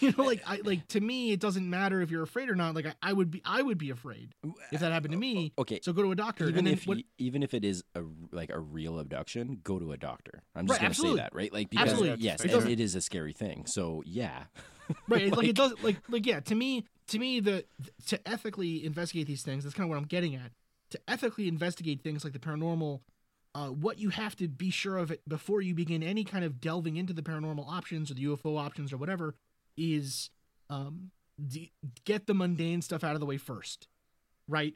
you 0.00 0.12
know, 0.16 0.24
like 0.24 0.42
I 0.46 0.60
like 0.64 0.86
to 0.88 1.00
me, 1.00 1.32
it 1.32 1.40
doesn't 1.40 1.68
matter 1.68 2.00
if 2.02 2.10
you're 2.10 2.22
afraid 2.22 2.48
or 2.50 2.54
not. 2.54 2.74
Like 2.74 2.86
I, 2.86 2.94
I 3.02 3.12
would 3.12 3.30
be, 3.30 3.40
I 3.44 3.62
would 3.62 3.78
be 3.78 3.90
afraid 3.90 4.34
if 4.72 4.80
that 4.80 4.92
happened 4.92 5.12
to 5.12 5.16
uh, 5.16 5.20
me. 5.20 5.52
Okay. 5.58 5.80
So 5.82 5.92
go 5.92 6.02
to 6.02 6.12
a 6.12 6.16
doctor. 6.16 6.44
even 6.44 6.58
and 6.58 6.66
then 6.66 6.74
if 6.74 6.86
what, 6.86 6.96
y- 6.98 7.04
even 7.18 7.42
if 7.42 7.54
it 7.54 7.64
is 7.64 7.82
a 7.94 8.00
r- 8.00 8.04
like 8.32 8.50
a 8.50 8.58
real 8.60 8.98
abduction, 8.98 9.60
go 9.64 9.78
to 9.78 9.92
a 9.92 9.96
doctor. 9.96 10.42
I'm 10.54 10.66
just 10.66 10.74
Right, 10.78 10.82
gonna 10.82 10.90
absolutely. 10.90 11.18
say 11.18 11.22
that, 11.22 11.34
right? 11.34 11.52
Like 11.52 11.70
because 11.70 11.92
Absolutely. 11.92 12.16
yes, 12.24 12.44
It 12.44 12.50
it 12.52 12.80
is 12.80 12.94
a 12.94 13.00
scary 13.00 13.32
thing. 13.32 13.64
So 13.66 14.02
yeah, 14.04 14.44
right 15.08 15.34
like, 15.34 15.48
it 15.48 15.56
does 15.56 15.72
like 15.82 15.96
like 16.08 16.26
yeah 16.26 16.40
to 16.40 16.54
me 16.54 16.84
to 17.08 17.18
me 17.18 17.40
the 17.40 17.64
to 18.06 18.28
ethically 18.28 18.84
investigate 18.84 19.26
these 19.26 19.42
things 19.42 19.64
that's 19.64 19.74
kind 19.74 19.84
of 19.84 19.88
what 19.88 19.96
i'm 19.98 20.04
getting 20.04 20.34
at 20.34 20.50
to 20.90 21.00
ethically 21.08 21.46
investigate 21.48 22.02
things 22.02 22.22
like 22.24 22.32
the 22.32 22.38
paranormal 22.40 23.00
uh, 23.54 23.68
what 23.68 23.98
you 23.98 24.10
have 24.10 24.36
to 24.36 24.48
be 24.48 24.70
sure 24.70 24.96
of 24.96 25.10
it 25.10 25.20
before 25.28 25.60
you 25.60 25.74
begin 25.74 26.02
any 26.02 26.24
kind 26.24 26.44
of 26.44 26.60
delving 26.60 26.96
into 26.96 27.12
the 27.12 27.22
paranormal 27.22 27.66
options 27.68 28.10
or 28.10 28.14
the 28.14 28.24
ufo 28.24 28.58
options 28.58 28.92
or 28.92 28.96
whatever 28.96 29.34
is 29.76 30.30
um 30.68 31.10
d- 31.44 31.72
get 32.04 32.26
the 32.26 32.34
mundane 32.34 32.82
stuff 32.82 33.02
out 33.02 33.14
of 33.14 33.20
the 33.20 33.26
way 33.26 33.36
first 33.36 33.88
right? 34.48 34.74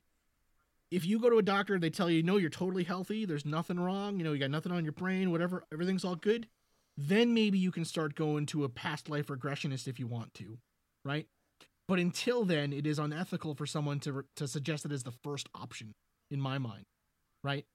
If 0.91 1.05
you 1.05 1.19
go 1.19 1.29
to 1.29 1.39
a 1.39 1.43
doctor 1.43 1.75
and 1.75 1.83
they 1.83 1.91
tell 1.91 2.09
you 2.09 2.23
no 2.23 2.37
you're 2.37 2.51
totally 2.51 2.85
healthy. 2.85 3.25
There's 3.25 3.45
nothing 3.45 3.79
wrong. 3.81 4.19
You 4.19 4.25
know 4.25 4.33
you 4.33 4.39
got 4.39 4.51
nothing 4.51 4.73
on 4.73 4.85
your 4.85 4.93
brain 4.93 5.31
whatever. 5.31 5.65
Everything's 5.73 6.05
all 6.05 6.17
good. 6.17 6.47
Then 6.97 7.35
maybe 7.35 7.59
you 7.59 7.73
can 7.73 7.85
start 7.85 8.15
going 8.15 8.47
to 8.47 8.63
a 8.65 8.69
past 8.69 9.09
life 9.09 9.27
regressionist 9.27 9.89
if 9.89 9.99
you 9.99 10.07
want 10.07 10.33
to 10.35 10.59
right? 11.05 11.27
But 11.87 11.99
until 11.99 12.45
then 12.45 12.73
it 12.73 12.87
is 12.87 12.99
unethical 12.99 13.55
for 13.55 13.67
someone 13.67 14.01
to 14.01 14.25
to 14.37 14.47
suggest 14.49 14.87
it 14.87 14.93
as 14.93 15.03
the 15.03 15.13
first 15.25 15.49
option 15.55 15.95
in 16.31 16.41
my 16.41 16.59
mind 16.59 16.87
right 17.43 17.67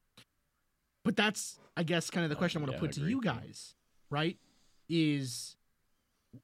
but 1.03 1.15
that's 1.15 1.59
I 1.77 1.83
guess 1.83 2.09
kind 2.09 2.23
of 2.23 2.29
the 2.29 2.35
oh, 2.35 2.39
question 2.39 2.61
I 2.61 2.65
want 2.65 2.71
to 2.71 2.77
yeah, 2.77 2.81
put 2.81 2.91
to 2.93 3.09
you 3.09 3.21
guys, 3.21 3.75
right? 4.09 4.37
Is 4.89 5.55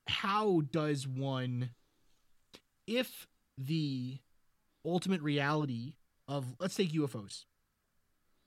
how 0.07 0.61
does 0.71 1.07
one 1.07 1.71
if 2.87 3.27
the 3.57 4.19
ultimate 4.85 5.21
reality 5.21 5.95
of 6.27 6.55
let's 6.59 6.75
take 6.75 6.91
UFOs, 6.93 7.45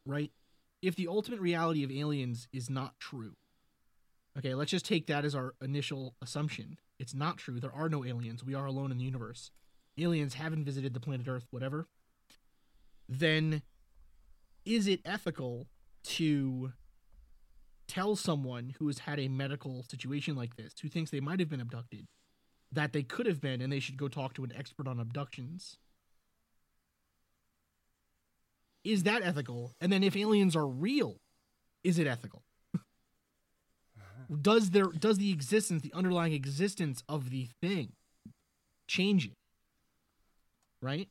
right? 0.06 0.30
If 0.80 0.96
the 0.96 1.08
ultimate 1.08 1.40
reality 1.40 1.84
of 1.84 1.90
aliens 1.90 2.48
is 2.52 2.70
not 2.70 2.98
true. 3.00 3.34
Okay, 4.38 4.54
let's 4.54 4.70
just 4.70 4.86
take 4.86 5.08
that 5.08 5.24
as 5.24 5.34
our 5.34 5.54
initial 5.60 6.14
assumption. 6.22 6.78
It's 7.00 7.14
not 7.14 7.38
true. 7.38 7.58
There 7.58 7.74
are 7.74 7.88
no 7.88 8.04
aliens. 8.04 8.44
We 8.44 8.54
are 8.54 8.66
alone 8.66 8.92
in 8.92 8.98
the 8.98 9.04
universe. 9.04 9.50
Aliens 9.98 10.34
haven't 10.34 10.64
visited 10.64 10.94
the 10.94 11.00
planet 11.00 11.26
Earth, 11.26 11.46
whatever. 11.50 11.88
Then 13.08 13.62
is 14.64 14.86
it 14.86 15.00
ethical 15.04 15.66
to 16.08 16.72
tell 17.86 18.16
someone 18.16 18.74
who 18.78 18.86
has 18.86 19.00
had 19.00 19.20
a 19.20 19.28
medical 19.28 19.82
situation 19.82 20.36
like 20.36 20.56
this, 20.56 20.72
who 20.80 20.88
thinks 20.88 21.10
they 21.10 21.20
might 21.20 21.40
have 21.40 21.48
been 21.48 21.60
abducted, 21.60 22.06
that 22.72 22.92
they 22.92 23.02
could 23.02 23.26
have 23.26 23.40
been 23.40 23.60
and 23.60 23.72
they 23.72 23.80
should 23.80 23.96
go 23.96 24.08
talk 24.08 24.34
to 24.34 24.44
an 24.44 24.52
expert 24.56 24.88
on 24.88 24.98
abductions? 24.98 25.78
Is 28.84 29.02
that 29.02 29.22
ethical? 29.22 29.72
And 29.80 29.92
then 29.92 30.02
if 30.02 30.16
aliens 30.16 30.56
are 30.56 30.66
real, 30.66 31.16
is 31.84 31.98
it 31.98 32.06
ethical? 32.06 32.42
does 34.42 34.70
there 34.70 34.86
does 34.86 35.18
the 35.18 35.32
existence, 35.32 35.82
the 35.82 35.92
underlying 35.92 36.32
existence 36.32 37.02
of 37.08 37.30
the 37.30 37.48
thing 37.60 37.92
change 38.86 39.26
it? 39.26 39.36
Right? 40.80 41.08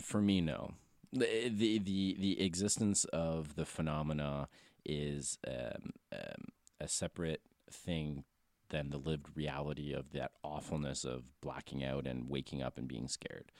For 0.00 0.20
me, 0.20 0.40
no. 0.40 0.74
The, 1.14 1.48
the 1.48 1.78
the 1.78 2.16
the 2.18 2.42
existence 2.44 3.04
of 3.06 3.54
the 3.54 3.64
phenomena 3.64 4.48
is 4.84 5.38
um, 5.46 5.92
um, 6.12 6.48
a 6.80 6.88
separate 6.88 7.40
thing 7.70 8.24
than 8.70 8.90
the 8.90 8.98
lived 8.98 9.28
reality 9.34 9.92
of 9.92 10.10
that 10.10 10.32
awfulness 10.42 11.04
of 11.04 11.22
blacking 11.40 11.84
out 11.84 12.06
and 12.06 12.28
waking 12.28 12.62
up 12.62 12.76
and 12.76 12.88
being 12.88 13.08
scared. 13.08 13.52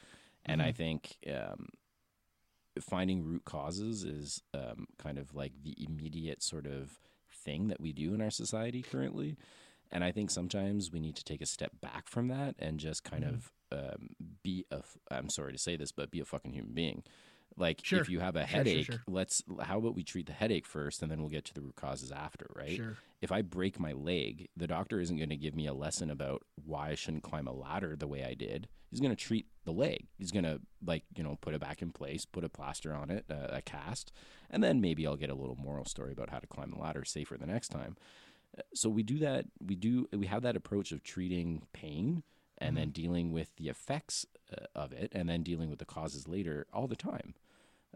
And 0.44 0.60
I 0.60 0.72
think 0.72 1.16
um, 1.32 1.68
finding 2.80 3.24
root 3.24 3.44
causes 3.44 4.04
is 4.04 4.42
um, 4.52 4.86
kind 4.98 5.18
of 5.18 5.34
like 5.34 5.52
the 5.62 5.76
immediate 5.78 6.42
sort 6.42 6.66
of 6.66 6.98
thing 7.30 7.68
that 7.68 7.80
we 7.80 7.92
do 7.92 8.14
in 8.14 8.20
our 8.20 8.30
society 8.30 8.82
currently. 8.82 9.36
And 9.92 10.02
I 10.02 10.10
think 10.10 10.30
sometimes 10.30 10.90
we 10.90 11.00
need 11.00 11.16
to 11.16 11.24
take 11.24 11.40
a 11.40 11.46
step 11.46 11.72
back 11.80 12.08
from 12.08 12.28
that 12.28 12.56
and 12.58 12.80
just 12.80 13.04
kind 13.04 13.24
of 13.24 13.52
um, 13.70 14.08
be 14.42 14.66
a. 14.70 14.78
f- 14.78 14.98
I'm 15.10 15.28
sorry 15.28 15.52
to 15.52 15.58
say 15.58 15.76
this, 15.76 15.92
but 15.92 16.10
be 16.10 16.20
a 16.20 16.24
fucking 16.24 16.52
human 16.52 16.74
being. 16.74 17.04
Like 17.56 17.80
Sure. 17.84 18.00
if 18.00 18.08
you 18.08 18.18
have 18.20 18.34
a 18.36 18.40
Sure, 18.40 18.48
sure, 18.48 18.56
headache, 18.58 18.86
sure. 18.86 19.02
let's. 19.06 19.42
How 19.60 19.78
about 19.78 19.94
we 19.94 20.02
treat 20.02 20.26
the 20.26 20.32
headache 20.32 20.66
first, 20.66 21.02
and 21.02 21.10
then 21.10 21.20
we'll 21.20 21.30
get 21.30 21.44
to 21.46 21.54
the 21.54 21.60
root 21.62 21.76
causes 21.76 22.10
after, 22.10 22.50
right? 22.54 22.76
Sure. 22.76 22.96
If 23.20 23.30
I 23.30 23.42
break 23.42 23.78
my 23.78 23.92
leg, 23.92 24.48
the 24.56 24.66
doctor 24.66 25.00
isn't 25.00 25.16
going 25.16 25.28
to 25.30 25.36
give 25.36 25.54
me 25.54 25.66
a 25.66 25.72
lesson 25.72 26.10
about 26.10 26.42
why 26.64 26.90
I 26.90 26.94
shouldn't 26.96 27.22
climb 27.22 27.46
a 27.46 27.52
ladder 27.52 27.94
the 27.96 28.08
way 28.08 28.24
I 28.24 28.34
did. 28.34 28.68
He's 28.90 29.00
going 29.00 29.14
to 29.14 29.16
treat 29.16 29.46
the 29.64 29.72
leg. 29.72 30.06
He's 30.18 30.30
going 30.32 30.44
to 30.44 30.60
like 30.84 31.04
you 31.16 31.22
know 31.22 31.38
put 31.40 31.54
it 31.54 31.60
back 31.60 31.80
in 31.80 31.92
place, 31.92 32.24
put 32.24 32.42
a 32.44 32.48
plaster 32.48 32.92
on 32.92 33.10
it, 33.10 33.24
uh, 33.30 33.48
a 33.50 33.62
cast, 33.62 34.10
and 34.50 34.62
then 34.62 34.80
maybe 34.80 35.06
I'll 35.06 35.16
get 35.16 35.30
a 35.30 35.34
little 35.34 35.56
moral 35.56 35.84
story 35.84 36.12
about 36.12 36.30
how 36.30 36.38
to 36.40 36.46
climb 36.48 36.70
the 36.70 36.78
ladder 36.78 37.04
safer 37.04 37.36
the 37.38 37.46
next 37.46 37.68
time. 37.68 37.96
Uh, 38.58 38.62
So 38.74 38.88
we 38.88 39.04
do 39.04 39.18
that. 39.20 39.46
We 39.64 39.76
do. 39.76 40.08
We 40.12 40.26
have 40.26 40.42
that 40.42 40.56
approach 40.56 40.90
of 40.90 41.04
treating 41.04 41.62
pain 41.72 42.24
and 42.58 42.76
then 42.76 42.90
dealing 42.90 43.32
with 43.32 43.54
the 43.56 43.68
effects 43.68 44.26
uh, 44.52 44.66
of 44.74 44.92
it, 44.92 45.10
and 45.14 45.28
then 45.28 45.42
dealing 45.42 45.70
with 45.70 45.78
the 45.78 45.84
causes 45.84 46.28
later 46.28 46.66
all 46.72 46.86
the 46.86 46.96
time. 46.96 47.34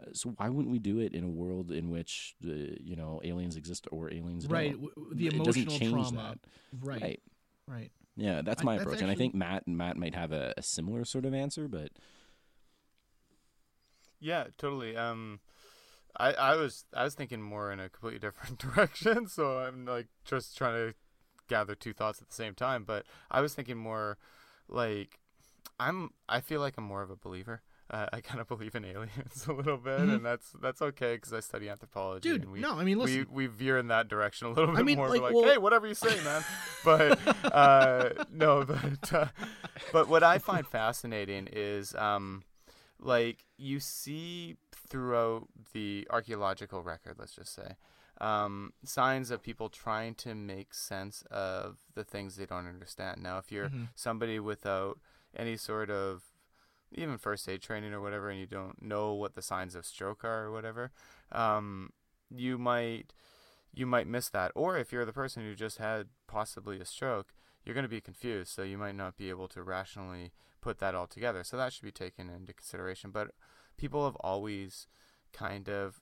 Uh, 0.01 0.11
So 0.13 0.29
why 0.31 0.49
wouldn't 0.49 0.71
we 0.71 0.79
do 0.79 0.99
it 0.99 1.13
in 1.13 1.23
a 1.23 1.29
world 1.29 1.71
in 1.71 1.89
which 1.89 2.35
uh, 2.45 2.49
you 2.89 2.95
know 2.95 3.21
aliens 3.23 3.55
exist 3.55 3.87
or 3.91 4.11
aliens 4.13 4.47
Right. 4.47 4.71
don't? 4.71 4.81
w- 4.81 4.95
w- 4.95 5.15
The 5.15 5.27
It 5.27 5.43
doesn't 5.43 5.63
emotional 5.63 5.79
change 5.79 5.91
trauma. 6.11 6.35
that. 6.39 6.39
Right. 6.85 7.01
Right. 7.01 7.21
Right. 7.67 7.91
Yeah, 8.15 8.41
that's 8.41 8.61
I- 8.61 8.65
my 8.65 8.75
that's 8.77 8.85
approach, 8.85 9.01
and 9.01 9.11
I 9.11 9.15
think 9.15 9.33
Matt 9.35 9.65
and 9.67 9.77
Matt 9.77 9.95
might 9.97 10.15
have 10.15 10.31
a, 10.31 10.53
a 10.57 10.61
similar 10.61 11.05
sort 11.05 11.25
of 11.25 11.33
answer, 11.33 11.67
but 11.67 11.91
Yeah, 14.19 14.47
totally. 14.57 14.95
Um, 14.97 15.39
I 16.17 16.33
I 16.33 16.55
was 16.55 16.85
I 16.93 17.03
was 17.03 17.15
thinking 17.15 17.41
more 17.41 17.71
in 17.71 17.79
a 17.79 17.89
completely 17.89 18.19
different 18.19 18.59
direction, 18.65 19.27
so 19.27 19.59
I'm 19.59 19.85
like 19.85 20.07
just 20.25 20.57
trying 20.57 20.73
to 20.75 20.95
gather 21.47 21.75
two 21.75 21.93
thoughts 21.93 22.21
at 22.21 22.27
the 22.27 22.35
same 22.35 22.53
time. 22.55 22.83
But 22.83 23.05
I 23.31 23.41
was 23.41 23.53
thinking 23.53 23.77
more 23.77 24.17
like 24.69 25.19
I'm 25.79 26.11
I 26.27 26.39
feel 26.41 26.59
like 26.61 26.75
I'm 26.77 26.83
more 26.83 27.01
of 27.01 27.09
a 27.09 27.15
believer. 27.15 27.61
Uh, 27.91 28.05
I 28.13 28.21
kind 28.21 28.39
of 28.39 28.47
believe 28.47 28.75
in 28.75 28.85
aliens 28.85 29.45
a 29.47 29.51
little 29.53 29.77
bit, 29.77 29.99
Mhm. 30.01 30.15
and 30.17 30.25
that's 30.25 30.51
that's 30.61 30.81
okay 30.81 31.15
because 31.15 31.33
I 31.33 31.39
study 31.39 31.67
anthropology. 31.69 32.29
Dude, 32.29 32.43
and 32.43 32.51
we, 32.51 32.59
no, 32.59 32.73
I 32.77 32.83
mean, 32.83 32.99
listen. 32.99 33.27
we 33.31 33.47
we 33.47 33.47
veer 33.47 33.77
in 33.79 33.87
that 33.87 34.07
direction 34.07 34.47
a 34.47 34.51
little 34.51 34.75
bit 34.75 34.85
mean, 34.85 34.97
more. 34.97 35.09
like, 35.09 35.21
like, 35.21 35.33
well- 35.33 35.45
hey, 35.45 35.57
whatever 35.57 35.87
you 35.87 35.95
say, 35.95 36.15
man. 36.23 36.43
but 36.85 37.19
uh, 37.51 38.09
no, 38.31 38.63
but 38.63 39.13
uh, 39.13 39.27
but 39.91 40.07
what 40.07 40.21
I 40.23 40.37
find 40.37 40.67
fascinating 40.67 41.47
is 41.51 41.95
um, 41.95 42.43
like 42.99 43.43
you 43.57 43.79
see 43.79 44.57
throughout 44.87 45.47
the 45.73 46.07
archaeological 46.11 46.83
record, 46.83 47.15
let's 47.17 47.33
just 47.33 47.53
say, 47.55 47.75
um, 48.21 48.73
signs 48.83 49.31
of 49.31 49.41
people 49.41 49.69
trying 49.69 50.13
to 50.15 50.35
make 50.35 50.73
sense 50.73 51.23
of 51.31 51.77
the 51.95 52.03
things 52.03 52.35
they 52.35 52.45
don't 52.45 52.67
understand. 52.67 53.23
Now, 53.23 53.37
if 53.37 53.51
you're 53.51 53.69
Mhm. 53.69 53.89
somebody 53.95 54.39
without 54.39 54.99
any 55.35 55.55
sort 55.57 55.89
of 55.89 56.23
even 56.91 57.17
first 57.17 57.47
aid 57.47 57.61
training 57.61 57.93
or 57.93 58.01
whatever, 58.01 58.29
and 58.29 58.39
you 58.39 58.47
don't 58.47 58.81
know 58.81 59.13
what 59.13 59.35
the 59.35 59.41
signs 59.41 59.75
of 59.75 59.85
stroke 59.85 60.23
are 60.23 60.45
or 60.45 60.51
whatever, 60.51 60.91
um, 61.31 61.93
you 62.29 62.57
might 62.57 63.13
you 63.71 63.85
might 63.85 64.07
miss 64.07 64.29
that. 64.29 64.51
Or 64.55 64.77
if 64.77 64.91
you're 64.91 65.05
the 65.05 65.13
person 65.13 65.43
who 65.43 65.53
just 65.53 65.77
had 65.77 66.09
possibly 66.25 66.79
a 66.79 66.85
stroke, 66.85 67.35
you're 67.63 67.75
going 67.75 67.83
to 67.83 67.87
be 67.87 68.01
confused, 68.01 68.51
so 68.51 68.63
you 68.63 68.79
might 68.79 68.95
not 68.95 69.15
be 69.15 69.29
able 69.29 69.47
to 69.49 69.61
rationally 69.61 70.33
put 70.59 70.79
that 70.79 70.95
all 70.95 71.05
together. 71.05 71.43
So 71.43 71.55
that 71.57 71.71
should 71.71 71.83
be 71.85 71.91
taken 71.91 72.31
into 72.31 72.51
consideration. 72.51 73.11
But 73.11 73.35
people 73.77 74.05
have 74.05 74.15
always 74.17 74.87
kind 75.33 75.69
of 75.69 76.01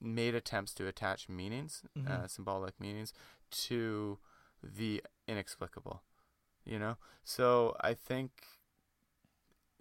made 0.00 0.34
attempts 0.34 0.72
to 0.74 0.86
attach 0.86 1.28
meanings, 1.28 1.82
Mhm. 1.96 2.08
uh, 2.08 2.26
symbolic 2.28 2.78
meanings, 2.80 3.12
to 3.50 4.18
the 4.62 5.02
inexplicable. 5.26 6.02
You 6.64 6.78
know, 6.78 6.96
so 7.24 7.74
I 7.80 7.94
think 7.94 8.30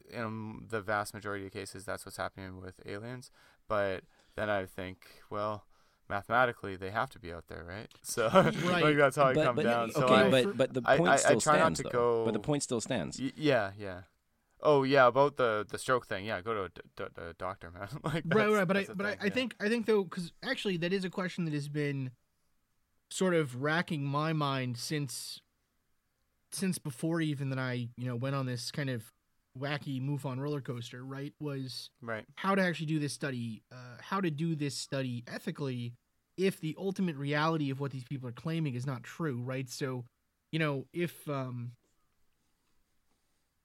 in 0.10 0.66
the 0.70 0.82
vast 0.82 1.14
majority 1.14 1.46
of 1.46 1.52
cases 1.52 1.84
that's 1.86 2.06
what's 2.06 2.18
happening 2.18 2.62
with 2.62 2.80
aliens. 2.86 3.30
But 3.68 4.04
then 4.36 4.50
I 4.50 4.66
think, 4.66 5.22
well, 5.30 5.66
mathematically 6.10 6.78
they 6.78 6.92
have 6.92 7.10
to 7.12 7.20
be 7.20 7.34
out 7.34 7.48
there, 7.48 7.66
right? 7.66 7.90
So 8.04 8.30
Right. 8.30 8.84
like 8.84 8.96
that's 8.98 9.18
how 9.18 9.28
it 9.28 9.36
but, 9.36 9.44
comes 9.44 9.56
but, 9.58 9.64
down. 9.64 9.92
So 9.92 10.08
I, 10.08 10.30
but 10.32 10.56
but 10.58 10.74
the 10.74 10.82
point 10.82 11.10
I- 11.10 11.14
I 11.14 11.18
still 11.18 11.42
try 11.42 11.54
not 11.60 11.64
stands. 11.76 11.78
to 11.80 11.84
though. 11.84 11.90
go- 11.90 12.26
But 12.26 12.34
the 12.34 12.40
point 12.40 12.64
still 12.64 12.80
stands. 12.80 13.20
Y- 13.20 13.34
yeah, 13.36 13.72
yeah. 13.78 14.04
Oh 14.62 14.84
yeah, 14.84 15.08
about 15.08 15.38
the 15.38 15.66
the 15.70 15.78
stroke 15.78 16.08
thing. 16.08 16.26
Yeah, 16.26 16.42
go 16.42 16.54
to 16.54 16.64
a 16.64 16.70
d- 16.70 16.82
d- 16.96 17.04
d- 17.16 17.22
doctor, 17.38 17.72
man. 17.72 17.88
like 18.04 18.24
right 18.28 18.50
right 18.50 18.68
but 18.68 18.78
i 18.78 18.86
but 18.96 19.06
I, 19.06 19.10
thing, 19.12 19.20
I 19.22 19.26
yeah. 19.26 19.32
think 19.32 19.56
i 19.60 19.70
think 19.70 19.86
though 19.86 20.04
because 20.04 20.32
actually 20.44 20.78
that 20.78 20.94
is 20.94 21.06
a 21.06 21.10
question 21.10 21.46
that 21.46 21.54
has 21.54 21.70
been 21.70 22.12
sort 23.10 23.34
of 23.34 23.62
racking 23.62 24.04
my 24.04 24.34
mind 24.34 24.78
since 24.78 25.42
since 26.52 26.78
before 26.78 27.22
even 27.22 27.50
that 27.50 27.60
i 27.60 27.88
you 27.98 28.08
know 28.08 28.16
went 28.16 28.36
on 28.36 28.46
this 28.46 28.72
kind 28.72 28.90
of 28.90 29.12
wacky 29.58 30.02
move 30.02 30.26
on 30.26 30.40
roller 30.40 30.62
coaster 30.62 31.04
right 31.04 31.34
was 31.40 31.90
right. 32.02 32.26
how 32.36 32.54
to 32.54 32.62
actually 32.62 32.86
do 32.86 33.00
this 33.00 33.14
study 33.14 33.64
uh, 33.72 33.98
how 34.02 34.22
to 34.22 34.30
do 34.30 34.56
this 34.56 34.76
study 34.76 35.24
ethically 35.28 35.94
if 36.38 36.60
the 36.60 36.76
ultimate 36.78 37.16
reality 37.16 37.72
of 37.72 37.80
what 37.80 37.92
these 37.92 38.04
people 38.04 38.30
are 38.30 38.34
claiming 38.34 38.76
is 38.76 38.86
not 38.86 39.04
true 39.04 39.42
right 39.42 39.70
so 39.70 40.06
you 40.52 40.60
know 40.60 40.86
if 40.94 41.28
um 41.28 41.72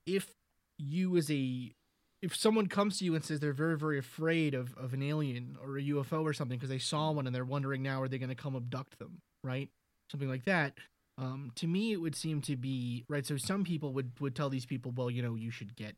if 0.06 0.34
you 0.82 1.16
as 1.16 1.30
a 1.30 1.72
if 2.20 2.36
someone 2.36 2.68
comes 2.68 2.98
to 2.98 3.04
you 3.04 3.14
and 3.14 3.24
says 3.24 3.40
they're 3.40 3.52
very 3.52 3.76
very 3.76 3.98
afraid 3.98 4.54
of, 4.54 4.74
of 4.76 4.92
an 4.94 5.02
alien 5.02 5.56
or 5.62 5.78
a 5.78 5.82
ufo 5.82 6.22
or 6.22 6.32
something 6.32 6.58
because 6.58 6.70
they 6.70 6.78
saw 6.78 7.10
one 7.10 7.26
and 7.26 7.34
they're 7.34 7.44
wondering 7.44 7.82
now 7.82 8.00
are 8.02 8.08
they 8.08 8.18
going 8.18 8.28
to 8.28 8.34
come 8.34 8.54
abduct 8.54 8.98
them 8.98 9.18
right? 9.44 9.68
Something 10.10 10.28
like 10.28 10.44
that. 10.44 10.74
Um, 11.18 11.52
to 11.56 11.66
me 11.66 11.92
it 11.92 12.00
would 12.00 12.16
seem 12.16 12.40
to 12.42 12.56
be 12.56 13.04
right 13.08 13.26
so 13.26 13.36
some 13.36 13.64
people 13.64 13.92
would 13.92 14.12
would 14.18 14.34
tell 14.34 14.48
these 14.48 14.64
people 14.64 14.92
well 14.96 15.10
you 15.10 15.20
know 15.22 15.34
you 15.34 15.50
should 15.50 15.76
get 15.76 15.94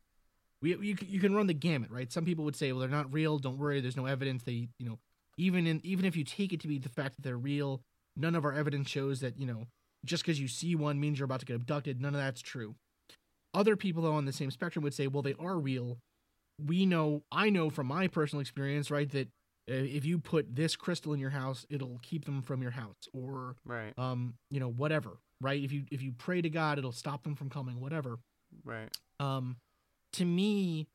we, 0.61 0.77
you, 0.77 0.97
you 1.07 1.21
can 1.21 1.35
run 1.35 1.47
the 1.47 1.55
gamut 1.55 1.91
right? 1.91 2.13
Some 2.13 2.25
people 2.25 2.45
would 2.45 2.57
say 2.57 2.73
well 2.73 2.81
they're 2.81 2.89
not 2.89 3.13
real 3.13 3.39
don't 3.39 3.59
worry 3.59 3.81
there's 3.81 3.97
no 3.97 4.07
evidence 4.07 4.43
they 4.43 4.69
you 4.79 4.87
know 4.87 4.99
even 5.39 5.69
in 5.69 5.81
even 5.85 6.05
if 6.05 6.17
you 6.17 6.25
take 6.25 6.53
it 6.53 6.61
to 6.61 6.69
be 6.69 6.79
the 6.79 6.89
fact 6.89 7.15
that 7.15 7.23
they're 7.23 7.37
real 7.39 7.81
none 8.17 8.35
of 8.35 8.45
our 8.45 8.53
evidence 8.53 8.91
shows 8.91 9.21
that 9.21 9.39
you 9.39 9.47
know 9.47 9.67
just 10.05 10.25
because 10.25 10.41
you 10.41 10.49
see 10.49 10.75
one 10.75 11.01
means 11.01 11.19
you're 11.19 11.25
about 11.25 11.41
to 11.41 11.47
get 11.47 11.57
abducted 11.57 12.01
none 12.01 12.15
of 12.15 12.21
that's 12.21 12.43
true 12.43 12.75
other 13.55 13.77
people 13.77 14.03
though 14.03 14.15
on 14.15 14.25
the 14.25 14.33
same 14.33 14.51
spectrum 14.51 14.83
would 14.83 14.93
say 14.95 15.07
well 15.07 15.23
they 15.23 15.35
are 15.39 15.59
real 15.59 15.99
we 16.65 16.85
know 16.87 17.23
i 17.33 17.49
know 17.51 17.71
from 17.71 17.87
my 17.87 18.07
personal 18.09 18.41
experience 18.41 18.91
right 18.91 19.11
that 19.11 19.29
uh, 19.71 19.73
if 19.75 20.05
you 20.05 20.19
put 20.19 20.55
this 20.55 20.77
crystal 20.77 21.13
in 21.15 21.21
your 21.21 21.31
house 21.31 21.65
it'll 21.71 21.99
keep 22.03 22.25
them 22.27 22.43
from 22.43 22.61
your 22.63 22.71
house 22.73 22.97
or 23.13 23.57
Right. 23.65 23.93
um 23.99 24.35
you 24.51 24.61
know 24.61 24.69
whatever 24.71 25.19
right 25.41 25.63
if 25.63 25.73
you 25.73 25.85
if 25.91 26.03
you 26.03 26.13
pray 26.13 26.43
to 26.43 26.51
god 26.51 26.79
it'll 26.79 26.93
stop 26.93 27.23
them 27.23 27.35
from 27.35 27.49
coming 27.49 27.81
whatever 27.81 28.19
Right. 28.65 28.89
um 29.21 29.57
to 30.15 30.25
me 30.25 30.87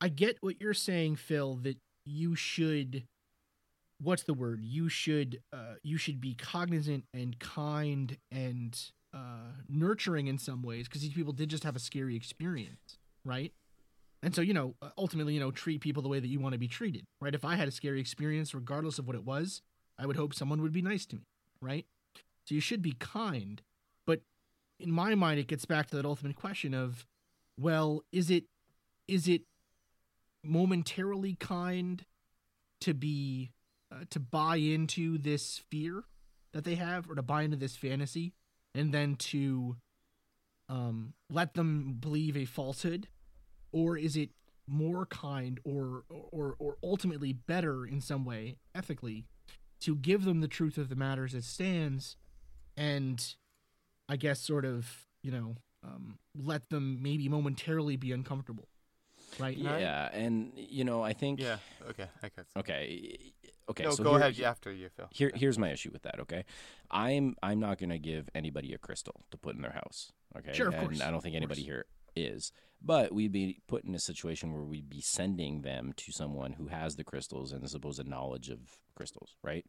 i 0.00 0.08
get 0.08 0.38
what 0.40 0.60
you're 0.60 0.74
saying 0.74 1.16
phil 1.16 1.56
that 1.62 1.76
you 2.06 2.34
should 2.34 3.04
what's 4.00 4.22
the 4.22 4.32
word? 4.34 4.60
You 4.62 4.88
should 4.88 5.40
uh, 5.52 5.74
you 5.82 5.96
should 5.98 6.20
be 6.20 6.34
cognizant 6.34 7.04
and 7.12 7.36
kind 7.40 8.16
and 8.30 8.80
uh, 9.14 9.52
nurturing 9.68 10.26
in 10.26 10.38
some 10.38 10.62
ways 10.62 10.86
because 10.86 11.02
these 11.02 11.12
people 11.12 11.32
did 11.32 11.48
just 11.48 11.64
have 11.64 11.76
a 11.76 11.80
scary 11.80 12.16
experience, 12.16 12.98
right? 13.24 13.52
And 14.22 14.34
so 14.34 14.40
you 14.40 14.52
know, 14.52 14.74
ultimately, 14.96 15.34
you 15.34 15.40
know, 15.40 15.50
treat 15.50 15.80
people 15.80 16.02
the 16.02 16.08
way 16.08 16.20
that 16.20 16.28
you 16.28 16.40
want 16.40 16.52
to 16.52 16.58
be 16.58 16.68
treated, 16.68 17.06
right? 17.20 17.34
If 17.34 17.44
I 17.44 17.56
had 17.56 17.68
a 17.68 17.72
scary 17.72 18.00
experience, 18.00 18.54
regardless 18.54 18.98
of 18.98 19.06
what 19.06 19.16
it 19.16 19.24
was, 19.24 19.62
I 19.98 20.06
would 20.06 20.16
hope 20.16 20.34
someone 20.34 20.62
would 20.62 20.72
be 20.72 20.82
nice 20.82 21.06
to 21.06 21.16
me, 21.16 21.22
right? 21.60 21.86
So 22.44 22.54
you 22.54 22.60
should 22.60 22.82
be 22.82 22.92
kind, 22.92 23.62
but 24.06 24.20
in 24.80 24.90
my 24.90 25.14
mind, 25.14 25.38
it 25.38 25.48
gets 25.48 25.64
back 25.64 25.88
to 25.88 25.96
that 25.96 26.06
ultimate 26.06 26.36
question 26.36 26.74
of, 26.74 27.06
well, 27.58 28.02
is 28.12 28.30
it 28.30 28.44
is 29.06 29.28
it 29.28 29.42
momentarily 30.44 31.34
kind 31.34 32.04
to 32.80 32.94
be 32.94 33.50
uh, 33.90 34.04
to 34.10 34.20
buy 34.20 34.56
into 34.56 35.18
this 35.18 35.62
fear 35.70 36.04
that 36.52 36.64
they 36.64 36.76
have 36.76 37.10
or 37.10 37.14
to 37.14 37.22
buy 37.22 37.42
into 37.42 37.56
this 37.56 37.76
fantasy 37.76 38.32
and 38.74 38.92
then 38.92 39.16
to 39.16 39.76
um, 40.68 41.14
let 41.30 41.54
them 41.54 41.96
believe 41.98 42.36
a 42.36 42.44
falsehood? 42.44 43.08
Or 43.72 43.96
is 43.96 44.16
it 44.16 44.30
more 44.68 45.06
kind 45.06 45.58
or 45.64 46.04
or 46.10 46.54
or 46.58 46.76
ultimately 46.82 47.32
better 47.32 47.86
in 47.86 48.00
some 48.00 48.24
way 48.24 48.56
ethically 48.74 49.24
to 49.80 49.96
give 49.96 50.24
them 50.24 50.40
the 50.40 50.48
truth 50.48 50.76
of 50.76 50.88
the 50.88 50.96
matter 50.96 51.24
as 51.24 51.34
it 51.34 51.44
stands 51.44 52.16
and 52.76 53.34
i 54.08 54.16
guess 54.16 54.40
sort 54.40 54.64
of 54.64 55.06
you 55.22 55.30
know 55.30 55.56
um, 55.84 56.18
let 56.36 56.68
them 56.70 56.98
maybe 57.00 57.28
momentarily 57.28 57.96
be 57.96 58.12
uncomfortable 58.12 58.68
right 59.38 59.56
Yeah, 59.56 60.08
and 60.12 60.52
you 60.56 60.84
know, 60.84 61.02
I 61.02 61.12
think 61.12 61.40
Yeah. 61.40 61.58
Okay. 61.90 62.06
I 62.22 62.28
guess. 62.34 62.46
okay, 62.56 63.32
okay. 63.70 63.84
no, 63.84 63.90
so 63.90 64.02
go 64.02 64.10
here- 64.12 64.20
ahead 64.20 64.40
after 64.40 64.72
you, 64.72 64.88
Phil. 64.90 65.08
Here, 65.10 65.30
here's 65.34 65.58
my 65.58 65.70
issue 65.70 65.90
with 65.92 66.02
that. 66.02 66.20
Okay, 66.20 66.44
I'm 66.90 67.36
I'm 67.42 67.60
not 67.60 67.78
gonna 67.78 67.98
give 67.98 68.28
anybody 68.34 68.72
a 68.74 68.78
crystal 68.78 69.22
to 69.30 69.36
put 69.36 69.54
in 69.56 69.62
their 69.62 69.72
house. 69.72 70.12
Okay, 70.36 70.52
Sure, 70.52 70.68
of 70.68 70.74
and 70.74 70.82
course, 70.88 71.00
I 71.00 71.10
don't 71.10 71.22
think 71.22 71.36
anybody 71.36 71.62
here 71.62 71.86
is. 72.16 72.52
But 72.80 73.12
we'd 73.12 73.32
be 73.32 73.60
put 73.66 73.84
in 73.84 73.94
a 73.94 73.98
situation 73.98 74.52
where 74.52 74.62
we'd 74.62 74.88
be 74.88 75.00
sending 75.00 75.62
them 75.62 75.92
to 75.96 76.12
someone 76.12 76.52
who 76.52 76.66
has 76.68 76.94
the 76.96 77.02
crystals 77.04 77.50
and 77.52 77.60
the 77.62 77.68
supposed 77.68 78.06
knowledge 78.06 78.50
of 78.50 78.78
crystals, 78.94 79.34
right? 79.42 79.66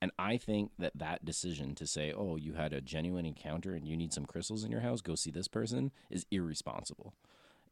And 0.00 0.10
I 0.18 0.36
think 0.36 0.72
that 0.78 0.92
that 0.96 1.24
decision 1.24 1.74
to 1.76 1.86
say, 1.86 2.12
"Oh, 2.12 2.36
you 2.36 2.54
had 2.54 2.72
a 2.72 2.80
genuine 2.80 3.24
encounter 3.26 3.72
and 3.74 3.86
you 3.86 3.96
need 3.96 4.12
some 4.12 4.26
crystals 4.26 4.64
in 4.64 4.70
your 4.70 4.80
house, 4.80 5.00
go 5.00 5.14
see 5.16 5.30
this 5.30 5.48
person," 5.48 5.92
is 6.10 6.26
irresponsible. 6.30 7.14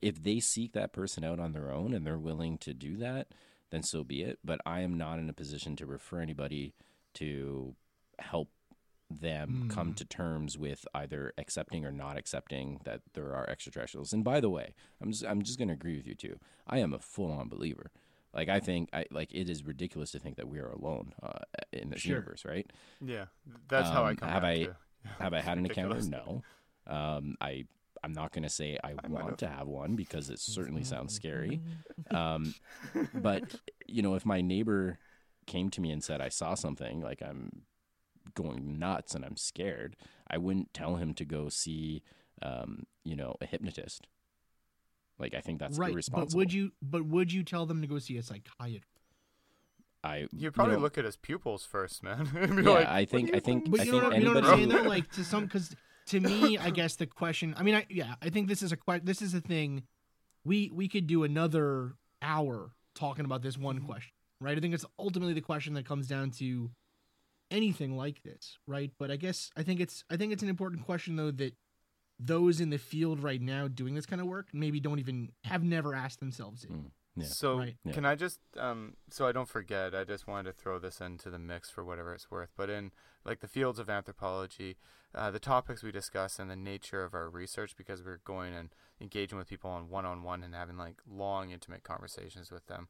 If 0.03 0.23
they 0.23 0.41
seek 0.41 0.73
that 0.73 0.93
person 0.93 1.25
out 1.25 1.39
on 1.41 1.53
their 1.53 1.71
own 1.71 1.93
and 1.95 2.07
they're 2.07 2.19
willing 2.19 2.59
to 2.59 2.73
do 2.75 2.97
that, 2.99 3.29
then 3.71 3.83
so 3.83 4.03
be 4.05 4.23
it. 4.23 4.39
But 4.45 4.61
I 4.67 4.81
am 4.81 4.97
not 4.97 5.19
in 5.19 5.29
a 5.29 5.33
position 5.35 5.77
to 5.77 5.87
refer 5.87 6.21
anybody 6.21 6.75
to 7.15 7.75
help 8.19 8.49
them 9.11 9.69
come 9.73 9.93
to 9.95 10.05
terms 10.05 10.57
with 10.57 10.87
either 10.95 11.33
accepting 11.37 11.85
or 11.85 11.91
not 11.91 12.17
accepting 12.17 12.81
that 12.85 13.01
there 13.15 13.35
are 13.35 13.49
extraterrestrials. 13.51 14.13
And 14.13 14.23
by 14.23 14.39
the 14.41 14.49
way, 14.51 14.75
I'm 15.03 15.11
just, 15.11 15.25
I'm 15.27 15.43
just 15.43 15.59
going 15.59 15.67
to 15.69 15.75
agree 15.75 15.97
with 15.97 16.07
you 16.07 16.15
too. 16.15 16.39
I 16.69 16.79
am 16.79 16.93
a 16.95 16.99
full 17.01 17.33
on 17.33 17.49
believer. 17.49 17.91
Like 18.33 18.49
I 18.49 18.61
think 18.61 18.89
I 18.93 19.07
like 19.11 19.33
it 19.33 19.51
is 19.51 19.65
ridiculous 19.67 20.13
to 20.13 20.21
think 20.21 20.37
that 20.37 20.49
we 20.49 20.61
are 20.61 20.69
alone 20.71 21.13
uh, 21.21 21.41
in 21.73 21.91
this 21.91 22.03
Sure. 22.03 22.13
universe, 22.19 22.45
right? 22.45 22.71
Yeah. 23.05 23.25
That's 23.69 23.89
how 23.89 24.05
I 24.05 24.11
Um, 24.11 24.17
come 24.17 24.29
have 24.29 24.45
I- 24.45 24.65
to. 24.65 24.77
Have 25.19 25.33
I 25.35 25.41
had 25.41 25.57
an 25.59 25.65
encounter? 25.67 26.01
No. 26.03 26.43
Um, 26.87 27.35
I 27.41 27.65
I'm 28.03 28.13
not 28.13 28.33
going 28.33 28.45
to 28.45 28.49
say 28.51 28.79
I, 28.83 28.95
might 28.95 29.11
want 29.11 29.27
have. 29.31 29.37
to 29.39 29.49
have 29.49 29.67
one 29.69 29.95
because 29.95 30.31
it 30.31 30.39
certainly 30.39 30.85
sounds 30.85 31.15
scary. 31.15 31.61
Um, 32.13 32.55
but 33.15 33.45
you 33.87 34.03
know, 34.03 34.15
if 34.17 34.27
my 34.27 34.41
neighbor 34.41 34.99
came 35.47 35.71
to 35.71 35.81
me 35.81 35.91
and 35.93 36.03
said 36.03 36.21
I 36.21 36.29
saw 36.29 36.55
something, 36.55 37.01
like 37.01 37.23
I'm 37.23 37.63
going 38.35 38.79
nuts 38.81 39.15
and 39.15 39.25
I'm 39.25 39.37
scared, 39.37 39.97
I 40.29 40.39
wouldn't 40.39 40.75
tell 40.75 40.97
him 40.97 41.15
to 41.15 41.25
go 41.25 41.49
see, 41.49 42.03
um, 42.43 42.85
you 43.05 43.15
know, 43.15 43.37
a 43.41 43.47
hypnotist. 43.47 44.09
Like 45.21 45.35
I 45.35 45.41
think 45.41 45.61
that's 45.61 45.79
right 45.79 45.93
irresponsible. 45.93 46.31
but 46.33 46.37
would 46.37 46.53
you 46.53 46.73
but 46.83 47.05
would 47.05 47.33
you 47.33 47.43
tell 47.45 47.67
them 47.67 47.81
to 47.83 47.87
go 47.87 47.99
see 47.99 48.17
a 48.17 48.23
psychiatrist 48.23 48.87
I 50.03 50.27
You 50.33 50.51
probably 50.51 50.77
know, 50.77 50.81
look 50.83 50.97
at 50.99 51.05
his 51.05 51.17
pupils 51.17 51.65
first, 51.65 52.03
man. 52.03 52.29
Yeah, 52.65 52.71
like, 52.71 52.87
I 52.89 53.05
think 53.05 53.35
I 53.35 53.41
think 53.41 53.71
But 53.71 53.81
I 53.81 53.83
you 53.85 53.91
think 53.93 54.03
know, 54.03 54.09
what- 54.09 54.19
you 54.19 54.25
know 54.25 54.35
what 54.35 54.45
I'm 54.47 54.57
saying 54.57 54.69
though, 54.71 54.83
like 54.89 55.11
to 55.13 55.25
some, 55.25 55.45
because 55.45 55.77
to 56.11 56.21
me, 56.21 56.59
I 56.59 56.71
guess 56.79 56.97
the 56.97 57.07
question. 57.07 57.55
I 57.57 57.63
mean, 57.63 57.75
I 57.75 57.87
yeah, 57.89 58.15
I 58.23 58.29
think 58.31 58.49
this 58.49 58.63
is 58.63 58.73
a 58.73 58.77
que- 58.77 59.01
This 59.03 59.23
is 59.23 59.35
a 59.35 59.41
thing. 59.41 59.83
We 60.45 60.71
we 60.73 60.89
could 60.89 61.07
do 61.07 61.25
another 61.25 61.95
hour 62.23 62.73
talking 62.95 63.25
about 63.25 63.43
this 63.43 63.57
one 63.59 63.81
question, 63.81 64.13
right? 64.41 64.57
I 64.57 64.61
think 64.61 64.75
it's 64.75 64.87
ultimately 64.99 65.35
the 65.35 65.41
question 65.41 65.75
that 65.75 65.87
comes 65.87 66.07
down 66.07 66.31
to 66.33 66.71
anything 67.51 67.97
like 67.97 68.23
this, 68.23 68.59
right? 68.67 68.91
But 68.99 69.11
I 69.11 69.17
guess 69.17 69.51
I 69.57 69.63
think 69.63 69.81
it's 69.81 70.05
I 70.11 70.17
think 70.17 70.33
it's 70.33 70.43
an 70.43 70.49
important 70.49 70.85
question 70.85 71.17
though 71.17 71.31
that 71.33 71.55
those 72.19 72.61
in 72.61 72.71
the 72.71 72.79
field 72.79 73.23
right 73.23 73.41
now 73.41 73.67
doing 73.67 73.95
this 73.95 74.05
kind 74.07 74.21
of 74.21 74.27
work 74.29 74.49
maybe 74.53 74.79
don't 74.79 74.99
even 74.99 75.31
have 75.45 75.63
never 75.65 75.95
asked 75.95 76.21
themselves 76.21 76.65
it. 76.65 76.71
Mm, 76.71 76.91
yeah. 77.17 77.27
So 77.27 77.59
Right. 77.59 77.77
Yeah. 77.85 77.93
can 77.93 78.05
I 78.05 78.15
just 78.15 78.41
um 78.57 78.97
so 79.11 79.27
I 79.27 79.33
don't 79.33 79.49
forget, 79.49 79.95
I 79.95 80.05
just 80.05 80.27
wanted 80.27 80.51
to 80.51 80.57
throw 80.57 80.79
this 80.79 81.01
into 81.01 81.31
the 81.31 81.39
mix 81.39 81.71
for 81.71 81.85
whatever 81.85 82.15
it's 82.15 82.31
worth. 82.31 82.51
But 82.57 82.71
in 82.71 82.93
like 83.25 83.41
the 83.41 83.49
fields 83.49 83.79
of 83.79 83.91
anthropology, 83.91 84.77
uh, 85.15 85.31
the 85.31 85.41
topics 85.41 85.83
we 85.83 85.93
discuss 85.93 86.39
and 86.39 86.51
the 86.51 86.57
nature 86.57 87.03
of 87.03 87.15
our 87.15 87.29
research 87.29 87.77
because 87.77 88.03
we're 88.03 88.21
going 88.25 88.55
and 88.55 88.71
engaging 89.01 89.39
with 89.39 89.49
people 89.49 89.71
on 89.71 89.89
one 89.89 90.07
on 90.07 90.23
one 90.23 90.43
and 90.43 90.55
having 90.55 90.77
like 90.77 91.01
long 91.09 91.51
intimate 91.51 91.83
conversations 91.83 92.51
with 92.51 92.67
them. 92.67 92.89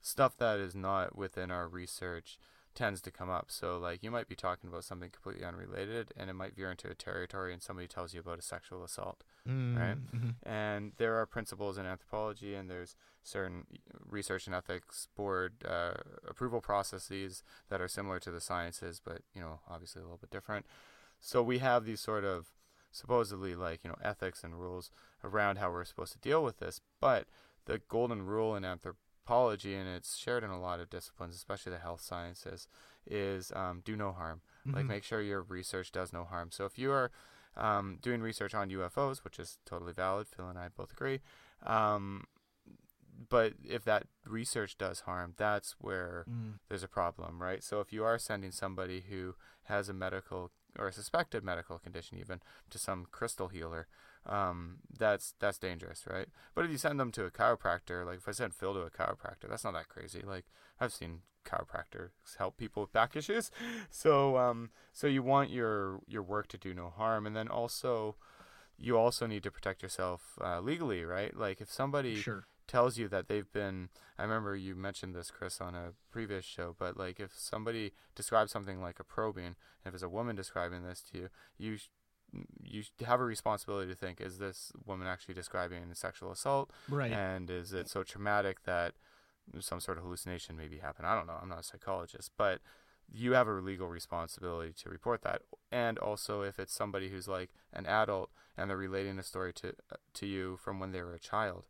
Stuff 0.00 0.36
that 0.36 0.58
is 0.58 0.74
not 0.74 1.16
within 1.16 1.50
our 1.50 1.66
research 1.66 2.38
tends 2.76 3.00
to 3.00 3.10
come 3.10 3.28
up. 3.30 3.46
So 3.50 3.78
like 3.78 4.02
you 4.04 4.10
might 4.12 4.28
be 4.28 4.36
talking 4.36 4.68
about 4.70 4.84
something 4.84 5.10
completely 5.10 5.44
unrelated 5.44 6.12
and 6.16 6.30
it 6.30 6.34
might 6.34 6.54
veer 6.54 6.70
into 6.70 6.88
a 6.88 6.94
territory 6.94 7.52
and 7.52 7.60
somebody 7.62 7.88
tells 7.88 8.14
you 8.14 8.20
about 8.20 8.38
a 8.38 8.42
sexual 8.42 8.84
assault 8.84 9.24
Right. 9.46 9.96
Mhm. 10.14 10.34
and 10.42 10.92
there 10.96 11.14
are 11.16 11.26
principles 11.26 11.78
in 11.78 11.86
anthropology 11.86 12.54
and 12.54 12.70
there's 12.70 12.94
certain 13.22 13.66
research 14.08 14.46
and 14.46 14.54
ethics 14.54 15.08
board 15.16 15.64
uh, 15.64 15.94
approval 16.28 16.60
processes 16.60 17.42
that 17.68 17.80
are 17.80 17.88
similar 17.88 18.20
to 18.20 18.30
the 18.30 18.40
sciences 18.40 19.00
but 19.04 19.22
you 19.34 19.40
know 19.40 19.60
obviously 19.68 20.00
a 20.00 20.04
little 20.04 20.18
bit 20.18 20.30
different 20.30 20.66
so 21.18 21.42
we 21.42 21.58
have 21.58 21.84
these 21.84 22.00
sort 22.00 22.24
of 22.24 22.52
supposedly 22.92 23.54
like 23.54 23.82
you 23.84 23.90
know 23.90 23.98
ethics 24.02 24.42
and 24.44 24.60
rules 24.60 24.90
around 25.24 25.56
how 25.58 25.70
we're 25.70 25.84
supposed 25.84 26.12
to 26.12 26.18
deal 26.18 26.42
with 26.42 26.58
this 26.58 26.80
but 27.00 27.26
the 27.66 27.78
golden 27.88 28.22
rule 28.24 28.54
in 28.56 28.64
anthropology 28.64 29.00
and 29.28 29.88
it's 29.88 30.16
shared 30.16 30.44
in 30.44 30.50
a 30.50 30.60
lot 30.60 30.80
of 30.80 30.88
disciplines 30.90 31.34
especially 31.34 31.72
the 31.72 31.78
health 31.78 32.00
sciences 32.00 32.68
is 33.06 33.52
um, 33.54 33.82
do 33.84 33.96
no 33.96 34.12
harm 34.12 34.40
like 34.66 34.84
Mhm. 34.84 34.88
make 34.88 35.04
sure 35.04 35.20
your 35.20 35.42
research 35.42 35.90
does 35.92 36.12
no 36.12 36.24
harm 36.24 36.50
so 36.50 36.64
if 36.64 36.78
you 36.78 36.92
are 36.92 37.10
um, 37.56 37.98
doing 38.02 38.20
research 38.20 38.54
on 38.54 38.68
UFOs, 38.68 39.24
which 39.24 39.38
is 39.38 39.56
totally 39.64 39.94
valid. 39.94 40.26
Phil 40.28 40.46
and 40.46 40.58
I 40.58 40.68
both 40.68 40.92
agree. 40.92 41.22
Um, 41.62 42.26
but 43.30 43.54
if 43.64 43.82
that 43.84 44.08
research 44.26 44.76
does 44.76 45.00
harm, 45.00 45.32
that's 45.38 45.72
where 45.80 46.26
Mm. 46.28 46.58
there's 46.68 46.82
a 46.82 46.88
problem, 46.88 47.40
right? 47.42 47.64
So 47.64 47.80
if 47.80 47.94
you 47.94 48.04
are 48.04 48.18
sending 48.18 48.50
somebody 48.52 49.00
who 49.08 49.36
has 49.64 49.88
a 49.88 49.94
medical 49.94 50.50
or 50.78 50.88
a 50.88 50.92
suspected 50.92 51.42
medical 51.42 51.78
condition, 51.78 52.18
even 52.18 52.42
to 52.68 52.78
some 52.78 53.06
crystal 53.06 53.48
healer, 53.48 53.88
um, 54.28 54.78
that's 54.98 55.34
that's 55.38 55.58
dangerous, 55.58 56.04
right? 56.10 56.28
But 56.54 56.64
if 56.64 56.70
you 56.70 56.78
send 56.78 56.98
them 56.98 57.12
to 57.12 57.24
a 57.24 57.30
chiropractor, 57.30 58.04
like 58.04 58.18
if 58.18 58.28
I 58.28 58.32
send 58.32 58.54
Phil 58.54 58.74
to 58.74 58.80
a 58.80 58.90
chiropractor, 58.90 59.48
that's 59.48 59.64
not 59.64 59.74
that 59.74 59.88
crazy. 59.88 60.22
Like 60.24 60.46
I've 60.80 60.92
seen 60.92 61.20
chiropractors 61.44 62.10
help 62.38 62.56
people 62.56 62.82
with 62.82 62.92
back 62.92 63.14
issues, 63.20 63.50
so 63.90 64.36
um, 64.36 64.70
so 64.92 65.06
you 65.06 65.22
want 65.22 65.50
your 65.50 66.00
your 66.06 66.22
work 66.22 66.48
to 66.48 66.58
do 66.58 66.74
no 66.74 66.90
harm, 66.90 67.26
and 67.26 67.36
then 67.36 67.48
also 67.48 68.16
you 68.78 68.96
also 68.98 69.26
need 69.26 69.42
to 69.42 69.50
protect 69.50 69.82
yourself 69.82 70.38
uh, 70.44 70.60
legally, 70.60 71.04
right? 71.04 71.34
Like 71.36 71.60
if 71.60 71.70
somebody 71.72 72.16
Sure. 72.16 72.46
tells 72.66 72.98
you 72.98 73.08
that 73.08 73.28
they've 73.28 73.50
been 73.52 73.88
I 74.18 74.22
remember 74.24 74.56
you 74.56 74.74
mentioned 74.74 75.14
this 75.14 75.30
Chris 75.30 75.60
on 75.60 75.74
a 75.74 75.92
previous 76.10 76.44
show 76.44 76.74
but 76.78 76.96
like 76.96 77.20
if 77.20 77.32
somebody 77.38 77.92
describes 78.14 78.50
something 78.50 78.80
like 78.80 78.98
a 78.98 79.04
probing 79.04 79.54
if 79.84 79.94
it's 79.94 80.02
a 80.02 80.08
woman 80.08 80.34
describing 80.36 80.82
this 80.82 81.00
to 81.12 81.18
you 81.18 81.28
you 81.56 81.78
you 82.62 82.82
have 83.04 83.20
a 83.20 83.24
responsibility 83.24 83.90
to 83.90 83.96
think 83.96 84.20
is 84.20 84.38
this 84.38 84.72
woman 84.84 85.06
actually 85.06 85.34
describing 85.34 85.82
a 85.90 85.94
sexual 85.94 86.30
assault 86.32 86.70
Right. 86.88 87.12
and 87.12 87.50
is 87.50 87.72
it 87.72 87.88
so 87.88 88.02
traumatic 88.02 88.64
that 88.64 88.94
some 89.60 89.80
sort 89.80 89.98
of 89.98 90.04
hallucination 90.04 90.56
maybe 90.56 90.78
happened 90.78 91.06
I 91.06 91.14
don't 91.14 91.26
know 91.26 91.38
I'm 91.40 91.48
not 91.48 91.60
a 91.60 91.62
psychologist 91.62 92.30
but 92.36 92.60
you 93.12 93.32
have 93.34 93.46
a 93.46 93.52
legal 93.52 93.88
responsibility 93.88 94.72
to 94.82 94.88
report 94.90 95.22
that 95.22 95.42
and 95.70 95.98
also 95.98 96.42
if 96.42 96.58
it's 96.58 96.74
somebody 96.74 97.08
who's 97.10 97.28
like 97.28 97.50
an 97.72 97.86
adult 97.86 98.30
and 98.56 98.68
they're 98.68 98.76
relating 98.76 99.18
a 99.18 99.22
story 99.22 99.52
to 99.54 99.74
to 100.14 100.26
you 100.26 100.56
from 100.56 100.80
when 100.80 100.90
they 100.92 101.02
were 101.02 101.14
a 101.14 101.20
child 101.20 101.64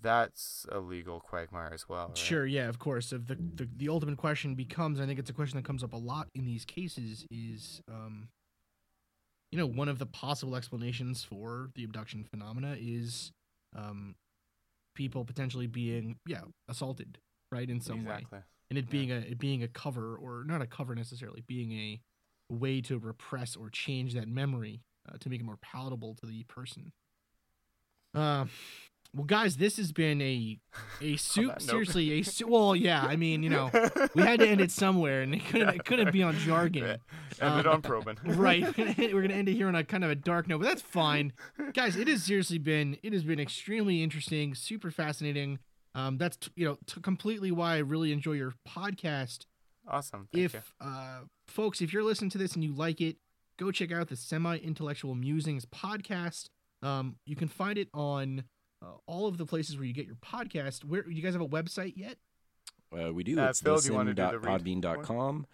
that's 0.00 0.66
a 0.72 0.78
legal 0.80 1.20
quagmire 1.20 1.70
as 1.72 1.88
well. 1.88 2.08
Right? 2.08 2.16
Sure, 2.16 2.46
yeah, 2.46 2.68
of 2.68 2.78
course. 2.78 3.12
If 3.12 3.26
the, 3.26 3.36
the 3.36 3.68
the 3.76 3.88
ultimate 3.88 4.16
question 4.16 4.54
becomes, 4.54 4.98
I 4.98 5.06
think 5.06 5.18
it's 5.18 5.30
a 5.30 5.34
question 5.34 5.58
that 5.58 5.66
comes 5.66 5.84
up 5.84 5.92
a 5.92 5.96
lot 5.98 6.28
in 6.34 6.44
these 6.46 6.64
cases, 6.64 7.26
is 7.30 7.82
um, 7.88 8.28
you 9.52 9.58
know, 9.58 9.66
one 9.66 9.88
of 9.88 9.98
the 9.98 10.06
possible 10.06 10.56
explanations 10.56 11.22
for 11.22 11.70
the 11.74 11.84
abduction 11.84 12.24
phenomena 12.24 12.74
is 12.80 13.32
um, 13.76 14.16
people 14.96 15.24
potentially 15.24 15.66
being 15.66 16.16
yeah 16.26 16.40
assaulted, 16.68 17.18
right, 17.52 17.68
in 17.68 17.80
some 17.80 18.04
way. 18.04 18.26
And 18.70 18.78
it 18.78 18.88
being 18.88 19.12
a 19.12 19.16
it 19.16 19.38
being 19.38 19.62
a 19.62 19.68
cover 19.68 20.16
or 20.16 20.44
not 20.46 20.62
a 20.62 20.66
cover 20.66 20.94
necessarily, 20.94 21.44
being 21.46 21.72
a 21.72 22.00
way 22.50 22.80
to 22.80 22.98
repress 22.98 23.54
or 23.54 23.68
change 23.68 24.14
that 24.14 24.26
memory 24.26 24.80
uh, 25.08 25.18
to 25.20 25.28
make 25.28 25.40
it 25.40 25.44
more 25.44 25.58
palatable 25.60 26.14
to 26.16 26.26
the 26.26 26.44
person. 26.44 26.92
Uh, 28.14 28.46
well, 29.14 29.24
guys, 29.26 29.56
this 29.56 29.76
has 29.76 29.92
been 29.92 30.20
a 30.22 30.58
a 31.00 31.16
soup. 31.16 31.60
seriously, 31.60 32.12
a 32.12 32.22
su- 32.22 32.46
well, 32.48 32.74
yeah. 32.74 33.02
I 33.04 33.16
mean, 33.16 33.42
you 33.42 33.50
know, 33.50 33.70
we 34.14 34.22
had 34.22 34.40
to 34.40 34.48
end 34.48 34.60
it 34.60 34.70
somewhere, 34.70 35.22
and 35.22 35.34
it 35.34 35.44
couldn't 35.46 35.68
it 35.74 35.84
couldn't 35.84 36.12
be 36.12 36.22
on 36.22 36.36
jargon. 36.38 36.98
Ended 37.40 37.66
Um, 37.66 37.72
on 37.74 37.82
Probin. 37.82 38.18
right 38.24 38.62
we're 38.78 39.22
gonna 39.22 39.34
end 39.34 39.48
it 39.48 39.54
here 39.54 39.68
on 39.68 39.74
a 39.74 39.82
kind 39.84 40.04
of 40.04 40.10
a 40.10 40.14
dark 40.14 40.46
note 40.48 40.58
but 40.60 40.66
that's 40.66 40.82
fine 40.82 41.32
guys 41.72 41.96
it 41.96 42.06
has 42.06 42.22
seriously 42.22 42.58
been 42.58 42.96
it 43.02 43.12
has 43.12 43.24
been 43.24 43.40
extremely 43.40 44.02
interesting 44.02 44.54
super 44.54 44.90
fascinating 44.90 45.58
um 45.94 46.18
that's 46.18 46.36
t- 46.36 46.50
you 46.56 46.64
know 46.66 46.78
t- 46.86 47.00
completely 47.00 47.50
why 47.50 47.74
i 47.74 47.78
really 47.78 48.12
enjoy 48.12 48.32
your 48.32 48.52
podcast 48.68 49.46
Awesome. 49.88 50.28
Thank 50.32 50.44
if 50.44 50.54
you. 50.54 50.60
uh 50.86 51.20
folks 51.48 51.80
if 51.80 51.92
you're 51.92 52.04
listening 52.04 52.30
to 52.30 52.38
this 52.38 52.54
and 52.54 52.62
you 52.62 52.72
like 52.74 53.00
it 53.00 53.16
go 53.58 53.72
check 53.72 53.90
out 53.90 54.08
the 54.08 54.16
semi 54.16 54.58
intellectual 54.58 55.14
musings 55.16 55.64
podcast 55.64 56.48
um 56.82 57.16
you 57.26 57.34
can 57.34 57.48
find 57.48 57.76
it 57.78 57.88
on 57.94 58.44
uh, 58.82 58.86
all 59.06 59.26
of 59.26 59.38
the 59.38 59.46
places 59.46 59.76
where 59.76 59.84
you 59.86 59.92
get 59.92 60.06
your 60.06 60.16
podcast 60.16 60.84
where 60.84 61.08
you 61.08 61.22
guys 61.22 61.32
have 61.34 61.42
a 61.42 61.48
website 61.48 61.94
yet 61.96 62.16
Uh, 62.92 63.12
we 63.12 63.24
do. 63.24 63.38
Uh, 63.38 63.48
it's 63.48 63.60
Phil, 63.60 63.80
you 63.84 63.94
wanna 63.94 64.12
do 64.12 64.22
the 64.22 64.38
read 64.38 64.62
listen.podbean.com. 64.66 65.46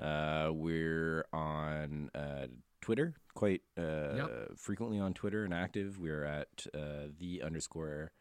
Uh, 0.00 0.50
we're 0.52 1.24
on 1.32 2.10
uh, 2.14 2.46
Twitter 2.80 3.14
quite 3.34 3.62
uh, 3.78 4.26
frequently 4.56 4.98
on 4.98 5.12
Twitter 5.14 5.44
and 5.44 5.52
active. 5.54 5.98
We're 6.00 6.24
at 6.24 6.66
uh, 6.74 7.08
the 7.18 7.42
underscore 7.42 8.12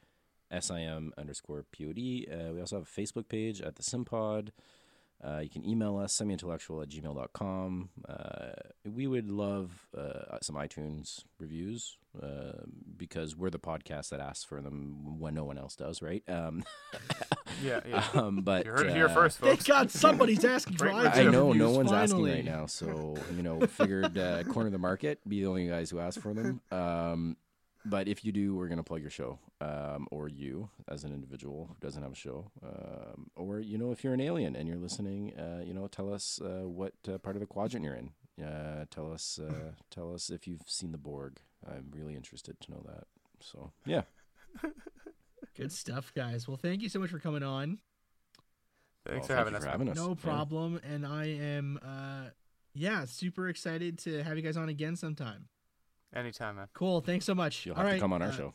sim 0.60 1.14
underscore 1.18 1.66
pod. 1.72 2.28
Uh, 2.32 2.54
we 2.54 2.60
also 2.60 2.78
have 2.78 2.88
a 2.88 3.02
Facebook 3.02 3.28
page 3.30 3.62
at 3.62 3.76
the 3.76 3.84
Simpod. 3.84 4.50
Uh, 5.24 5.40
you 5.40 5.50
can 5.50 5.66
email 5.68 5.98
us 5.98 6.16
semiintellectual 6.16 6.84
at 6.84 6.90
gmail.com. 6.90 7.90
Uh, 8.08 8.52
we 8.86 9.08
would 9.08 9.30
love 9.30 9.88
uh, 9.98 10.38
some 10.42 10.56
iTunes 10.56 11.24
reviews 11.40 11.98
uh, 12.22 12.64
because 12.98 13.36
we're 13.36 13.50
the 13.50 13.60
podcast 13.60 14.10
that 14.10 14.20
asks 14.20 14.44
for 14.44 14.62
them 14.62 15.20
when 15.20 15.34
no 15.34 15.44
one 15.44 15.58
else 15.58 15.76
does, 15.76 16.02
right? 16.02 16.24
Um, 16.28 16.64
Yeah, 17.64 17.80
yeah. 17.88 18.04
um, 18.14 18.42
but 18.42 18.66
you 18.66 18.72
heard 18.72 18.88
it 18.88 18.94
here 18.94 19.08
uh, 19.08 19.14
first, 19.14 19.40
thank 19.40 19.66
god 19.66 19.92
somebody's 19.92 20.44
asking 20.44 20.78
for 20.78 20.88
Right, 20.88 21.06
iTunes 21.06 21.18
I 21.18 21.24
know 21.24 21.32
no 21.32 21.68
reviews, 21.68 21.78
one's 21.78 21.92
asking 21.94 22.26
right 22.26 22.46
now, 22.46 22.66
so 22.66 23.16
you 23.36 23.44
know, 23.44 23.62
figured 23.62 24.18
uh, 24.18 24.44
corner 24.44 24.70
the 24.70 24.78
market, 24.78 25.20
be 25.28 25.42
the 25.42 25.48
only 25.48 25.68
guys 25.68 25.90
who 25.90 26.00
ask 26.00 26.20
for 26.20 26.34
them. 26.34 26.62
Um, 26.72 27.38
but 27.86 28.08
if 28.08 28.26
you 28.26 28.32
do, 28.32 28.56
we're 28.56 28.68
gonna 28.68 28.84
plug 28.84 29.02
your 29.02 29.10
show, 29.12 29.40
um, 29.62 30.08
or 30.12 30.28
you 30.28 30.70
as 30.88 31.04
an 31.04 31.14
individual 31.14 31.68
who 31.68 31.76
doesn't 31.80 32.02
have 32.04 32.12
a 32.12 32.16
show, 32.16 32.52
um, 32.64 33.30
or 33.36 33.60
you 33.60 33.78
know, 33.78 33.92
if 33.92 34.04
you're 34.04 34.14
an 34.14 34.22
alien 34.22 34.56
and 34.56 34.68
you're 34.68 34.78
listening, 34.78 35.34
uh, 35.38 35.62
you 35.64 35.74
know, 35.74 35.88
tell 35.88 36.14
us 36.14 36.40
uh, 36.44 36.68
what 36.68 36.94
uh, 37.08 37.18
part 37.20 37.36
of 37.36 37.40
the 37.40 37.46
quadrant 37.46 37.86
you're 37.86 37.96
in. 37.96 38.12
Uh, 38.44 38.86
tell 38.92 39.12
us, 39.14 39.40
uh, 39.40 39.72
tell 39.92 40.14
us 40.14 40.30
if 40.30 40.48
you've 40.48 40.68
seen 40.68 40.92
the 40.92 40.98
Borg. 40.98 41.40
I'm 41.66 41.90
really 41.92 42.16
interested 42.16 42.60
to 42.62 42.72
know 42.72 42.84
that. 42.88 43.06
So 43.40 43.72
yeah, 43.86 44.02
Good 45.56 45.72
stuff, 45.72 46.12
guys. 46.14 46.48
Well, 46.48 46.58
thank 46.58 46.82
you 46.82 46.90
so 46.90 47.00
much 47.00 47.10
for 47.10 47.20
coming 47.20 47.44
on. 47.44 47.80
Thanks 49.08 49.20
Well, 49.22 49.28
for 49.28 49.36
having 49.36 49.54
you 49.54 49.58
us. 49.58 49.64
for 49.64 49.70
having 49.70 49.90
us. 49.90 49.96
No 49.96 50.10
Yeah. 50.10 50.16
problem. 50.16 50.80
And 50.84 51.06
I 51.06 51.26
am, 51.28 51.80
uh, 51.82 52.30
yeah, 52.74 53.06
super 53.06 53.48
excited 53.48 53.98
to 54.00 54.22
have 54.24 54.36
you 54.36 54.44
guys 54.44 54.58
on 54.58 54.68
again 54.68 54.96
sometime. 54.98 55.48
Anytime, 56.16 56.56
man. 56.56 56.68
Cool. 56.74 57.02
Thanks 57.02 57.26
so 57.26 57.36
much. 57.36 57.66
You'll 57.66 57.76
All 57.76 57.82
have 57.82 57.88
right, 57.88 57.94
to 57.96 58.00
come 58.00 58.14
on 58.14 58.22
our 58.22 58.30
uh, 58.30 58.32
show. 58.32 58.54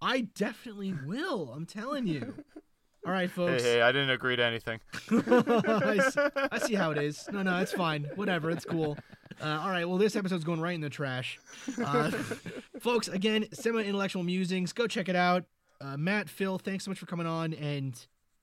I 0.00 0.22
definitely 0.34 0.94
will. 1.06 1.52
I'm 1.54 1.66
telling 1.66 2.06
you. 2.06 2.34
All 3.06 3.12
right, 3.12 3.28
Hey, 3.28 3.34
folks. 3.34 3.62
hey, 3.62 3.82
I 3.82 3.92
didn't 3.92 4.10
agree 4.10 4.34
to 4.36 4.42
anything. 4.42 4.80
I, 5.10 6.08
see, 6.10 6.20
I 6.52 6.58
see 6.58 6.74
how 6.74 6.90
it 6.90 6.96
is. 6.98 7.28
No, 7.30 7.42
no, 7.42 7.58
it's 7.58 7.72
fine. 7.72 8.04
Whatever. 8.14 8.50
It's 8.50 8.64
cool. 8.64 8.96
Uh, 9.42 9.46
all 9.60 9.68
right. 9.68 9.86
Well, 9.86 9.98
this 9.98 10.16
episode's 10.16 10.44
going 10.44 10.60
right 10.60 10.74
in 10.74 10.80
the 10.80 10.88
trash. 10.88 11.38
Uh, 11.84 12.10
folks, 12.80 13.08
again, 13.08 13.46
semi 13.52 13.82
intellectual 13.82 14.22
musings. 14.22 14.72
Go 14.72 14.86
check 14.86 15.10
it 15.10 15.16
out. 15.16 15.44
Uh, 15.82 15.98
Matt, 15.98 16.30
Phil, 16.30 16.56
thanks 16.56 16.84
so 16.84 16.90
much 16.90 16.98
for 16.98 17.04
coming 17.04 17.26
on. 17.26 17.52
And 17.52 17.94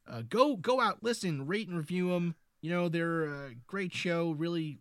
uh, 0.07 0.21
go 0.29 0.55
go 0.57 0.79
out, 0.79 0.99
listen, 1.01 1.47
rate 1.47 1.67
and 1.67 1.75
review 1.77 2.09
them. 2.09 2.35
You 2.61 2.69
know, 2.69 2.87
they're 2.87 3.23
a 3.23 3.55
great 3.65 3.93
show, 3.93 4.31
really 4.31 4.77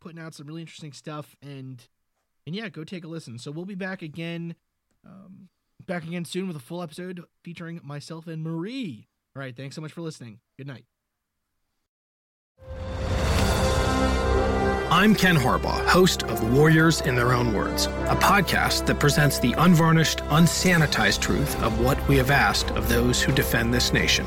putting 0.00 0.18
out 0.18 0.34
some 0.34 0.46
really 0.46 0.62
interesting 0.62 0.92
stuff. 0.94 1.36
And 1.42 1.86
and 2.46 2.54
yeah, 2.54 2.68
go 2.68 2.84
take 2.84 3.04
a 3.04 3.08
listen. 3.08 3.38
So 3.38 3.50
we'll 3.50 3.64
be 3.64 3.74
back 3.74 4.02
again. 4.02 4.54
Um, 5.06 5.48
back 5.86 6.04
again 6.04 6.24
soon 6.24 6.46
with 6.46 6.56
a 6.56 6.60
full 6.60 6.82
episode 6.82 7.22
featuring 7.42 7.80
myself 7.82 8.26
and 8.26 8.42
Marie. 8.42 9.08
All 9.34 9.40
right. 9.40 9.56
Thanks 9.56 9.74
so 9.74 9.82
much 9.82 9.92
for 9.92 10.00
listening. 10.00 10.38
Good 10.56 10.66
night. 10.66 10.84
I'm 14.90 15.14
Ken 15.14 15.36
Harbaugh, 15.36 15.86
host 15.86 16.22
of 16.24 16.52
Warriors 16.52 17.00
in 17.00 17.14
Their 17.14 17.32
Own 17.32 17.54
Words, 17.54 17.86
a 17.86 18.14
podcast 18.14 18.84
that 18.86 19.00
presents 19.00 19.38
the 19.38 19.54
unvarnished, 19.54 20.18
unsanitized 20.18 21.20
truth 21.20 21.60
of 21.62 21.80
what 21.80 22.06
we 22.08 22.18
have 22.18 22.30
asked 22.30 22.70
of 22.72 22.90
those 22.90 23.22
who 23.22 23.32
defend 23.32 23.72
this 23.72 23.94
nation. 23.94 24.26